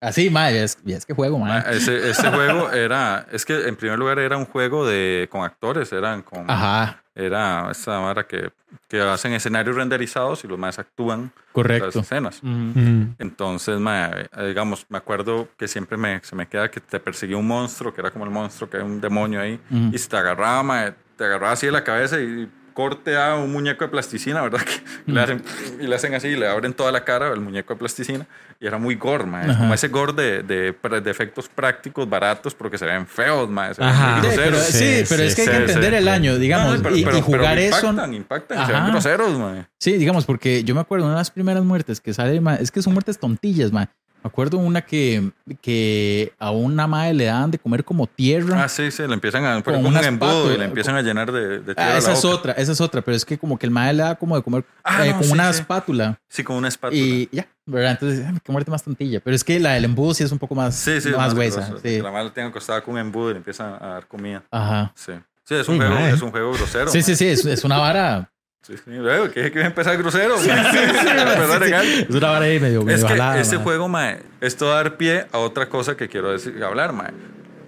Así, 0.00 0.30
mae, 0.30 0.64
es, 0.64 0.78
es 0.84 1.06
que 1.06 1.14
juego. 1.14 1.40
Ah, 1.46 1.60
Ese, 1.70 2.10
ese 2.10 2.28
juego 2.32 2.72
era, 2.72 3.24
es 3.30 3.44
que 3.44 3.68
en 3.68 3.76
primer 3.76 3.96
lugar 4.00 4.18
era 4.18 4.36
un 4.36 4.46
juego 4.46 4.84
de 4.84 5.28
con 5.30 5.44
actores, 5.44 5.92
eran 5.92 6.22
con, 6.22 6.50
Ajá, 6.50 7.04
era 7.14 7.68
esa 7.70 7.98
vara 7.98 8.26
que, 8.26 8.50
que 8.88 9.00
hacen 9.00 9.32
escenarios 9.32 9.76
renderizados 9.76 10.42
y 10.42 10.48
los 10.48 10.58
más 10.58 10.80
actúan 10.80 11.30
las 11.34 11.52
correcto. 11.52 12.00
escenas. 12.00 12.38
Ujú. 12.42 12.50
Mm. 12.50 13.14
Entonces, 13.20 13.78
ma, 13.78 14.10
eh, 14.12 14.46
digamos, 14.48 14.86
me 14.88 14.98
acuerdo 14.98 15.48
que 15.56 15.68
siempre 15.68 15.96
me, 15.96 16.18
se 16.24 16.34
me 16.34 16.48
queda 16.48 16.68
que 16.68 16.80
te 16.80 16.98
perseguía 16.98 17.36
un 17.36 17.46
monstruo, 17.46 17.94
que 17.94 18.00
era 18.00 18.10
como 18.10 18.24
el 18.24 18.30
monstruo, 18.32 18.68
que 18.68 18.78
era 18.78 18.86
un 18.86 19.00
demonio 19.00 19.40
ahí, 19.40 19.60
y 19.92 19.98
se 19.98 20.08
te 20.08 20.16
agarraba, 20.16 20.64
ma, 20.64 20.94
te 21.16 21.24
agarraba 21.24 21.52
así 21.52 21.66
de 21.66 21.72
la 21.72 21.84
cabeza 21.84 22.20
y 22.20 22.48
corte 22.74 23.18
a 23.18 23.34
un 23.34 23.52
muñeco 23.52 23.84
de 23.84 23.90
plasticina, 23.90 24.40
¿verdad? 24.42 24.60
Que 25.04 25.12
le 25.12 25.20
hacen, 25.20 25.42
y 25.80 25.86
le 25.86 25.94
hacen 25.96 26.14
así, 26.14 26.28
y 26.28 26.36
le 26.36 26.46
abren 26.48 26.72
toda 26.72 26.90
la 26.92 27.04
cara 27.04 27.26
al 27.28 27.40
muñeco 27.40 27.74
de 27.74 27.78
plasticina, 27.78 28.26
y 28.60 28.66
era 28.66 28.78
muy 28.78 28.94
gore, 28.94 29.26
ma, 29.26 29.42
es 29.42 29.50
Ajá. 29.50 29.58
como 29.58 29.74
ese 29.74 29.88
gore 29.88 30.12
de, 30.12 30.42
de, 30.42 31.00
de 31.00 31.10
efectos 31.10 31.48
prácticos 31.48 32.08
baratos, 32.08 32.54
porque 32.54 32.78
se 32.78 32.86
ven 32.86 33.06
feos, 33.06 33.50
ma, 33.50 33.74
se 33.74 33.80
ven 33.82 33.90
Ajá. 33.90 34.16
muy 34.20 34.30
Sí, 34.30 34.36
pero, 34.36 34.50
groseros. 34.52 34.62
sí, 34.66 34.78
Sí, 35.00 35.04
pero 35.08 35.22
es 35.24 35.34
que 35.34 35.42
hay 35.42 35.46
sí, 35.48 35.50
que 35.52 35.56
sí, 35.56 35.62
entender 35.64 35.90
sí. 35.90 35.96
el 35.98 36.08
año, 36.08 36.38
digamos, 36.38 36.76
No, 36.76 36.82
pero- 36.84 36.96
y, 36.96 37.04
pero- 37.04 37.18
y 37.18 37.20
jugar 37.20 37.56
pero 37.56 37.60
eso. 37.60 37.86
Impactan, 37.90 38.14
impactan, 38.14 38.66
se 38.66 38.72
ven 38.72 38.82
Ajá. 38.82 38.90
groseros, 38.90 39.38
ma. 39.38 39.68
Sí, 39.78 39.92
digamos, 39.98 40.24
porque 40.24 40.64
yo 40.64 40.74
me 40.74 40.80
acuerdo 40.80 41.04
una 41.06 41.14
de 41.14 41.20
las 41.20 41.30
primeras 41.30 41.64
muertes 41.64 42.00
que 42.00 42.14
sale, 42.14 42.40
ma, 42.40 42.54
es 42.54 42.70
que 42.70 42.80
son 42.80 42.92
muertes 42.94 43.18
tontillas, 43.18 43.70
ma. 43.72 43.90
Me 44.24 44.28
acuerdo 44.28 44.58
una 44.58 44.82
que, 44.82 45.30
que 45.60 46.32
a 46.38 46.52
una 46.52 46.86
madre 46.86 47.12
le 47.14 47.24
daban 47.24 47.50
de 47.50 47.58
comer 47.58 47.84
como 47.84 48.06
tierra. 48.06 48.62
Ah, 48.64 48.68
sí, 48.68 48.90
sí, 48.92 49.04
le 49.06 49.14
empiezan 49.14 49.44
a 49.44 49.60
poner 49.62 49.80
un 49.80 49.86
unas 49.86 50.06
embudo 50.06 50.54
y 50.54 50.58
le 50.58 50.64
empiezan 50.66 50.94
a 50.94 51.02
llenar 51.02 51.32
de, 51.32 51.58
de 51.60 51.72
Ah, 51.72 51.74
tierra 51.74 51.92
la 51.92 51.98
esa 51.98 52.12
es 52.12 52.22
boca. 52.22 52.36
otra, 52.36 52.52
esa 52.52 52.72
es 52.72 52.80
otra, 52.80 53.02
pero 53.02 53.16
es 53.16 53.24
que 53.24 53.36
como 53.36 53.58
que 53.58 53.66
el 53.66 53.72
madre 53.72 53.94
le 53.94 54.02
da 54.04 54.14
como 54.14 54.36
de 54.36 54.42
comer 54.42 54.64
Ah, 54.84 55.04
eh, 55.06 55.10
no, 55.10 55.16
con 55.16 55.24
sí, 55.24 55.32
una 55.32 55.52
sí. 55.52 55.60
espátula 55.60 56.20
Sí, 56.28 56.44
con 56.44 56.56
una 56.56 56.68
espátula. 56.68 57.00
y 57.02 57.28
ya, 57.32 57.46
¿verdad? 57.66 57.92
Entonces, 57.92 58.24
ay, 58.26 58.38
qué 58.44 58.52
muerte 58.52 58.70
más 58.70 58.82
tontilla. 58.82 59.20
Pero 59.20 59.34
es 59.36 59.42
que 59.44 59.58
la 59.58 59.72
del 59.72 59.84
embudo 59.86 60.14
sí 60.14 60.22
es 60.24 60.30
un 60.32 60.38
poco 60.38 60.54
más, 60.54 60.74
Sí, 60.76 61.00
sí, 61.00 61.10
más 61.10 61.34
gruesa. 61.34 61.66
Sí. 61.76 61.82
Que 61.82 62.02
la 62.02 62.10
madre 62.12 62.26
la 62.26 62.32
tenga 62.34 62.48
acostada 62.48 62.80
con 62.82 62.94
un 62.94 63.00
embudo 63.00 63.30
y 63.30 63.32
le 63.34 63.38
empiezan 63.38 63.74
a 63.74 63.86
dar 63.88 64.06
comida. 64.06 64.42
Ajá. 64.50 64.92
Sí. 64.94 65.12
Sí, 65.44 65.56
es 65.56 65.68
un, 65.68 65.80
Uy, 65.80 65.86
juego, 65.86 65.98
es 66.06 66.22
un 66.22 66.30
juego 66.30 66.52
grosero. 66.52 66.88
Sí, 66.88 67.02
sí, 67.02 67.16
sí, 67.16 67.26
es, 67.26 67.44
es 67.44 67.64
una 67.64 67.76
vara. 67.78 68.30
Sí, 68.62 68.76
sí. 68.76 68.82
Luego, 68.86 69.28
que 69.30 69.40
dije 69.40 69.52
que 69.52 69.58
iba 69.58 69.64
a 69.66 69.70
empezar 69.70 69.96
grosero. 69.98 70.36
mae. 70.38 71.58
Legal. 71.60 71.86
Es 71.86 72.10
una 72.14 72.30
vara 72.30 72.44
ahí 72.44 72.60
medio, 72.60 72.82
medio 72.82 72.96
Es 72.96 73.02
que 73.04 73.08
jalada, 73.10 73.40
este 73.40 73.58
ma. 73.58 73.62
juego, 73.64 73.88
mae, 73.88 74.22
esto 74.40 74.66
va 74.66 74.72
a 74.72 74.76
dar 74.84 74.96
pie 74.96 75.26
a 75.32 75.38
otra 75.38 75.68
cosa 75.68 75.96
que 75.96 76.08
quiero 76.08 76.30
decir, 76.30 76.62
hablar, 76.62 76.92
mae. 76.92 77.10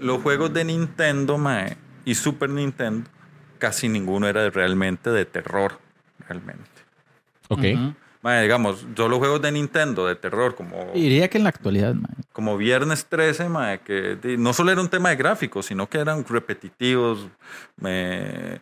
Los 0.00 0.22
juegos 0.22 0.52
de 0.52 0.64
Nintendo, 0.64 1.36
mae, 1.36 1.76
y 2.04 2.14
Super 2.14 2.50
Nintendo, 2.50 3.08
casi 3.58 3.88
ninguno 3.88 4.28
era 4.28 4.48
realmente 4.50 5.10
de 5.10 5.24
terror, 5.24 5.78
realmente. 6.28 6.62
Ok. 7.48 7.64
Ujú. 7.74 7.94
Mae, 8.22 8.42
digamos, 8.42 8.86
yo 8.94 9.08
los 9.08 9.18
juegos 9.18 9.42
de 9.42 9.52
Nintendo 9.52 10.06
de 10.06 10.14
terror, 10.14 10.54
como, 10.54 10.92
diría 10.94 11.28
que 11.28 11.36
en 11.38 11.44
la 11.44 11.50
actualidad, 11.50 11.92
ma. 11.94 12.08
como 12.32 12.56
Viernes 12.56 13.04
13, 13.06 13.48
mae, 13.48 13.80
que 13.80 14.16
no 14.38 14.52
solo 14.52 14.70
era 14.72 14.80
un 14.80 14.88
tema 14.88 15.10
de 15.10 15.16
gráficos, 15.16 15.66
sino 15.66 15.88
que 15.90 15.98
eran 15.98 16.24
repetitivos. 16.24 17.26
Me, 17.76 18.60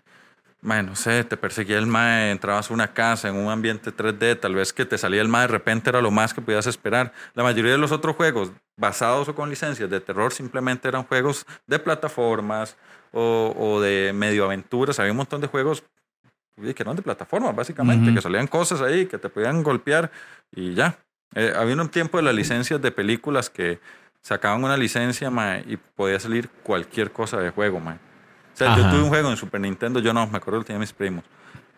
mae, 0.63 0.83
no 0.83 0.97
sé, 0.97 1.25
te 1.25 1.37
perseguía 1.37 1.79
el 1.79 1.87
mae, 1.87 2.31
entrabas 2.31 2.71
a 2.71 2.75
una 2.75 2.95
casa 2.95 3.29
en 3.29 3.37
un 3.37 3.51
ambiente 3.51 3.95
3D, 3.95 4.41
tal 4.41 4.55
vez 4.55 4.73
que 4.73 4.87
te 4.87 4.97
salía 4.97 5.21
el 5.21 5.29
mae 5.29 5.43
de 5.43 5.49
repente 5.49 5.91
era 5.91 6.01
lo 6.01 6.11
más 6.11 6.33
que 6.33 6.41
podías 6.41 6.67
esperar. 6.67 7.13
La 7.35 7.43
mayoría 7.43 7.73
de 7.73 7.79
los 7.79 7.93
otros 7.93 8.17
juegos, 8.17 8.53
basados 8.77 9.29
o 9.29 9.35
con 9.35 9.51
licencias 9.51 9.91
de 9.91 10.01
terror, 10.01 10.33
simplemente 10.33 10.89
eran 10.89 11.03
juegos 11.03 11.45
de 11.67 11.79
plataformas 11.79 12.77
o, 13.11 13.55
o 13.59 13.81
de 13.81 14.13
medio 14.15 14.45
aventuras. 14.45 14.99
Había 14.99 15.13
un 15.13 15.19
montón 15.19 15.41
de 15.41 15.49
juegos 15.49 15.83
que 16.57 16.83
eran 16.83 16.97
de 16.97 17.03
plataformas, 17.03 17.55
básicamente, 17.57 18.15
que 18.15 18.21
salían 18.21 18.47
cosas 18.47 18.81
ahí 18.83 19.07
que 19.07 19.19
te 19.19 19.29
podían 19.29 19.63
golpear 19.63 20.11
y 20.53 20.75
ya. 20.75 20.99
Eh, 21.35 21.53
había 21.57 21.75
un 21.75 21.89
tiempo 21.89 22.19
de 22.19 22.23
las 22.23 22.35
licencias 22.35 22.81
de 22.81 22.93
películas 22.93 23.51
que 23.51 23.81
sacaban 24.21 24.63
una 24.63 24.77
licencia 24.77 25.31
mae, 25.31 25.65
y 25.67 25.77
podía 25.77 26.21
salir 26.21 26.49
cualquier 26.63 27.11
cosa 27.11 27.39
de 27.39 27.51
juego. 27.51 27.81
mae. 27.81 28.12
Yo 28.67 28.91
tuve 28.91 29.03
un 29.03 29.09
juego 29.09 29.31
en 29.31 29.37
Super 29.37 29.61
Nintendo, 29.61 30.01
yo 30.01 30.13
no, 30.13 30.27
me 30.27 30.37
acuerdo 30.37 30.61
que 30.61 30.67
tenía 30.67 30.81
mis 30.81 30.93
primos, 30.93 31.25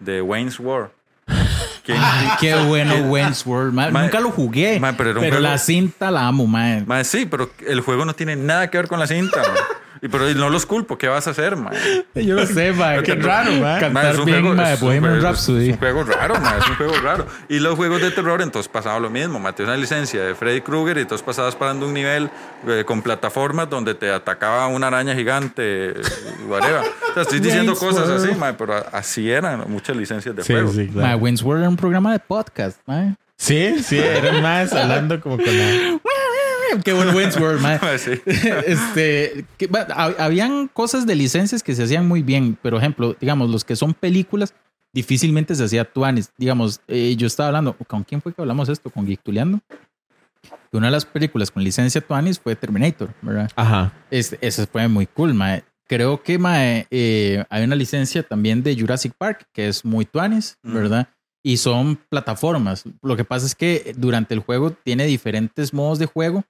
de 0.00 0.20
Wayne's 0.22 0.58
War. 0.60 0.90
Ay, 1.26 2.28
qué 2.40 2.54
bueno 2.66 2.94
Wayne's 3.10 3.44
World, 3.46 3.72
ma. 3.74 3.90
Ma- 3.90 4.02
Nunca 4.02 4.20
lo 4.20 4.30
jugué. 4.30 4.80
ma, 4.80 4.92
pero 4.96 5.14
juego- 5.20 5.38
la 5.40 5.58
cinta 5.58 6.10
la 6.10 6.26
amo, 6.26 6.46
man. 6.46 6.86
sí, 7.04 7.26
pero 7.26 7.50
el 7.66 7.80
juego 7.82 8.04
no 8.04 8.14
tiene 8.14 8.36
nada 8.36 8.70
que 8.70 8.78
ver 8.78 8.88
con 8.88 8.98
la 8.98 9.06
cinta. 9.06 9.42
Y 10.04 10.08
pero 10.08 10.28
no 10.34 10.50
los 10.50 10.66
culpo, 10.66 10.98
¿qué 10.98 11.08
vas 11.08 11.26
a 11.26 11.30
hacer, 11.30 11.56
mae? 11.56 12.04
Yo 12.14 12.34
lo 12.34 12.44
sé, 12.46 12.72
ma. 12.72 12.98
Qué 13.02 13.14
raro, 13.14 13.50
ma. 13.52 13.74
Ma, 13.74 13.80
Cantar 13.80 14.12
es 14.12 14.18
un 14.18 14.24
bien, 14.26 14.40
juego- 14.42 14.54
ma, 14.54 14.72
es 14.74 14.82
un 14.82 14.88
Bohemian 14.88 15.12
juego- 15.14 15.26
Rhapsody. 15.28 15.66
Es 15.68 15.72
un 15.72 15.78
juego 15.78 16.04
raro, 16.04 16.34
ma, 16.40 16.56
es 16.58 16.68
un 16.68 16.74
juego 16.76 16.94
raro. 17.02 17.26
Y 17.48 17.58
los 17.58 17.74
juegos 17.74 18.02
de 18.02 18.10
terror, 18.10 18.42
entonces 18.42 18.68
pasaba 18.70 19.00
lo 19.00 19.08
mismo. 19.08 19.40
Mate 19.40 19.62
una 19.62 19.78
licencia 19.78 20.22
de 20.22 20.34
Freddy 20.34 20.60
Krueger 20.60 20.98
y 20.98 21.00
entonces 21.00 21.24
pasabas 21.24 21.56
parando 21.56 21.86
un 21.86 21.94
nivel 21.94 22.28
eh, 22.68 22.84
con 22.86 23.00
plataformas 23.00 23.70
donde 23.70 23.94
te 23.94 24.10
atacaba 24.12 24.66
una 24.66 24.88
araña 24.88 25.14
gigante. 25.14 25.94
whatever. 26.48 26.82
O 26.82 27.14
sea, 27.14 27.22
estoy 27.22 27.40
diciendo 27.40 27.74
cosas 27.74 28.06
así, 28.10 28.26
World. 28.26 28.38
ma, 28.38 28.52
pero 28.58 28.74
así 28.92 29.30
eran 29.30 29.64
muchas 29.68 29.96
licencias 29.96 30.36
de 30.36 30.42
Sí, 30.42 30.52
juego. 30.52 30.70
sí, 30.70 30.90
Ma, 30.92 31.00
claro. 31.00 31.16
Wayne's 31.16 31.42
World 31.42 31.62
era 31.62 31.70
un 31.70 31.76
programa 31.76 32.12
de 32.12 32.18
podcast, 32.18 32.78
ma. 32.86 33.16
Sí, 33.36 33.82
sí, 33.82 33.98
eran 33.98 34.42
más 34.42 34.72
hablando 34.74 35.18
como 35.20 35.36
con 35.36 35.46
la... 35.46 35.98
Qué 36.84 36.92
bueno 36.92 37.12
Wayne's 37.12 37.36
World, 37.36 37.60
ma. 37.60 37.78
Ma, 37.80 37.98
sí. 37.98 38.12
este, 38.26 39.44
que, 39.56 39.68
habían 40.18 40.68
cosas 40.68 41.06
de 41.06 41.14
licencias 41.14 41.62
que 41.62 41.74
se 41.74 41.84
hacían 41.84 42.06
muy 42.06 42.22
bien. 42.22 42.56
Por 42.60 42.74
ejemplo, 42.74 43.16
digamos, 43.20 43.50
los 43.50 43.64
que 43.64 43.76
son 43.76 43.94
películas, 43.94 44.54
difícilmente 44.92 45.54
se 45.54 45.64
hacía 45.64 45.84
tuanis. 45.84 46.30
Digamos, 46.38 46.80
eh, 46.88 47.14
yo 47.16 47.26
estaba 47.26 47.48
hablando, 47.48 47.76
¿con 47.86 48.04
quién 48.04 48.20
fue 48.22 48.32
que 48.32 48.40
hablamos 48.40 48.68
esto? 48.68 48.90
¿Con 48.90 49.06
Geektuleando? 49.06 49.60
Que 50.70 50.76
Una 50.76 50.88
de 50.88 50.92
las 50.92 51.04
películas 51.04 51.50
con 51.50 51.62
licencia 51.62 52.00
tuanis 52.00 52.38
fue 52.38 52.56
Terminator, 52.56 53.10
¿verdad? 53.22 53.50
Ajá. 53.56 53.92
Es, 54.10 54.36
eso 54.40 54.66
fue 54.66 54.88
muy 54.88 55.06
cool, 55.06 55.34
mae. 55.34 55.64
Creo 55.86 56.22
que 56.22 56.38
mae, 56.38 56.86
eh, 56.90 57.44
hay 57.50 57.64
una 57.64 57.76
licencia 57.76 58.22
también 58.22 58.62
de 58.62 58.78
Jurassic 58.78 59.12
Park 59.16 59.46
que 59.52 59.68
es 59.68 59.84
muy 59.84 60.04
tuanis, 60.06 60.56
Mm. 60.62 60.74
¿verdad? 60.74 61.08
Y 61.42 61.58
son 61.58 61.96
plataformas. 62.08 62.84
Lo 63.02 63.16
que 63.16 63.24
pasa 63.24 63.44
es 63.44 63.54
que 63.54 63.94
durante 63.98 64.32
el 64.32 64.40
juego 64.40 64.70
tiene 64.70 65.04
diferentes 65.04 65.74
modos 65.74 65.98
de 65.98 66.06
juego, 66.06 66.42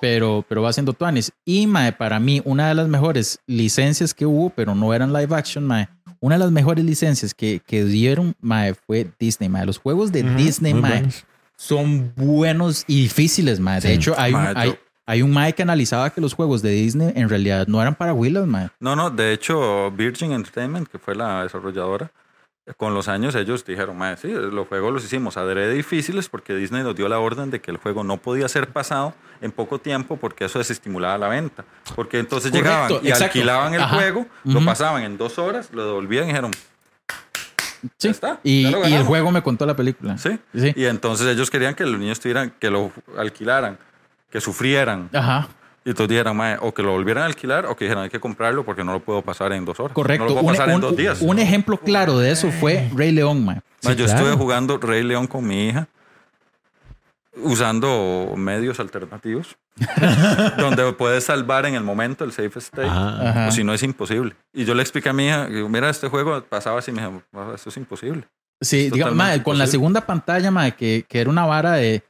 pero, 0.00 0.44
pero 0.48 0.62
va 0.62 0.72
siendo 0.72 0.92
tuanis. 0.92 1.32
Y 1.44 1.66
mae, 1.66 1.92
para 1.92 2.18
mí, 2.20 2.40
una 2.44 2.68
de 2.68 2.74
las 2.74 2.88
mejores 2.88 3.38
licencias 3.46 4.14
que 4.14 4.26
hubo, 4.26 4.50
pero 4.50 4.74
no 4.74 4.92
eran 4.94 5.12
live 5.12 5.34
action, 5.34 5.66
mae. 5.66 5.88
Una 6.20 6.34
de 6.36 6.40
las 6.40 6.50
mejores 6.50 6.84
licencias 6.84 7.32
que, 7.34 7.60
que 7.66 7.84
dieron, 7.84 8.34
mae, 8.40 8.74
fue 8.74 9.10
Disney, 9.18 9.48
mae. 9.48 9.66
Los 9.66 9.78
juegos 9.78 10.12
de 10.12 10.22
Disney, 10.22 10.74
mae, 10.74 10.90
buenos. 10.92 11.24
son 11.56 12.12
buenos 12.16 12.84
y 12.86 13.02
difíciles, 13.02 13.60
mae. 13.60 13.80
De 13.80 13.88
Sí. 13.88 13.94
hecho, 13.94 14.14
hay, 14.18 14.34
un, 14.34 14.44
yo- 14.44 14.52
hay, 14.56 14.74
hay 15.06 15.22
un 15.22 15.30
mae 15.32 15.52
que 15.54 15.62
analizaba 15.62 16.10
que 16.10 16.20
los 16.20 16.34
juegos 16.34 16.62
de 16.62 16.70
Disney 16.70 17.12
en 17.16 17.28
realidad 17.28 17.66
no 17.68 17.80
eran 17.80 17.94
para 17.94 18.12
Willows, 18.12 18.46
mae. 18.46 18.68
No, 18.80 18.94
no, 18.96 19.10
de 19.10 19.32
hecho, 19.32 19.90
Virgin 19.92 20.32
Entertainment, 20.32 20.88
que 20.88 20.98
fue 20.98 21.14
la 21.14 21.42
desarrolladora, 21.42 22.10
con 22.76 22.94
los 22.94 23.08
años 23.08 23.34
ellos 23.34 23.64
dijeron, 23.64 23.96
"Mae, 23.98 24.16
sí, 24.16 24.28
los 24.28 24.68
juegos 24.68 24.92
los 24.92 25.04
hicimos 25.04 25.36
adrede 25.36 25.72
difíciles 25.74 26.28
porque 26.28 26.54
Disney 26.54 26.82
nos 26.82 26.94
dio 26.96 27.08
la 27.08 27.18
orden 27.18 27.50
de 27.50 27.60
que 27.60 27.70
el 27.70 27.76
juego 27.76 28.04
no 28.04 28.16
podía 28.18 28.48
ser 28.48 28.68
pasado 28.68 29.14
en 29.40 29.52
poco 29.52 29.78
tiempo 29.78 30.16
porque 30.16 30.44
eso 30.44 30.58
desestimulaba 30.58 31.16
la 31.18 31.28
venta. 31.28 31.64
Porque 31.96 32.18
entonces 32.18 32.50
Correcto, 32.50 32.70
llegaban 32.70 32.92
y 33.04 33.08
exacto. 33.08 33.24
alquilaban 33.24 33.74
el 33.74 33.82
Ajá. 33.82 33.96
juego, 33.96 34.26
lo 34.44 34.56
Ujú. 34.58 34.66
pasaban 34.66 35.02
en 35.02 35.16
dos 35.18 35.38
horas, 35.38 35.70
lo 35.72 35.84
devolvían 35.86 36.24
y 36.24 36.28
dijeron, 36.28 36.50
Sí. 37.96 38.08
Está, 38.08 38.40
y, 38.42 38.68
lo 38.70 38.86
y 38.86 38.92
el 38.92 39.04
juego 39.04 39.30
me 39.32 39.42
contó 39.42 39.64
la 39.64 39.74
película. 39.74 40.18
Sí. 40.18 40.38
Sí. 40.54 40.72
Y 40.76 40.84
entonces 40.84 41.26
ellos 41.28 41.50
querían 41.50 41.74
que 41.74 41.86
los 41.86 41.98
niños 41.98 42.20
tuvieran, 42.20 42.52
que 42.60 42.68
lo 42.70 42.92
alquilaran, 43.16 43.78
que 44.30 44.38
sufrieran. 44.42 45.08
Ajá. 45.14 45.48
Y 45.90 45.92
entonces 45.92 46.08
dijeran, 46.10 46.36
"Mae, 46.36 46.56
o 46.60 46.72
que 46.72 46.84
lo 46.84 46.92
volvieran 46.92 47.24
a 47.24 47.26
alquilar 47.26 47.66
o 47.66 47.74
que 47.74 47.86
dijeran, 47.86 48.04
hay 48.04 48.10
que 48.10 48.20
comprarlo 48.20 48.64
porque 48.64 48.84
no 48.84 48.92
lo 48.92 49.00
puedo 49.00 49.22
pasar 49.22 49.52
en 49.52 49.64
dos 49.64 49.80
horas. 49.80 49.92
Correcto. 49.92 50.22
No 50.24 50.28
lo 50.28 50.34
puedo 50.36 50.46
un, 50.46 50.52
pasar 50.52 50.68
en 50.68 50.74
un- 50.76 50.80
dos 50.82 50.96
días. 50.96 51.20
un 51.20 51.38
ejemplo 51.40 51.76
claro 51.78 52.16
de 52.16 52.30
eso 52.30 52.52
fue 52.52 52.88
Rey 52.94 53.10
León, 53.10 53.44
mae. 53.44 53.56
Mae, 53.82 53.94
Sí, 53.94 53.98
yo 53.98 54.04
claro. 54.04 54.20
estuve 54.20 54.36
jugando 54.36 54.78
Rey 54.78 55.02
León 55.02 55.26
con 55.26 55.44
mi 55.44 55.66
hija 55.68 55.88
usando 57.42 58.34
medios 58.36 58.80
alternativos 58.80 59.56
donde 60.58 60.92
puedes 60.92 61.24
salvar 61.24 61.64
en 61.66 61.74
el 61.74 61.82
momento 61.82 62.24
el 62.24 62.32
safe 62.32 62.58
state. 62.58 62.86
Ajá. 62.88 63.28
Ajá. 63.30 63.48
O 63.48 63.50
si 63.52 63.64
no 63.64 63.72
es 63.72 63.82
imposible. 63.82 64.34
Y 64.52 64.64
yo 64.64 64.74
le 64.74 64.82
expliqué 64.82 65.08
a 65.08 65.12
mi 65.12 65.26
hija, 65.26 65.48
mira, 65.48 65.88
este 65.90 66.08
juego 66.08 66.42
pasaba 66.48 66.78
así, 66.80 66.92
me 66.92 67.00
dijo, 67.02 67.22
"Ah, 67.34 67.52
esto 67.54 67.68
es 67.70 67.76
imposible. 67.76 68.24
Sí, 68.60 68.86
Es 68.86 68.92
digamos, 68.92 69.38
con 69.42 69.56
la 69.58 69.66
segunda 69.66 70.02
pantalla, 70.02 70.50
mae, 70.50 70.72
que, 70.74 71.04
que 71.08 71.20
era 71.20 71.30
una 71.30 71.46
vara 71.46 71.72
de 71.72 72.02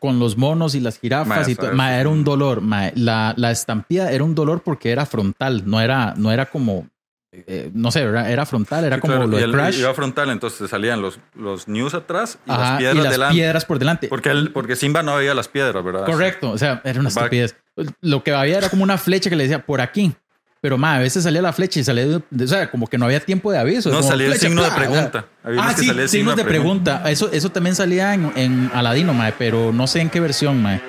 con 0.00 0.18
los 0.18 0.36
monos 0.36 0.74
y 0.74 0.80
las 0.80 0.98
jirafas 0.98 1.48
y 1.48 1.54
todo, 1.54 1.70
era 1.72 2.08
un 2.08 2.24
dolor. 2.24 2.62
La, 2.94 3.34
la 3.36 3.50
estampida 3.50 4.10
era 4.12 4.24
un 4.24 4.34
dolor 4.34 4.62
porque 4.62 4.90
era 4.90 5.06
frontal, 5.06 5.62
no 5.66 5.80
era, 5.80 6.14
no 6.16 6.30
era 6.30 6.46
como, 6.46 6.86
eh, 7.32 7.70
no 7.72 7.90
sé, 7.90 8.02
era, 8.02 8.30
era 8.30 8.44
frontal, 8.46 8.84
era 8.84 8.96
Sí, 8.96 9.00
como 9.00 9.14
claro, 9.14 9.28
lo 9.28 9.36
de 9.38 9.50
Crash. 9.50 9.78
iba 9.78 9.94
frontal, 9.94 10.30
entonces 10.30 10.58
te 10.58 10.68
salían 10.68 11.00
los, 11.00 11.18
los 11.34 11.68
news 11.68 11.94
atrás 11.94 12.38
y 12.46 12.50
Ajá, 12.50 12.60
las 12.72 12.78
piedras 12.78 12.96
y 12.96 13.02
las 13.02 13.12
delante. 13.12 13.34
piedras 13.34 13.64
por 13.64 13.78
delante. 13.78 14.08
Porque, 14.08 14.30
él, 14.30 14.50
porque 14.52 14.76
Simba 14.76 15.02
no 15.02 15.16
veía 15.16 15.34
las 15.34 15.48
piedras, 15.48 15.82
¿verdad? 15.84 16.04
Correcto, 16.04 16.50
o 16.50 16.58
sea, 16.58 16.80
era 16.84 17.00
una 17.00 17.08
Back. 17.10 17.32
estupidez. 17.32 17.56
Lo 18.00 18.22
que 18.22 18.32
había 18.34 18.58
era 18.58 18.68
como 18.68 18.82
una 18.82 18.98
flecha 18.98 19.30
que 19.30 19.36
le 19.36 19.44
decía 19.44 19.64
por 19.64 19.80
aquí. 19.80 20.12
Pero 20.60 20.76
ma, 20.76 20.96
a 20.96 20.98
veces 20.98 21.22
salía 21.22 21.40
la 21.40 21.52
flecha 21.52 21.78
y 21.80 21.84
salía, 21.84 22.04
de- 22.30 22.44
o 22.44 22.48
sea, 22.48 22.70
como 22.70 22.86
que 22.88 22.98
no 22.98 23.04
había 23.04 23.20
tiempo 23.20 23.52
de 23.52 23.58
aviso. 23.58 23.90
No, 23.90 24.02
salía 24.02 24.26
el 24.26 24.38
signo 24.38 24.62
de 24.64 24.70
pregunta. 24.72 25.26
Ah, 25.44 25.72
sí, 25.76 25.88
el 25.88 26.08
signos 26.08 26.36
de 26.36 26.44
pregunta. 26.44 27.08
Eso, 27.10 27.30
eso 27.32 27.50
también 27.50 27.76
salía 27.76 28.14
en, 28.14 28.32
en 28.34 28.70
Aladino, 28.74 29.14
mae, 29.14 29.32
pero 29.38 29.72
no 29.72 29.86
sé 29.86 30.00
en 30.00 30.10
qué 30.10 30.18
versión, 30.20 30.60
mae. 30.62 30.80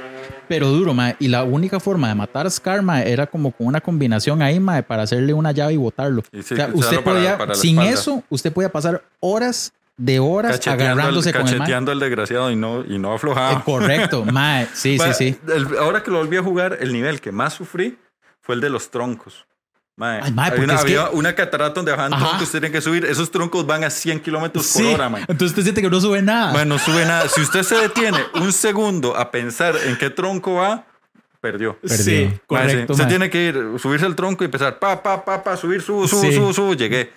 Pero 0.47 0.69
duro, 0.69 0.95
mae. 0.95 1.15
Y 1.19 1.27
la 1.27 1.43
única 1.43 1.79
forma 1.79 2.07
de 2.09 2.15
matar 2.15 2.47
a 2.47 2.49
Scar, 2.49 2.81
mae, 2.81 3.11
era 3.11 3.27
como 3.27 3.51
con 3.51 3.67
una 3.67 3.79
combinación 3.79 4.41
ahí, 4.41 4.59
mae, 4.59 4.81
para 4.81 5.03
hacerle 5.03 5.33
una 5.33 5.51
llave 5.51 5.73
y 5.73 5.77
botarlo. 5.77 6.23
Y 6.31 6.41
sí, 6.41 6.55
o 6.55 6.57
sea, 6.57 6.69
usted 6.73 7.01
para- 7.03 7.15
podía, 7.17 7.37
para 7.37 7.49
la 7.53 7.55
sin 7.55 7.79
eso, 7.81 8.23
usted 8.29 8.51
podía 8.51 8.71
pasar 8.71 9.03
horas 9.19 9.71
de 9.97 10.17
horas 10.17 10.53
Cacheteando, 10.53 10.83
agarrándose 10.93 11.29
al, 11.29 11.35
con 11.35 11.47
el 11.47 11.57
cacheteando 11.59 11.91
al 11.91 11.99
desgraciado 11.99 12.49
y 12.49 12.55
no, 12.55 12.83
y 12.85 12.97
no 12.97 13.11
Eh, 13.11 13.15
aflojaba. 13.15 13.63
correcto, 13.63 14.25
mae. 14.31 14.67
Sí, 14.73 14.97
sí, 14.97 15.13
sí. 15.13 15.37
el- 15.53 15.77
ahora 15.77 16.01
que 16.01 16.09
lo 16.09 16.17
volví 16.17 16.37
a 16.37 16.41
jugar, 16.41 16.77
el 16.81 16.91
nivel 16.91 17.21
que 17.21 17.31
más 17.31 17.53
sufrí 17.53 17.99
fue 18.41 18.55
el 18.55 18.61
de 18.61 18.71
los 18.71 18.89
troncos. 18.89 19.45
Mae, 19.99 20.21
Ay, 20.23 20.31
mae, 20.31 20.45
había 20.47 20.55
porque 20.55 20.63
una, 20.63 20.73
es 20.75 20.85
que- 20.85 20.97
había 20.97 21.09
una 21.11 21.35
catarata 21.35 21.73
donde 21.75 21.91
bajaban 21.91 22.13
Ajá. 22.13 22.29
troncos, 22.29 22.49
tienen 22.51 22.71
que 22.71 22.79
subir. 22.81 23.05
Esos 23.05 23.29
troncos 23.29 23.67
van 23.67 23.83
a 23.83 23.89
100 23.89 24.19
kilómetros 24.21 24.65
por 24.71 24.81
Sí. 24.81 24.87
hora, 24.93 25.09
mae. 25.09 25.21
Entonces 25.21 25.49
usted 25.49 25.63
siente 25.63 25.81
que 25.81 25.89
no 25.89 25.99
sube 25.99 26.21
nada. 26.21 26.53
Mae, 26.53 26.65
no 26.65 26.79
sube 26.79 27.05
nada. 27.05 27.27
Si 27.27 27.41
usted 27.41 27.63
se 27.63 27.75
detiene 27.75 28.17
un 28.35 28.51
segundo 28.53 29.15
a 29.17 29.29
pensar 29.29 29.75
en 29.85 29.97
qué 29.97 30.09
tronco 30.09 30.53
va, 30.55 30.85
perdió. 31.41 31.77
sí, 31.83 31.89
Perdió. 31.89 32.13
Mae, 32.27 32.31
sí. 32.33 32.39
correcto. 32.47 32.93
Usted 32.93 33.03
mae. 33.05 33.09
tiene 33.09 33.29
que 33.29 33.43
ir, 33.47 33.55
subirse 33.77 34.05
al 34.05 34.15
tronco 34.15 34.43
y 34.43 34.45
empezar, 34.45 34.79
pa, 34.79 35.03
pa, 35.03 35.23
pa, 35.23 35.43
pa, 35.43 35.57
subir, 35.57 35.81
subo, 35.81 36.07
subo, 36.07 36.21
Sí. 36.21 36.33
subo, 36.33 36.53
subo, 36.53 36.73
llegué. 36.73 37.11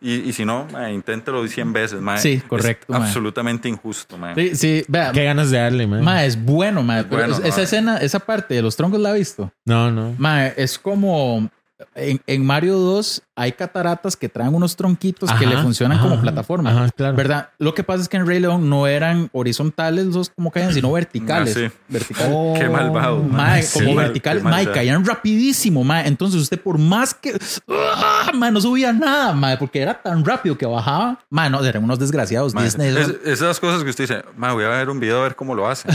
Y, 0.00 0.28
y 0.28 0.32
si 0.32 0.44
no, 0.44 0.66
mae, 0.70 0.92
inténtelo 0.92 1.44
100 1.48 1.72
veces, 1.72 2.00
mae. 2.00 2.18
Sí, 2.20 2.34
Es 2.34 2.44
correcto, 2.44 2.92
mae. 2.92 3.02
absolutamente 3.02 3.68
injusto, 3.68 4.16
mae. 4.16 4.34
Sí, 4.36 4.54
sí, 4.54 4.84
vea. 4.86 5.10
Qué 5.12 5.24
ganas 5.24 5.50
de 5.50 5.58
darle, 5.58 5.86
man. 5.88 6.04
Ma, 6.04 6.24
es 6.24 6.40
bueno, 6.40 6.82
ma. 6.84 7.02
pero 7.08 7.22
bueno, 7.26 7.34
es- 7.38 7.44
esa 7.44 7.62
escena, 7.62 7.96
esa 7.98 8.20
parte 8.20 8.54
de 8.54 8.62
los 8.62 8.76
troncos 8.76 9.00
la 9.00 9.10
ha 9.10 9.12
visto. 9.14 9.50
No, 9.64 9.90
no. 9.90 10.14
Ma, 10.18 10.46
es 10.46 10.78
como 10.78 11.50
en, 11.94 12.20
en 12.26 12.44
Mario 12.44 12.76
2 12.78 13.22
hay 13.36 13.52
cataratas 13.52 14.16
que 14.16 14.28
traen 14.28 14.52
unos 14.54 14.74
tronquitos 14.74 15.30
que 15.34 15.46
le 15.46 15.56
funcionan 15.58 15.98
ajá, 15.98 16.08
como 16.08 16.20
plataforma. 16.20 16.70
Ajá, 16.70 16.90
claro. 16.90 17.16
¿Verdad? 17.16 17.50
Lo 17.58 17.72
que 17.74 17.84
pasa 17.84 18.02
es 18.02 18.08
que 18.08 18.16
en 18.16 18.26
Rey 18.26 18.40
León 18.40 18.68
no 18.68 18.86
eran 18.88 19.28
horizontales 19.32 20.06
los 20.06 20.30
como 20.30 20.50
caían, 20.50 20.72
sino 20.74 20.90
verticales. 20.90 21.56
Ah, 21.56 21.60
sí. 21.68 21.74
Verticales. 21.88 22.58
Qué 22.58 22.68
malvado. 22.68 23.24
Sí, 23.62 23.78
como 23.84 23.94
verticales, 23.96 24.42
caían 24.72 25.04
rapidísimo, 25.04 25.84
ma. 25.84 26.02
Entonces 26.04 26.40
usted 26.42 26.60
por 26.60 26.78
más 26.78 27.14
que 27.14 27.38
¡Ah! 27.68 28.32
ma, 28.34 28.50
no 28.50 28.60
subía 28.60 28.92
nada, 28.92 29.32
ma, 29.32 29.56
porque 29.58 29.80
era 29.80 29.94
tan 30.02 30.24
rápido 30.24 30.58
que 30.58 30.66
bajaba. 30.66 31.20
Ma, 31.30 31.48
no, 31.48 31.64
eran 31.64 31.84
unos 31.84 31.98
desgraciados. 31.98 32.54
Mae, 32.54 32.64
Disney, 32.64 32.96
es- 32.96 33.14
esas 33.24 33.60
cosas 33.60 33.84
que 33.84 33.90
usted 33.90 34.04
dice, 34.04 34.22
"Ma, 34.36 34.52
voy 34.52 34.64
a 34.64 34.68
ver 34.70 34.90
un 34.90 34.98
video 34.98 35.20
a 35.20 35.22
ver 35.22 35.36
cómo 35.36 35.54
lo 35.54 35.68
hace. 35.68 35.88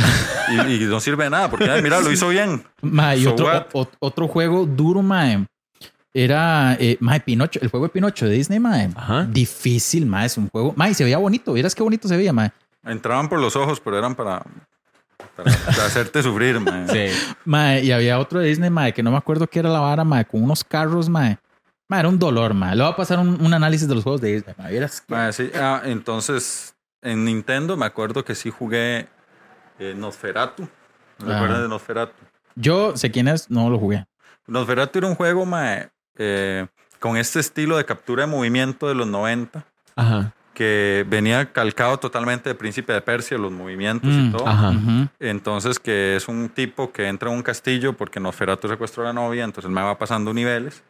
y, 0.68 0.76
y 0.76 0.80
no 0.86 1.00
sirve 1.00 1.26
de 1.26 1.30
nada, 1.30 1.50
porque 1.50 1.70
mira, 1.82 2.00
lo 2.00 2.12
hizo 2.12 2.30
bien. 2.30 2.64
Ma, 2.82 3.16
y 3.16 3.24
So 3.24 3.32
otro, 3.34 3.68
o- 3.74 3.88
otro 4.00 4.28
juego 4.28 4.66
duro, 4.66 5.02
mae. 5.02 5.46
Era 6.14 6.78
eh, 6.80 6.98
mae, 7.00 7.20
Pinocho, 7.22 7.60
el 7.62 7.70
juego 7.70 7.88
de 7.88 7.92
Pinocho 7.92 8.26
de 8.26 8.34
Disney, 8.34 8.60
mae. 8.60 8.90
Ajá. 8.96 9.24
Difícil, 9.26 10.06
mae, 10.06 10.28
es 10.28 10.38
un 10.38 10.48
juego. 10.50 10.74
Mae, 10.76 10.92
y 10.92 10.94
se 10.94 11.04
veía 11.04 11.18
bonito. 11.18 11.54
Vieras 11.54 11.74
qué 11.74 11.82
bonito 11.84 12.08
se 12.08 12.16
veía, 12.16 12.32
mae. 12.34 12.52
Entraban 12.86 13.30
por 13.30 13.40
los 13.40 13.56
ojos, 13.56 13.80
pero 13.80 13.98
eran 13.98 14.14
para, 14.14 14.44
para, 15.36 15.52
para 15.66 15.86
hacerte 15.86 16.22
sufrir, 16.22 16.60
mae. 16.60 16.88
Sí. 16.88 17.16
Mae, 17.46 17.84
y 17.84 17.92
había 17.92 18.20
otro 18.20 18.40
de 18.40 18.48
Disney, 18.48 18.70
mae, 18.70 18.94
que 18.94 19.02
no 19.02 19.10
me 19.12 19.18
acuerdo 19.18 19.48
qué 19.48 19.60
era 19.60 19.70
la 19.70 19.80
vara, 19.80 20.04
mae, 20.04 20.24
con 20.26 20.44
unos 20.44 20.64
carros, 20.64 21.10
mae. 21.10 21.38
Mae, 21.90 22.02
era 22.02 22.10
un 22.10 22.20
dolor, 22.20 22.54
mae. 22.54 22.76
Le 22.76 22.84
voy 22.84 22.92
a 22.92 22.96
pasar 22.96 23.18
un, 23.20 23.44
un 23.44 23.54
análisis 23.54 23.88
de 23.88 23.96
los 23.96 24.04
juegos 24.04 24.22
de 24.22 24.34
Disney, 24.34 24.54
mae. 24.58 24.72
Vieras 24.72 25.02
que- 25.02 25.14
Mae, 25.14 25.34
sí. 25.34 25.50
Ah, 25.56 25.82
entonces, 25.84 26.76
en 27.02 27.26
Nintendo 27.26 27.76
me 27.76 27.86
acuerdo 27.88 28.24
que 28.24 28.36
sí 28.36 28.52
jugué 28.52 29.08
eh, 29.80 29.96
Nosferatu. 29.98 30.68
¿No 31.26 31.34
Ah. 31.34 31.60
de 31.60 31.68
Nosferatu? 31.68 32.14
Yo 32.56 32.96
sé 32.98 33.10
quién 33.10 33.28
es, 33.28 33.50
no 33.50 33.70
lo 33.72 33.80
jugué. 33.80 34.06
Nosferatu 34.46 35.00
era 35.00 35.08
un 35.08 35.16
juego, 35.16 35.46
mae, 35.46 35.90
eh, 36.18 36.68
con 37.00 37.18
este 37.18 37.40
estilo 37.40 37.78
de 37.78 37.86
captura 37.86 38.26
de 38.26 38.32
movimiento 38.32 38.88
de 38.88 38.96
los 38.96 39.08
90, 39.08 39.66
Ajá. 39.96 40.34
que 40.54 41.06
venía 41.08 41.52
calcado 41.52 41.98
totalmente 41.98 42.50
de 42.50 42.56
Príncipe 42.56 42.94
de 42.94 43.02
Persia, 43.02 43.38
los 43.38 43.52
movimientos 43.52 44.10
Mm, 44.12 44.28
y 44.28 44.32
todo. 44.32 44.48
Ajá. 44.48 44.74
Entonces, 45.20 45.80
que 45.80 46.16
es 46.16 46.28
un 46.28 46.50
tipo 46.50 46.92
que 46.92 47.08
entra 47.08 47.30
a 47.30 47.32
un 47.32 47.42
castillo 47.44 47.94
porque 47.94 48.20
Nosferatu 48.20 48.68
secuestró 48.68 49.04
a 49.04 49.08
la 49.08 49.14
novia, 49.14 49.44
entonces 49.44 49.72
me 49.72 49.82
va 49.82 49.98
pasando 49.98 50.34
niveles 50.34 50.84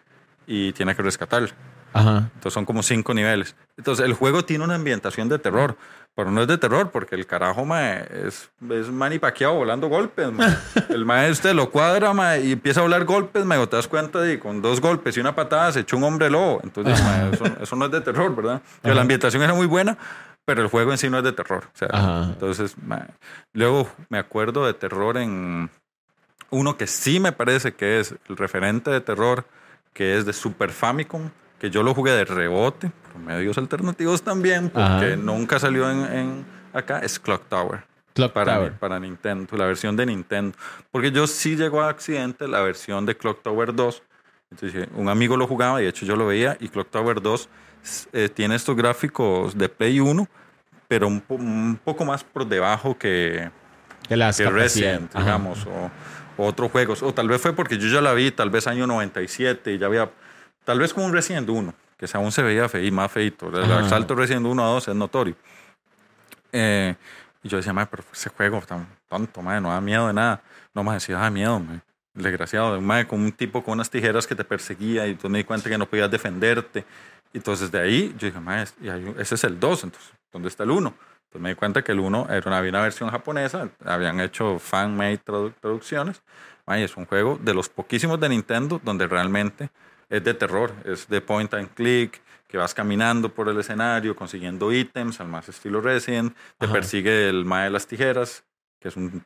y 0.45 0.73
tiene 0.73 0.95
que 0.95 1.01
rescatarla. 1.01 1.49
Ajá. 1.93 2.29
Entonces 2.33 2.53
son 2.53 2.65
como 2.65 2.83
cinco 2.83 3.13
niveles. 3.13 3.55
Entonces 3.77 4.05
el 4.05 4.13
juego 4.13 4.43
tiene 4.43 4.63
una 4.63 4.75
ambientación 4.75 5.29
de 5.29 5.39
terror, 5.39 5.77
pero 6.15 6.29
no 6.29 6.41
es 6.41 6.47
de 6.47 6.57
terror 6.57 6.91
porque 6.91 7.15
el 7.15 7.25
carajo 7.25 7.65
mae, 7.65 8.07
es, 8.27 8.49
es 8.69 8.89
Manny 8.89 9.19
Pacquiao 9.19 9.55
volando 9.55 9.87
golpes. 9.87 10.31
mae. 10.31 10.55
El 10.89 11.05
mae 11.05 11.31
usted 11.31 11.53
lo 11.53 11.71
cuadra 11.71 12.13
mae, 12.13 12.41
y 12.41 12.51
empieza 12.51 12.81
a 12.81 12.83
volar 12.83 13.03
golpes, 13.05 13.45
mae, 13.45 13.57
o 13.57 13.67
te 13.67 13.75
das 13.75 13.87
cuenta 13.87 14.19
de 14.19 14.39
con 14.39 14.61
dos 14.61 14.79
golpes 14.79 15.17
y 15.17 15.19
una 15.19 15.33
patada 15.33 15.71
se 15.71 15.79
echó 15.81 15.97
un 15.97 16.03
hombre 16.03 16.29
lobo. 16.29 16.59
Entonces 16.63 17.01
mae, 17.03 17.31
eso, 17.31 17.45
eso 17.61 17.75
no 17.75 17.85
es 17.85 17.91
de 17.91 18.01
terror, 18.01 18.35
¿verdad? 18.35 18.61
Pero 18.81 18.93
la 18.93 19.01
ambientación 19.01 19.41
era 19.41 19.53
muy 19.53 19.65
buena, 19.65 19.97
pero 20.45 20.61
el 20.61 20.67
juego 20.67 20.91
en 20.91 20.97
sí 20.97 21.09
no 21.09 21.17
es 21.17 21.23
de 21.23 21.31
terror. 21.31 21.63
O 21.73 21.77
sea, 21.77 21.87
Ajá. 21.91 22.23
entonces 22.25 22.75
mae, 22.85 23.07
luego 23.53 23.89
me 24.09 24.19
acuerdo 24.19 24.65
de 24.65 24.73
terror 24.73 25.17
en 25.17 25.69
uno 26.49 26.77
que 26.77 26.85
sí 26.85 27.19
me 27.19 27.31
parece 27.31 27.73
que 27.73 27.99
es 27.99 28.13
el 28.29 28.37
referente 28.37 28.91
de 28.91 29.01
terror, 29.01 29.45
que 29.93 30.17
es 30.17 30.25
de 30.25 30.33
Super 30.33 30.71
Famicom, 30.71 31.29
que 31.63 31.69
yo 31.69 31.81
lo 31.81 31.93
jugué 31.93 32.11
de 32.11 32.25
rebote, 32.25 32.91
por 33.13 33.21
medios 33.21 33.57
alternativos 33.57 34.21
también, 34.21 34.69
porque 34.69 34.83
Ajá. 35.13 35.15
nunca 35.15 35.59
salió 35.59 35.89
en, 35.89 35.99
en 36.13 36.45
acá, 36.73 36.99
es 36.99 37.17
Clock 37.17 37.47
Tower. 37.47 37.85
Clock 38.13 38.33
Para, 38.33 38.55
Tower. 38.55 38.73
para 38.73 38.99
Nintendo, 38.99 39.55
la 39.55 39.65
versión 39.65 39.95
de 39.95 40.05
Nintendo. 40.05 40.57
Porque 40.91 41.09
yo 41.09 41.25
sí 41.25 41.55
llegó 41.55 41.81
a 41.81 41.87
accidente 41.87 42.49
la 42.49 42.59
versión 42.59 43.05
de 43.05 43.15
Clock 43.15 43.41
Tower 43.43 43.73
2. 43.73 44.03
Entonces, 44.51 44.89
un 44.93 45.07
amigo 45.07 45.37
lo 45.37 45.47
jugaba 45.47 45.79
y 45.79 45.85
de 45.85 45.89
hecho 45.91 46.05
yo 46.05 46.17
lo 46.17 46.27
veía. 46.27 46.57
Y 46.59 46.67
Clock 46.67 46.89
Tower 46.89 47.21
2 47.21 47.49
eh, 48.11 48.27
tiene 48.27 48.55
estos 48.55 48.75
gráficos 48.75 49.57
de 49.57 49.69
Play 49.69 50.01
1, 50.01 50.27
pero 50.89 51.07
un, 51.07 51.21
po- 51.21 51.35
un 51.35 51.79
poco 51.81 52.03
más 52.03 52.25
por 52.25 52.45
debajo 52.45 52.97
que, 52.97 53.49
Que 54.09 54.17
las 54.17 54.35
que. 54.35 54.49
Resident, 54.49 55.15
digamos, 55.15 55.65
o, 55.65 55.89
o 56.43 56.45
otros 56.45 56.69
juegos. 56.71 57.01
O 57.01 57.13
tal 57.13 57.29
vez 57.29 57.39
fue 57.41 57.53
porque 57.53 57.77
yo 57.77 57.87
ya 57.87 58.01
la 58.01 58.13
vi, 58.13 58.31
tal 58.31 58.49
vez 58.49 58.67
año 58.67 58.85
97, 58.85 59.71
y 59.75 59.77
ya 59.77 59.85
había, 59.87 60.11
tal 60.63 60.79
vez 60.79 60.93
como 60.93 61.05
un 61.05 61.13
Resident 61.13 61.49
1, 61.49 61.73
que 61.97 62.07
aún 62.13 62.31
se 62.31 62.41
veía 62.43 62.67
fe, 62.69 62.89
más 62.91 63.11
feito. 63.11 63.47
El 63.49 63.71
Ajá. 63.71 63.89
salto 63.89 64.15
Resident 64.15 64.45
1 64.45 64.63
a 64.63 64.67
2 64.67 64.87
es 64.89 64.95
notorio. 64.95 65.35
Eh, 66.51 66.95
y 67.43 67.49
yo 67.49 67.57
decía, 67.57 67.73
madre, 67.73 67.89
pero 67.91 68.03
ese 68.11 68.29
juego 68.29 68.61
tan 68.61 68.87
tonto, 69.07 69.41
madre, 69.41 69.61
no 69.61 69.69
da 69.69 69.81
miedo 69.81 70.07
de 70.07 70.13
nada. 70.13 70.41
No, 70.73 70.83
me 70.83 70.93
decía, 70.93 71.17
da 71.17 71.29
miedo, 71.29 71.59
madre. 71.59 71.81
El 72.15 72.23
desgraciado, 72.23 72.79
madre, 72.79 73.07
con 73.07 73.21
un 73.21 73.31
tipo 73.31 73.63
con 73.63 73.73
unas 73.73 73.89
tijeras 73.89 74.27
que 74.27 74.35
te 74.35 74.43
perseguía 74.43 75.07
y 75.07 75.11
entonces 75.11 75.31
me 75.31 75.39
di 75.39 75.43
cuenta 75.43 75.67
que 75.69 75.77
no 75.77 75.87
podías 75.87 76.11
defenderte. 76.11 76.85
Y 77.33 77.37
entonces 77.37 77.71
de 77.71 77.79
ahí 77.79 78.15
yo 78.17 78.27
dije, 78.27 78.39
madre, 78.39 78.65
ese 79.17 79.35
es 79.35 79.43
el 79.43 79.59
2, 79.59 79.85
entonces, 79.85 80.11
¿dónde 80.31 80.47
está 80.49 80.63
el 80.63 80.69
1? 80.71 80.87
Entonces 81.25 81.41
me 81.41 81.49
di 81.49 81.55
cuenta 81.55 81.81
que 81.83 81.91
el 81.91 81.99
1 81.99 82.27
era 82.29 82.43
una, 82.47 82.59
había 82.59 82.69
una 82.69 82.81
versión 82.83 83.09
japonesa, 83.09 83.67
habían 83.83 84.19
hecho 84.19 84.59
fan-made 84.59 85.19
tradu- 85.25 85.53
producciones. 85.59 86.21
Ay, 86.67 86.83
es 86.83 86.95
un 86.95 87.07
juego 87.07 87.39
de 87.41 87.55
los 87.55 87.67
poquísimos 87.67 88.19
de 88.19 88.29
Nintendo 88.29 88.79
donde 88.83 89.07
realmente 89.07 89.71
es 90.13 90.23
de 90.23 90.33
terror, 90.35 90.71
es 90.85 91.07
de 91.07 91.21
point 91.21 91.51
and 91.55 91.69
click, 91.73 92.21
que 92.47 92.57
vas 92.59 92.75
caminando 92.75 93.29
por 93.29 93.49
el 93.49 93.59
escenario 93.59 94.15
consiguiendo 94.15 94.71
ítems, 94.71 95.19
al 95.19 95.27
más 95.27 95.49
estilo 95.49 95.81
Resident, 95.81 96.35
te 96.59 96.65
Ajá. 96.65 96.73
persigue 96.73 97.27
el 97.27 97.45
mae 97.45 97.63
de 97.65 97.69
las 97.71 97.87
tijeras, 97.87 98.43
que 98.79 98.89
es 98.89 98.95
un 98.95 99.25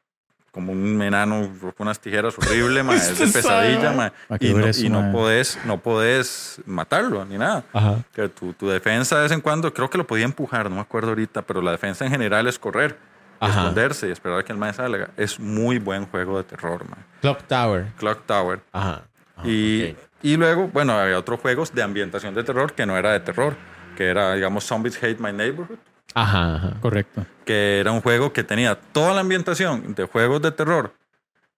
como 0.49 0.71
un 0.71 1.01
enano 1.01 1.51
con 1.59 1.73
unas 1.87 1.99
tijeras 1.99 2.35
horrible, 2.37 2.81
mae, 2.83 2.95
es 2.95 3.19
de 3.19 3.27
pesadilla, 3.27 3.91
mae, 3.91 4.11
y, 4.39 4.53
no, 4.53 4.55
grueso, 4.59 4.85
y 4.85 4.89
no 4.89 5.11
podés, 5.11 5.59
no 5.65 5.77
podés 5.77 6.61
matarlo 6.65 7.25
ni 7.25 7.37
nada. 7.37 7.65
Ajá. 7.73 7.97
Que 8.13 8.29
tu, 8.29 8.53
tu 8.53 8.67
defensa 8.69 9.17
de 9.17 9.23
vez 9.23 9.31
en 9.33 9.41
cuando, 9.41 9.73
creo 9.73 9.89
que 9.89 9.97
lo 9.97 10.07
podía 10.07 10.23
empujar, 10.23 10.69
no 10.69 10.77
me 10.77 10.81
acuerdo 10.81 11.09
ahorita, 11.09 11.41
pero 11.41 11.61
la 11.61 11.71
defensa 11.71 12.05
en 12.05 12.11
general 12.11 12.47
es 12.47 12.57
correr, 12.57 12.97
Ajá. 13.41 13.59
esconderse 13.59 14.07
y 14.07 14.11
esperar 14.11 14.39
a 14.39 14.43
que 14.43 14.53
el 14.53 14.57
mae 14.57 14.73
salga. 14.73 15.09
Es 15.17 15.37
muy 15.37 15.79
buen 15.79 16.05
juego 16.07 16.37
de 16.37 16.45
terror, 16.45 16.89
mae. 16.89 17.03
Clock 17.21 17.43
Tower. 17.43 17.87
Clock 17.97 18.25
Tower. 18.25 18.61
Ajá. 18.71 19.01
Ajá, 19.37 19.47
Y, 19.47 19.91
ok. 19.91 19.97
y 20.23 20.35
luego, 20.37 20.67
bueno, 20.69 20.93
había 20.93 21.17
otros 21.17 21.39
juegos 21.39 21.73
de 21.73 21.83
ambientación 21.83 22.33
de 22.33 22.43
terror 22.43 22.73
que 22.73 22.85
no 22.85 22.97
era 22.97 23.11
de 23.13 23.19
terror, 23.21 23.55
que 23.95 24.05
era, 24.07 24.33
digamos, 24.33 24.63
Zombies 24.65 24.97
Hate 25.01 25.19
My 25.19 25.31
Neighborhood, 25.31 25.77
Ajá, 26.13 26.55
ajá. 26.55 26.73
Correcto. 26.81 27.25
que 27.45 27.79
era 27.79 27.91
un 27.91 28.01
juego 28.01 28.33
que 28.33 28.43
tenía 28.43 28.75
toda 28.75 29.13
la 29.13 29.21
ambientación 29.21 29.93
de 29.93 30.05
juegos 30.05 30.41
de 30.41 30.51
terror 30.51 30.93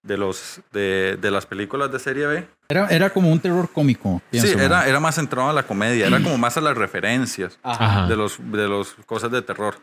de, 0.03 0.17
los, 0.17 0.61
de, 0.71 1.17
de 1.21 1.31
las 1.31 1.45
películas 1.45 1.91
de 1.91 1.99
serie 1.99 2.25
B. 2.25 2.47
Era, 2.69 2.87
era 2.87 3.09
como 3.09 3.31
un 3.31 3.39
terror 3.39 3.69
cómico. 3.71 4.21
Sí, 4.31 4.39
pienso, 4.41 4.59
era, 4.59 4.77
mae. 4.79 4.89
era 4.89 4.99
más 4.99 5.15
centrado 5.15 5.49
a 5.49 5.53
la 5.53 5.63
comedia, 5.63 6.07
era 6.07 6.21
como 6.21 6.37
más 6.37 6.55
a 6.57 6.61
las 6.61 6.77
referencias 6.77 7.59
Ajá. 7.63 8.07
de 8.07 8.15
los 8.15 8.37
de 8.51 8.67
los 8.67 8.95
cosas 9.05 9.31
de 9.31 9.41
terror. 9.41 9.75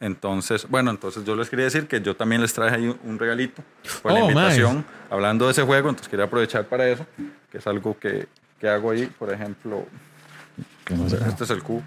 Entonces, 0.00 0.66
bueno, 0.68 0.90
entonces 0.90 1.24
yo 1.24 1.34
les 1.36 1.48
quería 1.48 1.64
decir 1.66 1.86
que 1.86 2.00
yo 2.00 2.14
también 2.16 2.42
les 2.42 2.52
traje 2.52 2.76
ahí 2.76 2.98
un- 3.04 3.18
regalito 3.18 3.62
por 4.02 4.12
la 4.12 4.20
Oh, 4.20 4.28
invitación, 4.30 4.84
hablando 5.10 5.46
de 5.46 5.52
ese 5.52 5.62
juego, 5.62 5.88
entonces 5.88 6.08
quería 6.08 6.26
aprovechar 6.26 6.64
para 6.66 6.86
eso, 6.88 7.06
que 7.50 7.58
es 7.58 7.66
algo 7.66 7.96
que, 7.98 8.26
que 8.58 8.68
hago 8.68 8.90
ahí, 8.90 9.06
por 9.06 9.32
ejemplo, 9.32 9.86
este 11.28 11.44
es 11.44 11.50
el 11.50 11.62
cubo. 11.62 11.82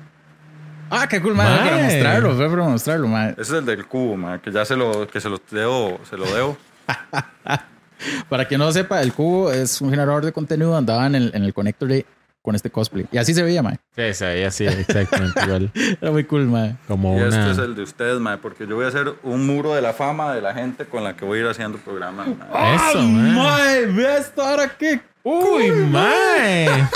Ah, 0.90 1.06
qué 1.08 1.22
cool. 1.22 1.36
Para 1.36 1.50
Mae. 1.66 1.84
mostrarlo, 1.84 2.36
fue 2.36 2.50
para 2.50 2.64
mostrarlo, 2.64 3.08
mae. 3.10 3.32
Ese 3.32 3.42
es 3.42 3.52
el 3.52 3.66
del 3.66 3.86
cubo, 3.86 4.16
ma, 4.16 4.42
que 4.42 4.52
ya 4.52 4.64
se 4.64 4.76
lo, 4.78 5.06
que 5.08 5.20
se 5.20 5.28
lo 5.30 5.40
debo, 5.52 6.00
se 6.10 6.18
lo 6.18 6.26
debo. 6.34 6.58
Para 8.30 8.46
quien 8.46 8.60
no 8.60 8.66
lo 8.68 8.72
sepa, 8.72 9.02
el 9.02 9.12
cubo 9.12 9.52
es 9.52 9.82
un 9.82 9.90
generador 9.90 10.24
de 10.24 10.32
contenido. 10.32 10.78
Andaba 10.78 11.08
en 11.08 11.16
el, 11.16 11.32
en 11.34 11.44
el 11.44 11.54
connector 11.54 11.90
de, 11.90 12.06
con 12.48 12.56
este 12.56 12.70
cosplay. 12.70 13.06
Y 13.12 13.18
así 13.18 13.34
se 13.34 13.44
veía, 13.44 13.62
mae. 13.62 13.76
Sí, 13.94 14.14
se 14.14 14.26
veía 14.26 14.48
así, 14.48 14.66
exactamente 14.66 15.42
igual. 15.44 15.70
Era 16.02 16.12
muy 16.12 16.24
cool, 16.24 16.46
mae. 16.46 16.78
Como 16.88 17.18
Y 17.18 17.24
una... 17.24 17.28
este 17.28 17.52
es 17.52 17.58
el 17.58 17.76
de 17.76 17.82
ustedes, 17.84 18.22
ma, 18.22 18.38
porque 18.38 18.66
yo 18.66 18.78
voy 18.78 18.86
a 18.86 18.88
hacer 18.88 19.16
un 19.24 19.46
muro 19.46 19.74
de 19.76 19.82
la 19.82 19.92
fama 19.92 20.34
de 20.34 20.40
la 20.40 20.54
gente 20.54 20.86
con 20.86 21.04
la 21.04 21.18
que 21.18 21.26
voy 21.26 21.40
a 21.40 21.42
ir 21.42 21.48
haciendo 21.48 21.78
programas. 21.78 22.26
ma. 22.30 22.46
Eso, 22.74 23.00
¡Ah, 23.00 23.02
mae. 23.02 23.32
mae! 23.34 23.86
Vea 23.88 24.18
esto 24.20 24.42
ahora 24.42 24.70
qué. 24.80 25.02
¡Uy, 25.24 25.72
mae! 25.72 26.70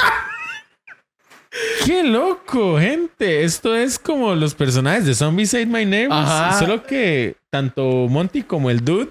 ¡Qué 1.86 2.04
loco, 2.04 2.80
gente! 2.80 3.44
Esto 3.44 3.76
es 3.76 4.00
como 4.00 4.34
los 4.36 4.56
personajes 4.56 5.06
de 5.06 5.14
Zombies 5.14 5.54
Ate 5.54 5.66
My 5.66 5.86
Neighbors. 5.86 6.30
Ajá. 6.30 6.60
Solo 6.60 6.84
que 6.84 7.36
tanto 7.50 8.08
Monty 8.08 8.44
como 8.44 8.70
el 8.70 8.86
Dude 8.86 9.10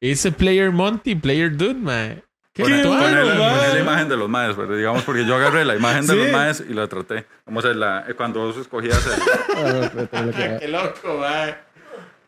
dice 0.00 0.32
Player 0.32 0.70
Monty, 0.72 1.14
Player 1.16 1.54
Dude, 1.54 1.74
mae. 1.74 2.22
¡Qué 2.54 2.64
Poner, 2.64 2.82
tuano, 2.82 3.02
poner 3.02 3.24
la, 3.24 3.34
mae. 3.34 3.56
poner 3.56 3.74
la 3.74 3.80
imagen 3.80 4.08
de 4.10 4.16
los 4.18 4.28
maes, 4.28 4.54
pero 4.56 4.76
digamos, 4.76 5.02
porque 5.04 5.24
yo 5.24 5.36
agarré 5.36 5.64
la 5.64 5.74
imagen 5.74 6.06
de 6.06 6.12
Sí. 6.12 6.18
los 6.18 6.30
maes 6.32 6.62
y 6.68 6.74
la 6.74 6.86
traté. 6.86 7.26
Vamos 7.46 7.64
a 7.64 7.68
ver, 7.68 7.76
la, 7.78 8.04
eh, 8.06 8.14
cuando 8.14 8.40
vos 8.40 8.56
escogías 8.58 9.00
el, 9.06 9.90
¡Qué 10.60 10.68
loco, 10.68 11.16
mae! 11.18 11.54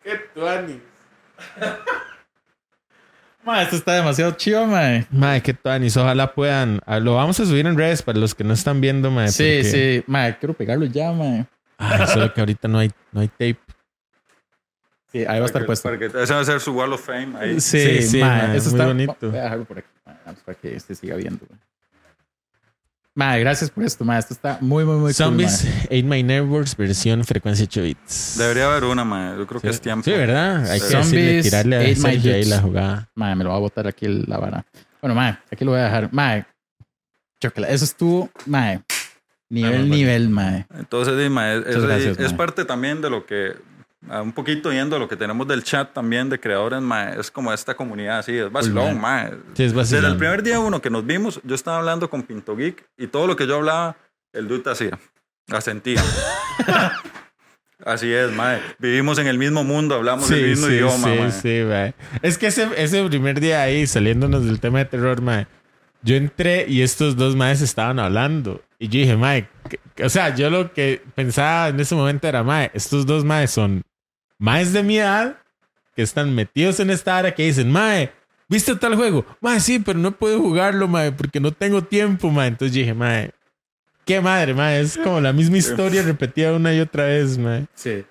¡Qué 0.02 0.16
tuani! 0.34 0.80
Mae, 3.44 3.62
esto 3.64 3.76
está 3.76 3.92
demasiado 3.92 4.30
chido, 4.32 4.64
mae. 4.66 5.06
Mae, 5.10 5.42
qué 5.42 5.52
tuanis. 5.52 5.94
Ojalá 5.98 6.32
puedan... 6.32 6.80
ah, 6.86 6.98
Lo 6.98 7.16
vamos 7.16 7.38
a 7.40 7.44
subir 7.44 7.66
en 7.66 7.76
redes 7.76 8.00
para 8.00 8.18
los 8.18 8.34
que 8.34 8.42
no 8.42 8.54
están 8.54 8.80
viendo, 8.80 9.10
mae. 9.10 9.28
Sí, 9.28 9.58
porque- 9.62 9.64
sí. 9.64 10.04
Mae, 10.06 10.38
quiero 10.38 10.54
pegarlo 10.54 10.86
ya, 10.86 11.12
mae. 11.12 11.44
Ay, 11.76 12.06
solo 12.06 12.32
que 12.32 12.40
ahorita 12.40 12.68
no 12.68 12.78
hay, 12.78 12.90
no 13.12 13.20
hay 13.20 13.28
tape. 13.28 13.58
Sí, 15.14 15.20
ahí 15.20 15.38
va 15.38 15.44
a 15.44 15.46
estar 15.46 15.62
que- 15.62 15.66
puesto. 15.66 15.98
que- 15.98 16.06
ese 16.06 16.34
va 16.34 16.40
a 16.40 16.44
ser 16.44 16.60
su 16.60 16.72
Wall 16.72 16.92
of 16.92 17.06
Fame. 17.06 17.38
Ahí. 17.38 17.60
Sí, 17.60 17.78
Sí, 17.80 18.02
sí, 18.02 18.20
mae, 18.20 18.48
mae, 18.48 18.56
eso 18.56 18.70
muy 18.70 18.74
está 18.80 18.86
bonito. 18.88 19.16
Voy 19.30 19.38
a 19.38 19.42
dejarlo 19.44 19.64
por 19.64 19.78
aquí, 19.78 19.88
vamos 20.26 20.40
para 20.44 20.58
que 20.58 20.74
este 20.74 20.94
siga 20.96 21.14
viendo. 21.16 21.46
Mae, 23.16 23.38
gracias 23.38 23.70
por 23.70 23.84
esto, 23.84 24.04
mae. 24.04 24.18
Esto 24.18 24.34
está 24.34 24.58
muy, 24.60 24.84
muy, 24.84 24.96
muy 24.96 25.12
Zombies 25.14 25.60
cool. 25.62 25.72
Ate 25.84 26.02
My 26.02 26.24
Neighbors 26.24 26.76
versión 26.76 27.22
frecuencia 27.24 27.64
8 27.64 27.82
bits. 27.82 28.34
Debería 28.38 28.66
haber 28.66 28.82
una, 28.82 29.04
mae. 29.04 29.38
Yo 29.38 29.46
creo 29.46 29.60
que 29.60 29.68
es 29.68 29.80
tiempo. 29.80 30.02
Sí, 30.04 30.10
¿verdad? 30.10 30.68
Hay 30.68 30.80
que 30.80 30.86
Zombies 30.86 31.10
decirle, 31.12 31.42
tirarle 31.42 31.76
a 31.92 31.94
Sergio 31.96 32.34
ahí 32.34 32.44
la 32.44 32.60
jugada. 32.60 33.08
Mae, 33.14 33.36
me 33.36 33.44
lo 33.44 33.50
va 33.50 33.56
a 33.56 33.60
botar 33.60 33.86
aquí 33.86 34.08
la 34.08 34.38
vara. 34.38 34.66
Bueno, 35.00 35.14
mae, 35.14 35.38
aquí 35.52 35.64
lo 35.64 35.70
voy 35.70 35.80
a 35.80 35.84
dejar. 35.84 36.12
Mae, 36.12 36.44
chocolate. 37.40 37.72
Eso 37.72 37.84
estuvo. 37.84 38.30
Nivel, 39.48 39.74
Ah, 39.74 39.78
no, 39.78 39.84
nivel, 39.94 40.28
mae. 40.30 40.66
Entonces, 40.76 41.14
sí, 41.22 41.30
mae, 41.30 41.58
es, 41.58 41.66
Muchas 41.66 41.82
gracias, 41.84 42.18
es 42.18 42.28
mae. 42.30 42.36
parte 42.36 42.64
también 42.64 43.00
de 43.00 43.10
lo 43.10 43.24
que, 43.26 43.52
un 44.22 44.32
poquito 44.32 44.72
yendo 44.72 44.96
a 44.96 44.98
lo 44.98 45.08
que 45.08 45.16
tenemos 45.16 45.46
del 45.48 45.62
chat 45.62 45.92
también 45.92 46.28
de 46.28 46.38
creadores, 46.38 46.80
mae, 46.80 47.18
es 47.18 47.30
como 47.30 47.52
esta 47.52 47.74
comunidad 47.74 48.18
así, 48.18 48.36
es 48.36 48.50
vacilón, 48.50 49.00
mae. 49.00 49.30
Sí, 49.30 49.34
es 49.34 49.56
Desde 49.56 49.64
el 49.64 49.74
vacilón. 49.74 50.18
primer 50.18 50.42
día 50.42 50.60
uno 50.60 50.80
que 50.80 50.90
nos 50.90 51.06
vimos, 51.06 51.40
yo 51.42 51.54
estaba 51.54 51.78
hablando 51.78 52.10
con 52.10 52.22
Pinto 52.22 52.56
Geek 52.56 52.84
y 52.98 53.06
todo 53.06 53.26
lo 53.26 53.36
que 53.36 53.46
yo 53.46 53.56
hablaba, 53.56 53.96
el 54.32 54.48
dude 54.48 54.70
hacía, 54.70 54.98
asentía. 55.50 56.02
Así 57.84 58.10
es, 58.12 58.32
mae. 58.32 58.60
Vivimos 58.78 59.18
en 59.18 59.26
el 59.26 59.36
mismo 59.36 59.62
mundo, 59.64 59.96
hablamos 59.96 60.30
el 60.30 60.48
mismo 60.48 60.68
idioma, 60.68 61.08
sí, 61.08 61.18
mae. 61.18 61.32
sí, 61.32 61.62
mae. 61.66 61.94
Es 62.22 62.38
que 62.38 62.46
ese, 62.46 62.68
ese 62.76 63.04
primer 63.08 63.40
día 63.40 63.62
ahí, 63.62 63.86
saliéndonos 63.86 64.46
del 64.46 64.60
tema 64.60 64.78
de 64.78 64.84
terror, 64.86 65.20
mae, 65.20 65.46
yo 66.02 66.16
entré 66.16 66.66
y 66.68 66.82
estos 66.82 67.16
dos 67.16 67.36
maes 67.36 67.60
estaban 67.62 67.98
hablando. 67.98 68.62
Y 68.78 68.88
yo 68.88 69.00
dije, 69.00 69.16
mae, 69.16 69.48
o 70.02 70.08
sea, 70.08 70.34
yo 70.34 70.50
lo 70.50 70.72
que 70.72 71.02
pensaba 71.14 71.68
en 71.68 71.80
ese 71.80 71.94
momento 71.94 72.28
era, 72.28 72.42
mae, 72.42 72.70
estos 72.74 73.06
dos 73.06 73.24
maes 73.24 73.50
son 73.50 73.82
maes 74.38 74.72
de 74.72 74.82
mi 74.82 74.98
edad 74.98 75.36
que 75.96 76.02
están 76.02 76.34
metidos 76.34 76.80
en 76.80 76.90
esta 76.90 77.16
área 77.18 77.34
que 77.34 77.44
dicen, 77.44 77.70
mae, 77.70 78.12
¿viste 78.48 78.74
tal 78.76 78.96
juego? 78.96 79.24
Mae, 79.40 79.60
sí, 79.60 79.78
pero 79.78 79.98
no 79.98 80.12
puedo 80.12 80.40
jugarlo, 80.40 80.88
mae, 80.88 81.12
porque 81.12 81.40
no 81.40 81.52
tengo 81.52 81.82
tiempo, 81.82 82.30
mae. 82.30 82.48
Entonces 82.48 82.74
dije, 82.74 82.94
mae, 82.94 83.30
qué 84.04 84.20
madre, 84.20 84.54
mae, 84.54 84.80
es 84.80 84.96
como 84.98 85.20
la 85.20 85.32
misma 85.32 85.56
historia 85.58 86.02
repetida 86.02 86.52
una 86.52 86.74
y 86.74 86.80
otra 86.80 87.04
vez, 87.04 87.38
mae. 87.38 87.66
Sí. 87.74 88.04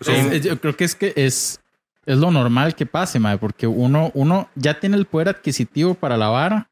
Es- 0.00 0.08
es- 0.32 0.42
yo 0.42 0.60
creo 0.60 0.76
que 0.76 0.84
es 0.84 0.94
que 0.94 1.12
es, 1.16 1.60
es 2.06 2.18
lo 2.18 2.30
normal 2.30 2.74
que 2.74 2.86
pase, 2.86 3.18
mae, 3.18 3.38
porque 3.38 3.66
uno, 3.66 4.10
uno 4.14 4.48
ya 4.54 4.78
tiene 4.78 4.96
el 4.96 5.06
poder 5.06 5.28
adquisitivo 5.30 5.94
para 5.94 6.16
la 6.16 6.28
vara, 6.28 6.68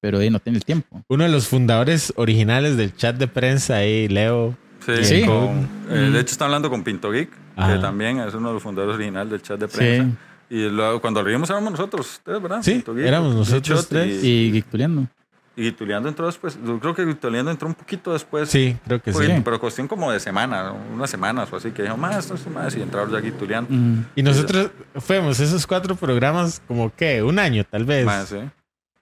pero 0.00 0.18
ahí 0.18 0.30
no 0.30 0.40
tiene 0.40 0.58
el 0.58 0.64
tiempo. 0.64 1.02
Uno 1.08 1.24
de 1.24 1.30
los 1.30 1.48
fundadores 1.48 2.12
originales 2.16 2.76
del 2.76 2.94
chat 2.96 3.16
de 3.16 3.28
prensa 3.28 3.76
ahí, 3.76 4.08
Leo. 4.08 4.56
Sí, 4.84 5.04
Sí. 5.04 5.24
con- 5.26 5.68
eh, 5.90 6.08
Mm. 6.08 6.12
de 6.14 6.20
hecho 6.20 6.32
está 6.32 6.46
hablando 6.46 6.70
con 6.70 6.82
Pinto 6.82 7.10
Geek, 7.10 7.30
Ajá. 7.62 7.74
que 7.74 7.78
también 7.80 8.18
es 8.20 8.34
uno 8.34 8.48
de 8.48 8.54
los 8.54 8.62
fundadores 8.62 8.96
originales 8.96 9.30
del 9.30 9.42
chat 9.42 9.58
de 9.60 9.68
prensa. 9.68 10.16
Y 10.48 10.68
luego, 10.68 11.00
cuando 11.00 11.20
abrimos 11.20 11.48
éramos 11.48 11.70
nosotros, 11.70 12.10
ustedes, 12.14 12.42
¿verdad? 12.42 12.62
Sí, 12.62 12.84
éramos 12.98 13.34
nosotros 13.34 13.88
tres. 13.88 14.24
Y, 14.24 14.46
Y 14.48 14.52
Gictuleando. 14.52 15.06
y 15.56 15.70
Tuleando 15.72 16.08
entró 16.08 16.26
después. 16.26 16.58
Yo 16.64 16.80
creo 16.80 16.94
que 16.94 17.06
Tuleando 17.14 17.50
entró 17.52 17.68
un 17.68 17.74
poquito 17.74 18.12
después. 18.12 18.48
Sí, 18.48 18.76
creo 18.84 19.00
que 19.00 19.12
sí. 19.12 19.26
Pero 19.44 19.60
cuestión 19.60 19.86
como 19.86 20.10
de 20.10 20.18
semana, 20.18 20.72
unas 20.92 21.08
semanas 21.08 21.52
o 21.52 21.56
así, 21.56 21.70
que 21.70 21.82
dijo, 21.82 21.96
más, 21.96 22.16
estas 22.16 22.40
semanas 22.40 22.74
y 22.76 22.82
entraron 22.82 23.12
ya 23.12 23.18
aquí 23.18 23.30
Tuleando. 23.30 23.70
Mm. 23.72 24.06
Y 24.16 24.22
nosotros 24.24 24.70
fuimos 24.96 25.38
esos 25.38 25.66
cuatro 25.66 25.94
programas 25.94 26.60
como 26.66 26.92
que 26.94 27.22
un 27.22 27.38
año 27.38 27.62
tal 27.64 27.84
vez. 27.84 28.04
Más, 28.04 28.28
sí. 28.28 28.38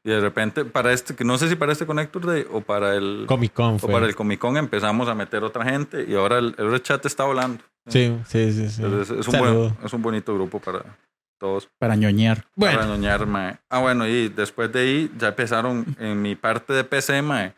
Y 0.08 0.10
de 0.10 0.20
repente, 0.20 0.64
para 0.64 0.94
este, 0.94 1.14
que 1.14 1.22
no 1.22 1.36
sé 1.36 1.50
si 1.50 1.56
para 1.56 1.70
este 1.70 1.84
Connector 1.84 2.24
Day 2.24 2.46
o 2.50 2.62
para 2.62 2.94
el, 2.94 3.26
Comic 3.28 3.52
Con 3.52 3.74
o 3.74 3.88
para 3.88 4.06
el 4.06 4.16
Comic 4.16 4.40
Con 4.40 4.56
empezamos 4.56 5.06
a 5.06 5.14
meter 5.14 5.44
otra 5.44 5.66
gente 5.66 6.02
y 6.08 6.14
ahora 6.14 6.38
el, 6.38 6.54
el 6.56 6.82
chat 6.82 7.04
está 7.04 7.24
volando. 7.24 7.62
Sí, 7.88 8.18
sí, 8.26 8.50
sí. 8.52 8.70
sí. 8.70 8.82
Entonces, 8.82 9.18
es, 9.18 9.28
un 9.28 9.38
buen, 9.38 9.76
es 9.84 9.92
un 9.92 10.00
bonito 10.00 10.32
grupo 10.32 10.60
para 10.60 10.96
todos. 11.36 11.68
Para 11.78 11.94
ñoñar. 11.94 12.46
Para 12.58 12.86
ñoñar, 12.86 13.26
mae. 13.26 13.58
Ah, 13.68 13.80
bueno, 13.80 14.08
y 14.08 14.30
después 14.30 14.72
de 14.72 14.80
ahí 14.80 15.12
ya 15.18 15.28
empezaron 15.28 15.84
en 15.98 16.22
mi 16.22 16.36
parte 16.36 16.72
de 16.72 16.84
PC, 16.84 17.20
mae, 17.20 17.52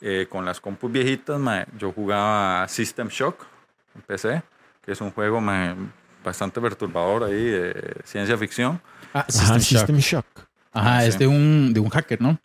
eh, 0.00 0.26
con 0.28 0.44
las 0.44 0.60
compus 0.60 0.90
viejitas, 0.90 1.38
mae, 1.38 1.66
yo 1.78 1.92
jugaba 1.92 2.66
System 2.66 3.06
Shock 3.06 3.46
en 3.94 4.02
PC, 4.02 4.42
que 4.82 4.90
es 4.90 5.00
un 5.00 5.12
juego 5.12 5.40
mae, 5.40 5.76
bastante 6.24 6.60
perturbador 6.60 7.22
ahí, 7.22 7.44
de 7.44 7.94
ciencia 8.02 8.36
ficción. 8.36 8.80
Ah, 9.14 9.20
Ajá, 9.20 9.30
System 9.30 9.58
Shock. 9.58 9.78
System 9.78 9.98
Shock. 9.98 10.45
Ajá, 10.76 11.04
es 11.04 11.18
de 11.18 11.26
un, 11.26 11.72
de 11.72 11.80
un 11.80 11.88
hacker, 11.88 12.20
¿no? 12.20 12.38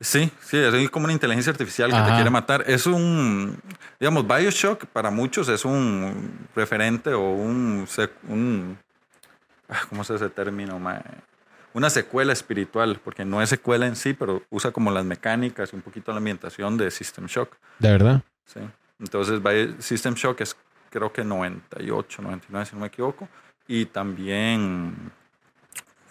Sí, 0.00 0.32
sí, 0.40 0.56
es 0.56 0.90
como 0.90 1.04
una 1.04 1.12
inteligencia 1.12 1.50
artificial 1.50 1.90
que 1.90 2.00
te 2.00 2.14
quiere 2.14 2.30
matar. 2.30 2.64
Es 2.66 2.86
un, 2.86 3.60
digamos, 3.98 4.26
Bioshock 4.26 4.86
para 4.86 5.10
muchos 5.10 5.48
es 5.48 5.64
un 5.66 6.46
referente 6.56 7.12
o 7.12 7.32
un, 7.32 7.86
un 8.28 8.78
ah, 9.68 9.80
¿cómo 9.90 10.02
se 10.02 10.14
dice 10.14 10.24
ese 10.24 10.34
término? 10.34 10.80
Una 11.74 11.90
secuela 11.90 12.32
espiritual, 12.32 12.98
porque 13.04 13.26
no 13.26 13.42
es 13.42 13.50
secuela 13.50 13.86
en 13.86 13.94
sí, 13.94 14.14
pero 14.14 14.42
usa 14.48 14.70
como 14.70 14.90
las 14.90 15.04
mecánicas 15.04 15.72
y 15.72 15.76
un 15.76 15.82
poquito 15.82 16.12
la 16.12 16.18
ambientación 16.18 16.78
de 16.78 16.90
System 16.90 17.26
Shock. 17.26 17.56
De 17.78 17.90
verdad. 17.90 18.22
¿sí? 18.46 18.60
Entonces, 18.98 19.40
System 19.80 20.14
Shock 20.14 20.40
es 20.40 20.56
creo 20.90 21.12
que 21.12 21.24
98, 21.24 22.22
99, 22.22 22.66
si 22.66 22.74
no 22.74 22.80
me 22.80 22.88
equivoco. 22.88 23.28
Y 23.68 23.84
también 23.86 25.12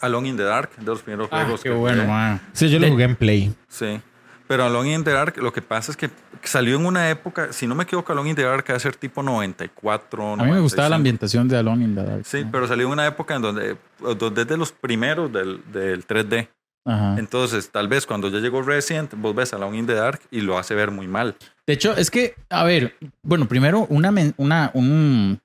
Alone 0.02 0.30
in 0.30 0.38
the 0.38 0.44
Dark, 0.44 0.72
de 0.78 0.86
los 0.86 1.02
primeros 1.02 1.28
Ah, 1.32 1.42
juegos. 1.44 1.62
qué 1.62 1.70
que 1.70 1.76
bueno, 1.76 2.06
man. 2.06 2.40
Sí, 2.54 2.70
yo 2.70 2.80
lo 2.80 2.88
jugué 2.90 3.04
en 3.06 3.16
Play. 3.16 3.54
Sí. 3.68 4.00
Pero 4.48 4.64
Alone 4.66 4.94
in 4.96 5.04
the 5.04 5.12
Dark, 5.12 5.38
lo 5.38 5.54
que 5.54 5.62
pasa 5.62 5.92
es 5.92 5.98
que 5.98 6.10
salió 6.44 6.76
en 6.78 6.86
una 6.86 7.10
época, 7.12 7.54
si 7.54 7.68
no 7.68 7.76
me 7.76 7.84
equivoco, 7.84 8.12
Alone 8.14 8.32
in 8.32 8.36
the 8.36 8.42
Dark 8.44 8.66
debe 8.66 8.80
ser 8.80 8.96
tipo 8.96 9.22
94. 9.22 10.34
A 10.34 10.36
mí 10.38 10.52
me 10.52 10.60
gustaba 10.60 10.90
la 10.90 10.96
95. 10.96 10.96
ambientación 10.96 11.48
de 11.48 11.58
Alone 11.58 11.84
in 11.86 11.96
the 11.96 12.04
Dark. 12.04 12.26
Sí, 12.26 12.46
pero 12.52 12.68
salió 12.68 12.88
en 12.88 12.94
una 12.94 13.06
época 13.06 13.36
en 13.36 13.42
donde, 13.44 13.78
donde 14.18 14.42
es 14.42 14.48
de 14.48 14.58
los 14.58 14.72
primeros 14.72 15.32
del, 15.32 15.62
del 15.72 16.06
3D. 16.08 16.48
Ajá. 16.86 17.16
Entonces, 17.20 17.70
tal 17.70 17.88
vez 17.88 18.08
cuando 18.08 18.30
ya 18.30 18.40
llegó 18.40 18.64
Resident, 18.64 19.14
vos 19.18 19.36
ves 19.36 19.54
a 19.54 19.58
Alone 19.58 19.78
in 19.78 19.86
the 19.86 19.94
Dark 19.94 20.22
y 20.32 20.42
lo 20.42 20.58
hace 20.58 20.74
ver 20.74 20.90
muy 20.90 21.08
mal. 21.08 21.36
De 21.68 21.74
hecho, 21.74 21.96
es 21.96 22.10
que, 22.10 22.34
a 22.50 22.64
ver, 22.64 22.96
bueno, 23.22 23.48
primero 23.48 23.86
una, 23.90 24.12
una 24.38 24.72
un, 24.74 25.40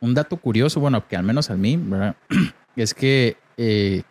un 0.00 0.14
dato 0.14 0.36
curioso, 0.38 0.80
bueno, 0.80 1.06
que 1.06 1.16
al 1.16 1.22
menos 1.22 1.50
a 1.50 1.54
mí, 1.54 1.76
¿verdad? 1.80 2.16
Es 2.76 2.94
que 2.94 3.36
eh, 3.56 4.02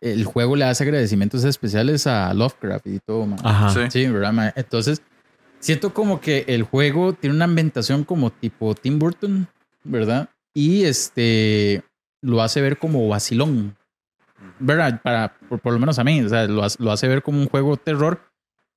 el 0.00 0.24
juego 0.24 0.56
le 0.56 0.64
hace 0.64 0.84
agradecimientos 0.84 1.44
especiales 1.44 2.06
a 2.06 2.32
Lovecraft 2.34 2.86
y 2.86 2.98
todo, 3.00 3.26
man. 3.26 3.38
Ajá. 3.44 3.70
Sí. 3.70 3.80
Sí, 3.90 4.06
¿verdad? 4.08 4.32
ma? 4.32 4.52
Entonces, 4.56 5.02
siento 5.58 5.92
como 5.92 6.20
que 6.20 6.44
el 6.48 6.62
juego 6.62 7.12
tiene 7.12 7.36
una 7.36 7.44
ambientación 7.46 8.04
como 8.04 8.30
tipo 8.30 8.74
Tim 8.74 8.98
Burton, 8.98 9.46
¿verdad? 9.84 10.28
Y 10.54 10.84
este 10.84 11.82
lo 12.22 12.42
hace 12.42 12.60
ver 12.60 12.78
como 12.78 13.08
vacilón, 13.08 13.76
¿verdad? 14.58 15.00
Para, 15.02 15.34
por, 15.48 15.58
por 15.60 15.72
lo 15.72 15.78
menos 15.78 15.98
a 15.98 16.04
mí, 16.04 16.20
o 16.22 16.28
sea, 16.28 16.44
lo, 16.46 16.62
hace- 16.64 16.82
lo 16.82 16.92
hace 16.92 17.08
ver 17.08 17.22
como 17.22 17.38
un 17.40 17.48
juego 17.48 17.72
de 17.76 17.82
terror, 17.82 18.20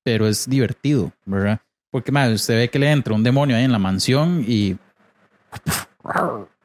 pero 0.04 0.28
es 0.28 0.50
divertido, 0.50 1.12
¿verdad? 1.26 1.60
Porque, 1.92 2.12
más 2.12 2.32
usted 2.32 2.56
ve 2.58 2.70
que 2.70 2.80
le 2.80 2.90
entra 2.92 3.14
un 3.14 3.24
demonio 3.24 3.56
ahí 3.56 3.64
en 3.66 3.72
la 3.72 3.80
mansión 3.80 4.44
y. 4.48 4.78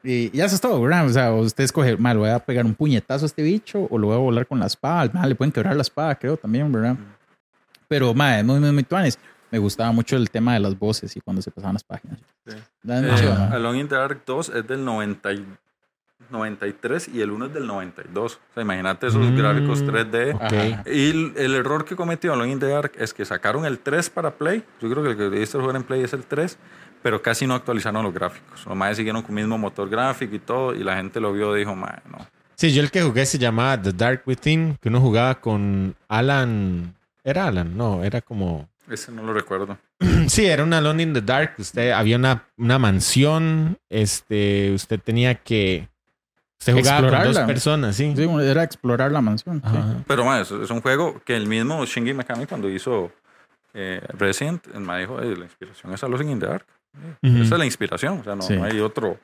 Y 0.03 0.29
ya 0.35 0.45
eso 0.45 0.55
es 0.55 0.61
todo, 0.61 0.81
¿verdad? 0.81 1.05
O 1.05 1.09
sea, 1.09 1.33
usted 1.33 1.63
escoge, 1.65 1.97
mal, 1.97 2.15
le 2.15 2.21
voy 2.21 2.29
a 2.29 2.39
pegar 2.39 2.65
un 2.65 2.73
puñetazo 2.73 3.25
a 3.25 3.27
este 3.27 3.41
bicho 3.43 3.87
o 3.89 3.97
lo 3.97 4.07
voy 4.07 4.15
a 4.15 4.19
volar 4.19 4.47
con 4.47 4.59
la 4.59 4.67
espada. 4.67 5.09
Mal, 5.13 5.27
le 5.29 5.35
pueden 5.35 5.51
quebrar 5.51 5.75
la 5.75 5.81
espada, 5.81 6.15
creo 6.15 6.37
también, 6.37 6.71
¿verdad? 6.71 6.95
Pero, 7.87 8.13
madre, 8.13 8.43
muy, 8.43 8.59
muy, 8.59 8.71
muy 8.71 8.83
tuanes. 8.83 9.19
Me 9.51 9.57
gustaba 9.59 9.91
mucho 9.91 10.15
el 10.15 10.29
tema 10.29 10.53
de 10.53 10.59
las 10.59 10.77
voces 10.77 11.15
y 11.17 11.21
cuando 11.21 11.41
se 11.41 11.49
pasaban 11.51 11.73
las 11.73 11.83
páginas. 11.83 12.19
Sí. 12.45 12.55
Eh. 12.87 13.47
Alone 13.51 13.79
in 13.79 13.87
the 13.87 13.95
Dark 13.95 14.21
2 14.25 14.49
es 14.49 14.67
del 14.67 14.85
90 14.85 15.33
y- 15.33 15.45
93 16.29 17.07
y 17.07 17.21
el 17.21 17.31
1 17.31 17.45
es 17.47 17.53
del 17.53 17.65
92. 17.65 18.35
O 18.35 18.53
sea, 18.53 18.61
imagínate 18.63 19.07
esos 19.07 19.25
Mm. 19.25 19.35
gráficos 19.37 19.83
3D. 19.83 20.33
Ok. 20.35 20.41
Ajá. 20.43 20.83
Y 20.85 21.09
el, 21.09 21.33
el 21.37 21.55
error 21.55 21.85
que 21.85 21.95
cometió 21.95 22.33
Alone 22.33 22.51
in 22.51 22.59
the 22.59 22.67
Dark 22.67 22.91
es 22.99 23.13
que 23.13 23.25
sacaron 23.25 23.65
el 23.65 23.79
3 23.79 24.09
para 24.11 24.31
Play. 24.35 24.63
Yo 24.79 24.89
creo 24.91 25.01
que 25.03 25.09
el 25.11 25.17
que 25.17 25.23
debiste 25.23 25.57
jugar 25.57 25.75
en 25.77 25.83
Play 25.83 26.03
es 26.03 26.13
el 26.13 26.23
3, 26.25 26.57
pero 27.01 27.21
casi 27.21 27.45
no 27.47 27.55
actualizaron 27.55 28.03
los 28.03 28.13
gráficos. 28.13 28.65
Los 28.65 28.75
más 28.75 28.97
siguieron 28.97 29.21
con 29.21 29.37
el 29.37 29.43
mismo 29.45 29.57
motor 29.57 29.89
gráfico 29.89 30.35
y 30.35 30.39
todo, 30.39 30.73
y 30.75 30.83
la 30.83 30.95
gente 30.97 31.19
lo 31.19 31.31
vio 31.33 31.55
y 31.55 31.59
dijo, 31.59 31.75
"Mae, 31.75 31.99
no. 32.11 32.17
Sí, 32.55 32.73
yo 32.73 32.81
el 32.81 32.91
que 32.91 33.01
jugué 33.01 33.25
se 33.25 33.37
llamaba 33.37 33.81
The 33.81 33.93
Dark 33.93 34.23
Within, 34.25 34.77
que 34.81 34.89
uno 34.89 34.99
jugaba 34.99 35.39
con 35.39 35.95
Alan. 36.09 36.93
¿Era 37.23 37.47
Alan? 37.47 37.77
No, 37.77 38.03
era 38.03 38.21
como. 38.21 38.67
Ese 38.89 39.11
no 39.11 39.23
lo 39.23 39.33
recuerdo. 39.33 39.77
Sí, 40.27 40.45
era 40.45 40.63
un 40.63 40.73
Alone 40.73 41.03
in 41.03 41.13
the 41.13 41.21
Dark. 41.21 41.53
Usted 41.57 41.91
había 41.91 42.17
una, 42.17 42.43
una 42.57 42.77
mansión. 42.79 43.77
Este, 43.89 44.71
usted 44.73 44.99
tenía 44.99 45.35
que. 45.35 45.87
Usted 46.59 46.73
jugaba 46.73 47.09
con 47.09 47.23
dos 47.33 47.39
personas, 47.39 47.95
sí. 47.95 48.13
Sí, 48.15 48.27
era 48.43 48.63
explorar 48.63 49.11
la 49.13 49.21
mansión. 49.21 49.61
sí. 49.65 50.03
Pero 50.07 50.25
mae, 50.25 50.41
es, 50.41 50.51
es 50.51 50.69
un 50.69 50.81
juego 50.81 51.21
que 51.23 51.35
el 51.37 51.47
mismo 51.47 51.85
Shinji 51.85 52.13
Mikami 52.13 52.45
cuando 52.45 52.69
hizo 52.69 53.11
eh, 53.73 54.01
Resident, 54.17 54.67
el 54.73 54.81
mae 54.81 55.01
dijo, 55.01 55.21
"Ey, 55.21 55.35
la 55.35 55.45
inspiración 55.45 55.93
es 55.93 56.03
Alone 56.03 56.31
in 56.31 56.39
the 56.39 56.47
Dark. 56.47 56.65
Ujú. 57.23 57.37
Esa 57.43 57.55
es 57.55 57.59
la 57.59 57.65
inspiración, 57.65 58.19
o 58.19 58.23
sea, 58.23 58.35
no, 58.35 58.41
Sí. 58.41 58.55
no 58.55 58.63
hay 58.63 58.79
otro. 58.79 59.17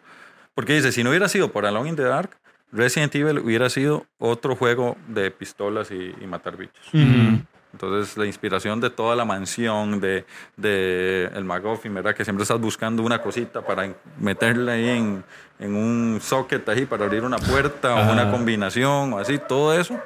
Porque 0.53 0.73
dice, 0.73 0.91
si 0.91 1.03
no 1.03 1.10
hubiera 1.10 1.27
sido 1.27 1.52
por 1.52 1.65
Alone 1.65 1.89
in 1.89 1.95
the 1.95 2.03
Dark, 2.03 2.31
Resident 2.72 3.14
Evil 3.15 3.39
hubiera 3.39 3.69
sido 3.69 4.06
otro 4.18 4.56
juego 4.56 4.97
de 5.07 5.31
pistolas 5.31 5.91
y, 5.91 6.14
y 6.19 6.27
matar 6.27 6.57
bichos. 6.57 6.88
Ujú. 6.93 7.41
Entonces, 7.73 8.15
la 8.18 8.26
inspiración 8.26 8.80
de 8.80 8.89
toda 8.89 9.18
la 9.18 9.26
mansión, 9.26 9.99
de, 9.99 10.26
de 10.56 11.30
el 11.35 11.43
McGuffin, 11.43 11.93
¿verdad? 11.93 12.15
Que 12.15 12.23
siempre 12.23 12.43
estás 12.43 12.60
buscando 12.60 13.03
una 13.03 13.22
cosita 13.22 13.61
para 13.65 13.93
meterla 14.18 14.73
ahí 14.73 14.88
en, 14.89 15.23
en 15.60 15.76
un 15.76 16.19
socket 16.22 16.68
ahí 16.69 16.85
para 16.85 17.03
abrir 17.06 17.23
una 17.23 17.38
puerta 17.38 17.95
o 17.95 18.14
una 18.14 18.31
combinación 18.31 19.11
o 19.14 19.19
así, 19.19 19.39
todo 19.45 19.77
eso 19.77 19.99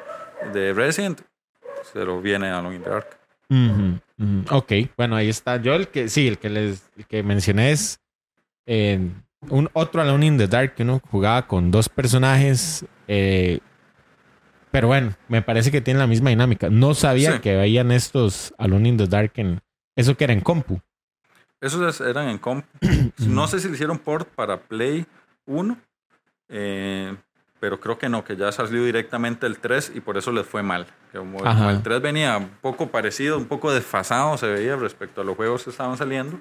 de 0.52 0.74
Resident 0.74 1.22
se 1.94 2.04
lo 2.04 2.20
viene 2.22 2.50
a 2.50 2.58
Alone 2.58 2.78
in 2.78 2.84
the 2.84 2.90
Dark. 2.90 3.08
Ujú, 3.50 4.00
ujú. 4.20 4.56
Ok, 4.58 4.72
bueno, 4.98 5.16
ahí 5.16 5.30
está. 5.30 5.58
Yo 5.62 5.74
el 5.76 5.88
que, 5.88 6.10
sí, 6.10 6.28
el 6.28 6.38
que 6.38 6.50
les 6.50 6.90
el 6.98 7.06
que 7.06 7.24
mencioné 7.24 7.72
es 7.72 8.00
eh, 8.68 9.00
un 9.50 9.70
otro 9.74 10.02
Alone 10.02 10.26
in 10.26 10.38
the 10.38 10.48
Dark 10.48 10.76
que 10.76 10.84
uno 10.84 11.02
jugaba 11.10 11.48
con 11.48 11.72
dos 11.72 11.90
personajes. 11.90 12.86
eh, 13.08 13.60
pero 14.72 14.88
bueno, 14.88 15.14
me 15.28 15.42
parece 15.42 15.72
que 15.72 15.82
tiene 15.82 16.00
la 16.00 16.06
misma 16.08 16.30
dinámica. 16.30 16.70
No 16.70 16.94
sabía 16.94 17.34
Sí. 17.34 17.40
que 17.40 17.56
veían 17.56 17.92
estos 17.92 18.54
Alone 18.60 18.90
in 18.90 18.98
the 18.98 19.08
Dark 19.08 19.32
en. 19.38 19.62
Eso 19.96 20.16
que 20.16 20.26
era 20.26 20.34
en 20.34 20.42
compu. 20.42 20.80
Esos 21.60 21.82
es- 21.96 22.08
eran 22.08 22.30
en 22.30 22.38
comp. 22.38 22.66
no 23.18 23.48
sé 23.48 23.60
si 23.60 23.68
le 23.68 23.74
hicieron 23.74 23.98
port 23.98 24.28
para 24.36 24.60
Play 24.62 25.06
1, 25.48 25.76
eh, 26.50 27.16
pero 27.60 27.80
creo 27.80 27.98
que 27.98 28.08
no, 28.10 28.24
que 28.24 28.36
ya 28.36 28.52
salió 28.52 28.84
directamente 28.84 29.46
el 29.46 29.60
3 29.60 29.92
y 29.96 30.00
por 30.00 30.18
eso 30.18 30.32
les 30.32 30.46
fue 30.46 30.64
mal. 30.64 30.88
Como, 31.14 31.40
como 31.40 31.70
el 31.70 31.82
3 31.82 32.02
venía 32.02 32.38
un 32.38 32.50
poco 32.62 32.88
parecido, 32.88 33.38
un 33.38 33.46
poco 33.46 33.72
desfasado 33.72 34.38
se 34.38 34.48
veía 34.48 34.76
respecto 34.76 35.22
a 35.22 35.24
los 35.24 35.36
juegos 35.36 35.64
que 35.64 35.70
estaban 35.72 35.98
saliendo. 35.98 36.40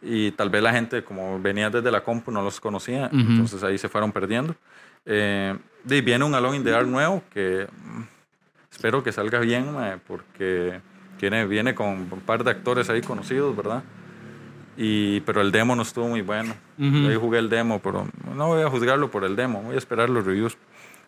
Y 0.00 0.30
tal 0.32 0.48
vez 0.48 0.62
la 0.62 0.72
gente, 0.72 1.02
como 1.02 1.40
venía 1.40 1.70
desde 1.70 1.90
la 1.90 2.02
compu, 2.02 2.30
no 2.30 2.40
los 2.42 2.60
conocía, 2.60 3.06
Ujú. 3.12 3.16
entonces 3.20 3.62
ahí 3.64 3.76
se 3.78 3.88
fueron 3.88 4.12
perdiendo. 4.12 4.54
Eh, 5.04 5.56
y 5.88 6.00
viene 6.00 6.24
un 6.24 6.34
Alone 6.34 6.56
in 6.58 6.64
the 6.64 6.70
Dark 6.70 6.86
nuevo 6.86 7.22
que 7.32 7.66
mm, 7.70 8.02
espero 8.70 9.02
que 9.02 9.10
salga 9.12 9.40
bien, 9.40 9.66
porque 10.06 10.80
viene, 11.20 11.46
viene 11.46 11.74
con 11.74 11.88
un 11.88 12.22
par 12.24 12.44
de 12.44 12.50
actores 12.52 12.88
ahí 12.90 13.00
conocidos, 13.00 13.56
¿verdad? 13.56 13.82
Y, 14.80 15.20
pero 15.22 15.40
el 15.40 15.50
demo 15.50 15.74
no 15.74 15.82
estuvo 15.82 16.06
muy 16.06 16.20
bueno. 16.22 16.54
Ujú. 16.78 17.08
Ahí 17.08 17.16
jugué 17.16 17.40
el 17.40 17.48
demo, 17.48 17.80
pero 17.80 18.06
no 18.36 18.46
voy 18.46 18.62
a 18.62 18.70
juzgarlo 18.70 19.10
por 19.10 19.24
el 19.24 19.34
demo. 19.34 19.60
Voy 19.62 19.74
a 19.74 19.78
esperar 19.78 20.08
los 20.08 20.24
reviews. 20.24 20.56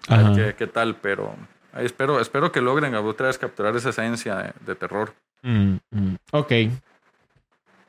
A 0.09 0.17
Ajá. 0.17 0.31
ver 0.33 0.57
qué, 0.57 0.65
qué 0.65 0.67
tal, 0.67 0.97
pero 0.97 1.35
ahí 1.73 1.87
espero, 1.87 2.21
espero 2.21 2.51
que 2.51 2.61
logren 2.61 2.95
otra 2.97 3.29
vez 3.29 3.39
capturar 3.39 3.77
esa 3.77 3.91
esencia 3.91 4.37
de, 4.37 4.53
de 4.67 4.75
terror. 4.75 5.15
Mm, 5.43 5.75
mm. 5.93 6.17
Ok. 6.33 6.53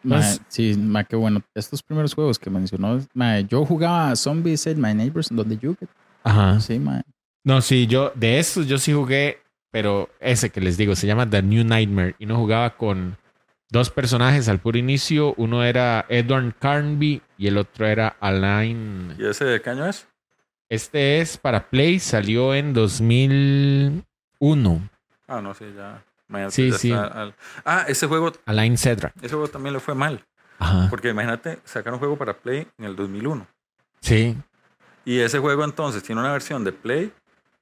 Ma, 0.04 0.18
Pues- 0.18 0.42
sí, 0.50 0.76
ma, 0.78 1.04
qué 1.04 1.16
bueno. 1.16 1.42
Estos 1.56 1.82
primeros 1.82 2.14
juegos 2.14 2.38
que 2.38 2.50
mencionó, 2.52 3.00
ma, 3.14 3.40
yo 3.40 3.66
jugaba 3.66 4.16
Zombies 4.16 4.68
Ate 4.68 4.76
My 4.76 4.94
Neighbors, 4.94 5.30
donde 5.32 5.58
you 5.58 5.76
Ajá. 6.24 6.60
Sí, 6.60 6.78
ma. 6.80 7.02
No, 7.44 7.60
sí, 7.62 7.88
yo 7.88 8.12
de 8.16 8.38
estos 8.40 8.68
yo 8.68 8.78
sí 8.78 8.94
jugué, 8.94 9.40
pero 9.72 10.10
ese 10.20 10.52
que 10.52 10.62
les 10.62 10.78
digo 10.78 10.96
se 10.96 11.08
llama 11.08 11.28
The 11.28 11.42
New 11.42 11.64
Nightmare 11.64 12.16
y 12.20 12.28
no 12.28 12.36
jugaba 12.38 12.70
con 12.78 13.18
dos 13.72 13.90
personajes 13.90 14.48
al 14.48 14.60
puro 14.60 14.78
inicio. 14.78 15.34
Uno 15.38 15.64
era 15.64 16.06
Edward 16.10 16.54
Carnby 16.60 17.22
y 17.40 17.48
el 17.48 17.58
otro 17.58 17.88
era 17.88 18.16
Alain. 18.20 19.16
¿Y 19.18 19.26
ese 19.26 19.46
de 19.46 19.60
qué 19.62 19.70
año 19.72 19.88
es? 19.88 20.08
Este 20.70 21.20
es 21.20 21.38
para 21.38 21.68
Play, 21.70 22.00
salió 22.00 22.54
en 22.54 22.74
2001. 24.40 24.90
Ah, 25.28 25.42
no, 25.42 25.54
sí, 25.54 25.66
ya. 25.76 26.04
imagínate, 26.30 26.56
Sí, 26.56 26.72
ya 26.72 26.78
sí. 26.78 26.92
al- 26.92 27.34
Ah, 27.66 27.86
ese 27.88 28.08
juego, 28.08 28.32
Alain 28.46 28.78
Cedra. 28.78 29.12
ese 29.22 29.30
juego 29.30 29.48
también 29.48 29.74
le 29.74 29.80
fue 29.80 29.96
mal. 29.96 30.24
Ajá. 30.60 30.88
Porque 30.90 31.10
imagínate, 31.10 31.60
sacaron 31.66 31.96
un 31.96 32.00
juego 32.00 32.18
para 32.18 32.38
Play 32.38 32.68
en 32.78 32.86
el 32.86 32.96
2001. 32.96 33.48
Sí. 34.02 34.38
Y 35.06 35.20
ese 35.20 35.40
juego 35.40 35.64
entonces 35.64 36.04
tiene 36.04 36.22
una 36.22 36.32
versión 36.32 36.64
de 36.64 36.72
Play 36.72 37.12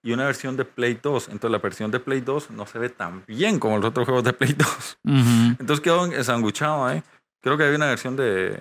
y 0.04 0.12
una 0.14 0.26
versión 0.26 0.56
de 0.58 0.66
Play 0.66 0.98
2. 1.02 1.28
Entonces 1.30 1.52
la 1.52 1.58
versión 1.60 1.92
de 1.92 2.00
Play 2.00 2.22
2 2.22 2.52
no 2.52 2.66
se 2.66 2.80
ve 2.80 2.90
tan 2.90 3.24
bien 3.28 3.60
como 3.60 3.78
los 3.78 3.86
otros 3.86 4.06
juegos 4.06 4.24
de 4.24 4.34
Play 4.34 4.54
2. 4.54 4.98
Ujú. 5.04 5.56
Entonces 5.60 5.82
quedó 5.82 6.06
ensanguchado 6.06 6.86
ahí. 6.86 7.04
Creo 7.42 7.58
que 7.58 7.64
había 7.64 7.76
una 7.78 7.88
versión 7.88 8.16
de, 8.16 8.60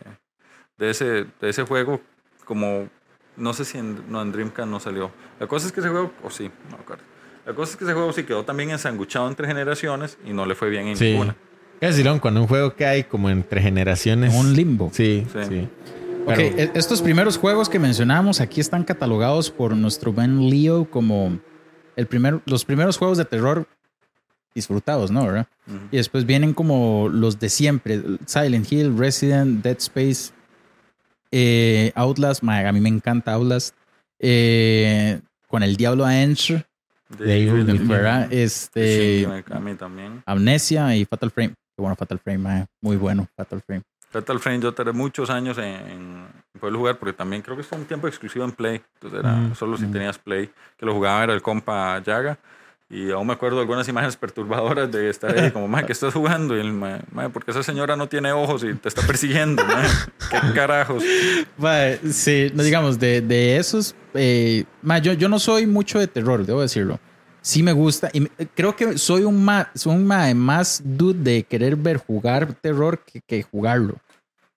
de, 0.78 0.90
ese, 0.90 1.26
de 1.40 1.48
ese 1.48 1.62
juego 1.64 2.00
como... 2.44 2.88
No 3.36 3.52
sé 3.52 3.64
si 3.64 3.78
en, 3.78 4.10
no, 4.10 4.20
en 4.20 4.32
Dreamcast 4.32 4.68
no 4.68 4.80
salió. 4.80 5.12
La 5.38 5.46
cosa 5.46 5.66
es 5.68 5.72
que 5.72 5.78
ese 5.80 5.88
juego... 5.90 6.12
O 6.24 6.30
sí, 6.30 6.50
no 6.70 6.76
me 6.76 6.82
acuerdo. 6.82 7.04
La 7.46 7.54
cosa 7.54 7.70
es 7.72 7.76
que 7.76 7.84
ese 7.84 7.92
juego 7.94 8.12
sí 8.12 8.24
quedó 8.24 8.44
también 8.44 8.70
ensanguchado 8.70 9.28
entre 9.28 9.46
generaciones 9.46 10.18
y 10.24 10.32
no 10.32 10.44
le 10.44 10.54
fue 10.56 10.68
bien 10.70 10.88
en 10.88 10.96
Sí. 10.96 11.12
ninguna. 11.12 11.36
¿Qué 11.80 11.86
decirlo? 11.86 12.20
Cuando 12.20 12.40
un 12.40 12.48
juego 12.48 12.74
que 12.74 12.84
hay 12.84 13.04
como 13.04 13.30
entre 13.30 13.60
generaciones. 13.62 14.34
Un 14.34 14.54
limbo. 14.54 14.90
Sí, 14.92 15.24
Sí. 15.32 15.38
sí. 15.48 15.68
Pero- 16.36 16.42
e- 16.58 16.70
estos 16.74 17.02
primeros 17.02 17.36
juegos 17.38 17.68
que 17.68 17.78
mencionamos 17.78 18.40
aquí 18.40 18.60
están 18.60 18.84
catalogados 18.84 19.50
por 19.50 19.76
nuestro 19.76 20.12
buen 20.12 20.48
Leo 20.50 20.88
como 20.90 21.38
el 21.96 22.06
primer, 22.06 22.40
los 22.46 22.64
primeros 22.64 22.96
juegos 22.98 23.18
de 23.18 23.24
terror 23.24 23.66
disfrutados, 24.54 25.10
¿no? 25.10 25.46
Y 25.90 25.96
después 25.96 26.24
vienen 26.26 26.54
como 26.54 27.08
los 27.12 27.38
de 27.38 27.48
siempre: 27.48 28.02
Silent 28.26 28.70
Hill, 28.72 28.96
Resident, 28.96 29.62
Dead 29.62 29.76
Space, 29.78 30.32
eh, 31.30 31.92
Outlast. 31.94 32.42
A 32.44 32.72
mí 32.72 32.80
me 32.80 32.88
encanta 32.88 33.32
Outlast. 33.34 33.74
eh, 34.20 35.20
con 35.46 35.62
el 35.62 35.76
Diablo 35.76 36.04
Within. 36.08 37.88
¿verdad? 37.88 38.32
Este, 38.32 39.26
Mikami 39.26 39.74
también. 39.76 40.22
Amnesia 40.26 40.94
y 40.96 41.04
Fatal 41.04 41.30
Frame. 41.30 41.50
Qué 41.50 41.80
bueno, 41.82 41.94
Fatal 41.96 42.18
Frame, 42.18 42.66
muy 42.82 42.96
bueno, 42.96 43.28
Fatal 43.36 43.62
Frame. 43.64 43.82
Fatal 44.10 44.38
Frame 44.40 44.60
yo 44.60 44.72
tardé 44.72 44.92
muchos 44.92 45.28
años 45.30 45.58
en, 45.58 45.64
en 45.64 46.26
poder 46.60 46.74
jugar 46.76 46.96
porque 46.98 47.12
también 47.12 47.42
creo 47.42 47.56
que 47.56 47.62
fue 47.62 47.78
un 47.78 47.84
tiempo 47.84 48.08
exclusivo 48.08 48.44
en 48.44 48.52
Play. 48.52 48.80
Entonces 48.94 49.20
era 49.20 49.32
Mm, 49.32 49.54
solo 49.54 49.76
si 49.76 49.84
mm. 49.86 49.92
tenías 49.92 50.18
Play. 50.18 50.50
Que 50.78 50.86
lo 50.86 50.94
jugaba 50.94 51.24
era 51.24 51.34
el 51.34 51.42
compa 51.42 52.02
Yaga. 52.02 52.38
Y 52.90 53.10
aún 53.10 53.26
me 53.26 53.34
acuerdo 53.34 53.60
algunas 53.60 53.86
imágenes 53.86 54.16
perturbadoras 54.16 54.90
de 54.90 55.10
estar 55.10 55.38
ahí 55.38 55.50
como, 55.50 55.68
mae, 55.68 55.84
¿qué 55.84 55.92
estás 55.92 56.14
jugando? 56.14 56.56
Y 56.56 56.60
el 56.60 56.72
"Mae, 56.72 57.02
porque 57.34 57.50
esa 57.50 57.62
señora 57.62 57.96
no 57.96 58.08
tiene 58.08 58.32
ojos 58.32 58.64
y 58.64 58.72
te 58.72 58.88
está 58.88 59.02
persiguiendo. 59.06 59.62
¿Qué 60.30 60.38
carajos? 60.54 61.02
Mae, 61.58 61.98
sí, 62.10 62.50
no 62.54 62.62
digamos, 62.62 62.98
de, 62.98 63.20
de 63.20 63.58
esos, 63.58 63.94
eh, 64.14 64.64
mae, 64.80 65.02
yo, 65.02 65.12
yo 65.12 65.28
no 65.28 65.38
soy 65.38 65.66
mucho 65.66 65.98
de 65.98 66.06
terror, 66.06 66.46
debo 66.46 66.62
decirlo. 66.62 66.98
Sí 67.48 67.62
me 67.62 67.72
gusta 67.72 68.10
y 68.12 68.26
creo 68.54 68.76
que 68.76 68.98
soy 68.98 69.22
un 69.22 69.42
más, 69.42 69.68
soy 69.74 69.96
un 69.96 70.06
más 70.06 70.82
dude 70.84 71.18
de 71.18 71.44
querer 71.44 71.76
ver 71.76 71.96
jugar 71.96 72.52
terror 72.52 73.02
que, 73.06 73.22
que 73.22 73.42
jugarlo. 73.42 73.94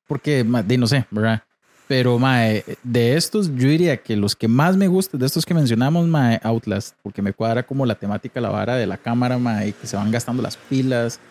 Porque, 0.07 0.43
de, 0.43 0.77
no 0.77 0.87
sé, 0.87 1.05
¿verdad? 1.09 1.41
Pero, 1.87 2.19
mae, 2.19 2.65
de 2.83 3.15
estos, 3.15 3.47
yo 3.55 3.69
diría 3.69 3.95
que 3.95 4.17
los 4.17 4.35
que 4.35 4.49
más 4.49 4.75
me 4.75 4.89
gustan, 4.89 5.21
de 5.21 5.25
estos 5.25 5.45
que 5.45 5.53
mencionamos, 5.53 6.05
mae, 6.05 6.41
Outlast, 6.43 6.97
porque 7.01 7.21
me 7.21 7.31
cuadra 7.31 7.63
como 7.63 7.85
la 7.85 7.95
temática, 7.95 8.41
la 8.41 8.49
vara 8.49 8.75
de 8.75 8.85
la 8.85 8.97
cámara, 8.97 9.37
mae, 9.37 9.71
que 9.71 9.87
se 9.87 9.95
van 9.95 10.11
gastando 10.11 10.43
las 10.43 10.57
pilas 10.57 11.21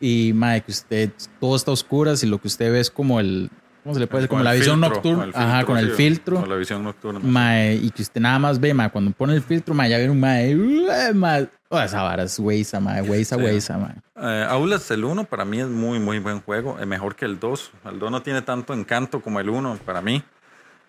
y, 0.00 0.32
mae, 0.34 0.62
que 0.62 0.72
usted, 0.72 1.10
todo 1.38 1.54
está 1.54 1.70
a 1.70 1.74
oscuras 1.74 2.24
y 2.24 2.26
lo 2.26 2.40
que 2.40 2.48
usted 2.48 2.72
ve 2.72 2.80
es 2.80 2.90
como 2.90 3.20
el, 3.20 3.50
¿cómo 3.84 3.94
se 3.94 4.00
le 4.00 4.06
puede 4.08 4.22
decir? 4.22 4.30
Como 4.30 4.42
la 4.42 4.52
visión 4.54 4.80
nocturna, 4.80 5.28
ajá, 5.32 5.64
con 5.64 5.78
el 5.78 5.92
filtro. 5.92 6.40
Con 6.40 6.48
la 6.48 6.56
visión 6.56 6.82
nocturna. 6.82 7.20
Mae, 7.22 7.74
y 7.76 7.90
que 7.90 8.02
usted 8.02 8.20
nada 8.20 8.40
más 8.40 8.58
ve, 8.58 8.74
mae, 8.74 8.90
cuando 8.90 9.12
pone 9.12 9.34
el 9.34 9.42
filtro, 9.42 9.72
mae, 9.74 9.88
ya 9.90 9.98
viene 9.98 10.10
un 10.12 10.18
mae, 10.20 10.56
"Ué", 10.56 11.14
mae. 11.14 11.48
Oh, 11.68 11.80
esa 11.80 12.02
vara 12.02 12.24
es 12.24 12.36
weisa, 12.38 12.80
mae, 12.80 13.02
weisa, 13.02 13.36
Sí. 13.36 13.42
weisa, 13.42 13.78
mae. 13.78 13.94
Eh, 14.20 14.46
Outlast, 14.50 14.90
el 14.90 15.04
1 15.04 15.24
para 15.24 15.44
mí 15.44 15.60
es 15.60 15.68
muy, 15.68 15.98
muy 16.00 16.18
buen 16.18 16.40
juego. 16.40 16.76
Es 16.80 16.86
mejor 16.86 17.14
que 17.14 17.24
el 17.24 17.38
2. 17.38 17.70
El 17.84 17.98
2 17.98 18.10
no 18.10 18.22
tiene 18.22 18.42
tanto 18.42 18.74
encanto 18.74 19.20
como 19.20 19.38
el 19.40 19.48
1 19.50 19.78
para 19.84 20.00
mí. 20.00 20.22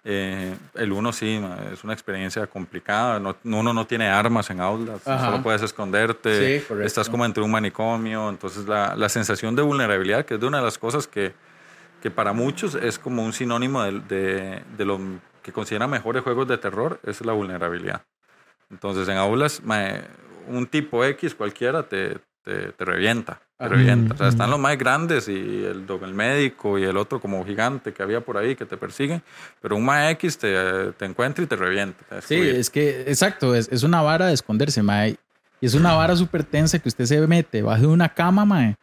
Eh, 0.08 0.54
el 0.76 0.92
1 0.92 1.12
sí, 1.12 1.42
es 1.74 1.84
una 1.84 1.94
experiencia 1.94 2.46
complicada. 2.46 3.20
No, 3.20 3.36
uno 3.44 3.74
no 3.74 3.88
tiene 3.88 4.08
armas 4.08 4.52
en. 4.52 4.62
Ajá. 4.62 5.26
Solo 5.26 5.42
puedes 5.42 5.64
esconderte. 5.64 6.62
Sí. 6.62 6.74
Estás 6.84 7.10
como 7.10 7.26
entre 7.26 7.42
un 7.42 7.50
manicomio. 7.50 8.30
Entonces 8.30 8.68
la, 8.68 8.96
la 8.96 9.10
sensación 9.10 9.56
de 9.56 9.64
vulnerabilidad, 9.64 10.24
que 10.24 10.36
es 10.36 10.40
de 10.40 10.46
una 10.46 10.60
de 10.60 10.64
las 10.66 10.78
cosas 10.78 11.08
que, 11.08 11.34
que 12.06 12.12
para 12.12 12.34
muchos 12.34 12.76
es 12.76 13.00
como 13.00 13.24
un 13.24 13.34
sinónimo 13.34 13.82
de, 13.82 14.00
de, 14.02 14.62
de 14.78 14.86
lo 14.86 15.00
que 15.42 15.52
consideran 15.52 15.90
mejores 15.90 16.22
juegos 16.22 16.48
de 16.48 16.60
terror, 16.60 17.00
es 17.04 17.20
la 17.26 17.34
vulnerabilidad. 17.34 18.04
Entonces 18.70 19.10
en 19.10 19.18
ma, 19.64 19.88
un 20.48 20.68
tipo 20.68 21.04
X 21.04 21.34
cualquiera 21.34 21.82
te, 21.82 22.20
te, 22.44 22.74
te 22.74 22.86
revienta. 22.86 23.42
Te 23.58 23.66
Ajá. 23.66 23.70
revienta. 23.70 24.14
O 24.14 24.18
sea, 24.18 24.28
Ujú. 24.28 24.34
están 24.34 24.52
los 24.52 24.60
más 24.60 24.78
grandes 24.78 25.28
y 25.28 25.32
el, 25.66 25.84
el 25.90 26.14
médico 26.14 26.78
y 26.78 26.84
el 26.84 26.96
otro 26.96 27.20
como 27.20 27.44
gigante 27.44 27.92
que 27.92 28.04
había 28.04 28.22
por 28.22 28.38
ahí 28.38 28.56
que 28.56 28.66
te 28.68 28.78
persiguen. 28.78 29.24
Pero 29.60 29.76
un 29.76 29.84
ma 29.84 30.12
X 30.12 30.38
te, 30.38 30.92
te 30.92 31.06
encuentra 31.06 31.44
y 31.44 31.48
te 31.48 31.56
revienta. 31.56 32.22
Sí, 32.22 32.40
es 32.40 32.70
que, 32.70 33.02
exacto, 33.08 33.56
es, 33.56 33.68
es 33.72 33.82
una 33.82 34.04
vara 34.04 34.28
de 34.28 34.34
esconderse, 34.36 34.84
mae. 34.84 35.18
Y 35.60 35.66
es 35.66 35.74
una 35.74 35.94
vara 35.96 36.16
súper 36.16 36.44
tensa 36.44 36.78
que 36.78 36.88
usted 36.88 37.06
se 37.06 37.26
mete 37.26 37.64
bajo 37.64 37.82
de 37.82 37.88
una 37.88 38.10
cama, 38.10 38.46
mae. 38.46 38.76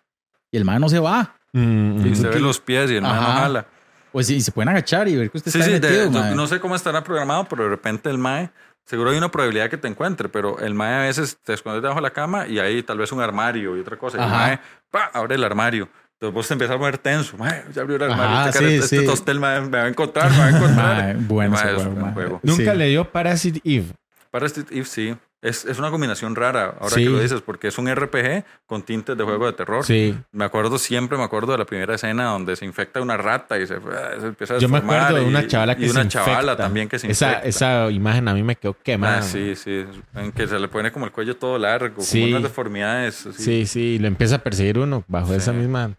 Y 0.50 0.56
el 0.56 0.64
mae 0.64 0.80
no 0.80 0.88
se 0.88 0.98
va. 0.98 1.36
Mm, 1.52 2.06
Y 2.06 2.10
mm. 2.10 2.14
se 2.16 2.28
ve 2.28 2.40
los 2.40 2.60
pies 2.60 2.90
y 2.90 2.96
el 2.96 3.02
ma 3.02 3.14
no 3.14 3.20
Ajá. 3.22 3.40
jala. 3.42 3.66
Pues 4.10 4.26
sí, 4.26 4.36
y 4.36 4.40
se 4.40 4.52
pueden 4.52 4.68
agachar 4.68 5.08
y 5.08 5.16
ver 5.16 5.30
que 5.30 5.38
usted 5.38 5.50
Sí, 5.50 5.58
está 5.60 5.70
sí, 5.72 5.78
de- 5.78 5.88
metido, 5.88 6.10
no, 6.10 6.20
mae. 6.20 6.34
no 6.34 6.46
sé 6.46 6.60
cómo 6.60 6.74
estará 6.76 7.02
programado, 7.02 7.44
pero 7.48 7.64
de 7.64 7.70
repente 7.70 8.10
el 8.10 8.18
mae, 8.18 8.50
seguro 8.84 9.10
hay 9.10 9.16
una 9.18 9.30
probabilidad 9.30 9.70
que 9.70 9.76
te 9.78 9.88
encuentre, 9.88 10.28
pero 10.28 10.58
el 10.60 10.74
mae 10.74 10.94
a 10.94 11.02
veces 11.02 11.38
te 11.42 11.54
escondes 11.54 11.80
debajo 11.82 11.98
de 12.00 12.02
la 12.02 12.10
cama 12.10 12.46
y 12.46 12.58
hay 12.58 12.82
tal 12.82 12.98
vez 12.98 13.10
un 13.12 13.20
armario 13.20 13.76
y 13.76 13.80
otra 13.80 13.96
cosa. 13.96 14.18
Y 14.18 14.20
el 14.20 14.26
Ajá. 14.26 14.36
mae, 14.36 14.60
pa, 14.90 15.10
abre 15.14 15.34
el 15.36 15.44
armario. 15.44 15.88
Entonces 16.14 16.34
vos 16.34 16.46
te 16.46 16.54
empiezas 16.54 16.76
a 16.76 16.78
mover 16.78 16.98
tenso. 16.98 17.36
Mae, 17.38 17.64
ya 17.74 17.82
abrió 17.82 17.96
el 17.96 18.02
armario. 18.04 18.24
Ajá, 18.36 18.48
este, 18.50 18.58
cara- 18.60 18.70
sí, 18.70 18.76
este 18.76 18.98
sí. 19.00 19.06
tostel 19.06 19.40
mae, 19.40 19.60
me 19.62 19.68
va 19.78 19.84
a 19.84 19.88
encontrar, 19.88 20.30
me 20.30 20.38
va 20.38 20.44
a 20.44 20.50
encontrar. 20.56 20.96
Mae, 21.04 21.14
bueno 21.26 21.50
Mae, 21.56 21.74
juego, 21.74 21.90
mae. 21.96 22.12
juego. 22.12 22.40
Nunca 22.42 22.72
Sí. 22.72 22.78
le 22.78 22.86
dio 22.88 23.10
Parasite 23.10 23.60
Eve. 23.64 23.86
Parasite 24.30 24.74
Eve 24.74 24.84
sí. 24.84 25.16
Es, 25.42 25.64
es 25.64 25.80
una 25.80 25.90
combinación 25.90 26.36
rara, 26.36 26.76
ahora 26.78 26.94
Sí. 26.94 27.02
que 27.02 27.10
lo 27.10 27.18
dices, 27.20 27.40
porque 27.42 27.66
es 27.66 27.76
un 27.76 27.92
RPG 27.92 28.44
con 28.64 28.82
tintes 28.84 29.16
de 29.18 29.24
juego 29.24 29.46
de 29.46 29.52
terror. 29.54 29.84
Sí. 29.84 30.16
Me 30.30 30.44
acuerdo, 30.44 30.78
siempre 30.78 31.18
me 31.18 31.24
acuerdo 31.24 31.50
de 31.50 31.58
la 31.58 31.64
primera 31.64 31.96
escena 31.96 32.26
donde 32.26 32.54
se 32.54 32.64
infecta 32.64 33.00
una 33.00 33.16
rata 33.16 33.58
y 33.58 33.66
se, 33.66 33.74
se 34.20 34.26
empieza 34.28 34.54
a 34.54 34.58
Yo 34.58 34.68
me 34.68 34.78
acuerdo 34.78 35.16
de 35.16 35.22
y- 35.22 35.26
una 35.26 35.44
chavala 35.48 35.74
que 35.76 35.84
y 35.84 35.88
se 35.88 35.94
una 35.98 36.06
chavala 36.08 36.34
infecta. 36.52 36.56
también 36.56 36.88
que 36.88 36.98
se 37.00 37.10
esa, 37.10 37.26
infecta. 37.26 37.48
esa 37.48 37.90
imagen 37.90 38.28
a 38.28 38.34
mí 38.34 38.44
me 38.44 38.54
quedó 38.54 38.76
quemada. 38.80 39.18
Ah, 39.18 39.22
sí, 39.22 39.56
sí. 39.56 39.84
En 40.14 40.30
que 40.30 40.46
se 40.46 40.60
le 40.60 40.68
pone 40.68 40.92
como 40.92 41.06
el 41.06 41.10
cuello 41.10 41.34
todo 41.36 41.58
largo, 41.58 42.02
Sí. 42.02 42.20
como 42.20 42.30
unas 42.36 42.42
deformidades. 42.44 43.26
así. 43.26 43.42
Sí, 43.42 43.66
sí, 43.66 43.98
lo 43.98 44.06
empieza 44.06 44.36
a 44.36 44.38
perseguir 44.38 44.78
uno 44.78 45.02
bajo 45.08 45.30
Sí. 45.32 45.34
esa 45.38 45.52
misma. 45.52 45.90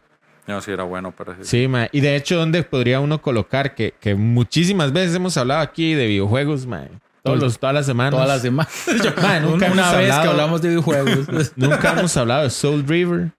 No, 0.48 0.62
sí, 0.62 0.72
era 0.72 0.84
bueno 0.84 1.12
para 1.12 1.34
ese- 1.34 1.44
Sí, 1.46 1.68
ma. 1.68 1.88
Y 1.92 2.00
de 2.00 2.16
hecho, 2.16 2.38
¿dónde 2.38 2.64
podría 2.64 3.02
uno 3.02 3.22
colocar? 3.22 3.76
Que, 3.76 3.94
que 4.00 4.16
muchísimas 4.16 4.94
veces 4.94 5.16
hemos 5.16 5.36
hablado 5.38 5.60
aquí 5.62 5.94
de 5.96 6.08
videojuegos, 6.08 6.66
ma. 6.66 6.88
Todos 7.24 7.40
los, 7.40 7.58
todas 7.58 7.74
las 7.74 7.86
semanas. 7.86 8.12
Todas 8.12 8.28
las 8.28 8.42
semanas. 8.42 8.86
Nunca 9.42 9.72
una 9.72 9.90
hemos 9.90 9.98
vez 9.98 10.20
que 10.20 10.28
hablamos 10.28 10.62
de 10.62 10.68
videojuegos. 10.68 11.54
Nunca 11.56 11.92
hemos 11.98 12.18
hablado 12.18 12.44
de 12.44 12.50
Soul 12.50 12.86
River, 12.86 13.32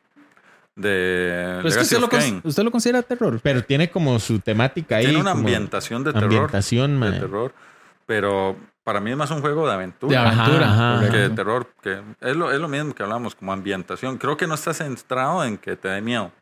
De 0.74 1.58
Pero 1.58 1.68
es 1.68 1.74
que 1.76 1.80
Legacy 1.80 1.96
usted 1.96 2.42
lo, 2.42 2.48
usted 2.48 2.64
considera 2.70 3.02
terror. 3.02 3.38
pero 3.42 3.62
tiene 3.62 3.90
como 3.90 4.18
su 4.18 4.38
temática 4.38 4.96
ahí. 4.96 5.04
Tiene 5.04 5.20
una 5.20 5.32
ambientación 5.32 6.02
de 6.02 6.14
terror. 6.14 6.24
Ambientación, 6.24 6.98
ma. 6.98 7.10
de 7.10 7.20
terror. 7.20 7.52
Pero 8.06 8.56
para 8.84 9.00
mí 9.00 9.10
es 9.10 9.16
más 9.18 9.30
un 9.30 9.42
juego 9.42 9.66
de 9.66 9.74
aventura. 9.74 10.10
De 10.10 10.16
aventura. 10.28 10.72
Ajá, 10.72 10.98
ajá. 11.00 11.10
que 11.10 11.16
de 11.18 11.30
terror, 11.30 11.70
que 11.82 12.00
es 12.22 12.36
lo, 12.36 12.50
es 12.52 12.58
lo 12.58 12.68
mismo 12.68 12.94
que 12.94 13.02
hablamos, 13.02 13.34
como 13.34 13.52
ambientación. 13.52 14.16
Creo 14.16 14.38
que 14.38 14.46
no 14.46 14.54
está 14.54 14.72
centrado 14.72 15.44
en 15.44 15.58
que 15.58 15.76
te 15.76 15.88
dé 15.88 16.00
miedo, 16.00 16.32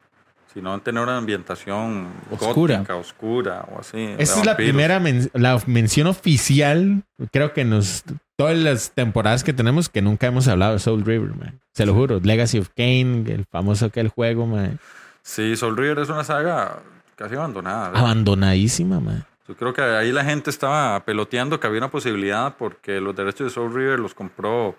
sino 0.55 0.75
en 0.75 0.81
tener 0.81 1.03
una 1.03 1.17
ambientación 1.19 2.09
Oscura. 2.31 2.77
gótica, 2.79 2.97
oscura 2.97 3.65
o 3.75 3.81
así. 3.81 4.15
Esa 4.19 4.41
es 4.41 4.47
la 4.47 4.57
primera 4.57 5.01
men- 5.01 5.31
la 5.35 5.61
mención 5.67 6.07
oficial, 6.07 7.03
creo 7.33 7.53
que 7.53 7.65
nos 7.65 8.05
todas 8.37 8.57
las 8.59 8.91
temporadas 8.93 9.45
que 9.45 9.53
tenemos 9.53 9.89
que 9.89 10.03
nunca 10.03 10.27
hemos 10.27 10.49
hablado 10.49 10.73
de 10.75 10.79
Soul 10.79 11.05
River, 11.05 11.35
man. 11.37 11.61
Se 11.75 11.87
lo 11.87 11.95
juro, 11.95 12.21
Legacy 12.23 12.59
of 12.59 12.69
Kain, 12.77 13.27
el 13.29 13.45
famoso 13.51 13.87
aquel 13.87 14.09
juego, 14.09 14.47
man. 14.47 14.79
Sí, 15.23 15.57
Soul 15.57 15.77
River 15.77 16.01
es 16.01 16.09
una 16.09 16.25
saga 16.25 16.81
casi 17.17 17.35
abandonada. 17.37 17.89
¿verdad? 17.91 18.01
Abandonadísima, 18.05 19.01
man. 19.01 19.25
Yo 19.49 19.57
creo 19.57 19.73
que 19.73 19.83
ahí 19.83 20.13
la 20.13 20.25
gente 20.25 20.51
estaba 20.51 20.99
peloteando 21.05 21.59
que 21.61 21.67
había 21.67 21.79
una 21.79 21.91
posibilidad 21.91 22.55
porque 22.57 23.01
los 23.01 23.15
derechos 23.15 23.47
de 23.47 23.51
Soul 23.51 23.75
River 23.75 23.99
los 24.01 24.15
compró, 24.15 24.77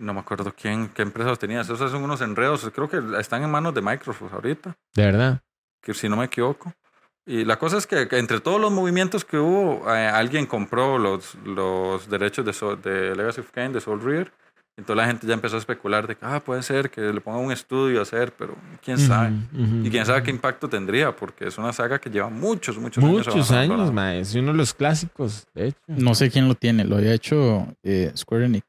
no 0.00 0.14
me 0.14 0.20
acuerdo 0.20 0.52
quién, 0.60 0.88
qué 0.88 1.02
empresa 1.02 1.28
los 1.30 1.38
tenía. 1.38 1.60
Esos 1.60 1.78
son 1.78 2.02
unos 2.02 2.20
enredos. 2.20 2.68
Creo 2.74 2.88
que 2.88 3.00
están 3.20 3.42
en 3.42 3.50
manos 3.50 3.74
de 3.74 3.82
Microsoft 3.82 4.32
ahorita, 4.32 4.74
De 4.94 5.04
verdad. 5.04 5.40
que 5.82 5.94
si 5.94 6.08
no 6.08 6.16
me 6.16 6.24
equivoco. 6.24 6.72
Y 7.26 7.44
la 7.44 7.58
cosa 7.58 7.76
es 7.78 7.86
que, 7.86 8.08
entre 8.12 8.40
todos 8.40 8.60
los 8.60 8.72
movimientos 8.72 9.24
que 9.24 9.36
hubo, 9.38 9.84
eh, 9.94 10.08
alguien 10.08 10.46
compró 10.46 10.98
los, 10.98 11.34
los 11.44 12.08
derechos 12.08 12.44
de, 12.44 12.52
Soul- 12.52 12.80
de 12.80 13.14
Legacy 13.14 13.40
of 13.40 13.50
Kain, 13.52 13.72
de 13.72 13.80
Soul 13.80 14.00
River. 14.02 14.32
Entonces 14.76 14.96
la 14.96 15.06
gente 15.06 15.26
ya 15.26 15.34
empezó 15.34 15.56
a 15.56 15.58
especular 15.58 16.06
de 16.06 16.16
que 16.16 16.24
ah, 16.24 16.40
puede 16.40 16.62
ser 16.62 16.90
que 16.90 17.02
le 17.12 17.20
pongan 17.20 17.42
un 17.44 17.52
estudio 17.52 17.98
a 17.98 18.02
hacer, 18.02 18.32
pero 18.32 18.54
quién 18.82 18.96
sabe. 18.96 19.32
Y 19.84 19.90
quién 19.90 20.06
sabe 20.06 20.22
qué 20.22 20.30
impacto 20.30 20.68
tendría, 20.70 21.14
porque 21.14 21.46
es 21.48 21.58
una 21.58 21.72
saga 21.74 21.98
que 21.98 22.08
lleva 22.08 22.30
muchos, 22.30 22.78
muchos, 22.78 23.04
Muchos 23.04 23.34
años, 23.34 23.50
abandonada. 23.50 23.92
man. 23.92 24.14
Es 24.14 24.34
uno 24.34 24.52
de 24.52 24.58
los 24.58 24.72
clásicos, 24.72 25.46
de 25.54 25.68
hecho. 25.68 25.78
No 25.88 26.14
sé 26.14 26.30
quién 26.30 26.48
lo 26.48 26.54
tiene. 26.54 26.84
Lo 26.86 26.96
había 26.96 27.12
hecho 27.12 27.66
eh, 27.82 28.10
Square 28.16 28.46
Enix. 28.46 28.66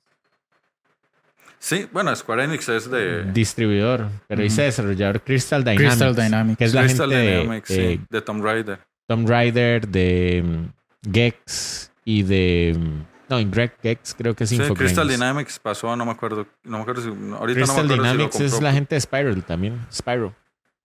Sí, 1.63 1.87
bueno, 1.93 2.15
Square 2.15 2.45
Enix 2.45 2.67
es 2.69 2.89
de 2.89 3.23
Distribuidor, 3.31 4.07
pero 4.27 4.41
dice 4.41 4.63
desarrollador 4.63 5.21
Crystal 5.21 5.63
Dynamics. 5.63 5.89
Crystal 5.89 6.15
Dynamics. 6.15 6.57
Que 6.57 6.65
es 6.65 6.73
la 6.73 6.81
Crystal 6.85 7.09
gente 7.11 7.31
Dynamics, 7.37 7.67
de, 7.69 7.75
sí, 7.75 7.81
eh, 7.81 7.99
de 8.09 8.21
Tomb 8.21 8.43
Raider. 8.43 8.79
Tomb 9.07 9.29
Raider, 9.29 9.87
de 9.87 10.43
mm, 10.43 11.11
Gex 11.13 11.91
y 12.03 12.23
de... 12.23 12.75
mm, 12.79 13.01
No, 13.29 13.37
en 13.39 13.51
Greg 13.51 13.73
Gex 13.83 14.15
creo 14.17 14.35
que 14.35 14.45
es 14.45 14.49
Sí, 14.49 14.55
Infogrames. 14.55 14.79
Crystal 14.79 15.07
Dynamics 15.07 15.59
pasó, 15.59 15.95
no 15.95 16.03
me 16.03 16.11
acuerdo, 16.11 16.47
no 16.63 16.77
me 16.77 16.81
acuerdo 16.81 17.01
si, 17.03 17.09
ahorita 17.09 17.29
no 17.35 17.37
me 17.37 17.53
Crystal 17.53 17.85
acuerdo 17.85 17.95
Dynamics 18.03 18.35
si 18.35 18.41
lo 18.41 18.47
es 18.47 18.61
la 18.61 18.73
gente 18.73 18.95
de 18.95 19.01
Spiral 19.01 19.43
también. 19.43 19.79
Spyro. 19.93 20.33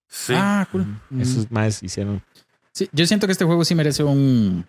Sí, 0.08 0.34
Ah, 0.36 0.68
cool. 0.70 0.84
Mm. 1.08 1.20
Esos 1.22 1.50
más 1.50 1.82
hicieron, 1.82 2.22
Sí, 2.72 2.86
yo 2.92 3.06
siento 3.06 3.26
que 3.26 3.32
este 3.32 3.46
juego 3.46 3.64
sí 3.64 3.74
merece 3.74 4.04
un, 4.04 4.66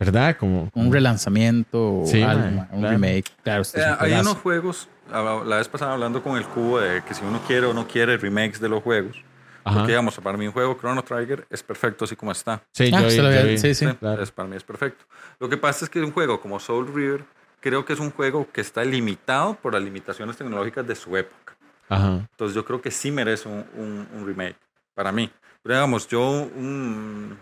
¿verdad? 0.00 0.36
Como, 0.36 0.68
un 0.74 0.92
relanzamiento 0.92 2.00
o 2.00 2.04
Sí, 2.06 2.20
algo, 2.20 2.44
un 2.72 2.80
claro. 2.80 2.88
remake. 2.90 3.30
Claro, 3.44 3.62
este 3.62 3.80
Eh, 3.80 3.94
hay 4.00 4.12
unos 4.14 4.36
juegos, 4.38 4.88
la 5.10 5.56
vez 5.56 5.68
pasada 5.68 5.92
hablando 5.92 6.22
con 6.22 6.36
el 6.36 6.46
cubo 6.46 6.80
de 6.80 7.02
que 7.02 7.14
si 7.14 7.24
uno 7.24 7.40
quiere 7.46 7.66
o 7.66 7.74
no 7.74 7.86
quiere 7.86 8.16
remakes 8.16 8.60
de 8.60 8.68
los 8.68 8.82
juegos, 8.82 9.16
Ajá. 9.64 9.78
porque 9.78 9.92
digamos, 9.92 10.16
para 10.18 10.36
mí 10.38 10.46
un 10.46 10.52
juego 10.52 10.76
Chrono 10.80 11.02
Trigger 11.02 11.46
es 11.50 11.62
perfecto 11.62 12.04
así 12.04 12.16
como 12.16 12.32
está. 12.32 12.62
Sí, 12.72 12.90
Ah, 12.94 13.00
yo, 13.02 13.08
yo 13.08 13.58
sí, 13.58 13.74
sí. 13.74 13.74
Sí, 13.74 13.86
claro. 13.98 14.22
es, 14.22 14.30
para 14.30 14.48
mí 14.48 14.56
es 14.56 14.64
perfecto. 14.64 15.04
Lo 15.38 15.48
que 15.48 15.56
pasa 15.56 15.84
es 15.84 15.90
que 15.90 16.00
un 16.00 16.12
juego 16.12 16.40
como 16.40 16.58
Soul 16.60 16.92
River, 16.94 17.24
creo 17.60 17.84
que 17.84 17.92
es 17.92 18.00
un 18.00 18.10
juego 18.10 18.46
que 18.52 18.60
está 18.60 18.84
limitado 18.84 19.54
por 19.54 19.72
las 19.74 19.82
limitaciones 19.82 20.36
tecnológicas 20.36 20.86
de 20.86 20.94
su 20.94 21.16
época. 21.16 21.56
Ajá. 21.88 22.26
Entonces 22.30 22.54
yo 22.54 22.64
creo 22.64 22.80
que 22.82 22.90
sí 22.90 23.10
merece 23.10 23.48
un, 23.48 23.64
un- 23.74 24.08
un 24.14 24.26
remake, 24.26 24.56
para 24.94 25.12
mí. 25.12 25.30
Pero 25.62 25.74
digamos, 25.76 26.06
yo 26.08 26.20
un, 26.30 27.36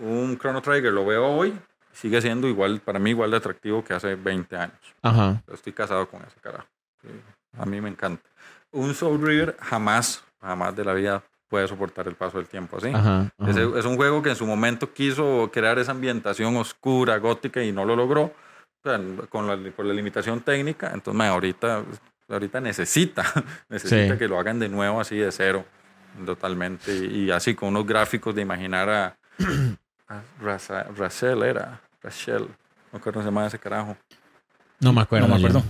un 0.00 0.38
Chrono 0.38 0.60
Trigger 0.62 0.92
lo 0.92 1.04
veo 1.06 1.26
hoy, 1.26 1.52
sigue 1.94 2.20
siendo 2.20 2.46
igual, 2.48 2.80
para 2.80 2.98
mí 2.98 3.10
igual 3.10 3.30
de 3.30 3.38
atractivo 3.38 3.82
que 3.84 3.94
hace 3.94 4.14
20 4.14 4.56
años. 4.56 4.78
Ajá. 5.02 5.42
Estoy 5.52 5.72
casado 5.72 6.08
con 6.08 6.20
ese 6.22 6.38
carajo. 6.40 6.66
Sí, 7.02 7.08
a 7.58 7.64
mí 7.64 7.80
me 7.80 7.88
encanta. 7.88 8.22
Un 8.72 8.94
Soul 8.94 9.22
River 9.26 9.56
jamás, 9.60 10.22
jamás 10.40 10.74
de 10.76 10.84
la 10.84 10.92
vida 10.94 11.22
puede 11.48 11.68
soportar 11.68 12.08
el 12.08 12.14
paso 12.16 12.38
del 12.38 12.48
tiempo 12.48 12.76
así. 12.78 12.88
Ajá. 12.88 13.30
ajá. 13.38 13.50
Es, 13.50 13.56
es 13.56 13.84
un 13.84 13.96
juego 13.96 14.22
que 14.22 14.30
en 14.30 14.36
su 14.36 14.46
momento 14.46 14.92
quiso 14.92 15.50
crear 15.52 15.78
esa 15.78 15.92
ambientación 15.92 16.56
oscura, 16.56 17.16
gótica 17.18 17.62
y 17.62 17.70
no 17.72 17.84
lo 17.84 17.94
logró. 17.94 18.22
o 18.24 18.34
sea, 18.82 19.00
con 19.28 19.46
la, 19.46 19.56
por 19.70 19.86
la 19.86 19.94
limitación 19.94 20.40
técnica, 20.40 20.90
entonces 20.92 21.16
mae, 21.16 21.28
ahorita, 21.28 21.84
ahorita 22.28 22.60
necesita, 22.60 23.22
necesita 23.68 24.14
Sí. 24.14 24.18
que 24.18 24.26
lo 24.28 24.38
hagan 24.38 24.58
de 24.58 24.68
nuevo 24.68 25.00
así 25.00 25.16
de 25.16 25.30
cero, 25.30 25.64
totalmente, 26.26 26.92
y, 26.94 27.26
y 27.26 27.30
así 27.30 27.54
con 27.54 27.68
unos 27.70 27.86
gráficos 27.86 28.34
de 28.34 28.42
imaginar 28.42 28.88
a, 28.90 29.16
a 30.08 30.20
Raza- 30.40 30.86
Rachel 30.96 31.42
era, 31.42 31.80
Rachel, 32.02 32.42
no 32.42 32.48
me 32.92 32.98
acuerdo 32.98 33.12
cómo 33.20 33.22
se 33.22 33.26
llama 33.26 33.46
ese 33.46 33.58
carajo. 33.58 33.96
No 34.80 34.92
me 34.92 35.00
acuerdo. 35.00 35.28
No 35.28 35.38
me 35.38 35.46
acuerdo. 35.46 35.62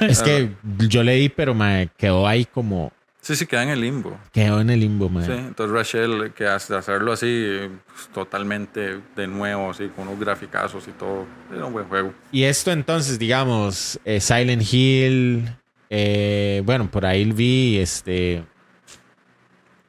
Es 0.08 0.22
que 0.22 0.50
yo 0.88 1.02
leí, 1.02 1.28
pero 1.28 1.54
me 1.54 1.88
quedó 1.96 2.26
ahí 2.26 2.44
como. 2.44 2.92
Sí, 3.20 3.34
sí, 3.34 3.44
queda 3.46 3.64
en 3.64 3.70
el 3.70 3.80
limbo. 3.80 4.16
Quedó 4.32 4.60
en 4.60 4.70
el 4.70 4.80
limbo, 4.80 5.08
mae. 5.08 5.26
Sí, 5.26 5.32
entonces 5.32 5.74
Rachel, 5.74 6.32
que 6.32 6.46
hace 6.46 6.74
hacerlo 6.76 7.12
así, 7.12 7.58
pues, 7.86 8.08
totalmente 8.14 9.00
de 9.16 9.26
nuevo, 9.26 9.70
así, 9.70 9.88
con 9.88 10.06
unos 10.06 10.20
graficazos 10.20 10.86
y 10.86 10.92
todo, 10.92 11.26
era 11.52 11.64
un 11.66 11.72
buen 11.72 11.86
juego. 11.88 12.12
Y 12.30 12.44
esto 12.44 12.70
entonces, 12.70 13.18
digamos, 13.18 13.98
eh, 14.04 14.20
Silent 14.20 14.62
Hill. 14.72 15.48
eh, 15.90 16.62
bueno, 16.64 16.88
por 16.90 17.04
ahí 17.06 17.24
vi 17.32 17.78
este. 17.78 18.44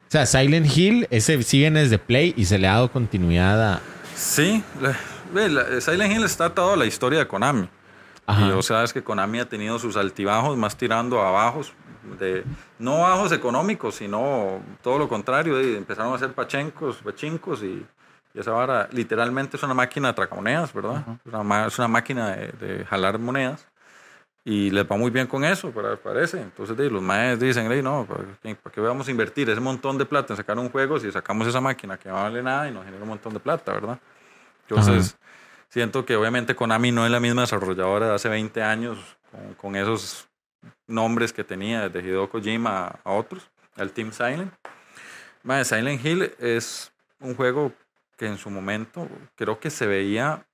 O 0.08 0.12
sea, 0.12 0.26
Silent 0.26 0.66
Hill, 0.76 1.08
ese 1.12 1.42
sí 1.44 1.60
viene 1.60 1.82
desde 1.82 2.00
Play 2.00 2.34
y 2.38 2.46
se 2.46 2.58
le 2.58 2.68
ha 2.68 2.74
dado 2.74 2.92
continuidad 2.92 3.74
a. 3.74 3.82
Sí, 4.16 4.64
la- 4.82 5.82
Silent 5.82 6.14
Hill 6.14 6.24
está 6.24 6.46
atado 6.46 6.74
a 6.74 6.78
la 6.78 6.86
historia 6.86 7.20
de 7.20 7.28
Konami. 7.28 7.68
Ajá. 8.26 8.48
Y 8.48 8.52
o 8.52 8.62
sea, 8.62 8.84
es 8.84 8.94
que 8.94 9.04
Konami 9.04 9.40
ha 9.40 9.46
tenido 9.50 9.78
sus 9.80 9.98
altibajos, 9.98 10.58
más 10.58 10.76
tirando 10.78 11.22
a 11.22 11.32
bajos, 11.32 11.74
de, 12.20 12.44
no 12.80 13.00
bajos 13.00 13.32
económicos, 13.32 13.96
sino 13.96 14.62
todo 14.82 14.98
lo 14.98 15.08
contrario. 15.10 15.60
empezaron 15.60 16.14
a 16.14 16.16
hacer 16.16 16.32
pachencos, 16.34 16.98
pachincos 16.98 17.62
y, 17.64 17.86
y 18.34 18.40
esa 18.40 18.52
vara 18.52 18.88
literalmente 18.92 19.58
es 19.58 19.64
una 19.64 19.74
máquina 19.74 20.10
de 20.10 20.14
tracamonedas, 20.14 20.74
¿verdad? 20.74 21.04
es, 21.26 21.34
una, 21.34 21.68
es 21.68 21.78
una 21.80 21.88
máquina 21.90 22.32
de, 22.36 22.48
de 22.66 22.86
jalar 22.86 23.20
monedas. 23.20 23.66
Y 24.50 24.70
les 24.70 24.90
va 24.90 24.96
muy 24.96 25.12
bien 25.12 25.28
con 25.28 25.44
eso, 25.44 25.74
parece. 26.02 26.40
Entonces 26.40 26.78
los 26.90 27.02
maestros 27.02 27.50
dicen, 27.50 27.70
"Ey, 27.70 27.82
no, 27.82 28.08
¿para 28.08 28.74
qué, 28.74 28.80
vamos 28.80 29.06
a 29.06 29.12
invertir 29.12 29.50
ese 29.50 29.60
montón 29.60 29.98
de 29.98 30.06
plata 30.06 30.32
en 30.32 30.38
sacar 30.38 30.58
un 30.58 30.70
juego 30.70 30.98
si 31.02 31.12
sacamos 31.12 31.46
esa 31.48 31.60
máquina 31.60 31.98
que 31.98 32.08
no 32.08 32.16
vale 32.16 32.42
nada 32.42 32.70
y 32.70 32.72
nos 32.72 32.86
genera 32.86 33.04
un 33.04 33.10
montón 33.10 33.34
de 33.34 33.42
plata, 33.42 33.74
¿verdad? 33.74 34.00
Entonces, 34.62 35.18
siento 35.68 36.06
que 36.06 36.16
obviamente 36.16 36.56
Konami 36.56 36.94
no 36.94 37.04
es 37.06 37.12
la 37.12 37.20
misma 37.20 37.42
desarrolladora 37.42 38.08
de 38.08 38.16
hace 38.16 38.30
20 38.30 38.64
años 38.64 39.18
con, 39.30 39.54
con 39.56 39.76
esos 39.76 40.30
nombres 40.88 41.34
que 41.34 41.44
tenía 41.44 41.90
desde 41.90 42.08
Hideo 42.08 42.30
Kojima 42.30 42.88
a, 42.88 43.00
a 43.04 43.12
otros, 43.12 43.52
al 43.76 43.92
Team 43.92 44.14
Silent. 44.14 44.54
Mae, 45.44 45.66
Silent 45.66 46.06
Hill 46.06 46.32
es 46.40 46.94
un 47.20 47.36
juego 47.36 47.74
que 48.16 48.28
en 48.28 48.38
su 48.38 48.50
momento 48.50 49.10
creo 49.36 49.60
que 49.60 49.70
se 49.70 49.88
veía, 49.88 50.46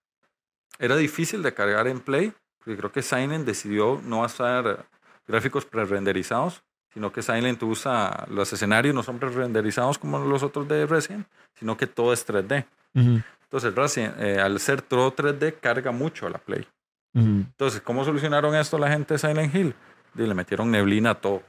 era 0.80 0.96
difícil 0.96 1.44
de 1.44 1.54
cargar 1.54 1.88
en 1.88 2.00
Play, 2.00 2.34
porque 2.64 2.78
creo 2.78 2.92
que 2.92 3.02
Silent 3.02 3.46
decidió 3.46 4.00
no 4.06 4.24
hacer 4.24 4.86
gráficos 5.28 5.66
pre-renderizados, 5.66 6.64
sino 6.94 7.12
que 7.12 7.22
Silent 7.22 7.62
usa, 7.64 8.26
los 8.30 8.52
escenarios 8.54 8.94
no 8.94 9.04
son 9.04 9.18
pre-renderizados 9.20 9.98
como 9.98 10.20
los 10.20 10.44
otros 10.44 10.68
de 10.68 10.86
Resident, 10.86 11.26
sino 11.60 11.76
que 11.76 11.88
todo 11.88 12.14
es 12.14 12.26
3D. 12.28 12.66
Ujú, 12.96 13.22
Entonces, 13.44 13.74
Resident, 13.76 14.16
eh, 14.20 14.40
al 14.40 14.60
ser 14.60 14.82
todo 14.82 15.12
3D, 15.14 15.56
carga 15.60 15.92
mucho 15.92 16.28
a 16.28 16.30
la 16.30 16.38
Play. 16.38 16.68
ujú. 17.16 17.28
Entonces, 17.50 17.82
¿cómo 17.82 18.04
solucionaron 18.06 18.56
esto 18.56 18.78
la 18.78 18.90
gente 18.90 19.16
de 19.16 19.18
Silent 19.20 19.54
Hill? 19.56 19.76
Y 20.16 20.22
le 20.24 20.34
metieron 20.36 20.70
neblina 20.70 21.12
a 21.12 21.16
todo. 21.16 21.42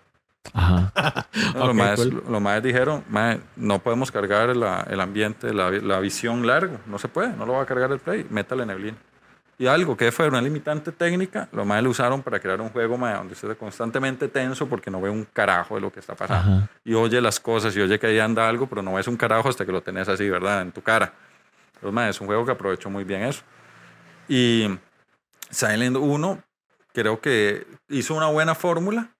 Ajá. 0.52 0.92
los, 1.54 1.68
Ok, 1.70 1.74
más, 1.74 1.96
cool. 2.00 2.22
los 2.28 2.40
más 2.40 2.62
dijeron, 2.62 3.04
"Mae, 3.08 3.40
no 3.56 3.78
podemos 3.80 4.10
cargar 4.10 4.54
la- 4.56 4.86
el 4.88 5.00
ambiente, 5.00 5.52
la, 5.52 5.70
la 5.70 6.00
visión 6.00 6.46
largo. 6.46 6.78
No 6.86 6.98
se 6.98 7.08
puede, 7.08 7.34
no 7.34 7.44
lo 7.46 7.54
va 7.54 7.62
a 7.62 7.66
cargar 7.66 7.90
el 7.92 7.98
Play. 7.98 8.26
Métale 8.30 8.64
neblina. 8.66 8.96
Y 9.56 9.66
algo 9.66 9.96
que 9.96 10.10
fue 10.10 10.26
una 10.28 10.42
limitante 10.42 10.90
técnica, 10.90 11.48
los 11.52 11.64
más 11.64 11.82
lo 11.82 11.90
usaron 11.90 12.22
para 12.22 12.40
crear 12.40 12.60
un 12.60 12.70
juego 12.70 12.98
mae, 12.98 13.14
donde 13.14 13.34
esté 13.34 13.54
constantemente 13.54 14.28
tenso 14.28 14.68
porque 14.68 14.90
no 14.90 15.00
ve 15.00 15.10
un 15.10 15.24
carajo 15.24 15.76
de 15.76 15.80
lo 15.80 15.92
que 15.92 16.00
está 16.00 16.14
pasando. 16.14 16.56
Ajá. 16.56 16.68
Y 16.84 16.94
oye 16.94 17.20
las 17.20 17.38
cosas 17.38 17.76
y 17.76 17.80
oye 17.80 17.98
que 17.98 18.08
ahí 18.08 18.18
anda 18.18 18.48
algo, 18.48 18.66
pero 18.66 18.82
no 18.82 18.94
ves 18.94 19.06
un 19.06 19.16
carajo 19.16 19.48
hasta 19.48 19.64
que 19.64 19.70
lo 19.70 19.82
tenés 19.82 20.08
así, 20.08 20.28
¿verdad? 20.28 20.62
En 20.62 20.72
tu 20.72 20.82
cara. 20.82 21.12
Entonces, 21.74 21.92
mae, 21.92 22.10
es 22.10 22.20
un 22.20 22.26
juego 22.26 22.44
que 22.44 22.52
aprovechó 22.52 22.90
muy 22.90 23.04
bien 23.04 23.22
eso. 23.22 23.42
Y 24.28 24.68
Silent 25.50 25.96
1 25.96 26.42
creo 26.92 27.20
que 27.20 27.66
hizo 27.88 28.14
una 28.14 28.26
buena 28.26 28.54
fórmula. 28.54 29.10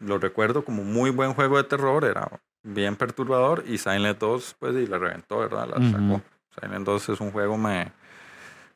Lo 0.00 0.18
recuerdo 0.18 0.64
como 0.64 0.82
muy 0.82 1.10
buen 1.10 1.34
juego 1.34 1.56
de 1.56 1.64
terror, 1.64 2.04
era 2.04 2.28
bien 2.62 2.96
perturbador. 2.96 3.64
Y 3.66 3.78
Silent 3.78 4.18
2, 4.18 4.56
pues, 4.58 4.74
y 4.74 4.86
la 4.86 4.98
reventó, 4.98 5.38
¿verdad? 5.38 5.68
La 5.68 5.76
sacó. 5.90 6.22
Silent 6.60 6.84
2 6.84 7.08
es 7.10 7.20
un 7.20 7.30
juego, 7.30 7.56
mae, 7.56 7.92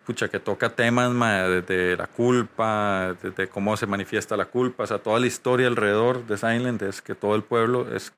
pucha, 0.09 0.28
que 0.28 0.40
toca 0.40 0.70
temas 0.70 1.10
mae, 1.10 1.60
desde 1.60 1.94
la 1.94 2.06
culpa, 2.06 3.14
desde 3.22 3.47
cómo 3.47 3.76
se 3.76 3.86
manifiesta 3.86 4.39
la 4.39 4.47
culpa, 4.47 4.85
o 4.85 4.86
sea, 4.86 4.98
toda 4.98 5.20
la 5.20 5.26
historia 5.26 5.66
alrededor 5.66 6.26
de 6.26 6.39
Silent 6.39 6.80
es 6.80 7.02
que 7.02 7.14
todo 7.14 7.35
el 7.35 7.43
pueblo 7.43 7.94
es 7.94 8.10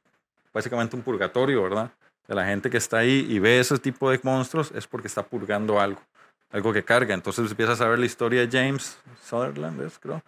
básicamente 0.54 0.94
un 0.94 1.02
purgatorio, 1.02 1.64
¿verdad? 1.64 1.90
De 2.28 2.36
la 2.36 2.46
gente 2.46 2.70
que 2.70 2.76
está 2.76 2.98
ahí 2.98 3.26
y 3.28 3.40
ve 3.40 3.58
ese 3.58 3.76
tipo 3.78 4.08
de 4.08 4.20
monstruos 4.22 4.70
es 4.72 4.86
porque 4.86 5.08
está 5.08 5.24
purgando 5.24 5.80
algo, 5.80 6.00
algo 6.52 6.72
que 6.72 6.84
carga. 6.84 7.12
Entonces 7.12 7.50
empiezas 7.50 7.80
a 7.80 7.88
ver 7.88 7.98
la 7.98 8.06
historia 8.06 8.46
de 8.46 8.56
James 8.56 8.96
Sutherland, 9.28 9.82
es, 9.82 9.98
creo, 9.98 10.22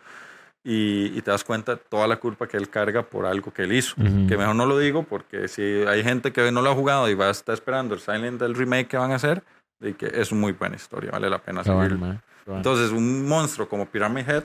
y, 0.65 1.17
y 1.17 1.23
te 1.23 1.31
das 1.31 1.45
cuenta 1.45 1.77
de 1.77 1.81
toda 1.89 2.09
la 2.09 2.17
culpa 2.17 2.49
que 2.49 2.57
él 2.57 2.69
carga 2.69 3.05
por 3.05 3.25
algo 3.25 3.53
que 3.53 3.63
él 3.63 3.73
hizo. 3.73 3.95
Ujú. 4.01 4.27
Que 4.27 4.37
mejor 4.37 4.57
no 4.57 4.67
lo 4.67 4.79
digo 4.79 5.05
porque 5.05 5.47
si 5.47 5.63
hay 5.63 6.03
gente 6.03 6.33
que 6.33 6.51
no 6.51 6.61
lo 6.61 6.73
ha 6.73 6.75
jugado 6.75 7.09
y 7.09 7.15
va 7.15 7.29
a 7.29 7.31
estar 7.31 7.55
esperando 7.55 7.95
el 7.95 8.01
Silent 8.01 8.41
del 8.41 8.57
remake 8.57 8.89
que 8.89 8.97
van 8.97 9.13
a 9.13 9.15
hacer, 9.15 9.45
de 9.83 9.95
que 9.95 10.07
es 10.07 10.33
muy 10.33 10.53
buena 10.53 10.77
historia, 10.77 11.11
vale 11.11 11.29
la 11.29 11.39
pena 11.39 11.63
Qué 11.63 11.71
bueno, 11.73 11.97
bueno. 11.99 12.21
Entonces, 12.47 12.91
un 12.91 13.27
monstruo 13.29 13.69
como 13.69 13.87
Pyramid 13.87 14.29
Head 14.29 14.45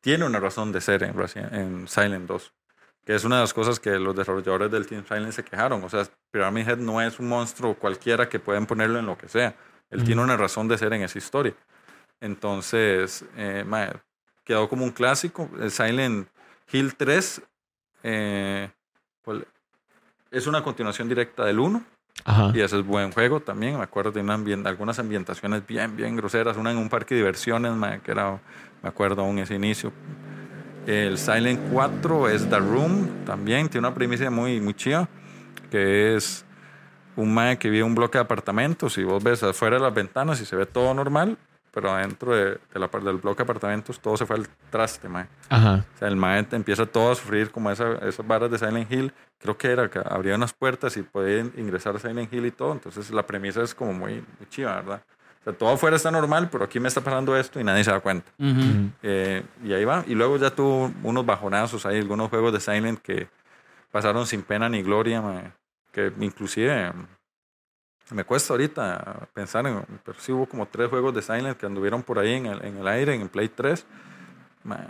tiene 0.00 0.24
una 0.24 0.40
razón 0.40 0.72
de 0.72 0.80
ser 0.80 1.02
en, 1.02 1.14
en 1.52 1.86
Silent 1.86 2.26
2, 2.26 2.52
que 3.04 3.14
es 3.14 3.24
una 3.24 3.36
de 3.36 3.42
las 3.42 3.52
cosas 3.52 3.78
que 3.78 3.98
los 3.98 4.16
desarrolladores 4.16 4.70
del 4.70 4.86
Team 4.86 5.04
Silent 5.06 5.32
se 5.32 5.44
quejaron. 5.44 5.84
O 5.84 5.90
sea, 5.90 6.06
Pyramid 6.30 6.68
Head 6.68 6.78
no 6.78 7.02
es 7.02 7.20
un 7.20 7.28
monstruo 7.28 7.74
cualquiera 7.74 8.28
que 8.28 8.40
pueden 8.40 8.66
ponerlo 8.66 8.98
en 8.98 9.06
lo 9.06 9.18
que 9.18 9.28
sea. 9.28 9.54
Él 9.90 9.98
Ujú. 9.98 10.06
tiene 10.06 10.22
una 10.22 10.36
razón 10.36 10.68
de 10.68 10.78
ser 10.78 10.92
en 10.94 11.02
esa 11.02 11.18
historia. 11.18 11.54
Entonces, 12.20 13.24
eh, 13.36 13.64
quedó 14.44 14.68
como 14.68 14.84
un 14.84 14.92
clásico. 14.92 15.50
El 15.60 15.70
Silent 15.70 16.28
Hill 16.72 16.94
3 16.96 17.42
eh, 18.04 18.70
es 20.30 20.46
una 20.46 20.62
continuación 20.62 21.08
directa 21.08 21.44
del 21.44 21.58
1. 21.60 21.84
Ajá. 22.24 22.52
Y 22.54 22.60
ese 22.60 22.78
es 22.78 22.86
buen 22.86 23.10
juego 23.12 23.40
también. 23.40 23.76
Me 23.78 23.82
acuerdo 23.82 24.12
de 24.12 24.20
una 24.20 24.34
ambien- 24.34 24.66
algunas 24.66 24.98
ambientaciones 24.98 25.66
bien, 25.66 25.96
bien 25.96 26.16
groseras. 26.16 26.56
Una 26.56 26.70
en 26.70 26.76
un 26.78 26.88
parque 26.88 27.14
de 27.14 27.20
diversiones, 27.20 27.72
que 28.02 28.10
era, 28.12 28.38
me 28.82 28.88
acuerdo 28.88 29.22
aún 29.22 29.38
ese 29.38 29.54
inicio. 29.54 29.92
El 30.86 31.16
Silent 31.18 31.60
4 31.72 32.28
es 32.28 32.48
The 32.48 32.58
Room 32.58 33.24
también. 33.24 33.68
Tiene 33.68 33.86
una 33.86 33.94
primicia 33.94 34.30
muy, 34.30 34.60
muy 34.60 34.74
chida. 34.74 35.08
Que 35.70 36.16
es 36.16 36.44
un 37.16 37.32
mae 37.32 37.58
que 37.58 37.68
vive 37.70 37.80
en 37.82 37.86
un 37.88 37.94
bloque 37.94 38.18
de 38.18 38.24
apartamentos. 38.24 38.98
Y 38.98 39.04
vos 39.04 39.22
ves 39.22 39.42
afuera 39.42 39.76
de 39.76 39.82
las 39.82 39.94
ventanas 39.94 40.40
y 40.40 40.44
se 40.44 40.54
ve 40.56 40.66
todo 40.66 40.92
normal. 40.94 41.36
Pero 41.72 41.90
adentro 41.90 42.34
de, 42.36 42.58
de 42.72 42.78
la, 42.78 42.88
del 42.88 43.16
bloque 43.16 43.38
de 43.38 43.44
apartamentos 43.44 43.98
todo 43.98 44.16
se 44.18 44.26
fue 44.26 44.36
al 44.36 44.46
traste, 44.70 45.08
mae. 45.08 45.26
Ajá. 45.48 45.84
O 45.94 45.98
sea, 45.98 46.08
el 46.08 46.16
mae 46.16 46.46
empieza 46.52 46.84
todo 46.84 47.12
a 47.12 47.14
sufrir 47.14 47.50
como 47.50 47.70
esa, 47.70 47.94
esas 48.06 48.26
barras 48.26 48.50
de 48.50 48.58
Silent 48.58 48.92
Hill. 48.92 49.12
Creo 49.42 49.58
que 49.58 49.68
era 49.68 49.90
que 49.90 49.98
abría 49.98 50.36
unas 50.36 50.52
puertas 50.52 50.96
y 50.96 51.02
podían 51.02 51.52
ingresar 51.56 51.96
a 51.96 51.98
Silent 51.98 52.32
Hill 52.32 52.46
y 52.46 52.50
todo. 52.52 52.72
Entonces 52.72 53.10
la 53.10 53.26
premisa 53.26 53.62
es 53.62 53.74
como 53.74 53.92
muy, 53.92 54.14
muy 54.14 54.48
chiva, 54.48 54.76
¿verdad? 54.76 55.02
O 55.40 55.44
sea, 55.44 55.52
todo 55.52 55.70
afuera 55.70 55.96
está 55.96 56.12
normal, 56.12 56.48
pero 56.50 56.64
aquí 56.64 56.78
me 56.78 56.86
está 56.86 57.00
pasando 57.00 57.36
esto 57.36 57.58
y 57.58 57.64
nadie 57.64 57.82
se 57.82 57.90
da 57.90 57.98
cuenta. 57.98 58.30
Ujú. 58.38 58.90
Eh, 59.02 59.42
y 59.64 59.72
ahí 59.72 59.84
va. 59.84 60.04
Y 60.06 60.14
luego 60.14 60.36
ya 60.36 60.50
tuvo 60.50 60.92
unos 61.02 61.26
bajonazos. 61.26 61.84
Hay 61.84 61.98
algunos 61.98 62.30
juegos 62.30 62.52
de 62.52 62.60
Silent 62.60 63.00
que 63.00 63.28
pasaron 63.90 64.26
sin 64.26 64.42
pena 64.42 64.68
ni 64.68 64.82
gloria, 64.82 65.52
que 65.90 66.12
inclusive 66.20 66.92
me 68.10 68.24
cuesta 68.24 68.52
ahorita 68.52 69.28
pensar 69.32 69.66
en, 69.66 69.84
pero 70.04 70.18
sí 70.20 70.32
hubo 70.32 70.46
como 70.46 70.66
tres 70.66 70.88
juegos 70.88 71.14
de 71.14 71.22
Silent 71.22 71.56
que 71.56 71.66
anduvieron 71.66 72.02
por 72.02 72.18
ahí 72.18 72.34
en 72.34 72.46
el, 72.46 72.64
en 72.64 72.76
el 72.76 72.86
aire, 72.86 73.14
en 73.14 73.22
el 73.22 73.28
Play 73.28 73.48
3. 73.48 73.84
Man, 74.64 74.86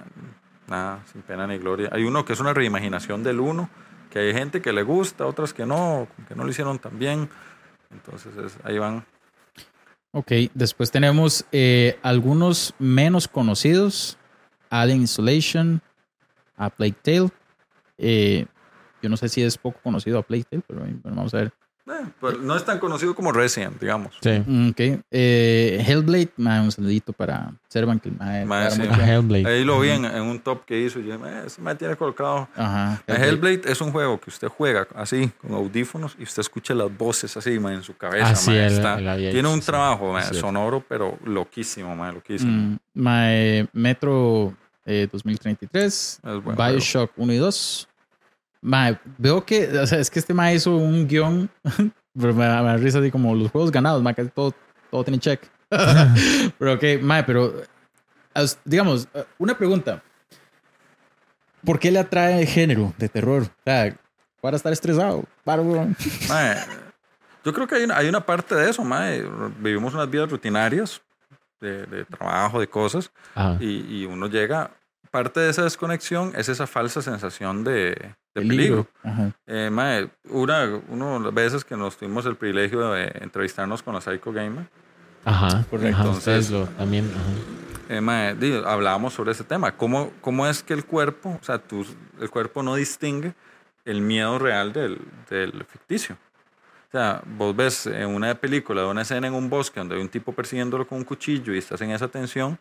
nada, 0.67 1.01
sin 1.11 1.23
pena 1.23 1.47
ni 1.47 1.59
gloria. 1.59 1.89
Hay 1.93 2.05
uno 2.05 2.25
que 2.25 2.33
es 2.33 2.41
una 2.41 2.53
reimaginación 2.53 3.23
del 3.23 3.41
1, 3.41 3.69
que 4.13 4.19
hay 4.19 4.35
gente 4.35 4.61
que 4.61 4.73
le 4.73 4.83
gusta, 4.83 5.27
otras 5.27 5.55
que 5.55 5.65
no, 5.65 6.07
que 6.29 6.35
no 6.35 6.45
lo 6.45 6.51
hicieron 6.51 6.79
tan 6.79 6.99
bien. 6.99 7.29
Entonces 7.91 8.37
es- 8.37 8.59
ahí 8.65 8.79
van. 8.79 9.05
Ok, 10.13 10.31
después 10.53 10.91
tenemos 10.91 11.47
eh, 11.53 11.99
algunos 12.03 12.75
menos 12.79 13.27
conocidos. 13.27 14.19
Alien 14.69 15.03
Isolation, 15.03 15.81
a 16.57 16.69
Plague 16.71 16.97
Tale. 17.03 17.29
Eh, 17.99 18.47
yo 19.03 19.09
no 19.09 19.17
sé 19.17 19.29
si 19.29 19.43
es 19.43 19.57
poco 19.57 19.79
conocido 19.83 20.19
a 20.19 20.23
Plague 20.23 20.45
Tale, 20.45 20.63
pero 20.67 20.81
bueno, 20.81 21.01
vamos 21.05 21.33
a 21.35 21.39
ver. 21.39 21.53
Eh, 21.85 22.05
pues, 22.21 22.39
no 22.39 22.55
es 22.57 22.65
tan 22.65 22.79
conocido 22.79 23.13
como 23.15 23.33
Resident, 23.33 23.81
digamos. 23.81 24.15
Sí. 24.23 24.43
Mm, 24.47 24.71
Ok. 24.71 24.81
Eh, 25.11 25.85
Hellblade, 25.87 26.31
un 26.37 26.71
saludito 26.71 27.13
para 27.13 27.53
Servan, 27.69 27.99
que 27.99 28.11
para 28.11 28.71
sí. 28.71 28.83
mucho. 28.83 29.01
Hellblade. 29.03 29.47
Ahí 29.49 29.65
lo 29.65 29.81
vi 29.81 29.89
en, 29.91 30.05
en 30.05 30.23
un 30.23 30.39
top 30.39 30.65
que 30.65 30.81
hizo. 30.81 31.01
Y 31.01 31.07
yo, 31.09 31.15
eh, 31.15 31.43
ese 31.47 31.61
me 31.61 31.75
tiene 31.75 31.97
colocado. 31.97 32.49
Ajá. 32.55 33.03
El 33.07 33.17
Hellblade 33.17 33.63
es 33.67 33.81
un 33.81 33.91
juego 33.91 34.21
que 34.21 34.31
usted 34.31 34.47
juega 34.49 34.87
así, 34.95 35.31
con 35.41 35.55
audífonos, 35.55 36.15
y 36.19 36.23
usted 36.23 36.41
escucha 36.41 36.73
las 36.75 36.97
voces 36.97 37.37
así, 37.37 37.59
mae, 37.59 37.75
en 37.75 37.83
su 37.83 37.97
cabeza. 37.97 38.29
Ah, 38.31 38.37
sí, 38.37 38.51
mae, 38.51 38.67
él- 38.67 38.73
está- 38.75 38.97
tiene 39.17 39.49
un 39.49 39.61
sí, 39.61 39.67
trabajo 39.67 40.15
sonoro, 40.33 40.85
pero 40.89 41.19
loquísimo, 41.25 41.97
loquísimo. 42.13 42.79
Mm, 42.95 43.67
Metro 43.73 44.55
eh, 44.87 45.09
2033, 45.11 46.21
Es 46.25 46.43
buen 46.43 46.57
Bioshock 46.57 47.13
1 47.17 47.33
y 47.33 47.37
2. 47.37 47.89
Mae, 48.63 48.99
veo 49.19 49.45
que, 49.45 49.67
o 49.79 49.87
sea, 49.87 49.99
es 49.99 50.09
que 50.11 50.21
este 50.21 50.33
mae 50.33 50.55
hizo 50.55 50.77
un 50.77 51.07
guion, 51.09 51.51
pero 52.19 52.33
me, 52.35 52.45
da- 52.47 52.77
risa 52.77 53.01
así 53.01 53.11
como 53.11 53.35
los 53.35 53.51
juegos 53.51 53.71
ganados, 53.73 54.03
mae, 54.03 54.15
casi 54.15 54.31
todo, 54.31 54.55
todo 54.91 55.03
tiene 55.05 55.19
check. 55.19 55.43
pero 56.59 56.75
ok, 56.75 56.85
mae, 57.03 57.25
pero 57.25 57.53
digamos, 58.65 59.09
eh, 59.15 59.25
una 59.39 59.57
pregunta. 59.59 60.03
¿Por 61.65 61.79
qué 61.79 61.91
le 61.93 61.99
atrae 62.01 62.41
el 62.41 62.47
género 62.47 62.93
de 62.99 63.09
terror? 63.09 63.43
O 63.43 63.63
sea, 63.65 63.95
para 64.41 64.57
estar 64.57 64.73
estresado. 64.73 65.25
Para. 65.45 65.63
Mae, 66.29 66.57
yo 67.45 67.53
creo 67.53 67.67
que 67.69 67.77
hay 67.77 67.85
una, 67.85 67.97
hay 67.97 68.09
una 68.09 68.25
parte 68.27 68.55
de 68.57 68.69
eso, 68.69 68.83
mae. 68.85 69.25
Vivimos 69.61 69.95
unas 69.95 70.11
vidas 70.11 70.29
rutinarias 70.29 71.01
de, 71.61 71.87
de 71.87 72.05
trabajo, 72.05 72.59
de 72.59 72.67
cosas, 72.69 73.13
y, 73.61 74.01
y 74.01 74.05
uno 74.07 74.27
llega. 74.27 74.71
Parte 75.13 75.41
de 75.41 75.51
esa 75.51 75.63
desconexión 75.63 76.33
es 76.37 76.49
esa 76.49 76.67
falsa 76.67 77.03
sensación 77.03 77.63
de, 77.65 77.91
de 78.35 78.43
peligro. 78.43 78.87
Eh, 79.47 79.69
mae, 79.71 80.09
una, 80.31 80.81
uno 80.89 81.19
de 81.19 81.25
las 81.27 81.35
veces 81.35 81.65
que 81.65 81.77
nos 81.77 81.97
tuvimos 81.99 82.25
el 82.27 82.35
privilegio 82.35 82.91
de 82.93 83.13
entrevistarnos 83.21 83.83
con 83.83 83.95
la 83.95 84.01
Psycho 84.01 84.33
Gamer, 84.33 84.67
Ajá. 85.25 85.65
Correcto. 85.71 85.97
Ajá, 85.99 86.03
Entonces- 86.05 86.19
ustedes 86.49 86.51
lo 86.51 86.67
también. 86.67 87.05
Ajá. 87.15 87.95
eh, 87.95 88.01
mae, 88.01 88.35
di- 88.35 88.61
hablábamos 88.67 89.13
sobre 89.13 89.33
ese 89.33 89.45
tema. 89.45 89.71
¿Cómo, 89.77 90.11
¿Cómo 90.23 90.47
es 90.47 90.63
que 90.63 90.73
el 90.73 90.85
cuerpo, 90.87 91.39
o 91.41 91.45
sea, 91.45 91.59
tu- 91.59 91.87
el 92.19 92.31
cuerpo 92.31 92.63
no 92.63 92.75
distingue 92.75 93.35
el 93.85 94.01
miedo 94.01 94.39
real 94.39 94.73
del, 94.73 94.99
del 95.29 95.65
ficticio? 95.69 96.17
O 96.89 96.91
sea, 96.91 97.23
vos 97.37 97.55
ves 97.55 97.87
en 97.87 98.09
una 98.09 98.35
película 98.35 98.81
de 98.81 98.89
una 98.89 99.03
escena 99.03 99.27
en 99.27 99.35
un 99.35 99.49
bosque 99.51 99.79
donde 99.79 99.95
hay 99.95 100.01
un 100.01 100.09
tipo 100.09 100.33
persiguiéndolo 100.33 100.87
con 100.87 100.99
un 100.99 101.05
cuchillo 101.05 101.55
y 101.55 101.59
estás 101.59 101.81
en 101.83 101.91
esa 101.91 102.09
tensión, 102.09 102.59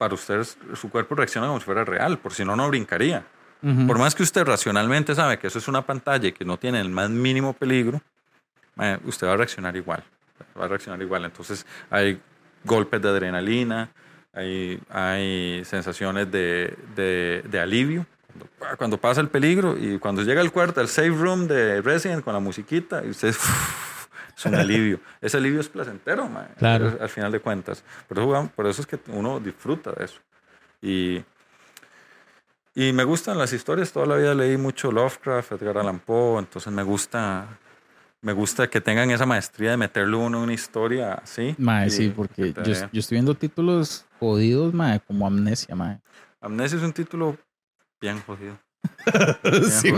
para 0.00 0.14
ustedes 0.14 0.56
su 0.74 0.88
cuerpo 0.88 1.14
reacciona 1.14 1.46
como 1.46 1.58
si 1.60 1.66
fuera 1.66 1.84
real, 1.84 2.16
por 2.18 2.32
si 2.32 2.42
no, 2.42 2.56
no 2.56 2.66
brincaría. 2.68 3.22
Ujú. 3.62 3.86
Por 3.86 3.98
más 3.98 4.14
que 4.14 4.22
usted 4.22 4.44
racionalmente 4.46 5.14
sabe 5.14 5.38
que 5.38 5.48
eso 5.48 5.58
es 5.58 5.68
una 5.68 5.82
pantalla 5.82 6.26
y 6.28 6.32
que 6.32 6.46
no 6.46 6.56
tiene 6.56 6.80
el 6.80 6.88
más 6.88 7.10
mínimo 7.10 7.52
peligro, 7.52 8.00
usted 9.04 9.26
va 9.26 9.34
a 9.34 9.36
reaccionar 9.36 9.76
igual. 9.76 10.02
Va 10.58 10.64
a 10.64 10.68
reaccionar 10.68 11.02
igual. 11.02 11.26
Entonces 11.26 11.66
hay 11.90 12.18
golpes 12.64 13.02
de 13.02 13.08
adrenalina, 13.10 13.90
hay, 14.32 14.80
hay 14.88 15.62
sensaciones 15.66 16.30
de, 16.32 16.74
de- 16.96 17.42
de 17.46 17.60
alivio. 17.60 18.06
Cuando, 18.58 18.76
cuando 18.78 18.96
pasa 18.98 19.20
el 19.20 19.28
peligro 19.28 19.76
y 19.78 19.98
cuando 19.98 20.22
llega 20.22 20.40
al 20.40 20.50
cuarto, 20.50 20.80
al 20.80 20.88
safe 20.88 21.10
room 21.10 21.46
de 21.46 21.82
Resident 21.82 22.24
con 22.24 22.32
la 22.32 22.40
musiquita, 22.40 23.02
y 23.04 23.10
usted 23.10 23.34
es 24.40 24.46
un 24.46 24.54
alivio. 24.54 25.00
Ese 25.20 25.36
alivio 25.36 25.60
es 25.60 25.68
placentero, 25.68 26.28
mae, 26.28 26.48
Claro. 26.58 26.96
al 27.00 27.08
final 27.08 27.30
de 27.30 27.40
cuentas. 27.40 27.84
Por 28.08 28.18
eso, 28.18 28.50
por 28.56 28.66
eso 28.66 28.80
es 28.82 28.86
que 28.86 28.98
uno 29.08 29.38
disfruta 29.40 29.92
de 29.92 30.04
eso. 30.06 30.20
Y, 30.82 31.22
y 32.74 32.92
me 32.92 33.04
gustan 33.04 33.36
las 33.38 33.52
historias. 33.52 33.92
Toda 33.92 34.06
la 34.06 34.16
vida 34.16 34.34
leí 34.34 34.56
mucho 34.56 34.90
Lovecraft, 34.90 35.52
Edgar 35.52 35.78
Allan 35.78 35.98
Poe. 35.98 36.38
Entonces 36.38 36.72
me 36.72 36.82
gusta, 36.82 37.46
me 38.22 38.32
gusta 38.32 38.68
que 38.68 38.80
tengan 38.80 39.10
esa 39.10 39.26
maestría 39.26 39.72
de 39.72 39.76
meterle 39.76 40.16
uno 40.16 40.38
en 40.38 40.44
una 40.44 40.52
historia 40.54 41.14
así. 41.14 41.54
Mae, 41.58 41.88
y 41.88 41.90
sí, 41.90 42.08
porque 42.14 42.52
yo 42.54 43.00
estoy 43.00 43.16
viendo 43.16 43.34
títulos 43.34 44.06
jodidos, 44.18 44.72
mae, 44.72 45.00
como 45.00 45.26
Amnesia, 45.26 45.74
mae. 45.74 46.00
Amnesia 46.40 46.78
es 46.78 46.84
un 46.84 46.92
título 46.92 47.36
bien 48.00 48.20
jodido. 48.22 48.58
Sí. 49.70 49.92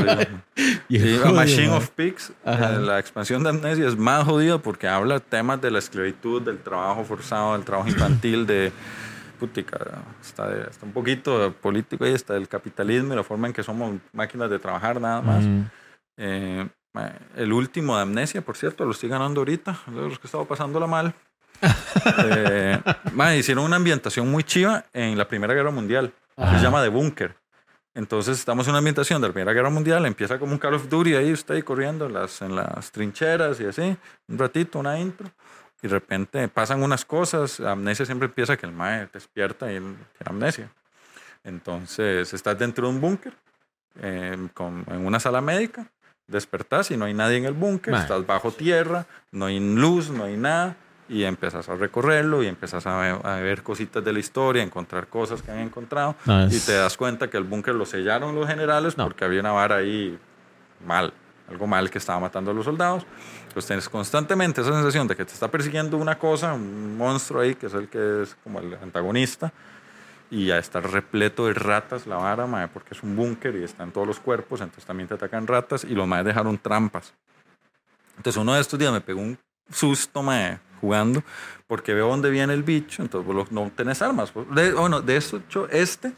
Y 0.89 0.99
A 0.99 1.01
jodido, 1.01 1.33
Machine 1.33 1.69
mae. 1.69 1.77
of 1.77 1.91
Pigs, 1.91 2.33
Ajá. 2.45 2.75
eh, 2.75 2.79
la 2.79 2.99
expansión 2.99 3.43
de 3.43 3.51
Amnesia 3.51 3.87
es 3.87 3.97
más 3.97 4.25
jodida 4.25 4.59
porque 4.59 4.89
habla 4.89 5.21
temas 5.21 5.61
de 5.61 5.71
la 5.71 5.79
esclavitud, 5.79 6.43
del 6.43 6.59
trabajo 6.59 7.05
forzado, 7.05 7.55
del 7.55 7.65
trabajo 7.65 7.89
infantil, 7.89 8.47
de 8.47 8.73
putica, 9.39 9.79
está, 10.21 10.53
está 10.69 10.87
un 10.87 10.93
poquito 10.93 11.53
político 11.61 12.07
y 12.07 12.11
está 12.11 12.35
del 12.35 12.47
capitalismo 12.49 13.13
y 13.13 13.17
la 13.17 13.25
forma 13.25 13.49
en 13.49 13.53
que 13.53 13.63
somos 13.63 13.97
máquinas 14.13 14.49
de 14.51 14.59
trabajar 14.59 15.01
nada 15.01 15.21
más. 15.21 15.45
Mm. 15.45 15.63
Eh, 16.19 16.69
el 17.37 17.53
último 17.53 17.97
de 17.97 18.03
Amnesia, 18.03 18.43
por 18.43 18.57
cierto, 18.57 18.85
lo 18.85 18.93
estoy 18.93 19.09
ganando 19.09 19.41
ahorita, 19.41 19.79
los 19.93 20.19
que 20.19 20.27
estaba 20.27 20.45
pasándola 20.45 20.87
mal. 20.87 21.15
Eh, 22.25 22.81
ma, 23.13 23.35
hicieron 23.37 23.65
una 23.65 23.77
ambientación 23.77 24.29
muy 24.29 24.43
chiva 24.43 24.85
en 24.93 25.17
la 25.17 25.29
Primera 25.29 25.55
Guerra 25.55 25.71
Mundial. 25.71 26.13
Ajá. 26.37 26.59
Se 26.59 26.65
llama 26.65 26.83
The 26.83 26.89
Bunker. 26.89 27.37
Entonces 27.95 28.39
estamos 28.39 28.67
en 28.67 28.71
una 28.71 28.79
ambientación 28.79 29.21
de 29.21 29.29
la 29.29 29.35
Primera 29.35 29.53
Guerra 29.53 29.71
Mundial. 29.71 30.07
Empieza 30.07 30.39
como 30.39 30.53
un 30.53 30.59
Call 30.59 30.75
of 30.75 30.89
Duty 30.89 31.15
ahí, 31.15 31.33
usted 31.33 31.57
ahí 31.57 31.63
corriendo 31.63 32.07
en 32.07 32.15
las, 32.15 32.41
en 32.41 32.57
las 32.57 32.91
trincheras 32.91 33.61
y 33.61 33.67
así. 33.67 33.97
Un 34.29 34.39
ratito, 34.39 34.79
una 34.79 34.99
intro. 34.99 35.31
Y 35.83 35.89
de 35.89 35.95
repente 35.95 36.49
pasan 36.49 36.83
unas 36.83 37.05
cosas. 37.05 37.61
Amnesia 37.61 38.07
siempre 38.07 38.27
empieza 38.27 38.57
que 38.57 38.67
el 38.67 38.73
mae 38.73 39.09
despierta 39.13 39.71
y 39.71 39.77
él 39.77 39.83
tiene 40.17 40.31
amnesia. 40.31 40.71
Entonces 41.45 42.33
estás 42.33 42.59
dentro 42.59 42.87
de 42.87 42.95
un 42.95 43.01
búnker, 43.01 43.35
eh, 44.01 44.33
en 44.35 45.07
una 45.07 45.21
sala 45.21 45.41
médica. 45.41 45.87
Despertás 46.27 46.91
y 46.93 46.97
no 46.97 47.05
hay 47.05 47.15
nadie 47.15 47.37
en 47.37 47.45
el 47.45 47.53
búnker. 47.53 47.93
Estás 47.95 48.25
bajo 48.25 48.53
tierra, 48.53 49.07
no 49.33 49.47
hay 49.47 49.59
luz, 49.61 50.09
no 50.09 50.25
hay 50.25 50.37
nada. 50.37 50.77
Y 51.13 51.25
empezás 51.25 51.69
a 51.69 51.75
recorrerlo 51.77 52.43
y 52.43 52.47
empezás 52.47 52.87
a 52.87 52.97
ver, 52.99 53.19
a 53.27 53.35
ver 53.37 53.63
cositas 53.63 54.03
de 54.03 54.15
la 54.15 54.19
historia, 54.19 54.63
a 54.63 54.65
encontrar 54.65 55.09
cosas 55.09 55.43
que 55.43 55.51
han 55.51 55.59
encontrado. 55.59 56.15
No, 56.25 56.45
Y 56.47 56.57
es- 56.57 56.65
te 56.65 56.73
das 56.73 56.97
cuenta 56.97 57.29
que 57.29 57.37
el 57.37 57.45
búnker 57.45 57.75
lo 57.75 57.85
sellaron 57.85 58.35
los 58.35 58.47
generales 58.49 58.97
No. 58.97 59.05
porque 59.05 59.27
había 59.27 59.41
una 59.41 59.53
vara 59.53 59.77
ahí 59.77 60.19
mal, 60.87 61.13
algo 61.51 61.67
mal 61.67 61.91
que 61.91 61.99
estaba 61.99 62.19
matando 62.19 62.51
a 62.51 62.55
los 62.55 62.65
soldados. 62.65 63.05
Entonces 63.43 63.67
tienes 63.67 63.89
constantemente 63.91 64.63
esa 64.63 64.73
sensación 64.73 65.07
de 65.07 65.15
que 65.15 65.27
te 65.27 65.35
está 65.35 65.49
persiguiendo 65.51 65.99
una 65.99 66.19
cosa, 66.19 66.55
un 66.55 66.97
monstruo 66.97 67.43
ahí, 67.43 67.57
que 67.57 67.67
es 67.67 67.75
el 67.75 67.89
que 67.89 68.23
es 68.23 68.35
como 68.43 68.61
el 68.61 68.73
antagonista, 68.83 69.53
y 70.31 70.47
ya 70.47 70.57
está 70.57 70.81
repleto 70.81 71.47
de 71.47 71.53
ratas 71.53 72.07
la 72.07 72.17
vara, 72.17 72.47
mae, 72.47 72.69
porque 72.69 72.95
es 72.95 73.03
un 73.03 73.15
búnker 73.15 73.55
y 73.57 73.65
están 73.65 73.91
todos 73.93 74.07
los 74.07 74.19
cuerpos, 74.19 74.63
entonces 74.63 74.87
también 74.87 75.09
te 75.09 75.15
atacan 75.15 75.47
ratas 75.47 75.85
y 75.85 75.95
los 75.95 76.09
maes 76.09 76.25
dejaron 76.25 76.57
trampas. 76.57 77.13
Entonces 78.17 78.41
uno 78.41 78.55
de 78.55 78.63
estos 78.63 78.79
días 78.79 78.91
me 78.95 79.03
pegó 79.03 79.21
un 79.21 79.39
susto, 79.71 80.23
mae, 80.23 80.59
jugando, 80.83 81.23
porque 81.67 81.95
veo 81.95 82.09
dónde 82.09 82.29
viene 82.29 82.53
el 82.53 82.63
bicho, 82.63 83.01
entonces 83.03 83.27
vos 83.27 83.49
lo- 83.51 83.63
no 83.65 83.71
tenés 83.75 84.03
armas. 84.03 84.31
De, 84.55 84.73
bueno, 84.75 85.01
de 85.01 85.17
hecho, 85.17 85.67
este 85.71 86.13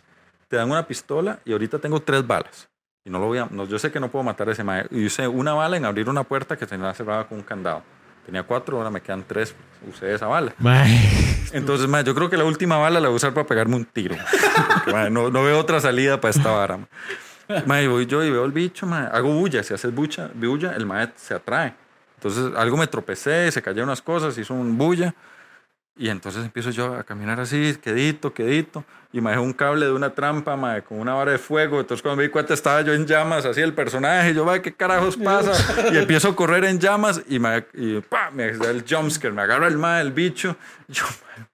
te 0.48 0.56
dan 0.56 0.68
una 0.70 0.84
pistola 0.86 1.38
y 1.44 1.52
ahorita 1.52 1.78
tengo 1.78 2.00
tres 2.00 2.26
balas. 2.26 2.68
Y 3.04 3.10
no 3.10 3.18
lo 3.20 3.26
voy 3.26 3.38
a, 3.38 3.46
no, 3.50 3.66
yo 3.66 3.78
sé 3.78 3.92
que 3.92 4.00
no 4.00 4.10
puedo 4.10 4.22
matar 4.24 4.48
a 4.48 4.52
ese 4.52 4.64
mae. 4.64 4.86
Y 4.90 5.04
usé 5.06 5.28
una 5.28 5.52
bala 5.52 5.76
en 5.76 5.84
abrir 5.84 6.08
una 6.08 6.24
puerta 6.24 6.56
que 6.56 6.66
tenía 6.66 6.92
cerrada 6.94 7.24
con 7.28 7.38
un 7.38 7.44
candado. 7.44 7.82
Tenía 8.24 8.42
cuatro, 8.42 8.78
ahora 8.78 8.88
me 8.88 9.02
quedan 9.02 9.22
tres. 9.28 9.54
Usé 9.86 10.14
esa 10.14 10.26
bala. 10.26 10.54
Entonces, 11.52 11.86
mae, 11.86 12.02
yo 12.02 12.14
creo 12.14 12.30
que 12.30 12.38
la 12.38 12.44
última 12.44 12.78
bala 12.78 12.98
la 12.98 13.08
voy 13.08 13.14
a 13.14 13.16
usar 13.16 13.34
para 13.34 13.46
pegarme 13.46 13.76
un 13.76 13.84
tiro. 13.84 14.16
Porque, 14.86 15.10
no, 15.10 15.28
no 15.30 15.44
veo 15.44 15.58
otra 15.58 15.78
salida 15.80 16.18
para 16.20 16.30
esta 16.30 16.50
vara. 16.50 16.78
Mae, 17.66 17.86
voy 17.88 18.06
yo 18.06 18.24
y 18.24 18.30
veo 18.30 18.46
el 18.46 18.52
bicho, 18.52 18.86
hago 18.86 19.28
bulla. 19.34 19.62
Si 19.62 19.74
haces 19.74 19.94
bulla, 19.94 20.30
bulla, 20.34 20.72
el 20.74 20.86
mae 20.86 21.10
se 21.16 21.34
atrae. 21.34 21.74
Entonces, 22.24 22.56
algo 22.56 22.78
me 22.78 22.86
tropecé, 22.86 23.52
se 23.52 23.60
cayeron 23.60 23.90
unas 23.90 24.00
cosas, 24.00 24.38
hizo 24.38 24.54
un 24.54 24.78
bulla. 24.78 25.14
Y 25.96 26.08
entonces 26.08 26.42
empiezo 26.42 26.70
yo 26.70 26.94
a 26.94 27.04
caminar 27.04 27.38
así, 27.38 27.76
quedito, 27.82 28.32
quedito. 28.32 28.82
Y 29.12 29.20
me 29.20 29.30
dejé 29.30 29.42
un 29.42 29.52
cable 29.52 29.84
de 29.84 29.92
una 29.92 30.14
trampa, 30.14 30.56
mae, 30.56 30.82
con 30.82 30.98
una 30.98 31.12
vara 31.12 31.32
de 31.32 31.38
fuego. 31.38 31.80
Entonces 31.80 32.02
cuando 32.02 32.16
me 32.16 32.22
di 32.22 32.30
cuenta 32.30 32.54
estaba 32.54 32.80
yo 32.80 32.94
en 32.94 33.06
llamas, 33.06 33.44
así 33.44 33.60
el 33.60 33.74
personaje. 33.74 34.32
Yo, 34.32 34.46
mae, 34.46 34.62
¿qué 34.62 34.72
carajos 34.72 35.18
pasa? 35.18 35.52
Y 35.92 35.98
empiezo 35.98 36.30
a 36.30 36.34
correr 36.34 36.64
en 36.64 36.80
llamas 36.80 37.20
y, 37.28 37.38
me, 37.38 37.66
y 37.74 38.00
pa, 38.00 38.30
me 38.30 38.52
da 38.56 38.70
el 38.70 38.84
jumpscare. 38.88 39.34
Me 39.34 39.42
agarra 39.42 39.68
el 39.68 39.76
mae, 39.76 40.00
el 40.00 40.12
bicho. 40.12 40.56
Yo, 40.88 41.04
mae, 41.04 41.46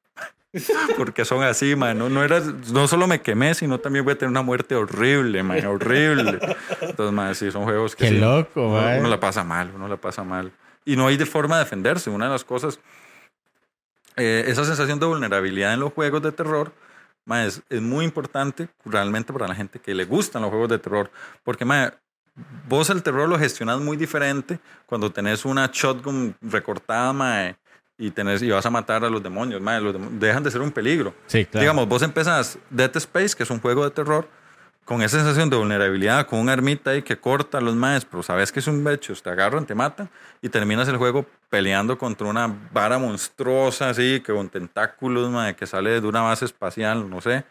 porque 0.97 1.24
son 1.24 1.43
así, 1.43 1.77
mae. 1.77 1.94
No, 1.94 2.09
no, 2.09 2.24
era, 2.24 2.40
no 2.72 2.89
solo 2.89 3.06
me 3.06 3.20
quemé, 3.20 3.55
sino 3.55 3.78
también 3.78 4.05
voy 4.05 4.14
a 4.14 4.18
tener 4.18 4.31
una 4.31 4.43
muerte 4.43 4.74
horrible, 4.74 5.43
mae, 5.43 5.66
horrible. 5.66 6.39
Entonces, 6.81 7.12
mae, 7.12 7.35
sí, 7.35 7.51
son 7.51 7.64
juegos 7.64 7.94
que 7.94 8.05
Qué 8.05 8.10
sí, 8.10 8.18
loco, 8.18 8.68
uno, 8.68 8.81
mae. 8.81 8.98
uno 8.98 9.09
la 9.09 9.20
pasa 9.20 9.44
mal, 9.44 9.70
uno 9.74 9.89
la 9.89 9.97
pasa 9.97 10.24
mal. 10.24 10.52
Y 10.85 10.97
no 10.97 11.06
hay 11.06 11.16
de 11.16 11.27
forma 11.27 11.56
de 11.56 11.64
defenderse. 11.64 12.10
Una 12.10 12.27
de 12.27 12.32
las 12.32 12.44
cosas 12.44 12.81
eh, 14.16 14.44
esa 14.48 14.64
sensación 14.64 14.98
de 14.98 15.06
vulnerabilidad 15.06 15.72
en 15.72 15.81
los 15.81 15.93
juegos 15.93 16.20
de 16.22 16.32
terror 16.32 16.72
ma, 17.24 17.44
es, 17.44 17.62
es 17.68 17.81
muy 17.81 18.05
importante 18.05 18.68
realmente 18.85 19.32
para 19.32 19.48
la 19.48 19.55
gente 19.55 19.78
que 19.78 19.94
le 19.94 20.05
gustan 20.05 20.43
los 20.43 20.51
juegos 20.51 20.68
de 20.68 20.78
terror. 20.78 21.10
Porque 21.44 21.64
ma, 21.64 21.94
vos 22.68 22.90
el 22.90 23.02
terror 23.02 23.28
lo 23.28 23.39
gestionas 23.39 23.81
muy 23.81 23.97
diferente 23.97 24.59
cuando 24.86 25.10
tenés 25.10 25.44
una 25.44 25.70
shotgun 25.72 26.35
recortada 26.43 27.12
ma, 27.12 27.56
y, 28.01 28.10
tenés, 28.10 28.43
y 28.43 28.51
vas 28.51 28.66
a 28.66 28.70
matar 28.70 29.05
a 29.05 29.09
los 29.10 29.22
demonios. 29.22 29.60
ma, 29.60 29.78
los 29.78 29.93
demonios 29.93 30.18
dejan 30.20 30.43
de 30.43 30.51
ser 30.51 30.60
un 30.62 30.72
peligro. 30.72 31.14
Sí, 31.28 31.44
claro. 31.44 31.62
Digamos, 31.62 31.86
vos 31.89 32.02
empezás 32.02 32.59
Dead 32.70 32.90
Space, 32.97 33.36
que 33.36 33.44
es 33.44 33.51
un 33.51 33.60
juego 33.60 33.85
de 33.85 33.90
terror. 33.93 34.27
con 34.86 35.02
esa 35.02 35.18
sensación 35.18 35.48
de 35.51 35.56
vulnerabilidad, 35.56 36.27
con 36.27 36.40
un 36.40 36.48
armita 36.48 36.90
ahí 36.90 37.02
que 37.02 37.16
corta 37.16 37.59
a 37.59 37.60
los 37.60 37.77
maes, 37.77 38.05
pero 38.05 38.24
sabes 38.24 38.51
que 38.51 38.59
es 38.59 38.66
un 38.66 38.82
becho, 38.82 39.14
te 39.14 39.31
agarran, 39.31 39.64
te 39.64 39.72
matan 39.77 40.09
y 40.43 40.48
terminas 40.48 40.89
el 40.89 40.97
juego 40.97 41.24
peleando 41.48 41.97
contra 41.97 42.27
una 42.27 42.52
vara 42.72 42.98
monstruosa 42.98 43.90
así, 43.90 44.20
que 44.20 44.32
con 44.32 44.48
tentáculos, 44.48 45.31
mae, 45.31 45.55
que 45.55 45.64
sale 45.66 46.01
de 46.01 46.06
una 46.09 46.22
base 46.22 46.44
espacial, 46.47 47.09
no 47.09 47.20
sé. 47.20 47.44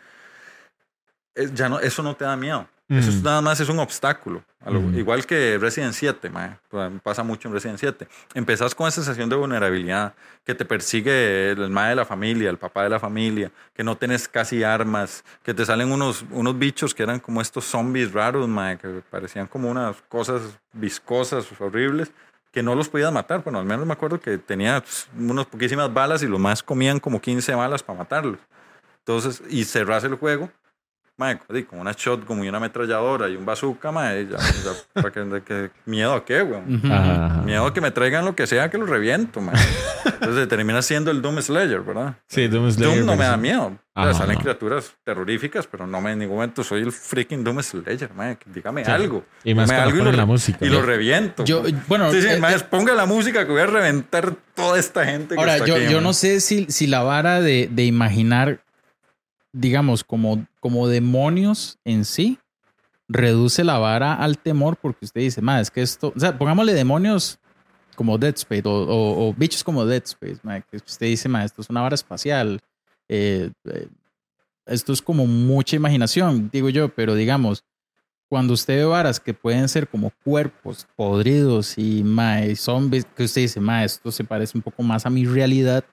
Es- 1.33 1.53
ya 1.53 1.69
no, 1.69 1.79
eso 1.79 2.03
no 2.03 2.13
te 2.15 2.25
da 2.25 2.35
miedo. 2.35 2.67
Eso 2.89 3.09
es 3.11 3.21
Mm. 3.21 3.23
nada 3.23 3.41
más 3.41 3.59
es 3.59 3.69
un 3.69 3.77
obstáculo. 3.79 4.43
Lo- 4.65 4.81
Mm. 4.81 4.97
Igual 4.97 5.25
que 5.25 5.57
Resident 5.59 5.93
7, 5.93 6.29
mae, 6.29 6.57
pues, 6.69 6.91
pasa 7.03 7.21
mucho 7.23 7.47
en 7.47 7.53
Resident 7.53 7.77
7. 7.79 8.07
Empezás 8.33 8.73
con 8.73 8.87
esa 8.87 8.95
sensación 8.95 9.29
de 9.29 9.35
vulnerabilidad, 9.35 10.13
que 10.43 10.55
te 10.55 10.65
persigue 10.65 11.51
el 11.51 11.69
mae 11.69 11.89
de 11.89 11.95
la 11.95 12.05
familia, 12.05 12.49
el 12.49 12.57
papá 12.57 12.83
de 12.83 12.89
la 12.89 12.99
familia, 12.99 13.51
que 13.75 13.83
no 13.83 13.95
tienes 13.95 14.27
casi 14.27 14.63
armas, 14.63 15.23
que 15.43 15.53
te 15.53 15.63
salen 15.65 15.91
unos, 15.91 16.25
unos 16.31 16.57
bichos 16.57 16.95
que 16.95 17.03
eran 17.03 17.19
como 17.19 17.41
estos 17.41 17.65
zombies 17.65 18.11
raros, 18.11 18.49
que 18.81 19.01
parecían 19.11 19.45
como 19.45 19.69
unas 19.69 19.95
cosas 20.09 20.41
viscosas, 20.73 21.45
horribles, 21.59 22.11
que 22.51 22.63
no 22.63 22.73
los 22.73 22.89
podías 22.89 23.13
matar. 23.13 23.43
Bueno, 23.43 23.59
al 23.59 23.65
menos 23.65 23.85
me 23.85 23.93
acuerdo 23.93 24.19
que 24.19 24.39
tenía 24.39 24.81
pues, 24.81 25.07
unas 25.15 25.45
poquísimas 25.45 25.93
balas 25.93 26.23
y 26.23 26.27
los 26.27 26.39
más 26.39 26.63
comían 26.63 26.99
como 26.99 27.21
15 27.21 27.53
balas 27.53 27.83
para 27.83 27.99
matarlos. 27.99 28.39
Entonces, 29.05 29.41
y 29.49 29.63
cerras 29.65 30.03
el 30.03 30.15
juego 30.15 30.49
mae, 31.19 31.37
con 31.67 31.79
una 31.79 31.91
shotgun 31.91 32.43
y 32.43 32.49
una 32.49 32.57
ametralladora 32.57 33.27
y 33.29 33.35
un 33.35 33.45
bazooka, 33.45 33.91
mae, 33.91 34.25
ya, 34.25 34.37
ya, 34.37 34.71
¿para 35.01 35.11
qué- 35.11 35.19
de 35.19 35.43
qué- 35.43 35.69
¿miedo 35.85 36.13
a 36.13 36.23
qué, 36.25 36.41
weón? 36.41 36.75
Ujú. 36.75 36.87
Ajá, 36.91 37.25
ajá. 37.25 37.41
Miedo 37.41 37.65
a 37.65 37.73
que 37.73 37.81
me 37.81 37.91
traigan 37.91 38.25
lo 38.25 38.35
que 38.35 38.47
sea 38.47 38.69
que 38.69 38.77
lo 38.77 38.85
reviento, 38.85 39.41
mae. 39.41 39.55
Entonces 40.05 40.47
termina 40.47 40.81
siendo 40.81 41.11
el 41.11 41.21
Doom 41.21 41.41
Slayer, 41.41 41.81
¿verdad? 41.81 42.15
Sí, 42.27 42.47
Doom 42.47 42.71
Slayer. 42.71 42.95
Doom 42.95 43.05
no 43.05 43.15
me 43.15 43.25
da 43.25 43.37
miedo. 43.37 43.77
O 43.95 44.03
sea, 44.03 44.13
salen 44.13 44.35
ajá. 44.37 44.43
criaturas 44.43 44.93
terroríficas, 45.03 45.67
pero 45.67 45.85
no 45.85 45.99
me 45.99 46.13
en 46.13 46.19
ningún 46.19 46.37
momento 46.37 46.63
soy 46.63 46.81
el 46.83 46.93
freaking 46.93 47.43
Doom 47.43 47.61
Slayer, 47.61 48.09
mae. 48.15 48.37
Dígame 48.45 48.85
Sí. 48.85 48.91
algo. 48.91 49.25
Y 49.43 49.53
más 49.53 49.69
algo 49.71 49.97
y 49.99 50.03
lo, 50.03 50.11
la 50.13 50.25
música. 50.25 50.65
y 50.65 50.69
lo 50.69 50.81
reviento. 50.81 51.43
Yo, 51.43 51.63
bueno, 51.87 52.09
sí, 52.11 52.21
sí, 52.21 52.29
eh, 52.29 52.37
mae, 52.39 52.55
eh, 52.55 52.59
ponga 52.69 52.93
la 52.93 53.05
música 53.05 53.45
que 53.45 53.51
voy 53.51 53.61
a 53.61 53.65
reventar 53.65 54.33
toda 54.55 54.79
esta 54.79 55.05
gente 55.05 55.35
que 55.35 55.41
ahora 55.41 55.55
está 55.55 55.65
yo, 55.67 55.75
aquí, 55.75 55.87
yo 55.91 55.99
no 55.99 56.13
sé 56.13 56.39
si, 56.39 56.65
si 56.69 56.87
la 56.87 57.03
vara 57.03 57.41
de, 57.41 57.67
de 57.69 57.83
imaginar, 57.83 58.61
digamos, 59.51 60.03
como, 60.03 60.45
como 60.59 60.87
demonios 60.87 61.77
en 61.83 62.05
sí, 62.05 62.39
reduce 63.07 63.63
la 63.63 63.79
vara 63.79 64.13
al 64.13 64.37
temor 64.37 64.77
porque 64.77 65.05
usted 65.05 65.21
dice, 65.21 65.41
más 65.41 65.63
es 65.63 65.71
que 65.71 65.81
esto, 65.81 66.13
o 66.15 66.19
sea, 66.19 66.37
pongámosle 66.37 66.73
demonios 66.73 67.39
como 67.95 68.17
Dead 68.17 68.35
Space 68.35 68.63
o, 68.65 69.33
bichos 69.35 69.63
como 69.63 69.85
Dead 69.85 70.03
Space, 70.05 70.39
ma, 70.43 70.61
que 70.61 70.77
usted 70.77 71.07
dice, 71.07 71.27
ma, 71.27 71.43
esto 71.43 71.61
es 71.61 71.69
una 71.69 71.81
vara 71.81 71.95
espacial, 71.95 72.61
eh, 73.09 73.51
eh, 73.65 73.87
esto 74.67 74.93
es 74.93 75.01
como 75.01 75.25
mucha 75.25 75.75
imaginación, 75.75 76.49
digo 76.51 76.69
yo, 76.69 76.89
pero 76.89 77.15
digamos, 77.15 77.63
cuando 78.29 78.53
usted 78.53 78.77
ve 78.77 78.85
varas 78.85 79.19
que 79.19 79.33
pueden 79.33 79.67
ser 79.67 79.87
como 79.87 80.11
cuerpos 80.23 80.87
podridos 80.95 81.77
y 81.77 82.03
ma, 82.03 82.41
zombies, 82.55 83.05
que 83.05 83.23
usted 83.23 83.41
dice, 83.41 83.59
ma, 83.59 83.83
esto 83.83 84.11
se 84.11 84.23
parece 84.23 84.55
un 84.55 84.61
poco 84.61 84.83
más 84.83 85.07
a 85.07 85.09
mi 85.09 85.25
realidad, 85.25 85.83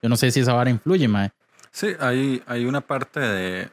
yo 0.00 0.08
no 0.08 0.16
sé 0.16 0.30
si 0.30 0.40
esa 0.40 0.54
vara 0.54 0.70
influye, 0.70 1.06
ma. 1.06 1.32
Sí, 1.72 1.96
hay, 1.98 2.42
hay 2.46 2.66
una 2.66 2.82
parte 2.82 3.18
de, 3.18 3.70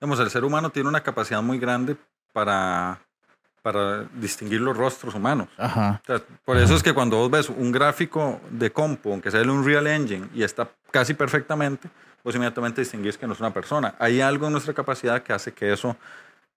digamos, 0.00 0.18
el 0.20 0.28
ser 0.28 0.44
humano 0.44 0.70
tiene 0.70 0.88
una 0.88 1.02
capacidad 1.02 1.40
muy 1.40 1.58
grande 1.58 1.96
para, 2.32 3.00
para 3.62 4.04
distinguir 4.14 4.60
los 4.60 4.76
rostros 4.76 5.14
humanos. 5.14 5.48
Ajá. 5.56 6.00
O 6.02 6.06
sea, 6.06 6.20
por 6.44 6.56
eso 6.56 6.74
es 6.74 6.82
que 6.82 6.92
cuando 6.92 7.16
vos 7.16 7.30
ves 7.30 7.48
un 7.48 7.70
gráfico 7.70 8.40
de 8.50 8.72
compu, 8.72 9.12
aunque 9.12 9.30
sea 9.30 9.40
el 9.40 9.50
Unreal 9.50 9.86
Engine, 9.86 10.28
y 10.34 10.42
está 10.42 10.68
casi 10.90 11.14
perfectamente, 11.14 11.88
pues 12.22 12.34
inmediatamente 12.34 12.80
distinguís 12.80 13.16
que 13.16 13.26
no 13.26 13.34
es 13.34 13.40
una 13.40 13.54
persona. 13.54 13.94
Hay 14.00 14.20
algo 14.20 14.46
en 14.46 14.52
nuestra 14.52 14.74
capacidad 14.74 15.22
que 15.22 15.32
hace 15.32 15.52
que 15.52 15.72
eso, 15.72 15.96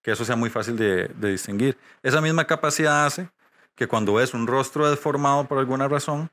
que 0.02 0.12
eso 0.12 0.26
sea 0.26 0.36
muy 0.36 0.50
fácil 0.50 0.76
de, 0.76 1.08
de 1.10 1.32
distinguir. 1.32 1.78
Esa 2.02 2.22
misma 2.22 2.46
capacidad 2.46 3.06
hace 3.06 3.30
que 3.76 3.88
cuando 3.88 4.16
ves 4.16 4.34
un 4.34 4.48
rostro 4.48 4.90
deformado 4.90 5.48
por 5.48 5.60
alguna 5.60 5.88
razón, 5.88 6.32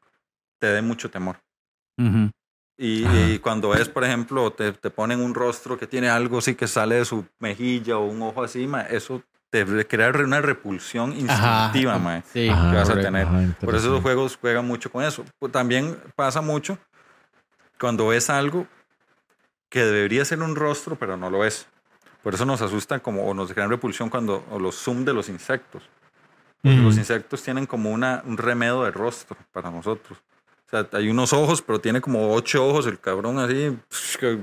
te 0.59 0.69
dé 0.69 0.81
mucho 0.81 1.11
temor. 1.11 1.37
Ujú. 1.99 2.31
Y, 2.81 3.05
y 3.35 3.39
cuando 3.41 3.75
es, 3.75 3.89
por 3.89 4.05
ejemplo, 4.05 4.53
te, 4.53 4.73
te 4.73 4.89
ponen 4.91 5.21
un 5.21 5.35
rostro 5.35 5.77
que 5.77 5.89
tiene 5.89 6.09
algo 6.09 6.39
así 6.39 6.55
que 6.55 6.69
sale 6.69 6.95
de 6.95 7.05
su 7.05 7.27
mejilla 7.41 7.99
o 7.99 8.07
un 8.07 8.23
ojo 8.23 8.45
así, 8.45 8.67
ma, 8.69 8.83
eso 8.83 9.21
te 9.51 9.65
re- 9.65 9.85
crea 9.87 10.11
una 10.11 10.41
repulsión 10.41 11.11
instintiva, 11.13 11.95
Ajá. 11.95 11.99
ma, 11.99 12.23
Sí. 12.33 12.49
Ajá, 12.49 12.71
que 12.71 12.77
vas 12.77 12.91
a 12.91 13.01
tener. 13.01 13.27
Ajá, 13.27 13.41
Por 13.61 13.75
eso 13.75 13.91
los 13.91 14.01
juegos 14.03 14.39
juegan 14.41 14.65
mucho 14.67 14.93
con 14.93 15.03
eso. 15.03 15.25
Pues 15.41 15.51
También 15.51 15.99
pasa 16.15 16.41
mucho 16.41 16.79
cuando 17.81 18.07
ves 18.09 18.31
algo 18.31 18.67
que 19.69 19.85
debería 19.85 20.25
ser 20.25 20.41
un 20.41 20.55
rostro, 20.55 20.95
pero 20.97 21.17
no 21.17 21.31
lo 21.31 21.45
es. 21.45 21.67
Por 22.23 22.35
eso 22.35 22.45
nos 22.45 22.63
asusta 22.63 23.01
como, 23.01 23.25
o 23.27 23.35
nos 23.35 23.53
crean 23.53 23.71
repulsión 23.71 24.09
cuando 24.09 24.45
o 24.51 24.59
los 24.61 24.77
zoom 24.77 25.05
de 25.05 25.13
los 25.15 25.29
insectos. 25.29 25.83
Ujú. 26.65 26.75
los 26.83 26.97
insectos 26.97 27.41
tienen 27.43 27.67
como 27.67 27.91
una, 27.93 28.21
un 28.27 28.37
remedo 28.37 28.85
de 28.85 28.91
rostro 28.91 29.37
para 29.53 29.71
nosotros. 29.71 30.19
O 30.69 30.71
sea, 30.71 30.87
hay 30.93 31.09
unos 31.09 31.33
ojos, 31.33 31.63
pero 31.63 31.81
tiene 31.81 32.01
como 32.01 32.33
ocho 32.35 32.67
ojos 32.69 32.87
el 32.87 33.01
cabrón 33.01 33.39
así, 33.39 33.75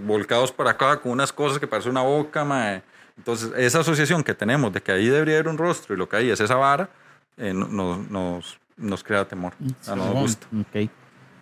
volcados 0.05 0.51
para 0.51 0.71
acá 0.71 0.97
con 0.99 1.11
unas 1.11 1.31
cosas 1.31 1.59
que 1.59 1.67
parece 1.67 1.89
una 1.89 2.01
boca, 2.01 2.43
mae. 2.43 2.81
Entonces, 3.17 3.51
esa 3.55 3.79
asociación 3.81 4.23
que 4.23 4.33
tenemos 4.33 4.73
de 4.73 4.81
que 4.81 4.91
ahí 4.91 5.05
debería 5.07 5.35
haber 5.35 5.47
un 5.49 5.57
rostro 5.57 5.93
y 5.93 5.97
lo 5.97 6.09
que 6.09 6.17
hay 6.17 6.29
es 6.31 6.39
esa 6.39 6.55
vara, 6.55 6.89
eh, 7.37 7.53
no- 7.53 7.67
no- 7.67 7.97
nos, 8.09 8.57
nos 8.75 9.03
crea 9.03 9.25
temor. 9.25 9.53
Ah, 9.87 9.95
no 9.95 10.05
nos 10.07 10.15
gusta. 10.15 10.47
Ok. 10.59 10.89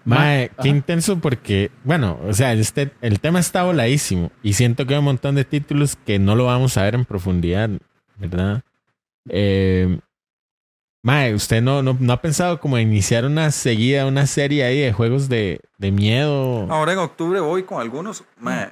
Mae, 0.05 0.49
Ma- 0.49 0.55
qué 0.61 0.67
ajá. 0.67 0.67
intenso 0.67 1.17
porque, 1.19 1.71
bueno, 1.85 2.19
o 2.27 2.33
sea, 2.33 2.51
este, 2.53 2.91
el 2.99 3.21
tema 3.21 3.39
está 3.39 3.63
voladísimo 3.63 4.31
y 4.43 4.51
siento 4.53 4.85
que 4.85 4.95
hay 4.95 4.99
un 4.99 5.05
montón 5.05 5.35
de 5.35 5.45
títulos 5.45 5.95
que 5.95 6.19
no 6.19 6.35
lo 6.35 6.45
vamos 6.45 6.75
a 6.77 6.83
ver 6.83 6.95
en 6.95 7.05
profundidad, 7.05 7.69
¿verdad? 8.17 8.63
Eh, 9.29 9.97
mae, 11.03 11.33
¿usted 11.35 11.61
no, 11.61 11.83
no, 11.83 11.95
no 11.99 12.13
ha 12.13 12.21
pensado 12.21 12.59
como 12.59 12.79
iniciar 12.79 13.25
una 13.25 13.51
seguida, 13.51 14.05
una 14.07 14.25
serie 14.25 14.63
ahí 14.63 14.79
de 14.79 14.93
juegos 14.93 15.29
de, 15.29 15.59
de 15.77 15.91
miedo? 15.91 16.65
Ahora 16.71 16.93
en 16.93 16.99
octubre 16.99 17.39
voy 17.39 17.63
con 17.63 17.79
algunos, 17.81 18.23
mae. 18.39 18.71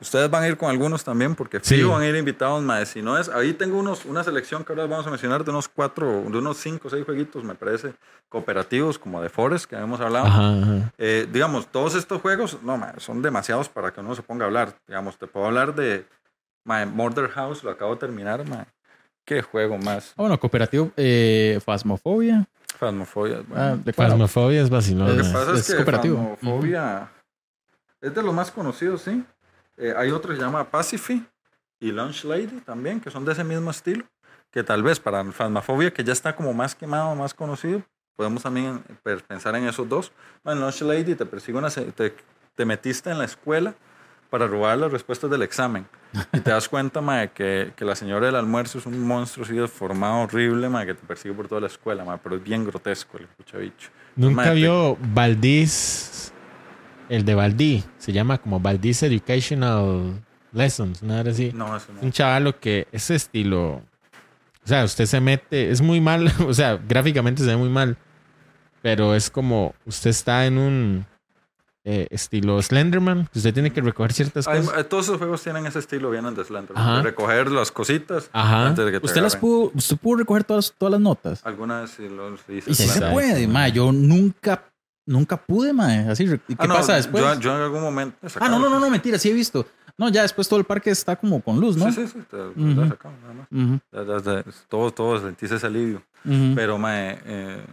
Ustedes 0.00 0.28
van 0.28 0.42
a 0.42 0.48
ir 0.48 0.56
con 0.58 0.68
algunos 0.68 1.02
también, 1.04 1.34
porque 1.34 1.60
Sí. 1.62 1.82
van 1.82 2.02
a 2.02 2.06
ir 2.06 2.14
invitados, 2.16 2.62
mae. 2.62 2.84
Si 2.84 3.00
no 3.00 3.16
es, 3.16 3.28
ahí 3.28 3.52
tengo 3.54 3.78
unos, 3.78 4.04
una 4.04 4.22
selección 4.24 4.64
que 4.64 4.72
ahora 4.72 4.86
vamos 4.86 5.06
a 5.06 5.10
mencionar 5.10 5.44
de 5.44 5.50
unos 5.50 5.68
cuatro, 5.68 6.22
de 6.28 6.38
unos 6.38 6.58
cinco 6.58 6.88
o 6.88 6.90
seis 6.90 7.04
jueguitos, 7.06 7.42
me 7.44 7.54
parece, 7.54 7.92
cooperativos, 8.28 8.98
como 8.98 9.22
de 9.22 9.28
Forest, 9.30 9.66
que 9.66 9.76
habíamos 9.76 10.00
hablado. 10.00 10.26
Ajá, 10.26 10.58
ajá. 10.62 10.92
Eh, 10.98 11.26
digamos, 11.32 11.68
todos 11.68 11.94
estos 11.94 12.20
juegos, 12.20 12.58
no, 12.62 12.76
mae, 12.76 12.92
son 12.98 13.22
demasiados 13.22 13.68
para 13.68 13.92
que 13.92 14.00
uno 14.00 14.14
se 14.14 14.22
ponga 14.22 14.44
a 14.44 14.48
hablar. 14.48 14.74
Digamos, 14.86 15.16
te 15.16 15.26
puedo 15.26 15.46
hablar 15.46 15.74
de 15.74 16.04
mae, 16.64 16.84
Murder 16.84 17.28
House, 17.30 17.62
lo 17.62 17.70
acabo 17.70 17.94
de 17.94 18.00
terminar, 18.00 18.46
mae. 18.46 18.66
Qué 19.24 19.42
juego 19.42 19.78
más. 19.78 20.10
Ah, 20.10 20.22
bueno, 20.22 20.38
cooperativo 20.38 20.92
eh, 20.96 21.58
Phasmophobia. 21.64 22.46
Phasmophobia. 22.78 23.42
bueno. 23.46 23.64
Ah, 23.64 23.76
¿de? 23.76 23.92
Phasmophobia 23.92 24.62
es 24.62 24.70
vacilón. 24.70 25.16
Lo 25.16 25.22
que 25.22 25.30
pasa 25.30 25.52
es, 25.52 25.60
es 25.60 25.66
que 25.68 25.76
cooperativo. 25.76 26.36
Phasmophobia 26.36 27.10
es 28.00 28.14
de 28.14 28.22
los 28.22 28.34
más 28.34 28.50
conocidos, 28.50 29.02
sí. 29.02 29.24
Eh, 29.76 29.94
hay 29.96 30.10
otro 30.10 30.30
que 30.30 30.36
se 30.36 30.42
llama 30.42 30.70
Pacify 30.70 31.26
y 31.80 31.90
Lunch 31.90 32.24
Lady 32.24 32.60
también, 32.64 33.00
que 33.00 33.10
son 33.10 33.24
de 33.24 33.32
ese 33.32 33.44
mismo 33.44 33.70
estilo. 33.70 34.04
Que 34.50 34.62
tal 34.62 34.82
vez 34.82 35.00
para 35.00 35.24
Phasmophobia, 35.24 35.92
que 35.92 36.04
ya 36.04 36.12
está 36.12 36.36
como 36.36 36.52
más 36.52 36.74
quemado, 36.74 37.14
más 37.16 37.34
conocido, 37.34 37.82
podemos 38.14 38.42
también 38.42 38.84
eh, 39.04 39.18
pensar 39.26 39.56
en 39.56 39.66
esos 39.66 39.88
dos. 39.88 40.12
En 40.44 40.60
Lunch 40.60 40.82
Lady 40.82 41.14
te 41.14 41.26
persigue 41.26 41.58
una, 41.58 41.70
te, 41.70 42.14
te 42.54 42.64
metiste 42.64 43.10
en 43.10 43.18
la 43.18 43.24
escuela 43.24 43.74
para 44.30 44.46
robar 44.46 44.76
las 44.78 44.90
respuestas 44.92 45.30
del 45.30 45.42
examen. 45.42 45.86
Y 46.32 46.40
te 46.40 46.50
das 46.50 46.68
cuenta, 46.68 47.00
mae, 47.00 47.30
que, 47.32 47.72
que 47.76 47.84
la 47.84 47.94
señora 47.96 48.26
del 48.26 48.36
almuerzo 48.36 48.78
es 48.78 48.86
un 48.86 49.00
monstruo 49.06 49.44
así 49.44 49.54
deformado, 49.54 50.22
horrible, 50.22 50.68
mae, 50.68 50.86
que 50.86 50.94
te 50.94 51.06
persigue 51.06 51.34
por 51.34 51.48
toda 51.48 51.60
la 51.60 51.66
escuela, 51.68 52.04
mae, 52.04 52.18
pero 52.22 52.36
es 52.36 52.42
bien 52.42 52.64
grotesco 52.64 53.18
el 53.18 53.26
bicho. 53.60 53.88
Nunca 54.16 54.36
Mae, 54.36 54.48
te- 54.50 54.54
vio 54.54 54.96
Valdís, 55.12 56.32
el 57.08 57.24
de 57.24 57.34
Valdí, 57.34 57.84
se 57.98 58.12
llama 58.12 58.38
como 58.38 58.60
Valdís 58.60 59.02
Educational 59.02 60.20
Lessons, 60.52 61.02
nada 61.02 61.30
así. 61.30 61.50
No, 61.54 61.76
eso 61.76 61.92
no. 61.92 62.00
un 62.00 62.12
chavalo 62.12 62.58
que 62.60 62.86
ese 62.92 63.16
estilo, 63.16 63.74
o 63.74 63.82
sea, 64.66 64.84
usted 64.84 65.06
se 65.06 65.20
mete, 65.20 65.70
es 65.70 65.80
muy 65.80 66.00
mal, 66.00 66.32
o 66.46 66.54
sea, 66.54 66.76
gráficamente 66.76 67.42
se 67.42 67.48
ve 67.48 67.56
muy 67.56 67.68
mal, 67.70 67.96
pero 68.82 69.14
es 69.14 69.30
como 69.30 69.74
usted 69.84 70.10
está 70.10 70.46
en 70.46 70.58
un 70.58 71.06
eh, 71.86 72.06
estilo 72.10 72.60
Slenderman, 72.62 73.28
usted 73.34 73.52
tiene 73.52 73.70
que 73.70 73.80
recoger 73.82 74.12
ciertas 74.14 74.48
Hay- 74.48 74.62
cosas. 74.62 74.88
todos 74.88 75.04
esos 75.04 75.18
juegos 75.18 75.42
tienen 75.42 75.66
ese 75.66 75.78
estilo, 75.80 76.10
vienen 76.10 76.34
de 76.34 76.42
Slender. 76.44 76.72
Ajá. 76.76 77.02
recoger 77.02 77.50
las 77.50 77.70
cositas 77.70 78.30
Ajá. 78.32 78.68
antes 78.68 78.84
de 78.86 78.92
que 78.92 79.00
te 79.00 79.06
¿Usted 79.06 79.20
las 79.22 79.36
pudo, 79.36 79.70
usted 79.74 79.96
pudo 79.98 80.16
recoger 80.16 80.44
todas, 80.44 80.72
todas 80.78 80.92
las 80.92 81.00
notas? 81.00 81.44
Algunas 81.44 81.90
sí 81.90 82.08
lo 82.08 82.36
sí 82.38 82.60
se 82.62 82.70
Y 82.70 82.74
sí 82.74 82.88
se 82.88 83.02
puede, 83.02 83.46
ma. 83.46 83.52
ma. 83.52 83.68
Yo 83.68 83.92
nunca, 83.92 84.64
nunca 85.06 85.36
pude, 85.36 85.72
ma. 85.74 86.10
Así, 86.10 86.24
¿y 86.24 86.28
qué 86.54 86.54
Ah, 86.58 86.66
no, 86.66 86.74
pasa 86.74 86.94
después? 86.94 87.22
Yo, 87.22 87.34
yo 87.40 87.56
en 87.56 87.62
algún 87.62 87.82
momento. 87.82 88.16
ah, 88.40 88.48
no, 88.48 88.58
no, 88.58 88.70
no, 88.70 88.80
no, 88.80 88.88
mentira, 88.88 89.18
sí 89.18 89.28
he 89.28 89.34
visto. 89.34 89.66
No, 89.98 90.08
ya 90.08 90.22
después 90.22 90.48
todo 90.48 90.58
el 90.58 90.64
parque 90.64 90.90
está 90.90 91.14
como 91.14 91.40
con 91.40 91.60
luz, 91.60 91.76
¿no? 91.76 91.84
Sí, 91.92 92.00
sí, 92.06 92.08
sí. 92.14 92.18
Te, 92.28 92.36
te 92.36 92.42
Ujú. 92.60 92.60
lo 92.74 92.84
he 92.84 92.88
sacado, 92.88 93.14
nada 93.22 93.34
más. 93.34 94.22
Ya- 94.24 94.32
ya- 94.42 94.44
Todo, 94.68 94.90
todo 94.90 95.20
sentís 95.20 95.50
ese 95.52 95.66
alivio. 95.66 96.02
ujú. 96.24 96.52
Pero, 96.56 96.78
mae, 96.78 97.20
eh, 97.26 97.64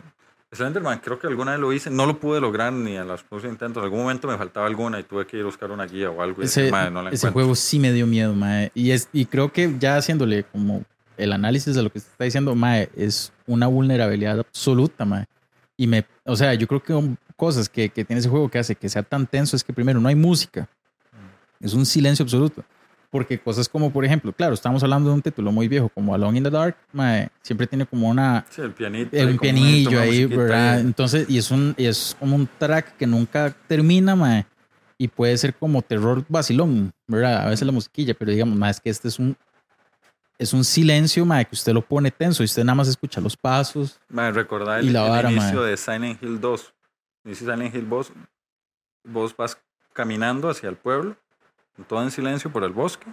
Slenderman, 0.53 0.99
creo 0.99 1.17
que 1.17 1.27
alguna 1.27 1.51
vez 1.51 1.59
lo 1.61 1.71
hice. 1.71 1.89
No 1.89 2.05
lo 2.05 2.19
pude 2.19 2.41
lograr 2.41 2.73
ni 2.73 2.97
a 2.97 3.05
los 3.05 3.23
próximos 3.23 3.53
intentos. 3.53 3.81
En 3.81 3.85
algún 3.85 4.01
momento 4.01 4.27
me 4.27 4.37
faltaba 4.37 4.67
alguna 4.67 4.99
y 4.99 5.03
tuve 5.03 5.25
que 5.25 5.37
ir 5.37 5.43
a 5.43 5.45
buscar 5.45 5.71
una 5.71 5.85
guía 5.85 6.09
o 6.09 6.21
algo. 6.21 6.41
Y 6.41 6.45
Ese, 6.45 6.61
decir, 6.63 6.71
"Mae, 6.73 6.91
no 6.91 7.01
la 7.01 7.09
ese 7.09 7.27
encuentro". 7.27 7.33
juego 7.33 7.55
sí 7.55 7.79
me 7.79 7.93
dio 7.93 8.05
miedo, 8.05 8.33
mae. 8.35 8.69
Y, 8.75 8.91
es, 8.91 9.07
y 9.13 9.25
creo 9.25 9.51
que 9.53 9.73
ya 9.79 9.95
haciéndole 9.95 10.43
como 10.43 10.83
el 11.17 11.31
análisis 11.31 11.73
de 11.75 11.83
lo 11.83 11.89
que 11.89 11.99
se 12.01 12.07
está 12.09 12.25
diciendo, 12.25 12.53
mae, 12.55 12.89
es 12.95 13.31
una 13.47 13.67
vulnerabilidad 13.67 14.39
absoluta, 14.39 15.05
mae. 15.05 15.25
Y 15.77 15.87
me, 15.87 16.05
o 16.25 16.35
sea, 16.35 16.53
yo 16.53 16.67
creo 16.67 16.83
que 16.83 17.15
cosas 17.37 17.69
que, 17.69 17.89
que 17.89 18.03
tiene 18.03 18.19
ese 18.19 18.29
juego 18.29 18.49
que 18.49 18.59
hace 18.59 18.75
que 18.75 18.89
sea 18.89 19.03
tan 19.03 19.25
tenso 19.27 19.55
es 19.55 19.63
que 19.63 19.71
primero 19.73 19.99
no 20.01 20.09
hay 20.09 20.15
música. 20.15 20.67
Es 21.61 21.73
un 21.73 21.85
silencio 21.85 22.23
absoluto. 22.23 22.63
Porque 23.11 23.37
cosas 23.37 23.67
como, 23.67 23.91
por 23.91 24.05
ejemplo, 24.05 24.31
claro, 24.31 24.53
estamos 24.53 24.81
hablando 24.83 25.09
de 25.09 25.15
un 25.15 25.21
título 25.21 25.51
muy 25.51 25.67
viejo 25.67 25.89
como 25.89 26.15
Alone 26.15 26.37
in 26.37 26.43
the 26.45 26.49
Dark, 26.49 26.77
mae, 26.93 27.27
siempre 27.41 27.67
tiene 27.67 27.85
como 27.85 28.09
una, 28.09 28.45
Sí, 28.49 28.61
el 28.61 28.71
pianito. 28.71 29.15
eh, 29.15 29.25
un 29.25 29.37
pianillo 29.37 29.99
ahí, 29.99 30.25
¿verdad? 30.25 30.75
ahí. 30.75 30.79
Entonces, 30.81 31.29
y 31.29 31.37
es 31.37 31.51
un 31.51 31.75
y 31.77 31.85
es 31.87 32.15
como 32.17 32.37
un 32.37 32.47
track 32.57 32.95
que 32.95 33.05
nunca 33.05 33.53
termina, 33.67 34.15
mae, 34.15 34.45
y 34.97 35.09
puede 35.09 35.37
ser 35.37 35.53
como 35.53 35.81
terror 35.81 36.23
vacilón, 36.29 36.93
¿verdad? 37.05 37.45
A 37.45 37.49
veces 37.49 37.65
la 37.65 37.73
musiquilla, 37.73 38.13
pero 38.13 38.31
digamos, 38.31 38.57
más 38.57 38.77
es 38.77 38.81
que 38.81 38.89
este 38.89 39.09
es 39.09 39.19
un 39.19 39.35
es 40.37 40.53
un 40.53 40.63
silencio, 40.63 41.25
mae, 41.25 41.45
que 41.45 41.53
usted 41.55 41.73
lo 41.73 41.81
pone 41.81 42.09
tenso 42.11 42.41
y 42.43 42.45
usted 42.45 42.63
nada 42.63 42.75
más 42.75 42.87
escucha 42.87 43.19
los 43.21 43.35
pasos. 43.35 43.99
Mae, 44.09 44.31
recordar 44.31 44.83
Y 44.83 44.87
el, 44.87 44.93
la 44.93 45.03
el 45.03 45.09
vara, 45.11 45.31
inicio 45.31 45.59
mae. 45.59 45.69
de 45.69 45.77
Silent 45.77 46.23
Hill 46.23 46.39
2. 46.39 46.73
Inicio 47.25 47.51
Silent 47.51 47.75
Hill 47.75 47.87
2. 47.89 48.11
Vos 49.03 49.35
vas 49.35 49.57
caminando 49.93 50.49
hacia 50.49 50.69
el 50.69 50.77
pueblo, 50.77 51.17
todo 51.83 52.01
en 52.03 52.11
silencio 52.11 52.51
por 52.51 52.63
el 52.63 52.71
bosque, 52.71 53.07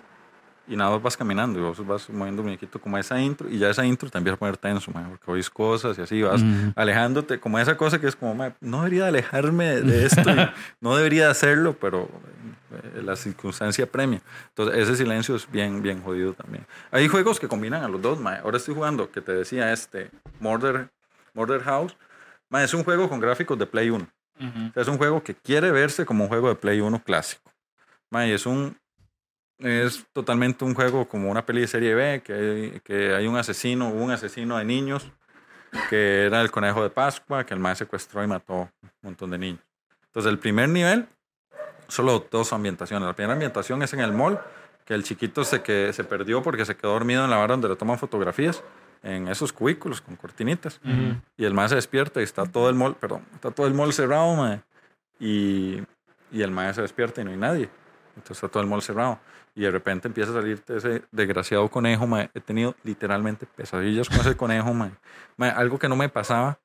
y 0.69 0.77
nada 0.77 0.91
más 0.91 1.03
vas 1.03 1.17
caminando 1.17 1.59
y 1.59 1.63
vos 1.63 1.87
vas 1.87 2.11
moviendo 2.11 2.43
muñequito 2.43 2.79
como 2.81 2.99
esa 2.99 3.21
intro, 3.21 3.49
y 3.49 3.59
ya 3.59 3.71
esa 3.71 3.87
intro 3.87 4.11
te 4.11 4.19
empieza 4.19 4.35
a 4.35 4.39
poner 4.39 4.57
tenso, 4.57 4.91
mae, 4.93 5.05
porque 5.09 5.31
oís 5.31 5.49
cosas 5.49 5.99
y 5.99 6.03
así 6.03 6.23
vas 6.23 6.43
alejándote, 6.77 7.41
como 7.41 7.59
esa 7.59 7.77
cosa 7.77 7.99
que 7.99 8.07
es 8.07 8.15
como, 8.15 8.35
mae, 8.35 8.55
no 8.61 8.79
debería 8.79 9.09
alejarme 9.09 9.81
de 9.81 10.05
esto, 10.05 10.23
no 10.81 10.97
debería 10.97 11.31
hacerlo, 11.31 11.77
pero 11.81 12.09
eh, 12.71 13.03
la 13.03 13.17
circunstancia 13.17 13.91
premia. 13.91 14.21
Entonces, 14.51 14.77
ese 14.77 14.97
silencio 14.97 15.35
es 15.37 15.51
bien, 15.51 15.83
bien 15.83 16.03
jodido 16.03 16.35
también. 16.35 16.67
Hay 16.91 17.09
juegos 17.09 17.41
que 17.41 17.49
combinan 17.49 17.83
a 17.83 17.89
los 17.89 18.03
dos, 18.03 18.21
mae. 18.21 18.39
Ahora 18.41 18.59
estoy 18.59 18.75
jugando, 18.75 19.11
que 19.11 19.23
te 19.23 19.33
decía 19.33 19.73
este, 19.73 20.11
Murder, 20.39 20.91
Murder 21.33 21.63
House. 21.63 21.97
Es 22.51 22.75
un 22.75 22.85
juego 22.85 23.09
con 23.09 23.21
gráficos 23.21 23.59
de 23.59 23.67
Play 23.67 23.91
1. 23.91 24.07
O 24.41 24.73
sea, 24.73 24.83
es 24.83 24.89
un 24.89 24.99
juego 24.99 25.23
que 25.23 25.35
quiere 25.35 25.71
verse 25.71 26.05
como 26.07 26.25
un 26.25 26.29
juego 26.29 26.49
de 26.49 26.55
Play 26.55 26.81
1 26.81 27.03
clásico. 27.03 27.51
Mae, 28.11 28.35
es 28.35 28.47
un... 28.47 28.77
Es 29.59 30.07
totalmente 30.13 30.65
un 30.65 30.73
juego 30.73 31.09
como 31.09 31.31
una 31.31 31.45
peli 31.45 31.63
de 31.63 31.67
serie 31.67 31.95
B, 31.95 32.23
que 32.23 32.33
hay, 32.33 32.81
que 32.85 33.15
hay 33.15 33.27
un 33.27 33.37
asesino, 33.37 33.89
un 33.89 34.13
asesino 34.13 34.57
de 34.57 34.65
niños, 34.65 35.11
que 35.91 36.27
era 36.27 36.41
el 36.41 36.53
conejo 36.53 36.83
de 36.83 36.91
Pascua, 36.91 37.45
que 37.45 37.55
el 37.55 37.61
mae 37.61 37.75
secuestró 37.75 38.23
y 38.23 38.29
mató 38.29 38.71
un 38.83 38.91
montón 39.03 39.31
de 39.31 39.39
niños. 39.39 39.61
Entonces, 40.07 40.31
el 40.31 40.39
primer 40.39 40.69
nivel, 40.69 41.09
solo 41.89 42.27
dos 42.31 42.53
ambientaciones. 42.53 43.07
La 43.07 43.15
primera 43.15 43.33
ambientación 43.33 43.83
es 43.83 43.93
en 43.93 44.01
el 44.01 44.13
mall, 44.13 44.41
que 44.85 44.95
el 44.95 45.03
chiquito 45.03 45.45
se, 45.45 45.61
que, 45.61 45.93
se 45.93 46.05
perdió 46.05 46.43
porque 46.43 46.65
se 46.65 46.77
quedó 46.77 46.93
dormido 46.93 47.25
en 47.25 47.31
la 47.31 47.37
barra 47.37 47.55
donde 47.55 47.69
le 47.69 47.77
toman 47.77 47.99
fotografías, 47.99 48.63
en 49.03 49.29
esos 49.29 49.53
cubículos 49.53 50.01
con 50.01 50.17
cortinitas. 50.17 50.81
Y 51.37 51.45
el 51.45 51.55
mae 51.55 51.69
se 51.69 51.75
despierta 51.75 52.21
y 52.21 52.25
está 52.25 52.47
todo 52.47 52.69
el 52.69 52.75
mall, 52.75 52.95
perdón, 52.95 53.25
está 53.35 53.51
todo 53.51 53.67
el 53.67 53.75
mall 53.75 53.93
cerrado, 53.93 54.35
mae. 54.35 54.61
Y, 55.21 55.83
y 56.31 56.43
el 56.43 56.51
mae 56.51 56.73
se 56.75 56.83
despierta 56.83 57.21
y 57.21 57.25
no 57.25 57.31
hay 57.31 57.37
nadie. 57.37 57.69
Entonces 58.19 58.37
está 58.37 58.49
todo 58.49 58.63
el 58.63 58.69
mall 58.69 58.83
cerrado. 58.83 59.19
Y 59.55 59.63
de 59.63 59.71
repente 59.71 60.07
empieza 60.09 60.31
a 60.31 60.35
salirte 60.35 60.77
ese 60.77 61.03
desgraciado 61.11 61.69
conejo, 61.69 62.07
mae. 62.07 62.31
He 62.35 62.41
tenido 62.41 62.75
literalmente 62.85 63.47
pesadillas 63.47 64.09
con 64.09 64.19
ese 64.21 64.37
conejo, 64.37 64.73
mae. 64.75 64.91
Mae, 65.37 65.51
algo 65.51 65.79
que 65.79 65.89
no 65.89 65.97
me 65.97 66.09
pasaba 66.09 66.59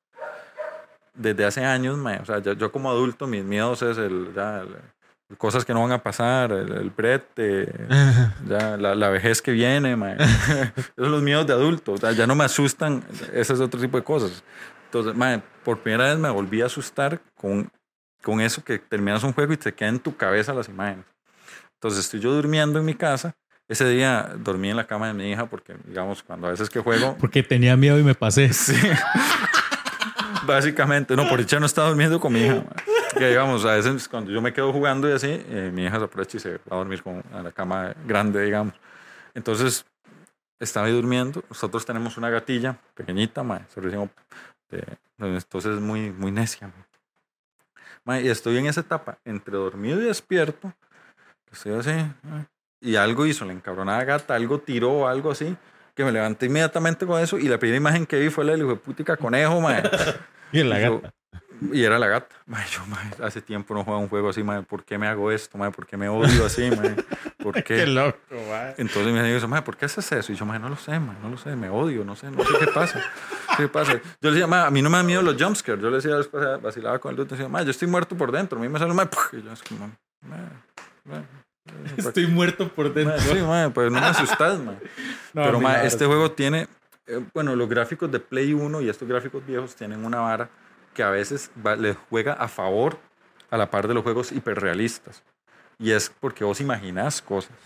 desde 1.14 1.44
hace 1.44 1.64
años, 1.64 1.96
mae. 1.96 2.18
O 2.20 2.24
sea, 2.24 2.38
yo, 2.38 2.52
yo 2.52 2.70
como 2.72 2.90
adulto, 2.90 3.26
mis 3.26 3.44
miedos 3.44 3.82
es 3.82 3.98
el, 3.98 4.32
ya, 4.34 4.60
el- 4.60 4.76
cosas 5.38 5.64
que 5.64 5.72
no 5.74 5.82
van 5.82 5.90
a 5.92 6.02
pasar, 6.02 6.52
el, 6.52 6.70
el 6.72 6.90
brete, 6.90 7.72
ya, 8.48 8.76
la, 8.76 8.94
la 8.94 9.08
vejez 9.08 9.42
que 9.42 9.50
viene, 9.52 9.96
mae. 9.96 10.16
Esos 10.76 10.92
son 10.96 11.10
los 11.12 11.22
miedos 11.22 11.46
de 11.46 11.52
adulto. 11.52 11.92
O 11.92 11.96
sea, 11.98 12.12
ya 12.12 12.26
no 12.26 12.34
me 12.34 12.44
asustan 12.44 13.02
ese 13.32 13.54
es 13.54 13.60
otro 13.60 13.80
tipo 13.80 13.96
de 13.96 14.04
cosas. 14.04 14.44
Entonces, 14.86 15.14
mae, 15.16 15.40
por 15.64 15.78
primera 15.80 16.04
vez 16.10 16.18
me 16.18 16.30
volví 16.30 16.62
a 16.62 16.66
asustar 16.66 17.20
con, 17.34 17.68
con 18.22 18.40
eso 18.40 18.62
que 18.62 18.78
terminas 18.78 19.24
un 19.24 19.32
juego 19.32 19.52
y 19.52 19.56
te 19.56 19.72
quedan 19.72 19.94
en 19.94 20.00
tu 20.00 20.16
cabeza 20.16 20.54
las 20.54 20.68
imágenes. 20.68 21.04
Entonces, 21.74 22.00
estoy 22.04 22.20
yo 22.20 22.32
durmiendo 22.32 22.78
en 22.78 22.84
mi 22.84 22.94
casa. 22.94 23.34
Ese 23.68 23.88
día 23.88 24.30
dormí 24.38 24.70
en 24.70 24.76
la 24.76 24.86
cama 24.86 25.06
de 25.08 25.14
mi 25.14 25.30
hija 25.30 25.46
porque, 25.46 25.74
digamos, 25.86 26.22
cuando 26.22 26.46
a 26.46 26.50
veces 26.50 26.68
que 26.70 26.80
juego, 26.80 27.16
Porque 27.20 27.42
tenía 27.42 27.76
miedo 27.76 27.98
y 27.98 28.02
me 28.02 28.14
pasé. 28.14 28.48
Sí. 28.52 28.74
Básicamente, 30.46 31.16
no, 31.16 31.26
por 31.28 31.38
dicha 31.38 31.58
no 31.58 31.64
estaba 31.66 31.88
durmiendo 31.88 32.20
con 32.20 32.32
mi 32.32 32.40
hija. 32.40 32.62
Que 33.16 33.28
digamos, 33.28 33.64
a 33.64 33.76
veces 33.76 34.08
cuando 34.08 34.30
yo 34.30 34.42
me 34.42 34.52
quedo 34.52 34.72
jugando 34.72 35.08
y 35.08 35.12
así, 35.12 35.28
eh, 35.30 35.70
mi 35.72 35.84
hija 35.84 35.98
se 35.98 36.04
aprovecha 36.04 36.36
y 36.36 36.40
se 36.40 36.50
va 36.54 36.58
a 36.72 36.76
dormir 36.76 37.02
con, 37.02 37.22
a 37.32 37.42
la 37.42 37.52
cama 37.52 37.94
grande, 38.06 38.42
digamos. 38.44 38.74
Entonces, 39.34 39.86
estaba 40.60 40.86
ahí 40.86 40.92
durmiendo. 40.92 41.42
Nosotros 41.48 41.86
tenemos 41.86 42.16
una 42.18 42.28
gatilla 42.28 42.76
pequeñita, 42.94 43.42
ma, 43.42 43.60
de- 44.70 44.84
entonces 45.18 45.74
es 45.76 45.80
muy, 45.80 46.10
muy 46.10 46.30
necia. 46.32 46.66
ma. 46.66 46.86
Ma, 48.04 48.20
y 48.20 48.28
estoy 48.28 48.58
en 48.58 48.66
esa 48.66 48.80
etapa 48.80 49.18
entre 49.24 49.54
dormido 49.56 50.00
y 50.00 50.04
despierto. 50.04 50.72
Estoy 51.54 51.72
así, 51.78 51.90
ma, 52.22 52.46
y 52.80 52.96
algo 52.96 53.24
hizo 53.26 53.44
la 53.46 53.52
encabronada 53.52 54.04
gata, 54.04 54.34
algo 54.34 54.58
tiró 54.60 55.08
algo 55.08 55.30
así, 55.30 55.56
que 55.94 56.04
me 56.04 56.12
levanté 56.12 56.46
inmediatamente 56.46 57.06
con 57.06 57.20
eso. 57.20 57.38
Y 57.38 57.48
la 57.48 57.58
primera 57.58 57.78
imagen 57.78 58.04
que 58.06 58.18
vi 58.18 58.28
fue 58.28 58.44
la 58.44 58.52
del 58.52 58.60
hijo 58.60 58.70
de 58.70 58.76
putica 58.76 59.16
conejo, 59.16 59.60
ma. 59.60 59.82
Y 60.52 60.60
en 60.60 60.68
la 60.68 60.78
Y 60.80 60.84
yo- 60.84 61.00
gata. 61.00 61.14
Y 61.72 61.82
era 61.84 61.98
la 61.98 62.08
gata. 62.08 62.34
Mae, 62.46 62.66
yo, 62.68 62.84
mae, 62.86 63.10
hace 63.24 63.40
tiempo 63.40 63.74
no 63.74 63.84
juego 63.84 63.98
un 64.00 64.08
juego 64.08 64.28
así, 64.28 64.42
mae. 64.42 64.62
¿Por 64.62 64.84
qué 64.84 64.98
me 64.98 65.06
hago 65.06 65.30
esto, 65.30 65.56
mae? 65.56 65.70
¿Por 65.70 65.86
qué 65.86 65.96
me 65.96 66.08
odio 66.08 66.44
así, 66.44 66.68
mae? 66.70 66.96
¿Por 67.42 67.54
Qué 67.62 67.62
qué? 67.62 67.86
loco, 67.86 68.18
mae. 68.50 68.74
Entonces 68.76 69.12
me 69.12 69.22
dijo, 69.32 69.48
mae, 69.48 69.62
¿por 69.62 69.76
qué 69.76 69.86
haces 69.86 70.10
eso? 70.12 70.32
Y 70.32 70.34
yo, 70.36 70.44
mae, 70.44 70.58
no 70.58 70.68
lo 70.68 70.76
sé, 70.76 70.98
mae, 70.98 71.16
no 71.22 71.30
lo 71.30 71.38
sé, 71.38 71.54
me 71.56 71.68
odio, 71.70 72.04
no 72.04 72.16
sé, 72.16 72.30
no 72.30 72.42
sé 72.44 72.52
qué 72.58 72.66
pasa. 72.66 73.00
¿Qué 73.56 73.68
pasa? 73.68 73.92
Yo 73.94 74.00
le 74.20 74.30
decía, 74.32 74.46
mae, 74.48 74.66
a 74.66 74.70
mí 74.70 74.82
no 74.82 74.90
me 74.90 74.96
dan 74.98 75.06
miedo 75.06 75.22
los 75.22 75.40
jumpscares. 75.40 75.80
Yo 75.80 75.88
le 75.90 75.96
decía 75.96 76.16
después, 76.16 76.44
vacilaba 76.60 76.98
con 76.98 77.10
el 77.10 77.16
dude, 77.16 77.30
decía, 77.30 77.48
mae, 77.48 77.64
yo 77.64 77.70
estoy 77.70 77.88
muerto 77.88 78.16
por 78.16 78.30
dentro. 78.32 78.58
A 78.58 78.62
mí 78.62 78.68
me 78.68 78.78
sale, 78.78 78.92
mae, 78.92 79.08
y 79.32 79.42
yo 79.42 79.52
es 79.52 79.62
como, 79.62 79.90
mae, 80.22 80.40
mae, 81.04 81.22
Estoy 81.96 82.26
muerto 82.26 82.68
por 82.68 82.94
mae, 83.04 83.18
sí, 83.20 83.34
mae, 83.40 83.70
pues 83.70 83.90
no 83.90 84.00
me 84.00 84.06
asustas, 84.06 84.58
mae. 84.60 84.76
Pero 85.32 85.60
mae, 85.60 85.86
este 85.86 86.04
juego 86.06 86.30
tiene, 86.32 86.68
eh, 87.06 87.24
bueno, 87.32 87.56
los 87.56 87.68
gráficos 87.68 88.10
de 88.12 88.20
Play 88.20 88.52
1 88.52 88.80
y 88.82 88.88
estos 88.88 89.08
gráficos 89.08 89.44
viejos 89.46 89.74
tienen 89.74 90.04
una 90.04 90.20
vara 90.20 90.50
que 90.92 91.02
a 91.02 91.10
veces 91.10 91.50
va- 91.66 91.76
le 91.76 91.94
juega 91.94 92.34
a 92.34 92.48
favor 92.48 92.98
a 93.50 93.56
la 93.56 93.70
par 93.70 93.88
de 93.88 93.94
los 93.94 94.02
juegos 94.02 94.30
hiperrealistas. 94.32 95.22
Y 95.78 95.90
es 95.90 96.10
porque 96.20 96.44
vos 96.44 96.60
imaginás 96.60 97.20
cosas. 97.22 97.56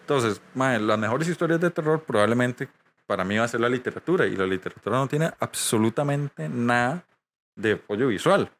Entonces, 0.00 0.40
mae, 0.54 0.78
las 0.78 0.98
mejores 0.98 1.28
historias 1.28 1.60
de 1.60 1.70
terror 1.70 2.02
probablemente 2.02 2.68
para 3.06 3.24
mí 3.24 3.38
va 3.38 3.44
a 3.44 3.48
ser 3.48 3.60
la 3.60 3.68
literatura. 3.68 4.26
Y 4.26 4.36
la 4.36 4.44
literatura 4.46 4.96
no 4.98 5.06
tiene 5.08 5.32
absolutamente 5.40 6.48
nada 6.48 7.04
de 7.54 7.72
apoyo 7.72 8.08
visual. 8.08 8.50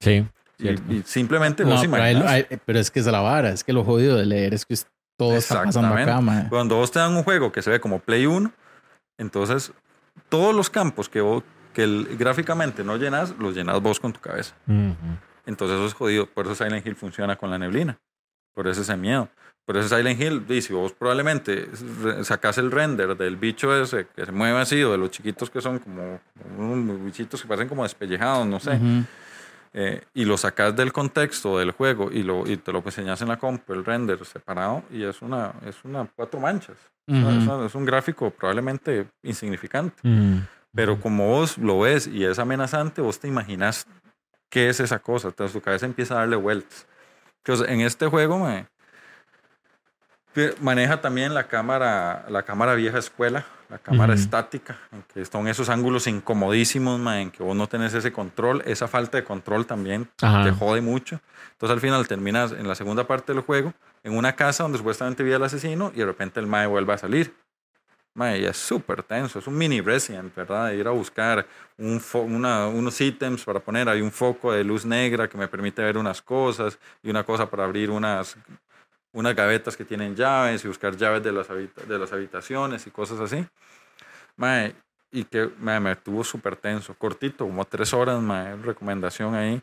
Sí. 0.00 0.26
Y, 0.58 0.68
y 0.68 1.02
simplemente 1.04 1.64
No, 1.64 1.70
vos 1.70 1.86
pero, 1.90 2.02
ahí- 2.28 2.46
pero 2.64 2.78
es 2.78 2.90
que 2.90 3.00
es 3.00 3.06
la 3.06 3.20
vara, 3.20 3.50
es 3.50 3.64
que 3.64 3.72
lo 3.72 3.82
jodido 3.84 4.16
de 4.16 4.24
leer 4.26 4.54
es 4.54 4.64
que 4.64 4.76
todo 5.18 5.36
está 5.36 5.64
pasando 5.64 5.94
acá, 5.94 6.20
mae. 6.20 6.48
Cuando 6.48 6.76
vos 6.76 6.90
te 6.90 6.98
dan 7.00 7.14
un 7.16 7.22
juego 7.24 7.50
que 7.52 7.60
se 7.62 7.70
ve 7.70 7.80
como 7.80 7.98
Play 7.98 8.26
1, 8.26 8.52
entonces 9.18 9.72
todos 10.28 10.54
los 10.54 10.70
campos 10.70 11.08
que, 11.08 11.20
vos, 11.20 11.42
que 11.72 11.84
el- 11.84 12.16
gráficamente 12.16 12.84
no 12.84 12.96
llenas, 12.96 13.34
los 13.38 13.54
llenas 13.54 13.80
vos 13.80 13.98
con 14.00 14.12
tu 14.12 14.20
cabeza. 14.20 14.54
Ujú. 14.68 14.94
Entonces 15.46 15.76
eso 15.76 15.86
es 15.86 15.94
jodido. 15.94 16.26
Por 16.26 16.46
eso 16.46 16.54
Silent 16.54 16.86
Hill 16.86 16.96
funciona 16.96 17.36
con 17.36 17.50
la 17.50 17.58
neblina. 17.58 17.98
Por 18.54 18.68
eso 18.68 18.82
ese 18.82 18.96
miedo. 18.96 19.28
Por 19.66 19.76
eso 19.76 19.94
Silent 19.96 20.20
Hill, 20.20 20.44
y 20.48 20.62
si 20.62 20.72
vos 20.72 20.92
probablemente 20.92 21.68
sacás 22.22 22.58
el 22.58 22.70
render 22.70 23.16
del 23.16 23.36
bicho 23.36 23.74
ese 23.80 24.06
que 24.14 24.26
se 24.26 24.32
mueve 24.32 24.58
así, 24.60 24.82
o 24.82 24.92
de 24.92 24.98
los 24.98 25.10
chiquitos 25.10 25.50
que 25.50 25.60
son 25.60 25.78
como, 25.78 26.20
unos 26.58 27.02
bichitos 27.04 27.40
que 27.42 27.48
parecen 27.48 27.68
como 27.68 27.82
despellejados, 27.82 28.46
no 28.46 28.60
sé, 28.60 28.72
Ujú. 28.72 29.04
Eh, 29.74 30.02
y 30.14 30.24
lo 30.24 30.36
sacas 30.38 30.74
del 30.76 30.92
contexto 30.92 31.58
del 31.58 31.72
juego 31.72 32.10
y, 32.10 32.22
lo, 32.22 32.46
y 32.46 32.56
te 32.56 32.72
lo 32.72 32.78
enseñas 32.84 33.20
en 33.22 33.28
la 33.28 33.38
comp, 33.38 33.68
el 33.70 33.84
render 33.84 34.24
separado, 34.24 34.84
y 34.90 35.02
es 35.02 35.20
una, 35.20 35.52
es 35.66 35.84
una 35.84 36.08
cuatro 36.14 36.38
manchas. 36.40 36.76
Sea, 37.06 37.18
Ujú. 37.18 37.64
es, 37.64 37.66
es 37.66 37.74
un 37.74 37.84
gráfico 37.84 38.30
probablemente 38.30 39.06
insignificante. 39.22 39.96
Ujú. 40.08 40.40
Pero 40.74 41.00
como 41.00 41.28
vos 41.28 41.58
lo 41.58 41.80
ves 41.80 42.06
y 42.06 42.24
es 42.24 42.38
amenazante, 42.38 43.00
vos 43.02 43.20
te 43.20 43.28
imaginas 43.28 43.86
qué 44.48 44.68
es 44.68 44.80
esa 44.80 45.00
cosa. 45.00 45.28
Entonces 45.28 45.52
tu 45.52 45.60
cabeza 45.60 45.86
empieza 45.86 46.14
a 46.14 46.18
darle 46.18 46.36
vueltas. 46.36 46.86
Entonces 47.38 47.68
en 47.68 47.80
este 47.80 48.06
juego 48.06 48.46
que 50.32 50.54
maneja 50.60 51.00
también 51.00 51.34
la 51.34 51.46
cámara, 51.46 52.26
la 52.28 52.42
cámara 52.42 52.74
vieja 52.74 52.98
escuela, 52.98 53.44
la 53.74 53.78
cámara 53.80 54.12
Ujú. 54.14 54.22
estática, 54.22 54.78
en 54.92 55.02
que 55.12 55.20
están 55.20 55.48
esos 55.48 55.68
ángulos 55.68 56.06
incomodísimos, 56.06 57.00
mae, 57.00 57.22
en 57.22 57.30
que 57.32 57.42
vos 57.42 57.56
no 57.56 57.66
tenés 57.66 57.92
ese 57.92 58.12
control. 58.12 58.62
Esa 58.66 58.86
falta 58.86 59.16
de 59.18 59.24
control 59.24 59.66
también 59.66 60.08
Ajá. 60.22 60.44
te 60.44 60.52
jode 60.52 60.80
mucho. 60.80 61.20
Entonces 61.52 61.74
al 61.74 61.80
final 61.80 62.06
terminas 62.06 62.52
en 62.52 62.68
la 62.68 62.76
segunda 62.76 63.04
parte 63.04 63.32
del 63.32 63.42
juego 63.42 63.72
en 64.04 64.16
una 64.16 64.34
casa 64.36 64.62
donde 64.62 64.78
supuestamente 64.78 65.24
vive 65.24 65.34
el 65.36 65.42
asesino 65.42 65.90
y 65.92 65.98
de 65.98 66.06
repente 66.06 66.38
el 66.38 66.46
mae 66.46 66.66
vuelve 66.68 66.92
a 66.92 66.98
salir. 66.98 67.34
mae, 68.16 68.38
y 68.38 68.44
es 68.44 68.56
súper 68.56 69.02
tenso. 69.02 69.40
Es 69.40 69.48
un 69.48 69.58
mini 69.58 69.80
Resident, 69.80 70.32
¿verdad? 70.36 70.68
De 70.68 70.76
ir 70.76 70.86
a 70.86 70.92
buscar 70.92 71.44
un 71.76 71.98
fo- 72.00 72.22
una- 72.24 72.68
unos 72.68 73.00
ítems 73.00 73.42
para 73.44 73.58
poner. 73.58 73.88
Hay 73.88 74.00
un 74.02 74.12
foco 74.12 74.52
de 74.52 74.62
luz 74.62 74.84
negra 74.86 75.26
que 75.28 75.36
me 75.36 75.48
permite 75.48 75.82
ver 75.82 75.98
unas 75.98 76.22
cosas 76.22 76.78
y 77.02 77.10
una 77.10 77.24
cosa 77.24 77.50
para 77.50 77.64
abrir 77.64 77.90
unas, 77.90 78.36
unas 79.14 79.34
gavetas 79.34 79.76
que 79.76 79.84
tienen 79.86 80.14
llaves 80.14 80.62
y 80.64 80.68
buscar 80.68 80.94
llaves 80.96 81.22
de 81.22 81.32
las, 81.32 81.48
habita- 81.48 81.84
de 81.86 81.98
las 81.98 82.12
habitaciones 82.12 82.86
y 82.86 82.90
cosas 82.90 83.18
así. 83.20 83.46
Mae, 84.36 84.74
y 85.10 85.24
que 85.24 85.48
mae, 85.60 85.80
me 85.80 85.96
tuvo 85.96 86.22
súper 86.24 86.56
tenso, 86.56 86.94
cortito, 86.94 87.46
como 87.46 87.64
tres 87.64 87.94
horas, 87.94 88.20
mae, 88.20 88.56
recomendación 88.56 89.34
ahí. 89.34 89.62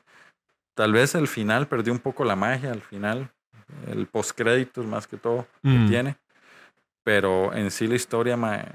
Tal 0.74 0.94
vez 0.94 1.14
el 1.16 1.28
final 1.28 1.68
perdió 1.68 1.92
un 1.94 2.00
poco 2.00 2.24
la 2.24 2.36
magia, 2.36 2.72
al 2.72 2.82
final, 2.82 3.30
el 3.88 4.08
postcréditos 4.08 4.86
más 4.86 5.06
que 5.06 5.18
todo 5.18 5.46
que 5.62 5.68
Mm. 5.70 5.90
tiene. 5.90 6.16
Pero 7.04 7.54
en 7.54 7.72
sí 7.72 7.88
la 7.88 7.96
historia, 7.96 8.38
mae, 8.38 8.66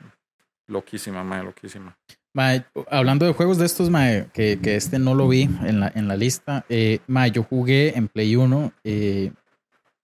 loquísima, 0.66 1.24
mae, 1.24 1.42
loquísima. 1.42 1.96
Mae, 2.34 2.64
hablando 2.90 3.24
de 3.24 3.32
juegos 3.32 3.56
de 3.56 3.64
estos, 3.64 3.88
mae, 3.88 4.26
que, 4.34 4.58
que 4.62 4.76
este 4.76 4.98
no 4.98 5.14
lo 5.14 5.26
vi 5.28 5.44
en 5.64 5.80
la, 5.80 5.90
en 5.94 6.06
la 6.06 6.16
lista. 6.16 6.66
Eh, 6.68 6.98
mae, 7.06 7.30
yo 7.30 7.42
jugué 7.44 7.96
en 7.96 8.08
Play 8.08 8.36
1 8.36 8.72
eh, 8.84 9.32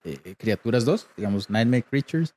eh, 0.05 0.35
Criaturas 0.39 0.85
2, 0.85 1.07
digamos, 1.17 1.49
Nightmare 1.51 1.83
Creatures. 1.85 2.35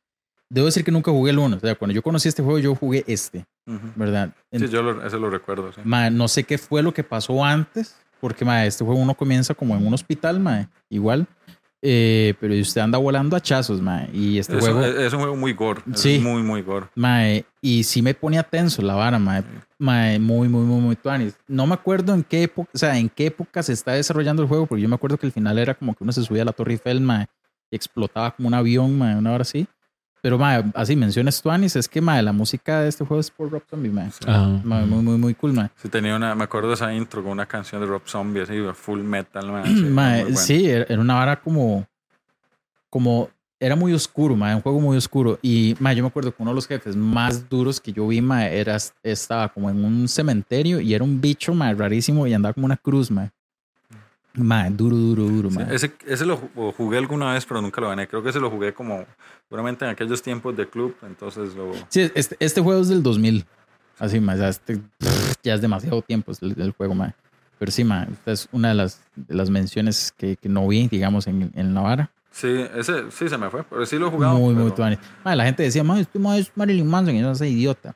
Debo 0.50 0.68
decir 0.68 0.84
que 0.84 0.92
nunca 0.92 1.12
jugué 1.12 1.32
el 1.32 1.40
1. 1.40 1.58
O 1.58 1.60
sea, 1.60 1.76
cuando 1.76 1.94
yo 1.94 2.04
conocí 2.04 2.28
este 2.30 2.44
juego, 2.44 2.60
yo 2.60 2.76
jugué 2.76 3.04
este, 3.08 3.46
Ujú. 3.66 3.80
¿verdad? 3.96 4.34
En- 4.52 4.60
Sí, 4.62 4.68
yo 4.70 4.84
lo, 4.84 5.06
ese 5.06 5.18
lo 5.18 5.30
recuerdo, 5.30 5.72
sí. 5.74 5.82
Mae, 5.84 6.12
no 6.12 6.28
sé 6.28 6.44
qué 6.44 6.58
fue 6.58 6.84
lo 6.84 6.94
que 6.94 7.04
pasó 7.04 7.44
antes, 7.44 7.96
porque 8.22 8.46
mae, 8.46 8.68
este 8.68 8.86
juego 8.86 9.00
uno 9.02 9.16
comienza 9.16 9.54
como 9.56 9.76
en 9.76 9.86
un 9.86 9.94
hospital, 9.94 10.40
mae, 10.40 10.68
igual. 10.90 11.26
Eh, 11.88 12.34
pero 12.40 12.56
usted 12.56 12.82
anda 12.82 12.98
volando 12.98 13.36
a 13.36 13.40
chazos, 13.42 13.80
mae. 13.82 14.10
Y 14.14 14.40
este 14.40 14.54
Es, 14.58 14.60
juego. 14.60 14.82
es- 14.84 14.96
es 14.96 15.14
un 15.14 15.20
juego 15.20 15.36
muy 15.36 15.54
gore. 15.54 15.82
es 15.94 16.00
Sí. 16.00 16.20
muy, 16.20 16.42
muy 16.42 16.62
gore. 16.64 16.88
Mae, 16.96 17.46
y 17.62 17.84
sí 17.84 18.02
me 18.02 18.14
ponía 18.14 18.42
tenso 18.44 18.82
la 18.82 18.96
vara, 18.96 19.20
mae. 19.20 19.44
Mae, 19.78 20.18
muy, 20.20 20.48
muy, 20.48 20.64
muy, 20.64 20.80
muy 20.82 20.96
tuanis. 20.96 21.36
No 21.48 21.68
me 21.68 21.74
acuerdo 21.76 22.14
en 22.14 22.24
qué 22.24 22.44
época, 22.44 22.70
o 22.74 22.78
sea, 22.78 22.98
en 22.98 23.10
qué 23.10 23.28
época 23.28 23.62
se 23.62 23.74
está 23.74 23.92
desarrollando 23.94 24.42
el 24.42 24.48
juego, 24.48 24.66
porque 24.66 24.82
yo 24.82 24.90
me 24.90 24.96
acuerdo 24.96 25.18
que 25.18 25.26
el 25.28 25.32
final 25.32 25.58
era 25.60 25.74
como 25.76 25.94
que 25.94 26.04
uno 26.04 26.12
se 26.14 26.24
subía 26.24 26.42
a 26.44 26.46
la 26.46 26.54
Torre 26.54 26.74
Eiffel, 26.74 27.02
mae, 27.02 27.28
y 27.76 27.78
explotaba 27.78 28.32
como 28.32 28.48
un 28.48 28.54
avión, 28.54 28.98
mae, 28.98 29.16
una 29.16 29.34
hora 29.34 29.42
así. 29.42 29.68
Pero, 30.22 30.40
mae, 30.40 30.64
así 30.74 30.96
menciones 30.96 31.40
tuanis, 31.42 31.76
es 31.76 31.88
que, 31.88 32.02
mae, 32.02 32.24
la 32.24 32.32
música 32.32 32.82
de 32.82 32.90
este 32.90 33.06
juego 33.06 33.22
es 33.22 33.30
por 33.30 33.52
Rob 33.52 33.62
Zombie, 33.70 33.92
mae. 33.92 34.10
Ah. 34.26 34.60
Mae, 34.64 34.86
muy, 34.86 35.04
muy, 35.04 35.18
muy 35.18 35.34
cool, 35.36 35.54
mae. 35.54 35.70
Sí, 35.76 35.90
tenía 35.90 36.16
una, 36.16 36.34
me 36.34 36.46
acuerdo 36.46 36.70
de 36.70 36.76
esa 36.76 36.92
intro 36.94 37.22
con 37.22 37.34
una 37.34 37.46
canción 37.46 37.80
de 37.82 37.88
Rob 37.88 38.02
Zombie, 38.06 38.42
así, 38.42 38.54
full 38.74 39.02
metal, 39.02 39.52
mae, 39.52 39.66
sí, 39.66 39.84
Mae, 39.84 40.14
muy 40.14 40.24
bueno. 40.24 40.38
sí, 40.40 40.68
era 40.68 40.86
era 40.90 41.00
una 41.00 41.14
vara 41.14 41.40
como, 41.40 41.86
como, 42.90 43.30
era 43.60 43.76
muy 43.76 43.94
oscuro, 43.94 44.36
mae, 44.36 44.56
un 44.56 44.62
juego 44.62 44.80
muy 44.80 44.98
oscuro. 44.98 45.38
Y, 45.44 45.76
mae, 45.80 45.96
yo 45.96 46.02
me 46.02 46.08
acuerdo 46.08 46.32
que 46.32 46.42
uno 46.42 46.52
de 46.52 46.56
los 46.56 46.68
jefes 46.68 46.96
más 46.96 47.48
duros 47.48 47.80
que 47.80 47.94
yo 47.94 48.08
vi, 48.08 48.22
mae, 48.22 48.58
era, 48.58 48.78
estaba 49.04 49.50
como 49.50 49.70
en 49.70 49.86
un 49.86 50.08
cementerio 50.08 50.80
y 50.80 50.96
era 50.96 51.04
un 51.04 51.22
bicho, 51.22 51.54
mae, 51.54 51.76
rarísimo 51.76 52.26
y 52.26 52.34
andaba 52.34 52.54
como 52.54 52.66
una 52.66 52.78
cruz, 52.78 53.12
mae. 53.12 53.30
Mae, 54.38 54.70
duro, 54.70 54.96
duro, 54.98 55.24
duro, 55.24 55.50
Sí, 55.50 55.58
mae. 55.58 55.74
ese, 55.76 55.94
ese 56.06 56.26
lo 56.26 56.38
ju- 56.40 56.74
jugué 56.76 56.98
alguna 56.98 57.34
vez, 57.34 57.46
pero 57.46 57.62
nunca 57.62 57.80
lo 57.82 57.88
gané. 57.90 58.08
Creo 58.08 58.22
que 58.22 58.30
ese 58.30 58.40
lo 58.40 58.50
jugué 58.50 58.74
como, 58.74 59.06
seguramente 59.48 59.86
en 59.86 59.92
aquellos 59.92 60.22
tiempos 60.22 60.56
de 60.58 60.68
club, 60.68 60.96
entonces 61.04 61.56
lo... 61.56 61.72
Sí, 61.90 62.12
este, 62.16 62.36
este 62.40 62.62
juego 62.62 62.82
es 62.82 62.90
del 62.90 63.02
2000. 63.02 63.46
Así, 63.98 64.20
mae, 64.20 64.38
ya, 64.38 64.50
este, 64.50 64.80
ya 65.44 65.54
es 65.54 65.62
demasiado 65.62 66.02
tiempo 66.02 66.34
el, 66.42 66.54
el 66.60 66.72
juego, 66.72 66.94
mae. 66.96 67.14
Pero 67.58 67.72
sí, 67.72 67.86
mae, 67.86 68.08
esta 68.12 68.32
es 68.34 68.50
una 68.52 68.68
de 68.70 68.74
las, 68.76 69.00
de 69.16 69.36
las 69.36 69.50
menciones 69.50 70.14
que, 70.18 70.36
que 70.36 70.50
no 70.50 70.68
vi, 70.68 70.88
digamos, 70.90 71.28
en, 71.28 71.52
en 71.56 71.74
la 71.74 71.82
vara. 71.82 72.12
Sí, 72.32 72.66
ese 72.76 73.10
sí 73.12 73.30
se 73.30 73.38
me 73.38 73.50
fue, 73.50 73.64
pero 73.64 73.86
sí 73.86 73.98
lo 73.98 74.08
he 74.08 74.12
jugado. 74.12 74.38
muy, 74.38 74.54
muy 74.54 74.64
pero- 74.66 74.76
tuanis. 74.76 75.00
Mae, 75.24 75.38
la 75.38 75.46
gente 75.46 75.64
decía, 75.64 75.86
mae, 75.86 76.02
este 76.02 76.20
mae 76.20 76.40
es 76.42 76.52
Marilyn 76.56 76.86
Manson 76.88 77.16
y 77.16 77.22
yo 77.22 77.28
no 77.28 77.36
soy 77.36 77.48
idiota. 77.50 77.96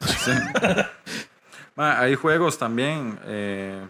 Sí. 0.00 0.30
Ma, 1.76 1.98
hay 1.98 2.14
juegos 2.14 2.56
también. 2.58 3.18
eh, 3.24 3.84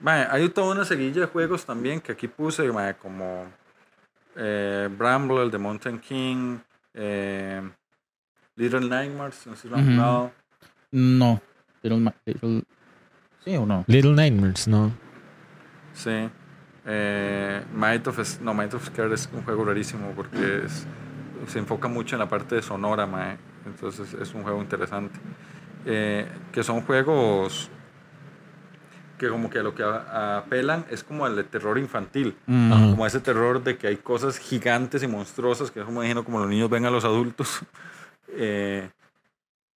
ma, 0.00 0.26
hay 0.32 0.48
toda 0.50 0.72
una 0.74 0.84
seguilla 0.84 1.22
de 1.22 1.26
juegos 1.26 1.64
también 1.64 2.00
que 2.00 2.12
aquí 2.12 2.28
puse, 2.28 2.68
como 3.00 3.46
eh, 4.36 4.88
Bramble, 4.96 5.42
el 5.42 5.50
de 5.50 5.58
Mountain 5.58 5.98
King, 5.98 6.58
eh, 6.94 7.62
Little 8.56 8.88
Nightmares, 8.88 9.46
no 9.46 9.54
sé 9.56 9.62
si 9.62 9.68
lo 9.68 9.76
han 9.76 9.84
Ujú. 9.84 9.92
jugado. 9.94 10.32
No. 10.92 11.40
Little 11.82 12.00
Ma- 12.00 12.14
Little- 12.26 12.64
¿Sí 13.44 13.56
o 13.56 13.64
no? 13.66 13.84
Little 13.86 14.12
Nightmares, 14.14 14.66
no. 14.68 14.92
Sí. 15.94 16.28
Eh, 16.86 17.62
Might 17.74 18.06
of, 18.06 18.18
S- 18.18 18.40
no, 18.42 18.54
Might 18.54 18.74
of 18.74 18.86
Scare 18.86 19.14
es 19.14 19.28
un 19.32 19.42
juego 19.42 19.64
rarísimo 19.64 20.12
porque 20.16 20.64
es- 20.64 20.86
se 21.46 21.58
enfoca 21.58 21.86
mucho 21.88 22.16
en 22.16 22.20
la 22.20 22.28
parte 22.28 22.54
de 22.56 22.62
sonora, 22.62 23.06
ma, 23.06 23.36
entonces 23.66 24.12
es 24.14 24.34
un 24.34 24.42
juego 24.42 24.60
interesante. 24.62 25.18
Eh, 25.84 26.26
que 26.52 26.62
son 26.62 26.80
juegos 26.82 27.70
que 29.18 29.28
como 29.28 29.50
que 29.50 29.62
lo 29.62 29.74
que 29.74 29.82
a- 29.82 30.38
apelan 30.38 30.86
es 30.90 31.04
como 31.04 31.26
el 31.26 31.36
de 31.36 31.44
terror 31.44 31.76
infantil, 31.78 32.34
Mm, 32.46 32.90
como 32.92 33.06
ese 33.06 33.20
terror 33.20 33.62
de 33.62 33.76
que 33.76 33.88
hay 33.88 33.96
cosas 33.96 34.38
gigantes 34.38 35.02
y 35.02 35.06
monstruosas 35.08 35.70
que 35.70 35.80
es 35.80 35.84
como 35.86 36.02
imagino 36.02 36.24
como 36.24 36.38
los 36.38 36.48
niños 36.48 36.70
ven 36.70 36.86
a 36.86 36.90
los 36.90 37.04
adultos 37.04 37.60
eh, 38.28 38.88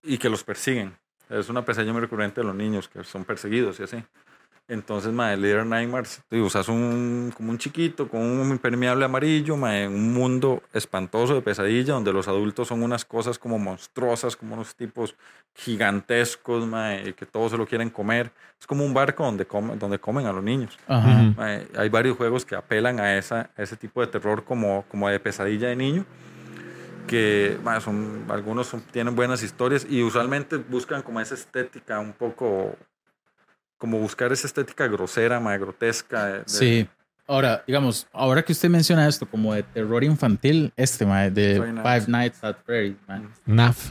y 0.03 0.19
que 0.19 0.29
los 0.29 0.43
persiguen. 0.45 0.97
Es 1.29 1.49
una 1.49 1.65
pesadilla 1.65 1.93
muy 1.93 2.01
recurrente 2.03 2.41
de 2.41 2.47
los 2.47 2.55
niños 2.55 2.89
que 2.89 3.03
son 3.05 3.25
perseguidos 3.25 3.81
y 3.81 3.85
así. 3.85 4.05
Entonces, 4.73 5.13
mae, 5.13 5.37
Little 5.37 5.67
Nightmares, 5.67 6.23
tú 6.31 6.37
usas 6.47 6.67
un, 6.69 7.31
como 7.37 7.51
un 7.51 7.59
chiquito 7.59 8.09
con 8.09 8.23
un 8.23 8.49
impermeable 8.51 9.05
amarillo, 9.05 9.55
mae, 9.57 9.87
un 9.87 10.15
mundo 10.15 10.63
espantoso 10.73 11.35
de 11.35 11.43
pesadilla 11.43 11.93
donde 11.93 12.11
los 12.11 12.27
adultos 12.27 12.69
son 12.69 12.83
unas 12.83 13.05
cosas 13.05 13.39
como 13.39 13.59
monstruosas, 13.59 14.35
como 14.35 14.55
unos 14.55 14.75
tipos 14.75 15.15
gigantescos, 15.55 16.67
mae, 16.67 17.13
que 17.15 17.27
todos 17.27 17.51
se 17.53 17.59
lo 17.59 17.67
quieren 17.67 17.91
comer. 17.91 18.33
Es 18.59 18.67
como 18.67 18.85
un 18.85 18.95
barco 18.95 19.25
donde, 19.25 19.45
come- 19.47 19.77
donde 19.77 19.99
comen 19.99 20.27
a 20.27 20.33
los 20.33 20.43
niños. 20.43 20.79
Ajá. 20.89 21.35
Mae, 21.37 21.67
hay 21.77 21.89
varios 21.91 22.17
juegos 22.17 22.45
que 22.45 22.55
apelan 22.55 22.99
a, 23.01 23.19
esa, 23.19 23.51
a 23.57 23.63
ese 23.63 23.77
tipo 23.77 24.01
de 24.01 24.07
terror 24.07 24.45
como, 24.45 24.85
como 24.89 25.09
de 25.09 25.21
pesadilla 25.21 25.69
de 25.69 25.77
niño. 25.77 26.07
Que 27.07 27.59
mae, 27.63 27.81
son, 27.81 28.25
algunos 28.29 28.69
son- 28.69 28.81
tienen 28.91 29.15
buenas 29.15 29.43
historias 29.43 29.87
y 29.89 30.03
usualmente 30.03 30.57
buscan 30.57 31.03
como 31.03 31.21
esa 31.21 31.35
estética 31.35 31.99
un 31.99 32.13
poco. 32.13 32.77
Como 33.83 33.99
buscar 33.99 34.31
esa 34.31 34.47
estética 34.47 34.87
grosera, 34.87 35.41
mae, 35.41 35.59
grotesca. 35.59 36.27
de- 36.27 36.39
de- 36.39 36.45
Sí. 36.47 36.89
Ahora, 37.27 37.65
digamos, 37.67 38.07
ahora 38.13 38.45
que 38.45 38.53
usted 38.53 38.69
menciona 38.69 39.09
esto 39.09 39.27
como 39.27 39.53
de 39.55 39.65
terror 39.65 40.05
infantil, 40.05 40.73
este, 40.77 41.05
mae, 41.05 41.33
de 41.33 41.61
Five 41.83 42.05
Nights. 42.07 42.45
At 42.45 42.59
Freddy's, 42.65 42.97
mae. 43.09 43.23
FNAF. 43.45 43.91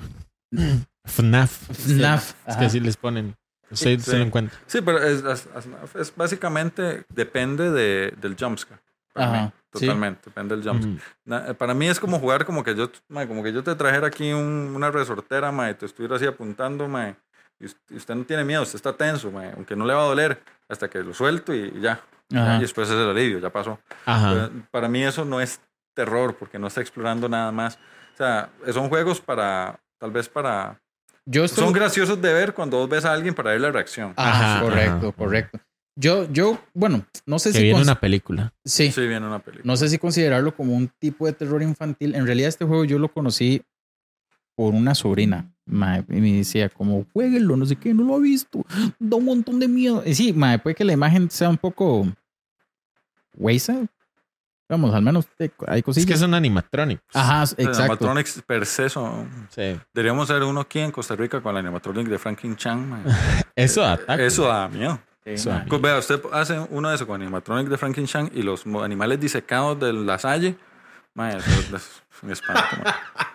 FNAF. 1.04 1.70
FNAF. 1.72 2.34
Es 2.48 2.56
que 2.56 2.66
así 2.66 2.80
les 2.80 2.96
ponen. 2.96 3.36
Usted 3.70 4.00
Sí. 4.00 4.12
se 4.12 4.18
lo 4.18 4.24
encuentra. 4.24 4.58
Sí, 4.66 4.80
pero 4.82 4.98
es, 5.04 5.24
es- 5.24 5.48
es- 5.56 5.96
es 5.96 6.16
básicamente 6.16 7.04
depende 7.10 7.70
de, 7.72 8.14
del 8.22 8.36
jumpscare. 8.40 8.80
Ajá, 9.14 9.42
mí, 9.46 9.52
sí. 9.74 9.80
Totalmente, 9.88 10.22
depende 10.26 10.56
del 10.56 10.68
jumpscare. 10.68 11.50
Eh, 11.52 11.54
Para 11.54 11.74
mí 11.74 11.88
es 11.88 12.00
como 12.00 12.18
jugar 12.20 12.46
como 12.46 12.64
que 12.64 12.76
yo, 12.76 12.90
mae, 13.10 13.28
como 13.28 13.44
que 13.44 13.52
yo 13.52 13.62
te 13.64 13.76
trajera 13.76 14.08
aquí 14.08 14.32
un- 14.32 14.72
una 14.74 14.90
resortera, 14.92 15.52
mae, 15.52 15.72
y 15.72 15.76
te 15.76 15.86
estuviera 15.86 16.16
así 16.16 16.26
apuntando, 16.26 16.88
mae, 16.88 17.16
y 17.62 17.66
us- 17.66 17.78
y 17.90 17.96
usted 17.98 18.16
no 18.16 18.24
tiene 18.26 18.44
miedo, 18.44 18.64
usted 18.64 18.76
está 18.76 18.94
tenso, 18.94 19.32
mae, 19.32 19.52
aunque 19.56 19.76
no 19.76 19.86
le 19.86 19.94
va 19.94 20.02
a 20.04 20.08
doler 20.08 20.42
hasta 20.68 20.90
que 20.90 21.00
lo 21.04 21.14
suelto 21.14 21.54
y 21.54 21.80
ya. 21.80 22.02
Ajá. 22.34 22.58
Y 22.58 22.62
después 22.62 22.90
es 22.90 22.96
el 22.96 23.10
alivio, 23.10 23.40
ya 23.40 23.50
pasó. 23.52 23.80
Ajá. 24.06 24.32
Pero 24.52 24.66
para 24.72 24.88
mí 24.88 25.04
eso 25.04 25.26
no 25.26 25.42
es 25.42 25.60
terror 25.94 26.36
porque 26.38 26.58
no 26.58 26.68
está 26.68 26.82
explorando 26.82 27.28
nada 27.30 27.52
más. 27.52 27.76
O 28.14 28.18
sea, 28.18 28.50
son 28.74 28.88
juegos 28.90 29.20
para, 29.22 29.80
tal 29.98 30.12
vez 30.12 30.30
para... 30.30 30.80
Yo 31.26 31.44
estoy... 31.44 31.64
Son 31.66 31.74
graciosos 31.74 32.22
de 32.22 32.34
ver 32.34 32.54
cuando 32.54 32.78
vos 32.78 32.90
ves 32.90 33.06
a 33.06 33.12
alguien 33.14 33.34
para 33.36 33.52
ver 33.52 33.62
la 33.62 33.72
reacción. 33.72 34.14
Ajá, 34.16 34.62
correcto, 34.62 35.08
ajá. 35.10 35.12
correcto. 35.18 35.60
Yo, 35.96 36.26
yo, 36.32 36.58
bueno, 36.74 37.06
no 37.26 37.38
sé 37.38 37.52
Que 37.52 37.58
si... 37.58 37.64
viene 37.66 37.80
cons- 37.80 37.84
una 37.84 38.00
película. 38.00 38.54
Sí, 38.64 38.92
Sí, 38.92 39.02
viene 39.08 39.28
una 39.28 39.40
película. 39.40 39.64
no 39.70 39.76
sé 39.76 39.90
si 39.90 39.98
considerarlo 39.98 40.56
como 40.56 40.74
un 40.74 40.88
tipo 40.88 41.26
de 41.26 41.34
terror 41.34 41.62
infantil. 41.62 42.16
En 42.16 42.26
realidad 42.26 42.48
este 42.48 42.64
juego 42.66 42.86
yo 42.86 42.98
lo 42.98 43.10
conocí 43.12 43.62
por 44.56 44.74
una 44.74 44.96
sobrina. 44.96 45.52
Mae, 45.72 46.04
y 46.10 46.20
me 46.22 46.34
decía 46.34 46.70
como, 46.70 47.06
jueguenlo, 47.14 47.56
no 47.58 47.66
sé 47.66 47.76
qué, 47.78 47.94
no 47.94 48.04
lo 48.04 48.16
ha 48.16 48.20
visto. 48.20 48.66
Da 49.00 49.16
un 49.18 49.26
montón 49.26 49.58
de 49.60 49.68
miedo. 49.68 50.04
Y 50.06 50.14
sí, 50.14 50.34
mae, 50.34 50.60
puede 50.60 50.76
que 50.76 50.84
la 50.84 50.94
imagen 50.94 51.32
sea 51.32 51.50
un 51.50 51.58
poco... 51.58 52.08
Weisa. 53.36 53.86
Vamos, 54.70 54.94
al 54.94 55.02
menos 55.02 55.28
hay 55.40 55.50
Es 55.80 55.84
cosillas. 55.84 56.08
que 56.08 56.18
son 56.18 56.34
animatronics. 56.34 57.02
Ajá, 57.14 57.44
exacto. 57.44 57.80
animatronics 57.80 58.42
per 58.46 58.66
se 58.66 58.90
son- 58.90 59.30
Sí. 59.50 59.78
Deberíamos 59.94 60.30
hacer 60.30 60.44
uno 60.44 60.62
aquí 60.62 60.80
en 60.80 60.92
Costa 60.92 61.16
Rica 61.16 61.42
con 61.42 61.52
el 61.56 61.66
animatronic 61.66 62.08
de 62.08 62.18
Franklin 62.18 62.56
Chang. 62.56 62.80
mae. 62.88 63.02
Eso 63.56 63.84
ataca. 63.86 64.22
Eso 64.24 64.48
da 64.48 64.68
miedo. 64.70 65.00
Sí, 65.26 65.32
Eso 65.32 65.50
mae. 65.50 65.60
a 65.60 65.64
mí. 65.64 65.70
Pues 65.70 65.82
Vea, 65.82 65.98
usted 66.00 66.22
hace 66.32 66.60
uno 66.70 66.90
de 66.90 66.96
esos 66.96 67.08
con 67.08 67.22
animatronic 67.22 67.68
de 67.68 67.78
Franklin 67.78 68.06
Chang 68.08 68.30
y 68.34 68.44
los 68.44 68.66
animales 68.66 69.20
disecados 69.20 69.78
de 69.80 69.92
la 69.94 70.18
Salle. 70.20 70.56
mae, 71.16 71.38
eso 71.38 71.50
es- 71.50 71.74
es 71.74 72.24
un 72.24 72.32
espanto. 72.32 72.62
mae. 72.84 72.94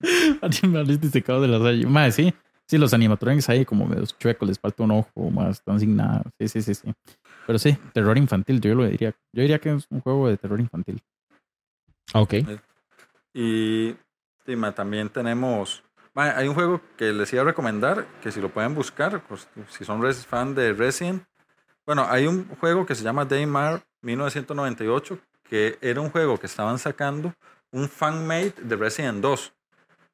Animales 0.42 1.00
disecados 1.00 1.42
de 1.42 1.48
la 1.48 1.58
salle. 1.58 1.86
Mae, 1.86 2.12
sí. 2.12 2.34
Sí, 2.66 2.76
los 2.76 2.92
animatronics 2.92 3.48
ahí 3.48 3.64
como 3.64 3.86
medio 3.86 4.04
chuecos, 4.18 4.46
les 4.46 4.58
falta 4.58 4.82
un 4.82 4.90
ojo, 4.90 5.30
más 5.30 5.52
están 5.56 5.80
sin 5.80 5.96
nada. 5.96 6.22
Sí, 6.38 6.48
sí, 6.48 6.60
sí, 6.62 6.74
sí. 6.74 6.92
Pero 7.46 7.58
sí, 7.58 7.78
terror 7.94 8.18
infantil, 8.18 8.60
yo 8.60 8.74
lo 8.74 8.84
diría. 8.84 9.14
Yo 9.32 9.40
diría 9.40 9.58
que 9.58 9.72
es 9.74 9.86
un 9.88 10.00
juego 10.02 10.28
de 10.28 10.36
terror 10.36 10.60
infantil. 10.60 11.02
Ok. 12.12 12.34
Y, 13.32 13.96
y, 14.46 14.56
mae, 14.56 14.72
también 14.72 15.08
tenemos. 15.08 15.82
Ma, 16.14 16.36
hay 16.36 16.46
un 16.48 16.54
juego 16.54 16.82
que 16.96 17.12
les 17.12 17.32
iba 17.32 17.42
a 17.42 17.46
recomendar, 17.46 18.06
que 18.22 18.30
si 18.30 18.40
lo 18.40 18.50
pueden 18.50 18.74
buscar, 18.74 19.22
pues, 19.26 19.48
si 19.68 19.84
son 19.84 20.02
res- 20.02 20.26
fan 20.26 20.54
de 20.54 20.72
Resident. 20.74 21.22
Bueno, 21.86 22.06
hay 22.08 22.26
un 22.26 22.46
juego 22.56 22.84
que 22.84 22.94
se 22.94 23.02
llama 23.02 23.24
Daymar 23.24 23.82
1998, 24.02 25.18
que 25.42 25.78
era 25.80 26.02
un 26.02 26.10
juego 26.10 26.38
que 26.38 26.46
estaban 26.46 26.78
sacando 26.78 27.34
un 27.72 27.88
fan-made 27.88 28.54
de 28.62 28.76
Resident 28.76 29.22
2. 29.22 29.54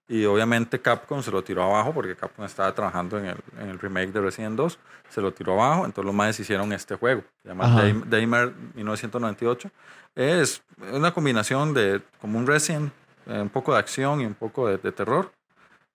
Y 0.06 0.24
obviamente 0.26 0.80
Capcom 0.80 1.22
se 1.22 1.30
lo 1.30 1.42
tiró 1.42 1.62
abajo 1.62 1.94
porque 1.94 2.14
Capcom 2.14 2.44
estaba 2.44 2.74
trabajando 2.74 3.18
en 3.18 3.26
el, 3.26 3.36
en 3.58 3.68
el 3.70 3.78
remake 3.78 4.12
de 4.12 4.20
Resident 4.20 4.54
2. 4.56 4.78
Se 5.08 5.20
lo 5.22 5.32
tiró 5.32 5.54
abajo, 5.54 5.86
entonces 5.86 6.04
los 6.04 6.14
más 6.14 6.38
hicieron 6.38 6.72
este 6.74 6.96
juego. 6.96 7.22
Se 7.42 7.48
llama 7.48 7.64
Ajá. 7.64 7.82
Day- 7.82 8.02
Daymar 8.06 8.52
1998. 8.74 9.70
Es 10.14 10.62
una 10.92 11.12
combinación 11.12 11.72
de 11.74 12.02
como 12.20 12.38
un 12.38 12.46
Resident, 12.46 12.92
eh, 13.26 13.40
un 13.40 13.48
poco 13.48 13.72
de 13.72 13.78
acción 13.78 14.20
y 14.20 14.26
un 14.26 14.34
poco 14.34 14.68
de, 14.68 14.76
de 14.78 14.92
terror. 14.92 15.32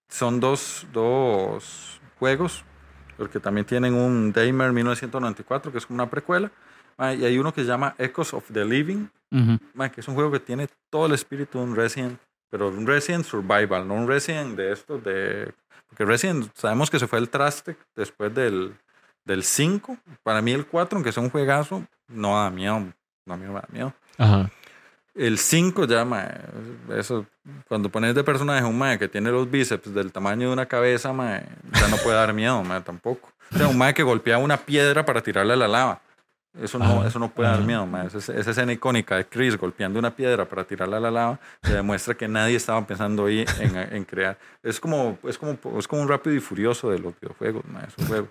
Son 0.10 0.40
dos, 0.40 0.88
dos 0.92 2.02
juegos, 2.18 2.66
porque 3.16 3.40
también 3.40 3.66
tienen 3.66 3.94
un 3.94 4.32
Daymar 4.34 4.72
1994, 4.74 5.72
que 5.72 5.78
es 5.78 5.86
como 5.86 5.96
una 6.02 6.10
precuela. 6.10 6.52
Y 7.00 7.24
hay 7.24 7.38
uno 7.38 7.54
que 7.54 7.62
se 7.62 7.68
llama 7.68 7.96
Echoes 7.98 8.34
of 8.34 8.46
the 8.52 8.66
Living, 8.66 9.08
Ujú. 9.32 9.60
Ma, 9.76 9.90
que 9.90 10.02
es 10.02 10.08
un 10.08 10.16
juego 10.16 10.32
que 10.32 10.40
tiene 10.40 10.68
todo 10.90 11.06
el 11.06 11.14
espíritu 11.14 11.60
de 11.60 11.64
un 11.66 11.76
Resident, 11.76 12.18
pero 12.50 12.70
un 12.70 12.88
Resident 12.88 13.26
Survival, 13.26 13.88
no 13.88 13.96
un 13.96 14.08
Resident 14.08 14.56
de 14.56 14.72
estos 14.72 15.04
de... 15.04 15.54
Porque 15.88 16.06
Resident 16.06 16.50
sabemos 16.56 16.90
que 16.90 17.00
se 17.00 17.08
fue 17.08 17.20
el 17.20 17.30
traste 17.30 17.76
después 17.96 18.34
del, 18.34 18.76
del 19.26 19.44
5. 19.44 19.98
Para 20.24 20.42
mí 20.42 20.52
el 20.52 20.68
4, 20.68 20.98
aunque 20.98 21.12
sea 21.12 21.24
un 21.24 21.30
juegazo, 21.30 21.84
no 22.08 22.36
da 22.42 22.50
miedo. 22.50 22.80
No, 23.26 23.34
a 23.34 23.38
mí 23.38 23.46
no 23.46 23.54
me 23.54 23.60
da 23.60 23.68
miedo. 23.72 23.94
Ajá. 24.18 24.50
El 25.16 25.38
5 25.38 25.86
ya, 25.86 26.06
ma, 26.06 26.28
eso, 26.96 27.26
cuando 27.68 27.90
pones 27.90 28.16
de 28.16 28.24
personaje 28.24 28.64
un 28.64 28.78
mae 28.78 28.98
que 28.98 29.08
tiene 29.08 29.32
los 29.32 29.50
bíceps 29.50 29.94
del 29.94 30.12
tamaño 30.12 30.48
de 30.48 30.54
una 30.54 30.66
cabeza, 30.68 31.12
ma, 31.12 31.42
ya 31.74 31.88
no 31.90 31.98
puede 31.98 32.16
dar 32.16 32.34
miedo, 32.34 32.64
ma, 32.64 32.82
tampoco. 32.82 33.30
O 33.54 33.58
sea, 33.58 33.68
un 33.68 33.78
mae 33.78 33.94
que 33.94 34.04
golpea 34.04 34.38
una 34.38 34.58
piedra 34.58 35.06
para 35.06 35.22
tirarle 35.22 35.54
a 35.54 35.58
la 35.58 35.68
lava. 35.68 36.02
Eso 36.62 36.80
no, 36.80 36.86
Ajá, 36.86 37.08
eso 37.08 37.20
no 37.20 37.30
puede 37.30 37.48
dar 37.50 37.62
miedo, 37.62 37.86
ma. 37.86 38.06
Esa, 38.06 38.18
esa 38.34 38.52
escena 38.52 38.74
icónica 38.74 39.16
de 39.16 39.26
Chris 39.26 39.56
golpeando 39.56 40.00
una 40.00 40.16
piedra 40.16 40.46
para 40.46 40.64
tirarla 40.64 40.98
a 40.98 41.00
la 41.00 41.12
lava 41.12 41.40
se 41.64 41.74
demuestra 41.74 42.16
que 42.16 42.28
nadie 42.28 42.56
estaba 42.56 42.86
pensando 42.88 43.28
ahí 43.28 43.46
en, 43.60 43.76
en 43.96 44.04
crear. 44.04 44.38
Es 44.64 44.80
como, 44.80 45.18
es, 45.28 45.38
como, 45.38 45.58
es 45.78 45.88
como 45.88 46.02
un 46.02 46.08
rápido 46.08 46.36
y 46.36 46.40
furioso 46.40 46.90
de 46.90 47.00
los 47.00 47.14
videojuegos, 47.20 47.64
ma, 47.66 47.82
esos 47.88 48.06
juegos. 48.08 48.30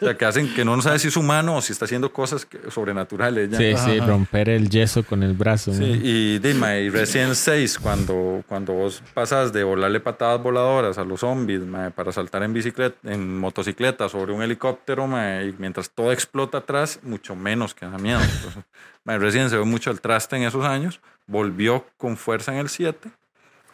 O 0.00 0.04
sea, 0.04 0.16
que 0.16 0.24
hacen 0.24 0.54
que 0.54 0.64
no 0.64 0.76
no 0.76 0.82
sabe 0.82 0.98
si 0.98 1.08
es 1.08 1.16
humano 1.16 1.56
o 1.56 1.62
si 1.62 1.72
está 1.72 1.86
haciendo 1.86 2.12
cosas 2.12 2.44
que- 2.44 2.70
sobrenaturales. 2.70 3.50
ya. 3.50 3.58
Sí, 3.58 3.74
sí, 3.76 3.98
romper 4.00 4.50
el 4.50 4.68
yeso 4.68 5.02
con 5.02 5.22
el 5.22 5.32
brazo. 5.32 5.72
Sí, 5.72 5.80
man. 5.80 6.00
y 6.02 6.38
dime, 6.38 6.82
y 6.82 6.90
Resident 6.90 7.34
6, 7.34 7.78
cuando, 7.78 8.44
cuando 8.46 8.74
vos 8.74 9.02
pasas 9.14 9.52
de 9.52 9.64
volarle 9.64 10.00
patadas 10.00 10.40
voladoras 10.42 10.98
a 10.98 11.04
los 11.04 11.20
zombies, 11.20 11.62
para 11.94 12.12
saltar 12.12 12.42
en 12.42 12.52
bicicleta, 12.52 12.96
en 13.10 13.38
motocicleta 13.38 14.08
sobre 14.08 14.32
un 14.32 14.42
helicóptero, 14.42 15.06
y 15.06 15.54
mientras 15.58 15.90
todo 15.90 16.12
explota 16.12 16.58
atrás, 16.58 17.00
mucho 17.02 17.34
menos 17.38 17.74
que 17.74 17.86
da 17.86 17.98
miedo. 17.98 18.20
Entonces, 18.20 18.64
Resident 19.04 19.50
se 19.50 19.56
ve 19.56 19.64
mucho 19.64 19.90
el 19.90 20.00
traste 20.00 20.36
en 20.36 20.42
esos 20.42 20.64
años, 20.64 21.00
volvió 21.26 21.86
con 21.96 22.16
fuerza 22.16 22.52
en 22.52 22.58
el 22.58 22.68
7, 22.68 23.10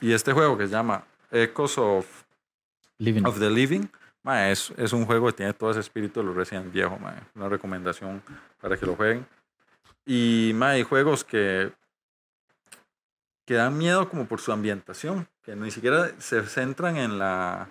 y 0.01 0.13
este 0.13 0.33
juego 0.33 0.57
que 0.57 0.67
se 0.67 0.73
llama 0.73 1.05
Echoes 1.31 1.79
of, 1.79 2.07
Living. 2.99 3.25
of 3.25 3.39
the 3.39 3.51
Living, 3.51 3.87
es, 4.25 4.73
es 4.77 4.93
un 4.93 5.05
juego 5.05 5.27
que 5.27 5.35
tiene 5.35 5.53
todo 5.53 5.71
ese 5.71 5.81
espíritu 5.81 6.21
de 6.21 6.27
los 6.27 6.37
Resident 6.37 6.73
viejos, 6.73 6.99
una 7.35 7.49
recomendación 7.49 8.23
para 8.61 8.77
que 8.77 8.87
lo 8.87 8.95
jueguen. 8.97 9.27
Y 10.07 10.53
mae, 10.55 10.77
hay 10.77 10.83
juegos 10.83 11.25
que, 11.25 11.73
que 13.47 13.55
dan 13.55 13.77
miedo 13.77 14.09
como 14.09 14.27
por 14.27 14.41
su 14.41 14.53
ambientación, 14.53 15.29
que 15.43 15.57
ni 15.57 15.71
siquiera 15.71 16.11
se 16.19 16.43
centran 16.45 16.97
en 16.97 17.19
la 17.19 17.69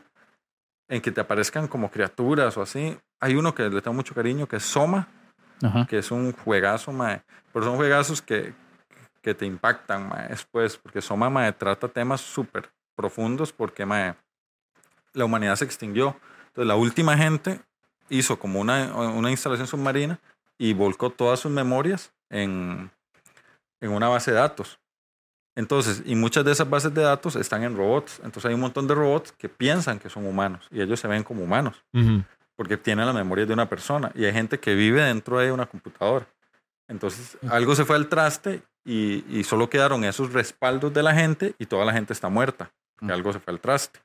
en 0.90 1.02
que 1.02 1.12
te 1.12 1.22
aparezcan 1.22 1.68
como 1.68 1.90
criaturas 1.90 2.56
o 2.58 2.62
así. 2.62 2.98
Hay 3.20 3.36
uno 3.36 3.56
que 3.56 3.70
le 3.70 3.82
tengo 3.82 3.96
mucho 3.96 4.14
cariño 4.14 4.48
que 4.48 4.58
es 4.58 4.64
Soma, 4.64 5.08
Ajá. 5.64 5.88
que 5.88 5.98
es 5.98 6.12
un 6.12 6.32
juegazo, 6.34 6.92
mae. 6.92 7.22
Pero 7.52 7.66
son 7.66 7.76
juegazos 7.76 8.22
que, 8.22 8.54
que 9.22 9.34
te 9.34 9.46
impactan, 9.46 10.10
mae, 10.10 10.30
después, 10.30 10.78
porque 10.78 11.02
Soma, 11.02 11.30
mae, 11.30 11.52
trata 11.54 11.88
temas 11.88 12.22
súper 12.22 12.70
profundos 12.96 13.52
porque, 13.52 13.86
mae, 13.86 14.16
la 15.14 15.26
humanidad 15.26 15.56
se 15.56 15.66
extinguió. 15.66 16.18
Entonces, 16.48 16.68
la 16.68 16.76
última 16.76 17.18
gente 17.18 17.62
hizo 18.10 18.38
como 18.38 18.60
una, 18.60 18.94
una 18.96 19.32
instalación 19.32 19.68
submarina 19.68 20.20
y 20.58 20.74
volcó 20.74 21.10
todas 21.10 21.40
sus 21.40 21.52
memorias 21.52 22.14
en, 22.30 22.92
en 23.82 23.92
una 23.92 24.08
base 24.10 24.32
de 24.32 24.38
datos. 24.38 24.80
Entonces, 25.56 26.02
y 26.06 26.16
muchas 26.16 26.44
de 26.46 26.52
esas 26.52 26.70
bases 26.70 26.94
de 26.94 27.04
datos 27.04 27.36
están 27.36 27.64
en 27.64 27.76
robots. 27.78 28.20
Entonces, 28.24 28.46
hay 28.46 28.56
un 28.56 28.62
montón 28.62 28.88
de 28.88 28.96
robots 28.96 29.32
que 29.32 29.50
piensan 29.50 30.00
que 30.00 30.10
son 30.10 30.26
humanos 30.26 30.68
y 30.72 30.82
ellos 30.82 31.00
se 31.00 31.08
ven 31.08 31.24
como 31.24 31.44
humanos 31.44 31.84
Ujú. 31.94 32.24
Porque 32.56 32.78
tienen 32.78 33.06
la 33.06 33.14
memoria 33.14 33.46
de 33.46 33.54
una 33.54 33.68
persona 33.68 34.12
y 34.16 34.26
hay 34.26 34.34
gente 34.34 34.60
que 34.60 34.76
vive 34.76 35.02
dentro 35.02 35.40
de 35.40 35.52
una 35.52 35.66
computadora. 35.66 36.28
Entonces, 36.88 37.38
algo 37.50 37.76
se 37.76 37.86
fue 37.86 37.96
al 37.96 38.08
traste 38.08 38.62
y, 38.86 39.24
y 39.30 39.44
solo 39.44 39.70
quedaron 39.70 40.04
esos 40.04 40.34
respaldos 40.34 40.94
de 40.94 41.02
la 41.04 41.14
gente 41.14 41.56
y 41.58 41.66
toda 41.66 41.86
la 41.86 41.94
gente 41.94 42.14
está 42.14 42.30
muerta, 42.30 42.72
porque 42.98 43.14
algo 43.14 43.32
se 43.34 43.40
fue 43.40 43.54
al 43.54 43.60
traste. 43.60 44.00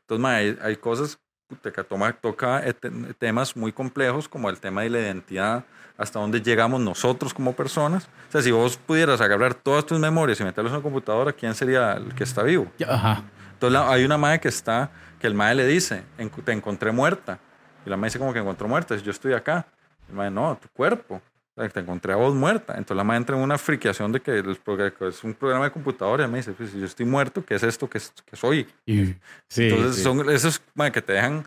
Entonces, 0.00 0.22
ma, 0.22 0.34
hay, 0.36 0.58
hay 0.62 0.76
cosas 0.76 1.18
que 1.62 1.70
toma, 1.84 2.12
toca 2.12 2.62
te- 2.74 2.90
temas 3.18 3.56
muy 3.56 3.72
complejos 3.72 4.28
como 4.28 4.50
el 4.50 4.58
tema 4.60 4.82
de 4.82 4.90
la 4.90 4.98
identidad, 5.00 5.64
hasta 5.96 6.18
dónde 6.20 6.42
llegamos 6.42 6.80
nosotros 6.80 7.32
como 7.32 7.54
personas. 7.54 8.08
O 8.28 8.32
sea, 8.32 8.42
si 8.42 8.50
vos 8.50 8.76
pudieras 8.76 9.20
agarrar 9.20 9.54
todas 9.54 9.86
tus 9.86 9.98
memorias 9.98 10.38
y 10.40 10.44
meterlas 10.44 10.70
en 10.72 10.76
una 10.76 10.82
computadora, 10.82 11.32
¿quién 11.32 11.54
sería 11.54 11.94
el 11.94 12.14
que 12.14 12.24
está 12.24 12.42
vivo? 12.42 12.70
Ajá. 12.86 13.22
Entonces 13.54 13.72
la- 13.80 13.90
hay 13.90 14.04
una 14.04 14.18
madre 14.18 14.40
que 14.40 14.48
está, 14.48 14.90
que 15.18 15.26
el 15.26 15.34
madre 15.34 15.54
le 15.56 15.66
dice, 15.66 16.04
"En- 16.18 16.28
te 16.30 16.52
encontré 16.52 16.92
muerta. 16.92 17.38
Y 17.86 17.90
la 17.90 17.96
madre 17.96 18.08
dice 18.08 18.18
como 18.18 18.32
que 18.32 18.38
encontró 18.40 18.68
muerta, 18.68 18.96
yo 18.96 19.10
estoy 19.10 19.32
acá. 19.32 19.66
El 20.08 20.14
madre, 20.16 20.30
no, 20.30 20.58
tu 20.60 20.68
cuerpo. 20.68 21.20
O 21.56 21.60
sea, 21.60 21.68
te 21.70 21.80
encontré 21.80 22.12
a 22.12 22.16
vos 22.16 22.34
muerta. 22.34 22.74
Entonces 22.74 22.96
la 22.96 23.04
madre 23.04 23.18
entra 23.18 23.36
en 23.36 23.42
una 23.42 23.58
friqueación 23.58 24.12
de 24.12 24.20
que 24.20 24.38
el 24.38 24.58
es 25.00 25.24
un 25.24 25.34
programa 25.34 25.64
de 25.64 25.70
computadora 25.72 26.24
y 26.24 26.28
me 26.28 26.38
dice, 26.38 26.52
pues 26.52 26.70
si 26.70 26.78
yo 26.80 26.86
estoy 26.86 27.06
muerto, 27.06 27.44
¿qué 27.44 27.54
es 27.56 27.62
esto 27.62 27.88
que, 27.90 27.98
es- 27.98 28.12
que 28.24 28.36
soy? 28.36 28.66
Y- 28.86 29.14
sí, 29.48 29.68
Entonces 29.68 29.96
sí. 29.96 30.02
son 30.02 30.28
esos 30.30 30.62
madre, 30.74 30.92
que 30.92 31.02
te 31.02 31.12
dejan 31.14 31.44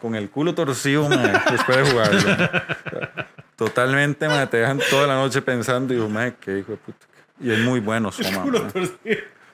con 0.00 0.14
el 0.14 0.30
culo 0.30 0.54
torcido 0.54 1.08
madre, 1.08 1.32
después 1.50 1.76
de 1.78 1.90
jugarlo. 1.90 2.20
Sea, 2.20 3.28
Totalmente, 3.56 4.26
madre, 4.26 4.46
te 4.48 4.56
dejan 4.56 4.80
toda 4.90 5.06
la 5.06 5.14
noche 5.14 5.42
pensando 5.42 5.92
y 5.92 5.96
digo, 5.96 6.08
madre, 6.08 6.34
qué 6.40 6.58
hijo 6.58 6.72
de 6.72 6.78
puta. 6.78 7.06
Y 7.40 7.50
es 7.50 7.58
muy 7.60 7.80
bueno, 7.80 8.10
Soma. 8.10 8.44
madre. 8.44 8.90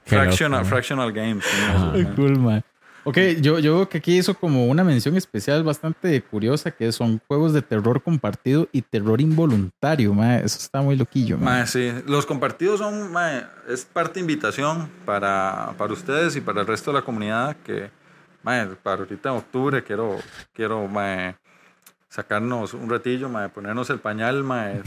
Fractional, 0.04 0.64
fractional 0.64 1.12
Games. 1.12 1.44
madre. 1.76 2.08
Cool, 2.16 2.38
man. 2.38 2.64
Ok, 3.08 3.16
yo, 3.40 3.58
yo 3.58 3.74
veo 3.74 3.88
que 3.88 3.96
aquí 3.96 4.18
hizo 4.18 4.34
como 4.34 4.66
una 4.66 4.84
mención 4.84 5.16
especial 5.16 5.64
bastante 5.64 6.20
curiosa, 6.20 6.70
que 6.70 6.92
son 6.92 7.22
juegos 7.26 7.54
de 7.54 7.62
terror 7.62 8.02
compartido 8.02 8.68
y 8.70 8.82
terror 8.82 9.22
involuntario, 9.22 10.12
ma. 10.12 10.36
Eso 10.36 10.58
está 10.58 10.82
muy 10.82 10.94
loquillo, 10.94 11.38
ma. 11.38 11.44
Mae, 11.46 11.66
sí, 11.66 11.90
los 12.06 12.26
compartidos 12.26 12.80
son, 12.80 13.10
mae, 13.10 13.46
es 13.66 13.86
parte 13.86 14.14
de 14.16 14.20
invitación 14.20 14.90
para, 15.06 15.72
para 15.78 15.94
ustedes 15.94 16.36
y 16.36 16.42
para 16.42 16.60
el 16.60 16.66
resto 16.66 16.90
de 16.90 16.98
la 16.98 17.02
comunidad 17.02 17.56
que, 17.64 17.90
mae, 18.42 18.66
para 18.82 19.00
ahorita 19.00 19.30
en 19.30 19.36
octubre 19.36 19.82
quiero, 19.82 20.18
quiero, 20.52 20.86
mae, 20.86 21.34
sacarnos 22.08 22.74
un 22.74 22.88
ratillo, 22.90 23.28
mae, 23.28 23.48
ponernos 23.48 23.90
el 23.90 23.98
pañal, 23.98 24.42
mae, 24.42 24.82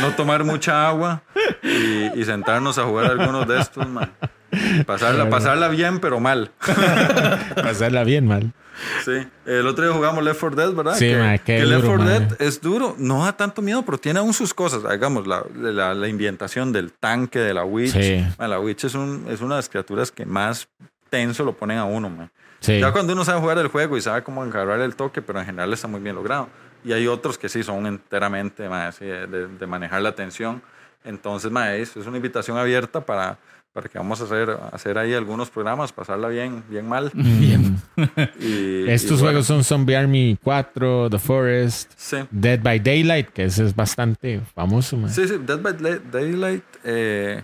no 0.00 0.14
tomar 0.14 0.44
mucha 0.44 0.88
agua 0.88 1.22
y, 1.62 2.18
y 2.18 2.24
sentarnos 2.24 2.78
a 2.78 2.84
jugar 2.84 3.10
algunos 3.10 3.46
de 3.46 3.60
estos, 3.60 3.88
mae. 3.88 4.08
Pasarla, 4.86 5.30
pasarla 5.30 5.68
bien, 5.68 5.98
pero 5.98 6.20
mal. 6.20 6.50
Pasarla 7.56 8.04
bien 8.04 8.26
mal. 8.26 8.52
Sí, 9.04 9.12
el 9.46 9.66
otro 9.66 9.84
día 9.84 9.94
jugamos 9.94 10.24
Left 10.24 10.40
4 10.40 10.56
Dead, 10.56 10.72
¿verdad? 10.74 10.94
Sí, 10.94 11.08
que, 11.08 11.16
mae, 11.16 11.38
qué 11.38 11.58
que 11.58 11.66
Left 11.66 11.84
duro, 11.84 11.96
4 11.96 12.04
mae. 12.04 12.20
Dead 12.20 12.42
es 12.42 12.60
duro, 12.60 12.94
no 12.98 13.24
da 13.24 13.34
tanto 13.34 13.62
miedo, 13.62 13.82
pero 13.82 13.96
tiene 13.98 14.18
aún 14.18 14.34
sus 14.34 14.52
cosas. 14.52 14.84
Hagamos 14.84 15.26
la, 15.26 15.44
la, 15.56 15.94
la 15.94 16.06
ambientación 16.06 16.72
del 16.72 16.92
tanque, 16.92 17.38
de 17.38 17.54
la 17.54 17.64
witch. 17.64 17.92
Sí. 17.92 18.26
Mae, 18.38 18.48
la 18.48 18.60
witch 18.60 18.84
es, 18.84 18.94
un, 18.94 19.26
es 19.30 19.40
una 19.40 19.54
de 19.54 19.58
las 19.58 19.68
criaturas 19.68 20.10
que 20.10 20.26
más 20.26 20.68
tenso 21.10 21.44
lo 21.44 21.54
ponen 21.54 21.78
a 21.78 21.84
uno, 21.84 22.10
mae. 22.10 22.28
Sí. 22.62 22.80
Ya 22.80 22.90
cuando 22.92 23.12
uno 23.12 23.24
sabe 23.24 23.40
jugar 23.40 23.58
el 23.58 23.68
juego 23.68 23.96
y 23.96 24.00
sabe 24.00 24.22
cómo 24.22 24.44
encargar 24.44 24.80
el 24.80 24.96
toque, 24.96 25.20
pero 25.20 25.38
en 25.40 25.44
general 25.46 25.72
está 25.72 25.86
muy 25.88 26.00
bien 26.00 26.14
logrado. 26.16 26.48
Y 26.84 26.92
hay 26.92 27.06
otros 27.06 27.36
que 27.36 27.48
sí 27.48 27.62
son 27.62 27.86
enteramente 27.86 28.66
así 28.66 29.04
de, 29.04 29.26
de- 29.48 29.66
manejar 29.66 30.00
la 30.02 30.14
tensión. 30.14 30.62
Entonces, 31.04 31.50
es, 31.96 32.06
una 32.06 32.16
invitación 32.16 32.56
abierta 32.56 33.00
para, 33.04 33.36
para 33.72 33.88
que 33.88 33.98
vamos 33.98 34.20
a 34.20 34.24
hacer, 34.24 34.56
hacer 34.72 34.96
ahí 34.98 35.12
algunos 35.14 35.50
programas, 35.50 35.92
pasarla 35.92 36.28
bien, 36.28 36.62
bien 36.68 36.88
mal. 36.88 37.10
Bien. 37.14 37.76
Y, 38.40 38.88
Estos 38.88 39.18
y 39.18 39.22
bueno, 39.22 39.26
juegos 39.32 39.46
son 39.46 39.64
Zombie 39.64 39.96
Army 39.96 40.38
4, 40.42 41.10
The 41.10 41.18
Forest, 41.18 41.92
Sí. 41.96 42.16
Dead 42.30 42.60
by 42.62 42.78
Daylight, 42.80 43.28
que 43.30 43.44
ese 43.44 43.64
es 43.64 43.74
bastante 43.74 44.40
famoso, 44.54 44.96
man. 44.96 45.10
Sí, 45.10 45.26
sí, 45.26 45.38
Dead 45.44 45.58
by 45.60 45.74
Daylight- 45.76 46.62
eh, 46.84 47.42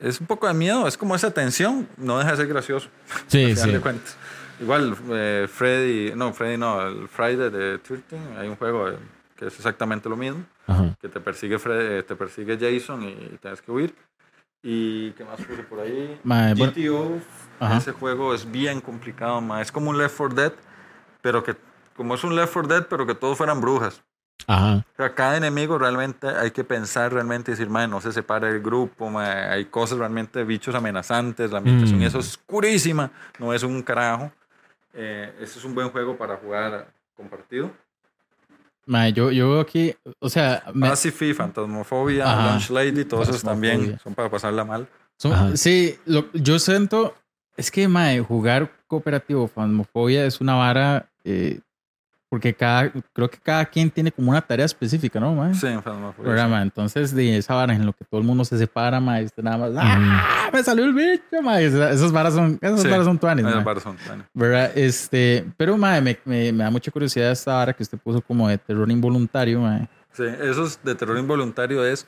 es 0.00 0.20
un 0.20 0.26
poco 0.26 0.48
de 0.48 0.54
miedo, 0.54 0.88
es 0.88 0.96
como 0.98 1.14
esa 1.14 1.30
tensión, 1.30 1.88
no 1.96 2.18
deja 2.18 2.32
de 2.32 2.36
ser 2.38 2.46
gracioso, 2.48 2.88
Sí, 3.28 3.54
sí. 3.56 3.70
de 3.70 3.80
cuentas. 3.80 4.16
Igual, 4.62 4.96
eh, 5.10 5.46
Freddy, 5.52 6.12
no, 6.14 6.32
Freddy 6.32 6.56
no, 6.56 6.86
el 6.86 7.08
Friday 7.08 7.50
de 7.50 7.78
13, 7.78 8.16
hay 8.38 8.48
un 8.48 8.56
juego 8.56 8.88
eh, 8.88 8.96
que 9.36 9.46
es 9.46 9.54
exactamente 9.56 10.08
lo 10.08 10.16
mismo, 10.16 10.44
Ajá. 10.66 10.94
que 11.00 11.08
te 11.08 11.20
persigue, 11.20 11.58
Fred- 11.58 11.98
eh, 11.98 12.02
te 12.04 12.14
persigue 12.14 12.56
Jason 12.58 13.02
y 13.02 13.14
tienes 13.40 13.60
que 13.60 13.72
huir. 13.72 13.94
¿Y 14.62 15.10
qué 15.12 15.24
más 15.24 15.40
puse 15.40 15.64
por 15.64 15.80
ahí? 15.80 16.20
Ma, 16.22 16.54
bueno, 16.54 16.72
GTO 16.72 17.18
Ajá. 17.58 17.78
Ese 17.78 17.90
juego 17.92 18.32
es 18.34 18.48
bien 18.50 18.80
complicado, 18.80 19.40
mae. 19.40 19.62
Es 19.62 19.72
como 19.72 19.90
un 19.90 19.98
Left 19.98 20.16
4 20.16 20.34
Dead, 20.36 20.52
pero 21.20 21.42
que, 21.42 21.56
como 21.96 22.14
es 22.14 22.22
un 22.22 22.36
Left 22.36 22.52
4 22.52 22.68
Dead, 22.68 22.86
pero 22.88 23.04
que 23.06 23.14
todos 23.16 23.36
fueran 23.36 23.60
brujas. 23.60 24.00
Ajá. 24.46 24.84
O 24.92 24.96
sea, 24.96 25.14
cada 25.14 25.36
enemigo 25.36 25.78
realmente 25.78 26.28
hay 26.28 26.50
que 26.52 26.62
pensar 26.64 27.12
realmente 27.12 27.50
y 27.50 27.54
decir, 27.54 27.68
mae, 27.68 27.86
no 27.88 28.00
se 28.00 28.12
separa 28.12 28.48
del 28.48 28.60
grupo, 28.60 29.10
mae, 29.10 29.48
hay 29.48 29.64
cosas 29.64 29.98
realmente, 29.98 30.44
bichos 30.44 30.74
amenazantes, 30.76 31.50
la 31.50 31.58
ambientación 31.58 31.98
Mm. 32.00 32.04
es 32.04 32.14
oscurísima, 32.14 33.10
no 33.40 33.52
es 33.52 33.62
un 33.64 33.82
carajo. 33.82 34.30
Eh, 34.94 35.32
este 35.40 35.58
es 35.58 35.64
un 35.64 35.74
buen 35.74 35.88
juego 35.90 36.16
para 36.16 36.36
jugar 36.36 36.92
compartido. 37.14 37.70
Mae, 38.84 39.12
yo, 39.12 39.30
yo 39.30 39.50
veo 39.52 39.60
aquí, 39.60 39.94
o 40.18 40.28
sea, 40.28 40.64
me- 40.74 40.88
Pacify, 40.88 41.32
Fantasmofobia, 41.32 42.24
Ajá. 42.30 42.50
Lunch 42.52 42.70
Lady, 42.70 43.04
todos 43.04 43.28
esos 43.28 43.42
también 43.42 43.98
son 44.02 44.14
para 44.14 44.28
pasarla 44.28 44.64
mal. 44.64 44.88
son- 45.18 45.56
sí, 45.56 45.96
lo- 46.04 46.30
yo 46.32 46.58
siento, 46.58 47.14
es 47.56 47.70
que, 47.70 47.86
mae, 47.86 48.20
jugar 48.20 48.70
cooperativo 48.88 49.46
Phasmophobia 49.46 50.26
es 50.26 50.40
una 50.40 50.56
vara, 50.56 51.08
eh, 51.24 51.60
porque 52.32 52.54
cada, 52.54 52.90
creo 53.12 53.28
que 53.28 53.36
cada 53.36 53.66
quien 53.66 53.90
tiene 53.90 54.10
como 54.10 54.30
una 54.30 54.40
tarea 54.40 54.64
específica, 54.64 55.20
¿no, 55.20 55.34
mae? 55.34 55.54
Sí, 55.54 55.66
Phasmophobia. 55.84 56.30
¿Verdad, 56.30 56.44
sí. 56.46 56.50
mae? 56.50 56.62
Entonces, 56.62 57.14
de 57.14 57.36
esa 57.36 57.54
vara 57.54 57.74
en 57.74 57.84
lo 57.84 57.92
que 57.92 58.06
todo 58.06 58.18
el 58.22 58.26
mundo 58.26 58.42
se 58.46 58.56
separa, 58.56 59.00
mae, 59.00 59.28
nada 59.36 59.58
más, 59.58 59.72
¡ah! 59.76 60.48
Me 60.50 60.62
salió 60.64 60.86
el 60.86 60.94
bicho, 60.94 61.42
mae. 61.42 61.66
Esa- 61.66 61.90
Esas 61.90 62.10
varas 62.10 62.32
son, 62.32 62.58
esas 62.62 62.80
Sí. 62.80 62.88
varas 62.88 63.04
son 63.04 63.18
tuanes, 63.18 63.44
Esas 63.44 63.62
varas 63.62 63.82
son 63.82 63.98
buenas. 64.06 64.26
¿Verdad? 64.32 64.72
Este, 64.78 65.44
pero, 65.58 65.76
mae, 65.76 66.00
me, 66.00 66.18
me, 66.24 66.50
me 66.52 66.64
da 66.64 66.70
mucha 66.70 66.90
curiosidad 66.90 67.32
esta 67.32 67.52
vara 67.52 67.74
que 67.74 67.82
usted 67.82 67.98
puso 67.98 68.22
como 68.22 68.48
de 68.48 68.56
terror 68.56 68.90
involuntario, 68.90 69.60
mae. 69.60 69.86
Sí, 70.14 70.24
esos 70.24 70.82
de 70.82 70.94
terror 70.94 71.18
involuntario 71.18 71.84
es 71.84 72.06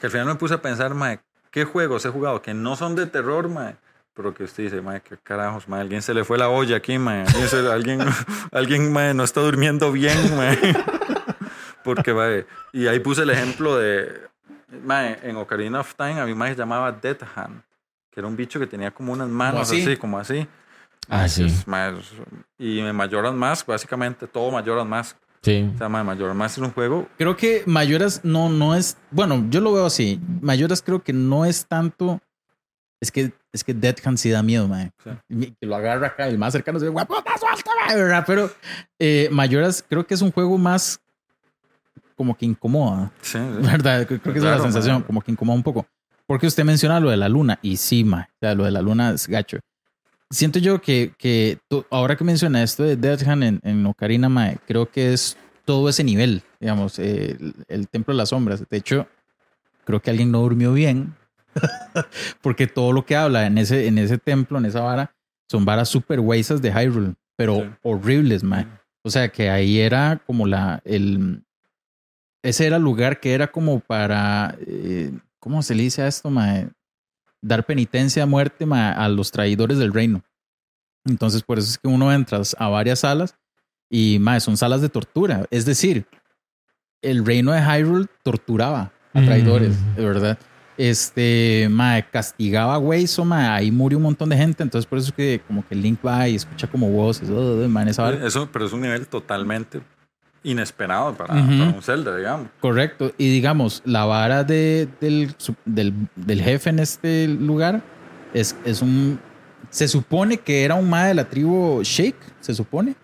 que 0.00 0.06
al 0.06 0.12
final 0.12 0.26
me 0.28 0.34
puse 0.36 0.54
a 0.54 0.62
pensar, 0.62 0.94
mae, 0.94 1.18
¿qué 1.50 1.64
juegos 1.64 2.04
he 2.06 2.10
jugado 2.10 2.42
que 2.42 2.54
no 2.54 2.76
son 2.76 2.94
de 2.94 3.06
terror, 3.06 3.48
mae? 3.48 3.74
Pero 4.14 4.32
que 4.32 4.44
usted 4.44 4.64
dice, 4.64 4.80
mae, 4.80 5.00
qué 5.00 5.16
carajos, 5.22 5.68
mae, 5.68 5.80
alguien 5.80 6.00
se 6.00 6.14
le 6.14 6.24
fue 6.24 6.38
la 6.38 6.48
olla 6.48 6.76
aquí, 6.76 6.98
mae. 6.98 7.22
Alguien, 7.22 7.48
se- 7.48 7.72
alguien, 7.72 8.00
alguien, 8.52 8.92
mae, 8.92 9.12
no 9.14 9.24
está 9.24 9.40
durmiendo 9.40 9.90
bien, 9.90 10.16
mae. 10.36 10.56
Porque, 11.84 12.14
mae, 12.14 12.46
y 12.72 12.86
ahí 12.86 13.00
puse 13.00 13.22
el 13.22 13.30
ejemplo 13.30 13.76
de, 13.76 14.22
mae, 14.84 15.18
en 15.22 15.36
Ocarina 15.36 15.80
of 15.80 15.94
Time 15.96 16.22
un 16.24 16.38
mae 16.38 16.50
que 16.50 16.54
se 16.54 16.60
llamaba 16.60 16.92
Death 16.92 17.22
Hand, 17.34 17.62
que 18.10 18.20
era 18.20 18.26
un 18.28 18.36
bicho 18.36 18.58
que 18.58 18.66
tenía 18.66 18.90
como 18.92 19.12
unas 19.12 19.28
manos 19.28 19.62
así? 19.70 19.82
así, 19.82 19.96
como 19.96 20.18
así. 20.18 20.46
Ah, 21.08 21.28
sí. 21.28 21.46
Y 22.58 22.78
en 22.80 22.96
Majora's 22.96 23.34
Mask, 23.34 23.66
básicamente 23.66 24.26
todo 24.26 24.50
Majora's 24.50 24.86
Mask. 24.86 25.16
Sí. 25.42 25.70
O 25.74 25.76
sea, 25.76 25.88
mae, 25.90 26.02
Majora's 26.04 26.34
Mask 26.36 26.56
es 26.56 26.62
un 26.64 26.70
juego 26.70 27.06
Creo 27.18 27.36
que 27.36 27.62
Mayoras 27.66 28.24
no, 28.24 28.48
no 28.48 28.74
es, 28.74 28.96
bueno, 29.10 29.44
yo 29.50 29.60
lo 29.60 29.72
veo 29.74 29.84
así. 29.86 30.18
Mayoras 30.40 30.80
creo 30.80 31.02
que 31.02 31.12
no 31.12 31.44
es 31.44 31.66
tanto, 31.66 32.20
es 33.04 33.12
que, 33.12 33.32
es 33.52 33.62
que 33.62 33.72
Dead 33.72 33.96
Hand 34.04 34.18
sí 34.18 34.30
da 34.30 34.42
miedo, 34.42 34.66
mae. 34.66 34.90
Sí. 35.02 35.10
Y 35.28 35.50
Que 35.52 35.66
lo 35.66 35.76
agarra 35.76 36.08
acá, 36.08 36.26
el 36.26 36.38
más 36.38 36.52
cercano 36.52 36.78
se 36.80 36.86
ve, 36.86 36.90
guapota, 36.90 37.32
suelta, 37.38 37.70
mae", 37.86 37.96
¿verdad? 37.96 38.24
Pero 38.26 38.50
eh, 38.98 39.28
Mayoras 39.30 39.84
creo 39.88 40.06
que 40.06 40.14
es 40.14 40.22
un 40.22 40.32
juego 40.32 40.58
más 40.58 40.98
como 42.16 42.36
que 42.36 42.46
incomoda. 42.46 43.12
Sí, 43.20 43.38
sí. 43.38 43.66
¿Verdad? 43.66 44.06
Creo 44.06 44.20
que 44.20 44.38
esa 44.38 44.52
es 44.52 44.56
la 44.58 44.62
sensación, 44.62 45.02
como 45.02 45.20
que 45.20 45.30
incomoda 45.32 45.56
un 45.56 45.62
poco. 45.62 45.86
Porque 46.26 46.46
usted 46.46 46.64
menciona 46.64 47.00
lo 47.00 47.10
de 47.10 47.16
la 47.16 47.28
luna, 47.28 47.58
y 47.62 47.76
sí, 47.76 48.02
ma, 48.02 48.28
o 48.32 48.36
sea, 48.40 48.54
lo 48.54 48.64
de 48.64 48.70
la 48.70 48.80
luna 48.80 49.10
es 49.10 49.28
gacho. 49.28 49.58
Siento 50.30 50.58
yo 50.58 50.80
que, 50.80 51.12
que 51.18 51.58
ahora 51.90 52.16
que 52.16 52.24
menciona 52.24 52.62
esto 52.62 52.82
de 52.82 52.96
Death 52.96 53.28
Hand 53.28 53.44
en, 53.44 53.60
en 53.62 53.86
Ocarina, 53.86 54.28
ma, 54.28 54.54
creo 54.66 54.90
que 54.90 55.12
es 55.12 55.36
todo 55.64 55.88
ese 55.88 56.02
nivel, 56.02 56.42
digamos, 56.60 56.98
eh, 56.98 57.36
el, 57.38 57.54
el 57.68 57.88
Templo 57.88 58.14
de 58.14 58.18
las 58.18 58.30
Sombras. 58.30 58.64
De 58.68 58.76
hecho, 58.76 59.06
creo 59.84 60.00
que 60.00 60.10
alguien 60.10 60.30
no 60.30 60.40
durmió 60.40 60.72
bien, 60.72 61.14
porque 62.42 62.66
todo 62.66 62.92
lo 62.92 63.04
que 63.04 63.16
habla 63.16 63.46
en 63.46 63.58
ese, 63.58 63.86
en 63.86 63.98
ese 63.98 64.18
templo, 64.18 64.58
en 64.58 64.66
esa 64.66 64.80
vara, 64.80 65.14
son 65.50 65.64
varas 65.64 65.88
super 65.88 66.20
huesas 66.20 66.60
de 66.62 66.70
Hyrule, 66.72 67.14
pero 67.36 67.60
Sí. 67.62 67.70
horribles, 67.82 68.42
ma. 68.42 68.80
O 69.02 69.10
sea, 69.10 69.28
que 69.28 69.50
ahí 69.50 69.80
era 69.80 70.22
como 70.26 70.46
la, 70.46 70.80
el, 70.84 71.42
ese 72.42 72.66
era 72.66 72.76
el 72.76 72.82
lugar 72.82 73.20
que 73.20 73.34
era 73.34 73.48
como 73.52 73.80
para, 73.80 74.56
eh, 74.66 75.12
¿cómo 75.38 75.62
se 75.62 75.74
le 75.74 75.82
dice 75.82 76.02
a 76.02 76.06
esto, 76.08 76.30
mae? 76.30 76.68
Dar 77.42 77.64
penitencia 77.66 78.22
a 78.22 78.26
muerte 78.26 78.64
mae, 78.64 78.94
a 78.94 79.08
los 79.08 79.30
traidores 79.30 79.78
del 79.78 79.92
reino. 79.92 80.22
Entonces, 81.06 81.42
por 81.42 81.58
eso 81.58 81.68
es 81.68 81.76
que 81.78 81.88
uno 81.88 82.10
entra 82.12 82.40
a 82.58 82.68
varias 82.68 83.00
salas 83.00 83.36
y 83.90 84.18
mae, 84.18 84.40
son 84.40 84.56
salas 84.56 84.80
de 84.80 84.88
tortura. 84.88 85.44
Es 85.50 85.66
decir, 85.66 86.06
el 87.02 87.26
reino 87.26 87.52
de 87.52 87.60
Hyrule 87.60 88.06
torturaba 88.22 88.90
a 89.12 89.22
traidores, 89.22 89.78
Mm. 89.78 89.94
de 89.96 90.04
verdad. 90.06 90.38
Este, 90.76 91.68
mae, 91.70 92.04
castigaba 92.10 92.74
a 92.74 92.78
güeyes, 92.78 93.18
o 93.18 93.24
mae, 93.24 93.46
ahí 93.46 93.70
murió 93.70 93.98
un 93.98 94.04
montón 94.04 94.28
de 94.28 94.36
gente. 94.36 94.62
Entonces, 94.62 94.86
por 94.86 94.98
eso 94.98 95.08
es 95.08 95.14
que 95.14 95.40
como 95.46 95.66
que 95.66 95.74
Link 95.74 95.98
va 96.04 96.28
y 96.28 96.34
escucha 96.34 96.66
como 96.66 96.88
voces, 96.90 97.30
oh, 97.30 97.68
mae, 97.68 97.90
esa 97.90 98.02
vara. 98.02 98.26
Eso, 98.26 98.48
pero 98.52 98.66
es 98.66 98.72
un 98.72 98.80
nivel 98.80 99.06
totalmente 99.06 99.80
inesperado 100.44 101.14
para, 101.14 101.34
un 101.34 101.82
Zelda, 101.82 102.16
digamos. 102.16 102.48
Correcto. 102.60 103.12
Y 103.18 103.30
digamos, 103.30 103.82
la 103.84 104.04
vara 104.04 104.44
de, 104.44 104.88
del, 105.00 105.34
del, 105.64 105.94
del 106.14 106.42
jefe 106.42 106.70
en 106.70 106.78
este 106.78 107.26
lugar 107.26 107.82
es, 108.32 108.54
es 108.64 108.82
un. 108.82 109.18
Se 109.70 109.88
supone 109.88 110.36
que 110.36 110.64
era 110.64 110.74
un 110.74 110.88
mae 110.88 111.08
de 111.08 111.14
la 111.14 111.24
tribu 111.24 111.82
Shake, 111.82 112.18
se 112.40 112.54
supone. 112.54 112.94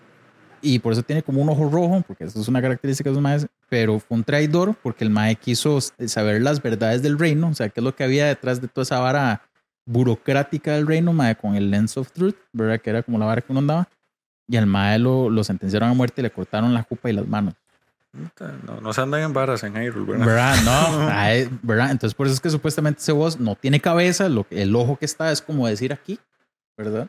Y 0.63 0.79
por 0.79 0.93
eso 0.93 1.03
tiene 1.03 1.23
como 1.23 1.41
un 1.43 1.49
ojo 1.49 1.69
rojo, 1.71 2.03
porque 2.07 2.25
eso 2.25 2.41
es 2.41 2.49
una 2.49 2.61
característica 2.61 3.09
de 3.11 3.15
los 3.15 3.23
maes. 3.23 3.47
Pero 3.69 3.99
fue 3.99 4.19
un 4.19 4.25
traidor 4.25 4.75
porque 4.83 5.05
el 5.05 5.11
mae 5.11 5.37
quiso 5.37 5.81
saber 5.81 6.43
las 6.43 6.63
verdades 6.63 7.03
del 7.03 7.19
reino, 7.19 7.49
o 7.49 7.55
sea, 7.55 7.69
qué 7.69 7.81
es 7.81 7.85
lo 7.85 7.95
que 7.95 8.05
había 8.05 8.27
detrás 8.27 8.61
de 8.61 8.69
toda 8.69 8.83
esa 8.83 8.99
vara 8.99 9.43
burocrática 9.87 10.75
del 10.75 10.87
reino, 10.87 11.13
mae, 11.13 11.37
con 11.37 11.57
el 11.57 11.71
Lens 11.71 11.97
of 11.97 12.13
Truth, 12.13 12.37
¿verdad? 12.53 12.81
Que 12.81 12.91
era 12.91 13.03
como 13.03 13.19
la 13.19 13.27
vara 13.27 13.41
que 13.41 13.53
uno 13.53 13.61
andaba. 13.61 13.89
Y 14.47 14.57
al 14.57 14.67
mae 14.67 14.99
lo, 14.99 15.31
lo 15.31 15.45
sentenciaron 15.45 15.91
a 15.91 15.95
muerte 15.95 16.21
y 16.21 16.25
le 16.25 16.31
cortaron 16.31 16.75
la 16.75 16.83
jupa 16.83 17.11
y 17.11 17.13
las 17.13 17.27
manos. 17.27 17.55
No, 18.67 18.81
no 18.81 18.93
se 18.93 19.01
andan 19.01 19.21
en 19.21 19.33
varas 19.33 19.63
en 19.63 19.75
Hyrule, 19.75 20.05
¿verdad? 20.05 20.27
¿Verdad? 20.27 20.57
No, 20.65 21.09
ay, 21.13 21.49
¿verdad? 21.63 21.93
Entonces 21.93 22.15
por 22.15 22.27
eso 22.27 22.35
es 22.35 22.41
que 22.41 22.51
supuestamente 22.51 23.01
ese 23.01 23.13
boss 23.13 23.39
no 23.39 23.55
tiene 23.55 23.81
cabeza, 23.81 24.29
lo, 24.29 24.47
el 24.51 24.75
ojo 24.75 24.97
que 24.97 25.05
está 25.05 25.31
es 25.31 25.41
como 25.41 25.69
decir 25.69 25.93
aquí, 25.93 26.19
¿verdad? 26.77 27.09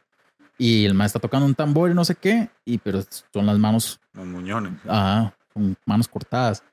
Y 0.61 0.85
el 0.85 0.93
maestro 0.93 1.17
está 1.17 1.27
tocando 1.27 1.47
un 1.47 1.55
tambor 1.55 1.89
y 1.89 1.95
no 1.95 2.05
sé 2.05 2.13
qué, 2.13 2.47
y 2.65 2.77
pero 2.77 3.01
son 3.33 3.47
las 3.47 3.57
manos, 3.57 3.99
Los 4.13 4.27
muñones. 4.27 4.73
ah, 4.87 5.31
con 5.51 5.75
manos 5.87 6.07
cortadas. 6.07 6.63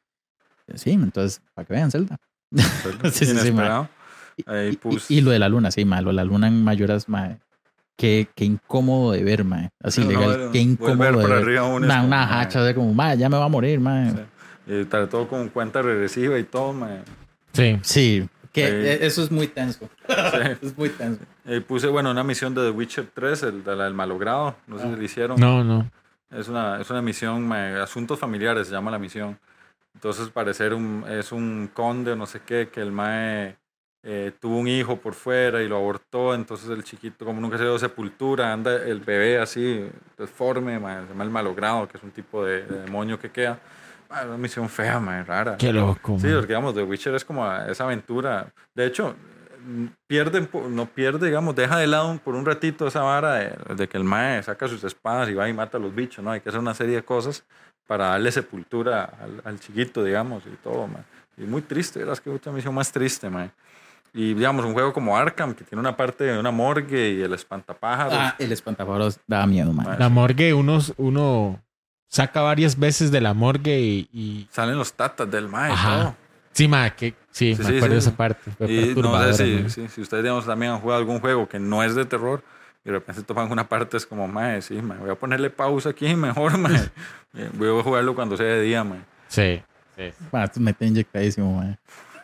Sí, 0.74 0.90
entonces, 0.90 1.40
para 1.54 1.64
que 1.66 1.72
vean, 1.72 1.90
Zelda. 1.90 2.18
Zelda. 2.54 3.10
Sí, 3.10 3.24
sí, 3.24 3.24
sí, 3.24 3.30
Inesperado. 3.30 3.88
Y, 5.08 5.22
lo 5.22 5.30
de 5.30 5.38
la 5.38 5.48
luna, 5.48 5.70
sí, 5.70 5.86
ma, 5.86 6.02
lo 6.02 6.10
de 6.10 6.16
la 6.16 6.24
luna 6.24 6.48
en 6.48 6.62
mayoras, 6.62 7.08
ma, 7.08 7.38
qué, 7.96 8.28
qué 8.34 8.44
incómodo 8.44 9.12
de 9.12 9.24
ver, 9.24 9.42
ma. 9.44 9.70
Así 9.82 10.02
No, 10.02 10.10
legal, 10.10 10.44
no, 10.44 10.50
qué 10.52 10.58
incómodo 10.58 11.20
de 11.20 11.26
ver. 11.26 11.32
arriba 11.42 11.64
uno 11.64 11.78
es 11.78 11.84
Una, 11.84 11.94
como, 11.96 12.06
una 12.08 12.26
ma, 12.26 12.40
hacha 12.40 12.62
de 12.62 12.74
como, 12.74 12.92
ma, 12.92 13.14
ya 13.14 13.30
me 13.30 13.38
va 13.38 13.46
a 13.46 13.48
morir, 13.48 13.80
ma. 13.80 14.10
Sí. 14.66 14.74
Y 14.74 14.84
todo 14.84 15.26
con 15.28 15.48
cuenta 15.48 15.80
regresiva 15.80 16.38
y 16.38 16.44
todo, 16.44 16.74
mae. 16.74 17.00
Sí. 17.54 17.78
Sí, 17.82 18.28
que 18.52 18.66
Sí. 18.66 18.72
e- 18.72 19.06
eso 19.06 19.22
es 19.22 19.30
muy 19.30 19.46
tenso. 19.48 19.88
Sí. 20.06 20.14
es 20.62 20.76
muy 20.76 20.88
tenso. 20.90 21.22
Eh, 21.46 21.60
puse, 21.60 21.86
bueno, 21.88 22.10
una 22.10 22.22
misión 22.24 22.54
de 22.54 22.62
The 22.62 22.70
Witcher 22.70 23.06
3, 23.14 23.42
el 23.44 23.62
la 23.64 23.84
del 23.84 23.94
malogrado. 23.94 24.56
No 24.66 24.78
sé 24.78 24.84
Ah. 24.86 24.90
si 24.92 24.96
le 24.98 25.04
hicieron. 25.04 25.40
No, 25.40 25.62
no. 25.64 25.90
Es 26.30 26.48
una, 26.48 26.80
es 26.80 26.90
una 26.90 27.00
misión, 27.02 27.46
mae, 27.48 27.80
asuntos 27.80 28.18
familiares 28.18 28.66
se 28.66 28.72
llama 28.74 28.90
la 28.90 28.98
misión. 28.98 29.38
Entonces, 29.94 30.28
parecer 30.28 30.74
un, 30.74 31.04
es 31.08 31.32
un 31.32 31.70
conde 31.72 32.12
o 32.12 32.16
no 32.16 32.26
sé 32.26 32.40
qué, 32.44 32.68
que 32.68 32.80
el 32.82 32.92
mae 32.92 33.56
eh, 34.04 34.32
tuvo 34.38 34.58
un 34.58 34.68
hijo 34.68 34.96
por 35.00 35.14
fuera 35.14 35.62
y 35.62 35.68
lo 35.68 35.76
abortó. 35.76 36.34
Entonces, 36.34 36.68
el 36.70 36.84
chiquito, 36.84 37.24
como 37.24 37.40
nunca 37.40 37.56
se 37.58 37.64
dio 37.64 37.78
sepultura, 37.78 38.52
anda 38.52 38.76
el 38.76 39.00
bebé 39.00 39.38
así, 39.38 39.88
deforme, 40.16 40.78
mae, 40.78 41.02
se 41.02 41.08
llama 41.08 41.24
el 41.24 41.30
malogrado, 41.30 41.88
que 41.88 41.96
es 41.96 42.02
un 42.04 42.10
tipo 42.10 42.44
de, 42.44 42.62
de 42.66 42.82
demonio 42.82 43.18
que 43.18 43.30
queda. 43.30 43.58
Mae, 44.08 44.26
una 44.26 44.38
misión 44.38 44.68
fea, 44.68 45.00
mae, 45.00 45.22
rara. 45.24 45.56
Qué 45.56 45.72
loco. 45.72 46.18
Sí, 46.18 46.26
man. 46.26 46.36
porque 46.36 46.46
digamos, 46.48 46.74
The 46.74 46.82
Witcher 46.82 47.14
es 47.14 47.24
como 47.24 47.50
esa 47.52 47.84
aventura. 47.84 48.52
De 48.74 48.86
hecho, 48.86 49.14
pierde, 50.06 50.48
no 50.70 50.86
pierde, 50.86 51.26
digamos, 51.26 51.54
deja 51.54 51.78
de 51.78 51.86
lado 51.86 52.18
por 52.24 52.34
un 52.34 52.44
ratito 52.44 52.86
esa 52.86 53.02
vara 53.02 53.34
de, 53.34 53.74
de 53.74 53.88
que 53.88 53.96
el 53.96 54.04
mae 54.04 54.42
saca 54.42 54.68
sus 54.68 54.82
espadas 54.84 55.28
y 55.28 55.34
va 55.34 55.48
y 55.48 55.52
mata 55.52 55.78
a 55.78 55.80
los 55.80 55.94
bichos, 55.94 56.24
¿no? 56.24 56.30
Hay 56.30 56.40
que 56.40 56.48
hacer 56.48 56.60
una 56.60 56.74
serie 56.74 56.96
de 56.96 57.02
cosas 57.02 57.44
para 57.86 58.08
darle 58.08 58.32
sepultura 58.32 59.04
al, 59.20 59.42
al 59.44 59.60
chiquito, 59.60 60.02
digamos, 60.02 60.44
y 60.46 60.56
todo, 60.62 60.86
mae. 60.86 61.02
Y 61.36 61.42
muy 61.42 61.62
triste, 61.62 62.00
verás 62.00 62.20
que 62.20 62.30
otra 62.30 62.50
misión 62.52 62.74
más 62.74 62.90
triste, 62.90 63.28
mae. 63.30 63.50
Y 64.14 64.34
digamos, 64.34 64.64
un 64.64 64.72
juego 64.72 64.92
como 64.92 65.16
Arkham, 65.16 65.54
que 65.54 65.64
tiene 65.64 65.80
una 65.80 65.96
parte 65.96 66.24
de 66.24 66.38
una 66.38 66.50
morgue 66.50 67.10
y 67.10 67.22
el 67.22 67.32
espantapájaros. 67.34 68.14
Ah, 68.16 68.34
el 68.38 68.50
espantapájaros 68.52 69.20
da 69.26 69.46
miedo, 69.46 69.72
man. 69.72 69.98
La 69.98 70.08
morgue, 70.08 70.54
unos, 70.54 70.94
uno 70.96 71.60
saca 72.08 72.40
varias 72.40 72.78
veces 72.78 73.10
de 73.10 73.20
la 73.20 73.34
morgue 73.34 73.80
y. 73.80 74.08
y- 74.12 74.48
Salen 74.50 74.76
los 74.78 74.92
tatas 74.92 75.30
del 75.30 75.48
mae 75.48 75.72
Ajá. 75.72 75.98
todo. 76.00 76.16
Sí, 76.52 76.66
ma, 76.66 76.90
que 76.90 77.14
sí, 77.30 77.54
Sí, 77.54 77.62
me 77.62 77.68
sí, 77.70 77.76
acuerdo 77.76 77.94
de 77.94 78.00
sí. 78.00 78.08
esa 78.08 78.16
parte. 78.16 78.50
Fue 78.58 78.66
Y 78.72 78.94
no 78.96 79.32
sé 79.32 79.44
si, 79.44 79.62
ma. 79.62 79.68
si, 79.68 79.88
si 79.88 80.00
ustedes 80.00 80.24
digamos, 80.24 80.44
también 80.46 80.72
han 80.72 80.80
jugado 80.80 80.98
algún 81.00 81.20
juego 81.20 81.48
que 81.48 81.58
no 81.60 81.82
es 81.84 81.94
de 81.94 82.04
terror 82.04 82.42
y 82.84 82.88
de 82.88 82.92
repente 82.92 83.22
toman 83.22 83.50
una 83.52 83.68
parte, 83.68 83.96
es 83.96 84.06
como, 84.06 84.26
mae, 84.26 84.60
sí, 84.62 84.80
mae, 84.82 84.98
voy 84.98 85.10
a 85.10 85.14
ponerle 85.14 85.50
pausa 85.50 85.90
aquí 85.90 86.14
mejor, 86.16 86.58
mae. 86.58 86.80
Eh, 87.34 87.50
Voy 87.54 87.78
a 87.78 87.82
jugarlo 87.82 88.14
cuando 88.14 88.36
sea 88.36 88.46
de 88.46 88.62
día, 88.62 88.82
mae. 88.82 89.00
Sí. 89.28 89.62
sí. 89.96 90.10
Ma, 90.32 90.44
esto 90.44 90.58
me 90.60 90.70
está 90.72 90.84
inyectadísimo, 90.86 91.54
man. 91.60 91.78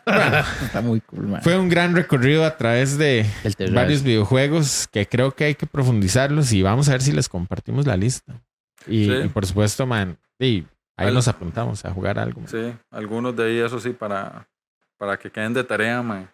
Está 0.63 0.81
muy 0.81 1.01
cool, 1.01 1.27
mae. 1.27 1.41
Fue 1.41 1.57
un 1.57 1.67
gran 1.69 1.95
recorrido 1.95 2.45
a 2.45 2.57
través 2.57 2.97
de 2.97 3.25
varios 3.71 4.03
videojuegos 4.03 4.87
que 4.91 5.07
creo 5.07 5.31
que 5.33 5.45
hay 5.45 5.55
que 5.55 5.65
profundizarlos 5.65 6.51
y 6.53 6.61
vamos 6.61 6.89
a 6.89 6.91
ver 6.93 7.01
si 7.01 7.11
les 7.11 7.27
compartimos 7.29 7.87
la 7.87 7.97
lista. 7.97 8.33
Y, 8.87 9.05
Sí. 9.05 9.13
y 9.25 9.29
por 9.29 9.45
supuesto, 9.45 9.85
man, 9.85 10.17
y 10.39 10.65
ahí 10.97 11.07
Al- 11.07 11.13
nos 11.13 11.27
apuntamos 11.27 11.83
a 11.85 11.91
jugar 11.91 12.19
algo. 12.19 12.41
man. 12.41 12.49
Sí, 12.49 12.73
algunos 12.91 13.35
de 13.35 13.45
ahí, 13.45 13.59
eso 13.59 13.79
sí, 13.79 13.91
para, 13.91 14.47
para 14.97 15.17
que 15.17 15.31
queden 15.31 15.53
de 15.53 15.63
tarea, 15.63 16.01
man. 16.01 16.29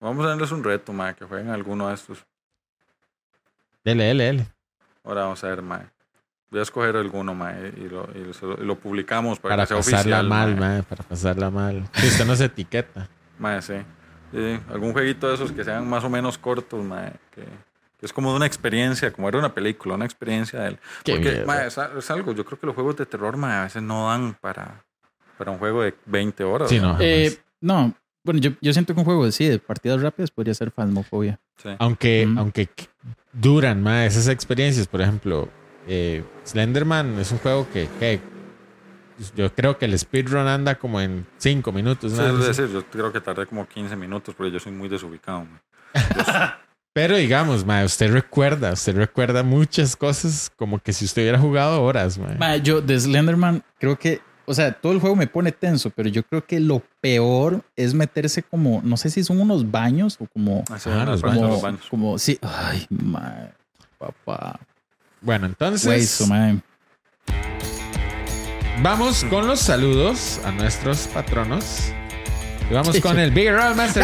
Vamos 0.00 0.24
a 0.24 0.28
darles 0.30 0.50
un 0.52 0.64
reto, 0.64 0.92
man, 0.92 1.14
que 1.14 1.24
jueguen 1.24 1.50
alguno 1.50 1.88
de 1.88 1.94
estos. 1.94 2.24
Dele, 3.84 4.04
dele, 4.04 4.24
dele. 4.24 4.46
Ahora 5.04 5.22
vamos 5.22 5.42
a 5.44 5.48
ver, 5.48 5.62
man. 5.62 5.90
Voy 6.50 6.60
a 6.60 6.62
escoger 6.62 6.96
alguno, 6.96 7.34
man, 7.34 7.72
y 7.76 7.88
lo, 7.88 8.08
y 8.14 8.24
lo, 8.24 8.62
y 8.62 8.64
lo 8.66 8.74
publicamos 8.76 9.38
para, 9.38 9.54
Para 9.56 9.62
que 9.66 9.68
sea 9.68 9.76
pasarla 9.76 9.98
oficial. 10.20 10.28
mal, 10.28 10.56
mae. 10.56 10.60
man, 10.76 10.84
para 10.88 11.02
pasarla 11.04 11.50
mal. 11.50 11.88
Si 11.94 12.06
usted 12.08 12.26
no 12.26 12.34
se 12.36 12.46
etiqueta. 12.46 13.08
Mae, 13.38 13.62
sí. 13.62 13.74
Sí, 14.32 14.60
Algún 14.68 14.92
jueguito 14.92 15.28
de 15.28 15.34
esos 15.34 15.50
que 15.52 15.64
sean 15.64 15.88
más 15.88 16.04
o 16.04 16.10
menos 16.10 16.36
cortos, 16.38 16.84
mae, 16.84 17.12
que 17.30 17.44
es 18.02 18.12
como 18.12 18.30
de 18.30 18.36
una 18.36 18.46
experiencia, 18.46 19.12
como 19.12 19.28
era 19.28 19.38
una 19.38 19.54
película, 19.54 19.94
una 19.94 20.04
experiencia 20.04 20.60
de 20.60 20.68
él. 20.68 20.78
Qué 21.04 21.14
Porque, 21.14 21.44
es, 21.98 22.10
algo, 22.10 22.32
yo 22.32 22.44
creo 22.44 22.58
que 22.58 22.66
los 22.66 22.74
juegos 22.74 22.96
de 22.96 23.06
terror, 23.06 23.36
mae, 23.36 23.58
a 23.58 23.62
veces 23.64 23.82
no 23.82 24.08
dan 24.08 24.34
para, 24.40 24.84
para 25.38 25.50
un 25.50 25.58
juego 25.58 25.82
de 25.82 25.94
20 26.06 26.44
horas. 26.44 26.68
Sí, 26.70 26.78
¿no? 26.80 26.94
no. 26.94 26.98
Eh, 27.00 27.38
no, 27.60 27.94
bueno, 28.24 28.40
yo, 28.40 28.50
yo 28.60 28.72
siento 28.72 28.94
que 28.94 29.00
un 29.00 29.04
juego 29.04 29.24
así 29.24 29.46
de 29.46 29.58
partidas 29.58 30.00
rápidas 30.00 30.30
podría 30.30 30.54
ser 30.54 30.70
Phasmophobia. 30.70 31.38
Sí. 31.62 31.70
Aunque, 31.78 32.26
Mm. 32.26 32.38
aunque 32.38 32.68
duran 33.32 33.82
más 33.82 34.06
esas 34.16 34.28
experiencias, 34.28 34.86
por 34.86 35.00
ejemplo, 35.00 35.48
eh, 35.86 36.24
Slenderman 36.44 37.18
es 37.18 37.32
un 37.32 37.38
juego 37.38 37.66
que, 37.72 37.88
que 37.98 38.20
yo 39.36 39.54
creo 39.54 39.76
que 39.76 39.84
el 39.84 39.98
speedrun 39.98 40.46
anda 40.46 40.76
como 40.76 41.00
en 41.00 41.26
5 41.36 41.72
minutos. 41.72 42.12
Sí, 42.12 42.18
nada 42.18 42.30
es 42.30 42.34
más. 42.36 42.46
decir, 42.56 42.68
yo 42.72 42.84
creo 42.86 43.12
que 43.12 43.20
tardé 43.20 43.46
como 43.46 43.66
15 43.68 43.94
minutos 43.96 44.34
porque 44.34 44.50
yo 44.52 44.58
soy 44.60 44.72
muy 44.72 44.88
desubicado. 44.88 45.44
mae. 45.44 45.60
Pero 46.92 47.16
digamos, 47.16 47.64
ma, 47.64 47.84
usted 47.84 48.10
recuerda, 48.12 48.72
usted 48.72 48.96
recuerda 48.96 49.44
muchas 49.44 49.94
cosas 49.94 50.50
como 50.56 50.80
que 50.80 50.92
si 50.92 51.04
usted 51.04 51.22
hubiera 51.22 51.38
jugado 51.38 51.82
horas, 51.82 52.18
ma. 52.18 52.34
Mae, 52.38 52.60
yo 52.62 52.80
de 52.80 52.98
Slenderman 52.98 53.62
creo 53.78 53.96
que, 53.96 54.20
o 54.44 54.52
sea, 54.54 54.72
todo 54.72 54.92
el 54.92 54.98
juego 54.98 55.14
me 55.14 55.28
pone 55.28 55.52
tenso, 55.52 55.90
pero 55.90 56.08
yo 56.08 56.24
creo 56.24 56.44
que 56.44 56.58
lo 56.58 56.82
peor 57.00 57.62
es 57.76 57.94
meterse 57.94 58.42
como, 58.42 58.80
no 58.82 58.96
sé 58.96 59.08
si 59.08 59.22
son 59.22 59.40
unos 59.40 59.70
baños 59.70 60.16
o 60.20 60.26
como, 60.26 60.64
Ah, 60.68 60.78
como, 61.22 61.60
baños. 61.60 61.86
como, 61.88 62.18
sí, 62.18 62.38
ay, 62.42 62.84
mae, 62.90 63.52
papá, 63.96 64.58
Bueno, 65.20 65.46
entonces 65.46 65.86
hueso, 65.86 66.26
mae. 66.26 66.58
vamos 68.82 69.22
con 69.30 69.46
los 69.46 69.60
saludos 69.60 70.40
a 70.44 70.50
nuestros 70.50 71.06
patronos. 71.06 71.92
Y 72.70 72.74
vamos 72.74 73.00
con 73.00 73.18
el 73.18 73.32
Big 73.32 73.50
Roll 73.50 73.74
Master 73.74 74.02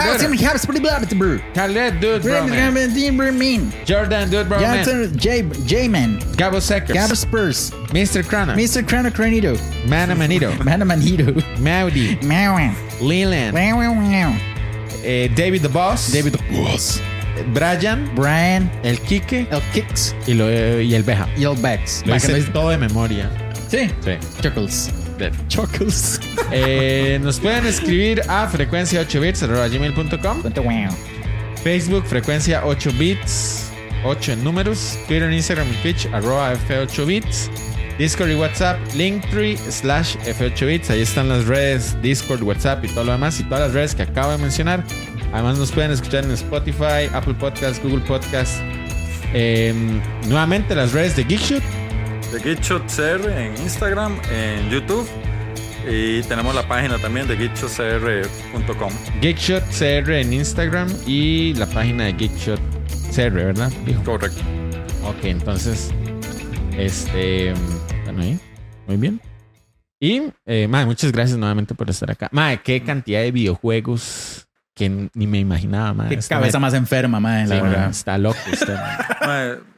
Khaled 1.54 1.94
Dude 2.00 2.18
Broman, 2.18 2.50
Jordan 3.86 4.28
Dude 4.28 4.44
Broman, 4.44 4.84
J-Man, 5.68 6.18
Gabo 6.36 6.60
Seckers, 6.60 6.96
Spurs, 7.14 7.72
Mr. 7.92 8.24
Crana, 8.24 8.54
Mr. 8.56 8.84
Chrono 8.84 9.12
Cranito, 9.12 9.56
Mana 9.88 10.14
Manito, 10.16 10.50
Mana 10.64 10.84
Manito, 10.84 11.32
Maudi, 11.60 12.18
Leland, 13.00 13.54
eh, 15.04 15.30
David 15.36 15.62
the 15.62 15.68
Boss, 15.68 16.12
David 16.12 16.34
Boss, 16.50 17.00
Brian, 17.54 18.10
Brian, 18.16 18.68
el 18.82 18.98
Kike. 18.98 19.46
El 19.50 19.60
Kicks 19.72 20.14
y, 20.26 20.34
lo, 20.34 20.50
y 20.82 20.92
el 20.94 21.04
Beja. 21.04 21.28
y 21.36 21.44
el 21.44 21.54
Bex. 21.56 22.02
Lo 22.04 22.16
hice 22.16 22.42
todo 22.52 22.70
de 22.70 22.78
memoria. 22.78 23.30
Sí, 23.68 23.88
Sí. 24.04 24.12
Chuckles. 24.42 24.90
Chuckles. 25.48 26.20
Eh, 26.52 27.18
nos 27.22 27.40
pueden 27.40 27.66
escribir 27.66 28.22
a 28.28 28.46
frecuencia 28.46 29.00
8 29.00 29.20
bits 29.20 29.42
gmail.com 29.42 30.42
Cuenta 30.42 30.60
wow. 30.60 30.96
Facebook 31.64 32.04
frecuencia 32.06 32.64
8 32.64 32.90
bits 32.96 33.66
8 34.04 34.32
en 34.32 34.44
números. 34.44 34.98
Twitter, 35.08 35.32
Instagram 35.32 35.66
y 35.68 35.82
Twitch 35.82 36.06
arroba 36.12 36.54
F8 36.54 37.06
bits. 37.06 37.50
Discord 37.98 38.30
y 38.30 38.34
WhatsApp 38.34 38.78
Linktree 38.94 39.56
slash 39.56 40.16
F8 40.18 40.66
bits. 40.66 40.90
Ahí 40.90 41.00
están 41.00 41.28
las 41.28 41.46
redes 41.46 42.00
Discord, 42.02 42.42
WhatsApp 42.42 42.84
y 42.84 42.88
todo 42.88 43.04
lo 43.04 43.12
demás 43.12 43.40
y 43.40 43.44
todas 43.44 43.60
las 43.60 43.72
redes 43.72 43.94
que 43.94 44.02
acabo 44.02 44.32
de 44.32 44.38
mencionar. 44.38 44.84
Además 45.32 45.58
nos 45.58 45.72
pueden 45.72 45.90
escuchar 45.90 46.24
en 46.24 46.30
Spotify, 46.32 47.10
Apple 47.12 47.34
Podcasts, 47.34 47.82
Google 47.82 48.04
Podcasts. 48.06 48.60
Eh, 49.34 49.74
nuevamente 50.28 50.74
las 50.74 50.92
redes 50.92 51.16
de 51.16 51.24
Geekshot 51.24 51.62
De 52.36 52.42
Geekshot 52.42 52.82
CR 52.94 53.30
en 53.30 53.56
Instagram, 53.62 54.14
en 54.30 54.68
YouTube. 54.68 55.08
Y 55.90 56.20
tenemos 56.24 56.54
la 56.54 56.68
página 56.68 56.98
también 56.98 57.26
de 57.26 57.34
geekshotcr.com. 57.34 58.92
Geekshot 59.22 59.64
CR 59.70 60.10
en 60.12 60.34
Instagram 60.34 60.86
y 61.06 61.54
la 61.54 61.64
página 61.64 62.04
de 62.04 62.12
Geekshot 62.12 62.60
CR, 63.10 63.32
¿verdad? 63.32 63.72
Correcto. 64.04 64.42
Ok, 65.04 65.24
entonces, 65.24 65.94
este, 66.76 67.54
bueno, 68.04 68.20
ahí, 68.20 68.38
muy 68.86 68.98
bien. 68.98 69.18
Y, 69.98 70.24
eh, 70.44 70.68
mae, 70.68 70.84
muchas 70.84 71.12
gracias 71.12 71.38
nuevamente 71.38 71.74
por 71.74 71.88
estar 71.88 72.10
acá. 72.10 72.28
Mae, 72.32 72.60
qué 72.60 72.82
cantidad 72.82 73.22
de 73.22 73.32
videojuegos 73.32 74.46
que 74.74 75.08
ni 75.14 75.26
me 75.26 75.38
imaginaba, 75.38 75.94
mae. 75.94 76.08
Qué 76.10 76.16
Esta 76.16 76.34
cabeza 76.36 76.58
más 76.58 76.74
enferma, 76.74 77.16
la 77.16 77.20
mae, 77.20 77.46
verdad. 77.46 77.88
está 77.88 78.18
loco 78.18 78.36
usted. 78.52 78.76
mae. 79.24 79.75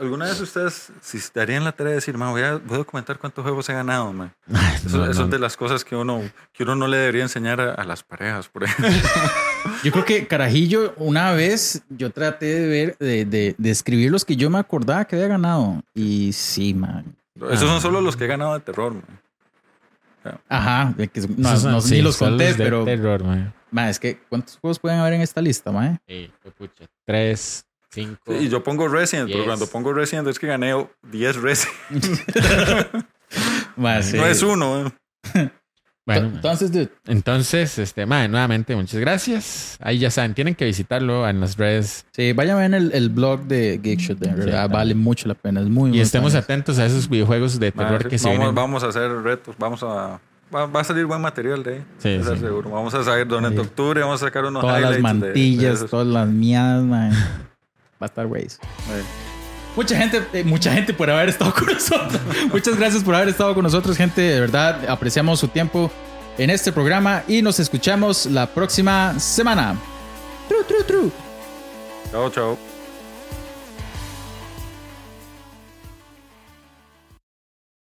¿Alguna 0.00 0.26
vez 0.26 0.40
ustedes, 0.40 0.90
si 1.00 1.18
darían 1.34 1.64
la 1.64 1.72
tarea 1.72 1.90
de 1.90 1.94
decir, 1.96 2.16
"Ma, 2.18 2.30
voy 2.30 2.42
a, 2.42 2.56
voy 2.56 2.74
a 2.74 2.78
documentar 2.78 3.18
cuántos 3.18 3.42
juegos 3.42 3.68
he 3.68 3.72
ganado, 3.72 4.12
mae"? 4.12 4.30
Ay, 4.54 4.76
Eso, 4.84 4.98
no, 4.98 5.04
eso 5.10 5.20
no. 5.20 5.24
es 5.26 5.30
de 5.30 5.38
las 5.38 5.56
cosas 5.56 5.84
que 5.84 5.94
uno, 5.96 6.22
que 6.52 6.62
uno 6.64 6.74
no 6.76 6.86
le 6.86 6.96
debería 6.98 7.22
enseñar 7.22 7.60
a, 7.60 7.74
a 7.74 7.84
las 7.84 8.02
parejas, 8.02 8.48
por 8.48 8.64
ejemplo. 8.64 8.88
Yo 9.82 9.92
creo 9.92 10.04
que 10.04 10.26
Carajillo, 10.26 10.92
una 10.98 11.32
vez 11.32 11.82
yo 11.88 12.10
traté 12.10 12.46
de 12.46 12.68
ver, 12.68 12.96
de, 12.98 13.24
de, 13.24 13.54
de 13.56 13.70
escribir 13.70 14.10
los 14.10 14.24
que 14.24 14.36
yo 14.36 14.50
me 14.50 14.58
acordaba 14.58 15.04
que 15.06 15.16
había 15.16 15.28
ganado. 15.28 15.82
Y 15.94 16.32
sí, 16.34 16.74
man. 16.74 17.16
Esos 17.50 17.68
son 17.68 17.80
solo 17.80 18.00
los 18.02 18.14
que 18.16 18.24
he 18.24 18.28
ganado 18.28 18.52
de 18.54 18.60
terror, 18.60 18.92
mae. 18.92 20.34
Ajá, 20.48 20.94
que- 21.12 21.20
no, 21.36 21.56
son- 21.56 21.72
no- 21.72 21.80
sí, 21.80 21.94
ni 21.96 22.02
los 22.02 22.16
conté, 22.16 22.54
pero. 22.54 22.84
terror, 22.84 23.22
mae, 23.70 23.90
es 23.90 23.98
que, 23.98 24.18
¿cuántos 24.28 24.56
juegos 24.58 24.78
pueden 24.78 24.98
haber 25.00 25.14
en 25.14 25.20
esta 25.22 25.40
lista, 25.42 25.70
mae? 25.70 25.98
Sí, 26.06 26.30
fue 26.42 26.50
pucha. 26.52 26.84
Tres, 27.06 27.66
cinco. 27.94 28.34
Y 28.34 28.48
yo 28.48 28.62
pongo 28.62 28.88
Resident, 28.88 29.26
pero 29.28 29.38
Yes. 29.40 29.46
cuando 29.46 29.66
pongo 29.68 29.92
Resident 29.92 30.28
es 30.28 30.38
que 30.38 30.46
gané 30.48 30.74
10 31.10 31.36
Resident. 31.36 31.76
Sí. 34.02 34.16
No 34.16 34.26
es 34.26 34.42
uno, 34.42 34.86
eh. 35.34 35.50
Bueno, 36.06 36.26
Entonces, 36.34 36.70
dude, 36.70 36.90
entonces, 37.06 37.78
este, 37.78 38.04
nuevamente, 38.04 38.76
muchas 38.76 39.00
gracias. 39.00 39.78
Ahí 39.80 39.98
ya 39.98 40.10
saben, 40.10 40.34
tienen 40.34 40.54
que 40.54 40.66
visitarlo 40.66 41.26
en 41.26 41.40
las 41.40 41.56
redes 41.56 42.04
sí, 42.12 42.34
vayan 42.34 42.58
a 42.58 42.60
ver 42.60 42.74
el, 42.74 42.92
el 42.92 43.08
blog 43.08 43.44
de 43.44 43.80
Geekshot, 43.82 44.18
de 44.18 44.30
verdad, 44.34 44.66
Sí, 44.66 44.72
vale 44.74 44.94
mucho 44.94 45.26
la 45.28 45.34
pena. 45.34 45.60
Es 45.62 45.66
muy, 45.68 45.88
muy 45.88 45.98
y 45.98 46.02
estemos 46.02 46.32
bueno. 46.34 46.44
atentos 46.44 46.78
a 46.78 46.84
esos 46.84 47.08
videojuegos 47.08 47.58
de 47.58 47.72
terror 47.72 48.06
que 48.06 48.18
se 48.18 48.26
vamos, 48.26 48.38
vienen. 48.38 48.54
vamos 48.54 48.84
a 48.84 48.88
hacer 48.88 49.10
retos, 49.22 49.56
vamos 49.58 49.82
a... 49.82 50.20
Va, 50.54 50.66
va 50.66 50.80
a 50.80 50.84
salir 50.84 51.06
buen 51.06 51.22
material 51.22 51.62
de 51.62 51.74
ahí. 51.76 51.84
Sí, 51.96 52.20
sí. 52.22 52.36
seguro. 52.38 52.68
Vamos 52.70 52.92
a 52.94 53.02
saber 53.02 53.26
durante 53.26 53.56
Sí. 53.62 53.66
octubre, 53.66 54.00
vamos 54.02 54.22
a 54.22 54.26
sacar 54.26 54.44
unos 54.44 54.60
Todas 54.60 54.82
las 54.82 54.90
highlights 54.98 55.20
de- 55.20 55.26
de 55.26 55.32
mantillas, 55.32 55.86
todas 55.90 56.06
las 56.06 56.28
miadas, 56.28 56.84
mae. 56.84 57.10
Va 58.04 58.06
a 58.06 58.08
estar 58.08 58.28
Mucha 59.76 59.96
gente, 59.96 60.22
eh, 60.34 60.44
mucha 60.44 60.70
gente 60.72 60.92
por 60.92 61.08
haber 61.08 61.30
estado 61.30 61.54
con 61.54 61.66
nosotros. 61.66 62.20
Muchas 62.52 62.76
gracias 62.76 63.02
por 63.02 63.14
haber 63.14 63.28
estado 63.28 63.54
con 63.54 63.62
nosotros, 63.62 63.96
gente. 63.96 64.20
De 64.20 64.40
verdad, 64.40 64.88
apreciamos 64.88 65.40
su 65.40 65.48
tiempo 65.48 65.90
en 66.36 66.50
este 66.50 66.70
programa 66.70 67.24
y 67.26 67.40
nos 67.40 67.58
escuchamos 67.58 68.26
la 68.26 68.46
próxima 68.46 69.18
semana. 69.18 69.76
Tru, 70.48 70.64
tru, 70.64 70.84
tru. 70.84 71.12
Chao, 72.10 72.30
chao. 72.30 72.73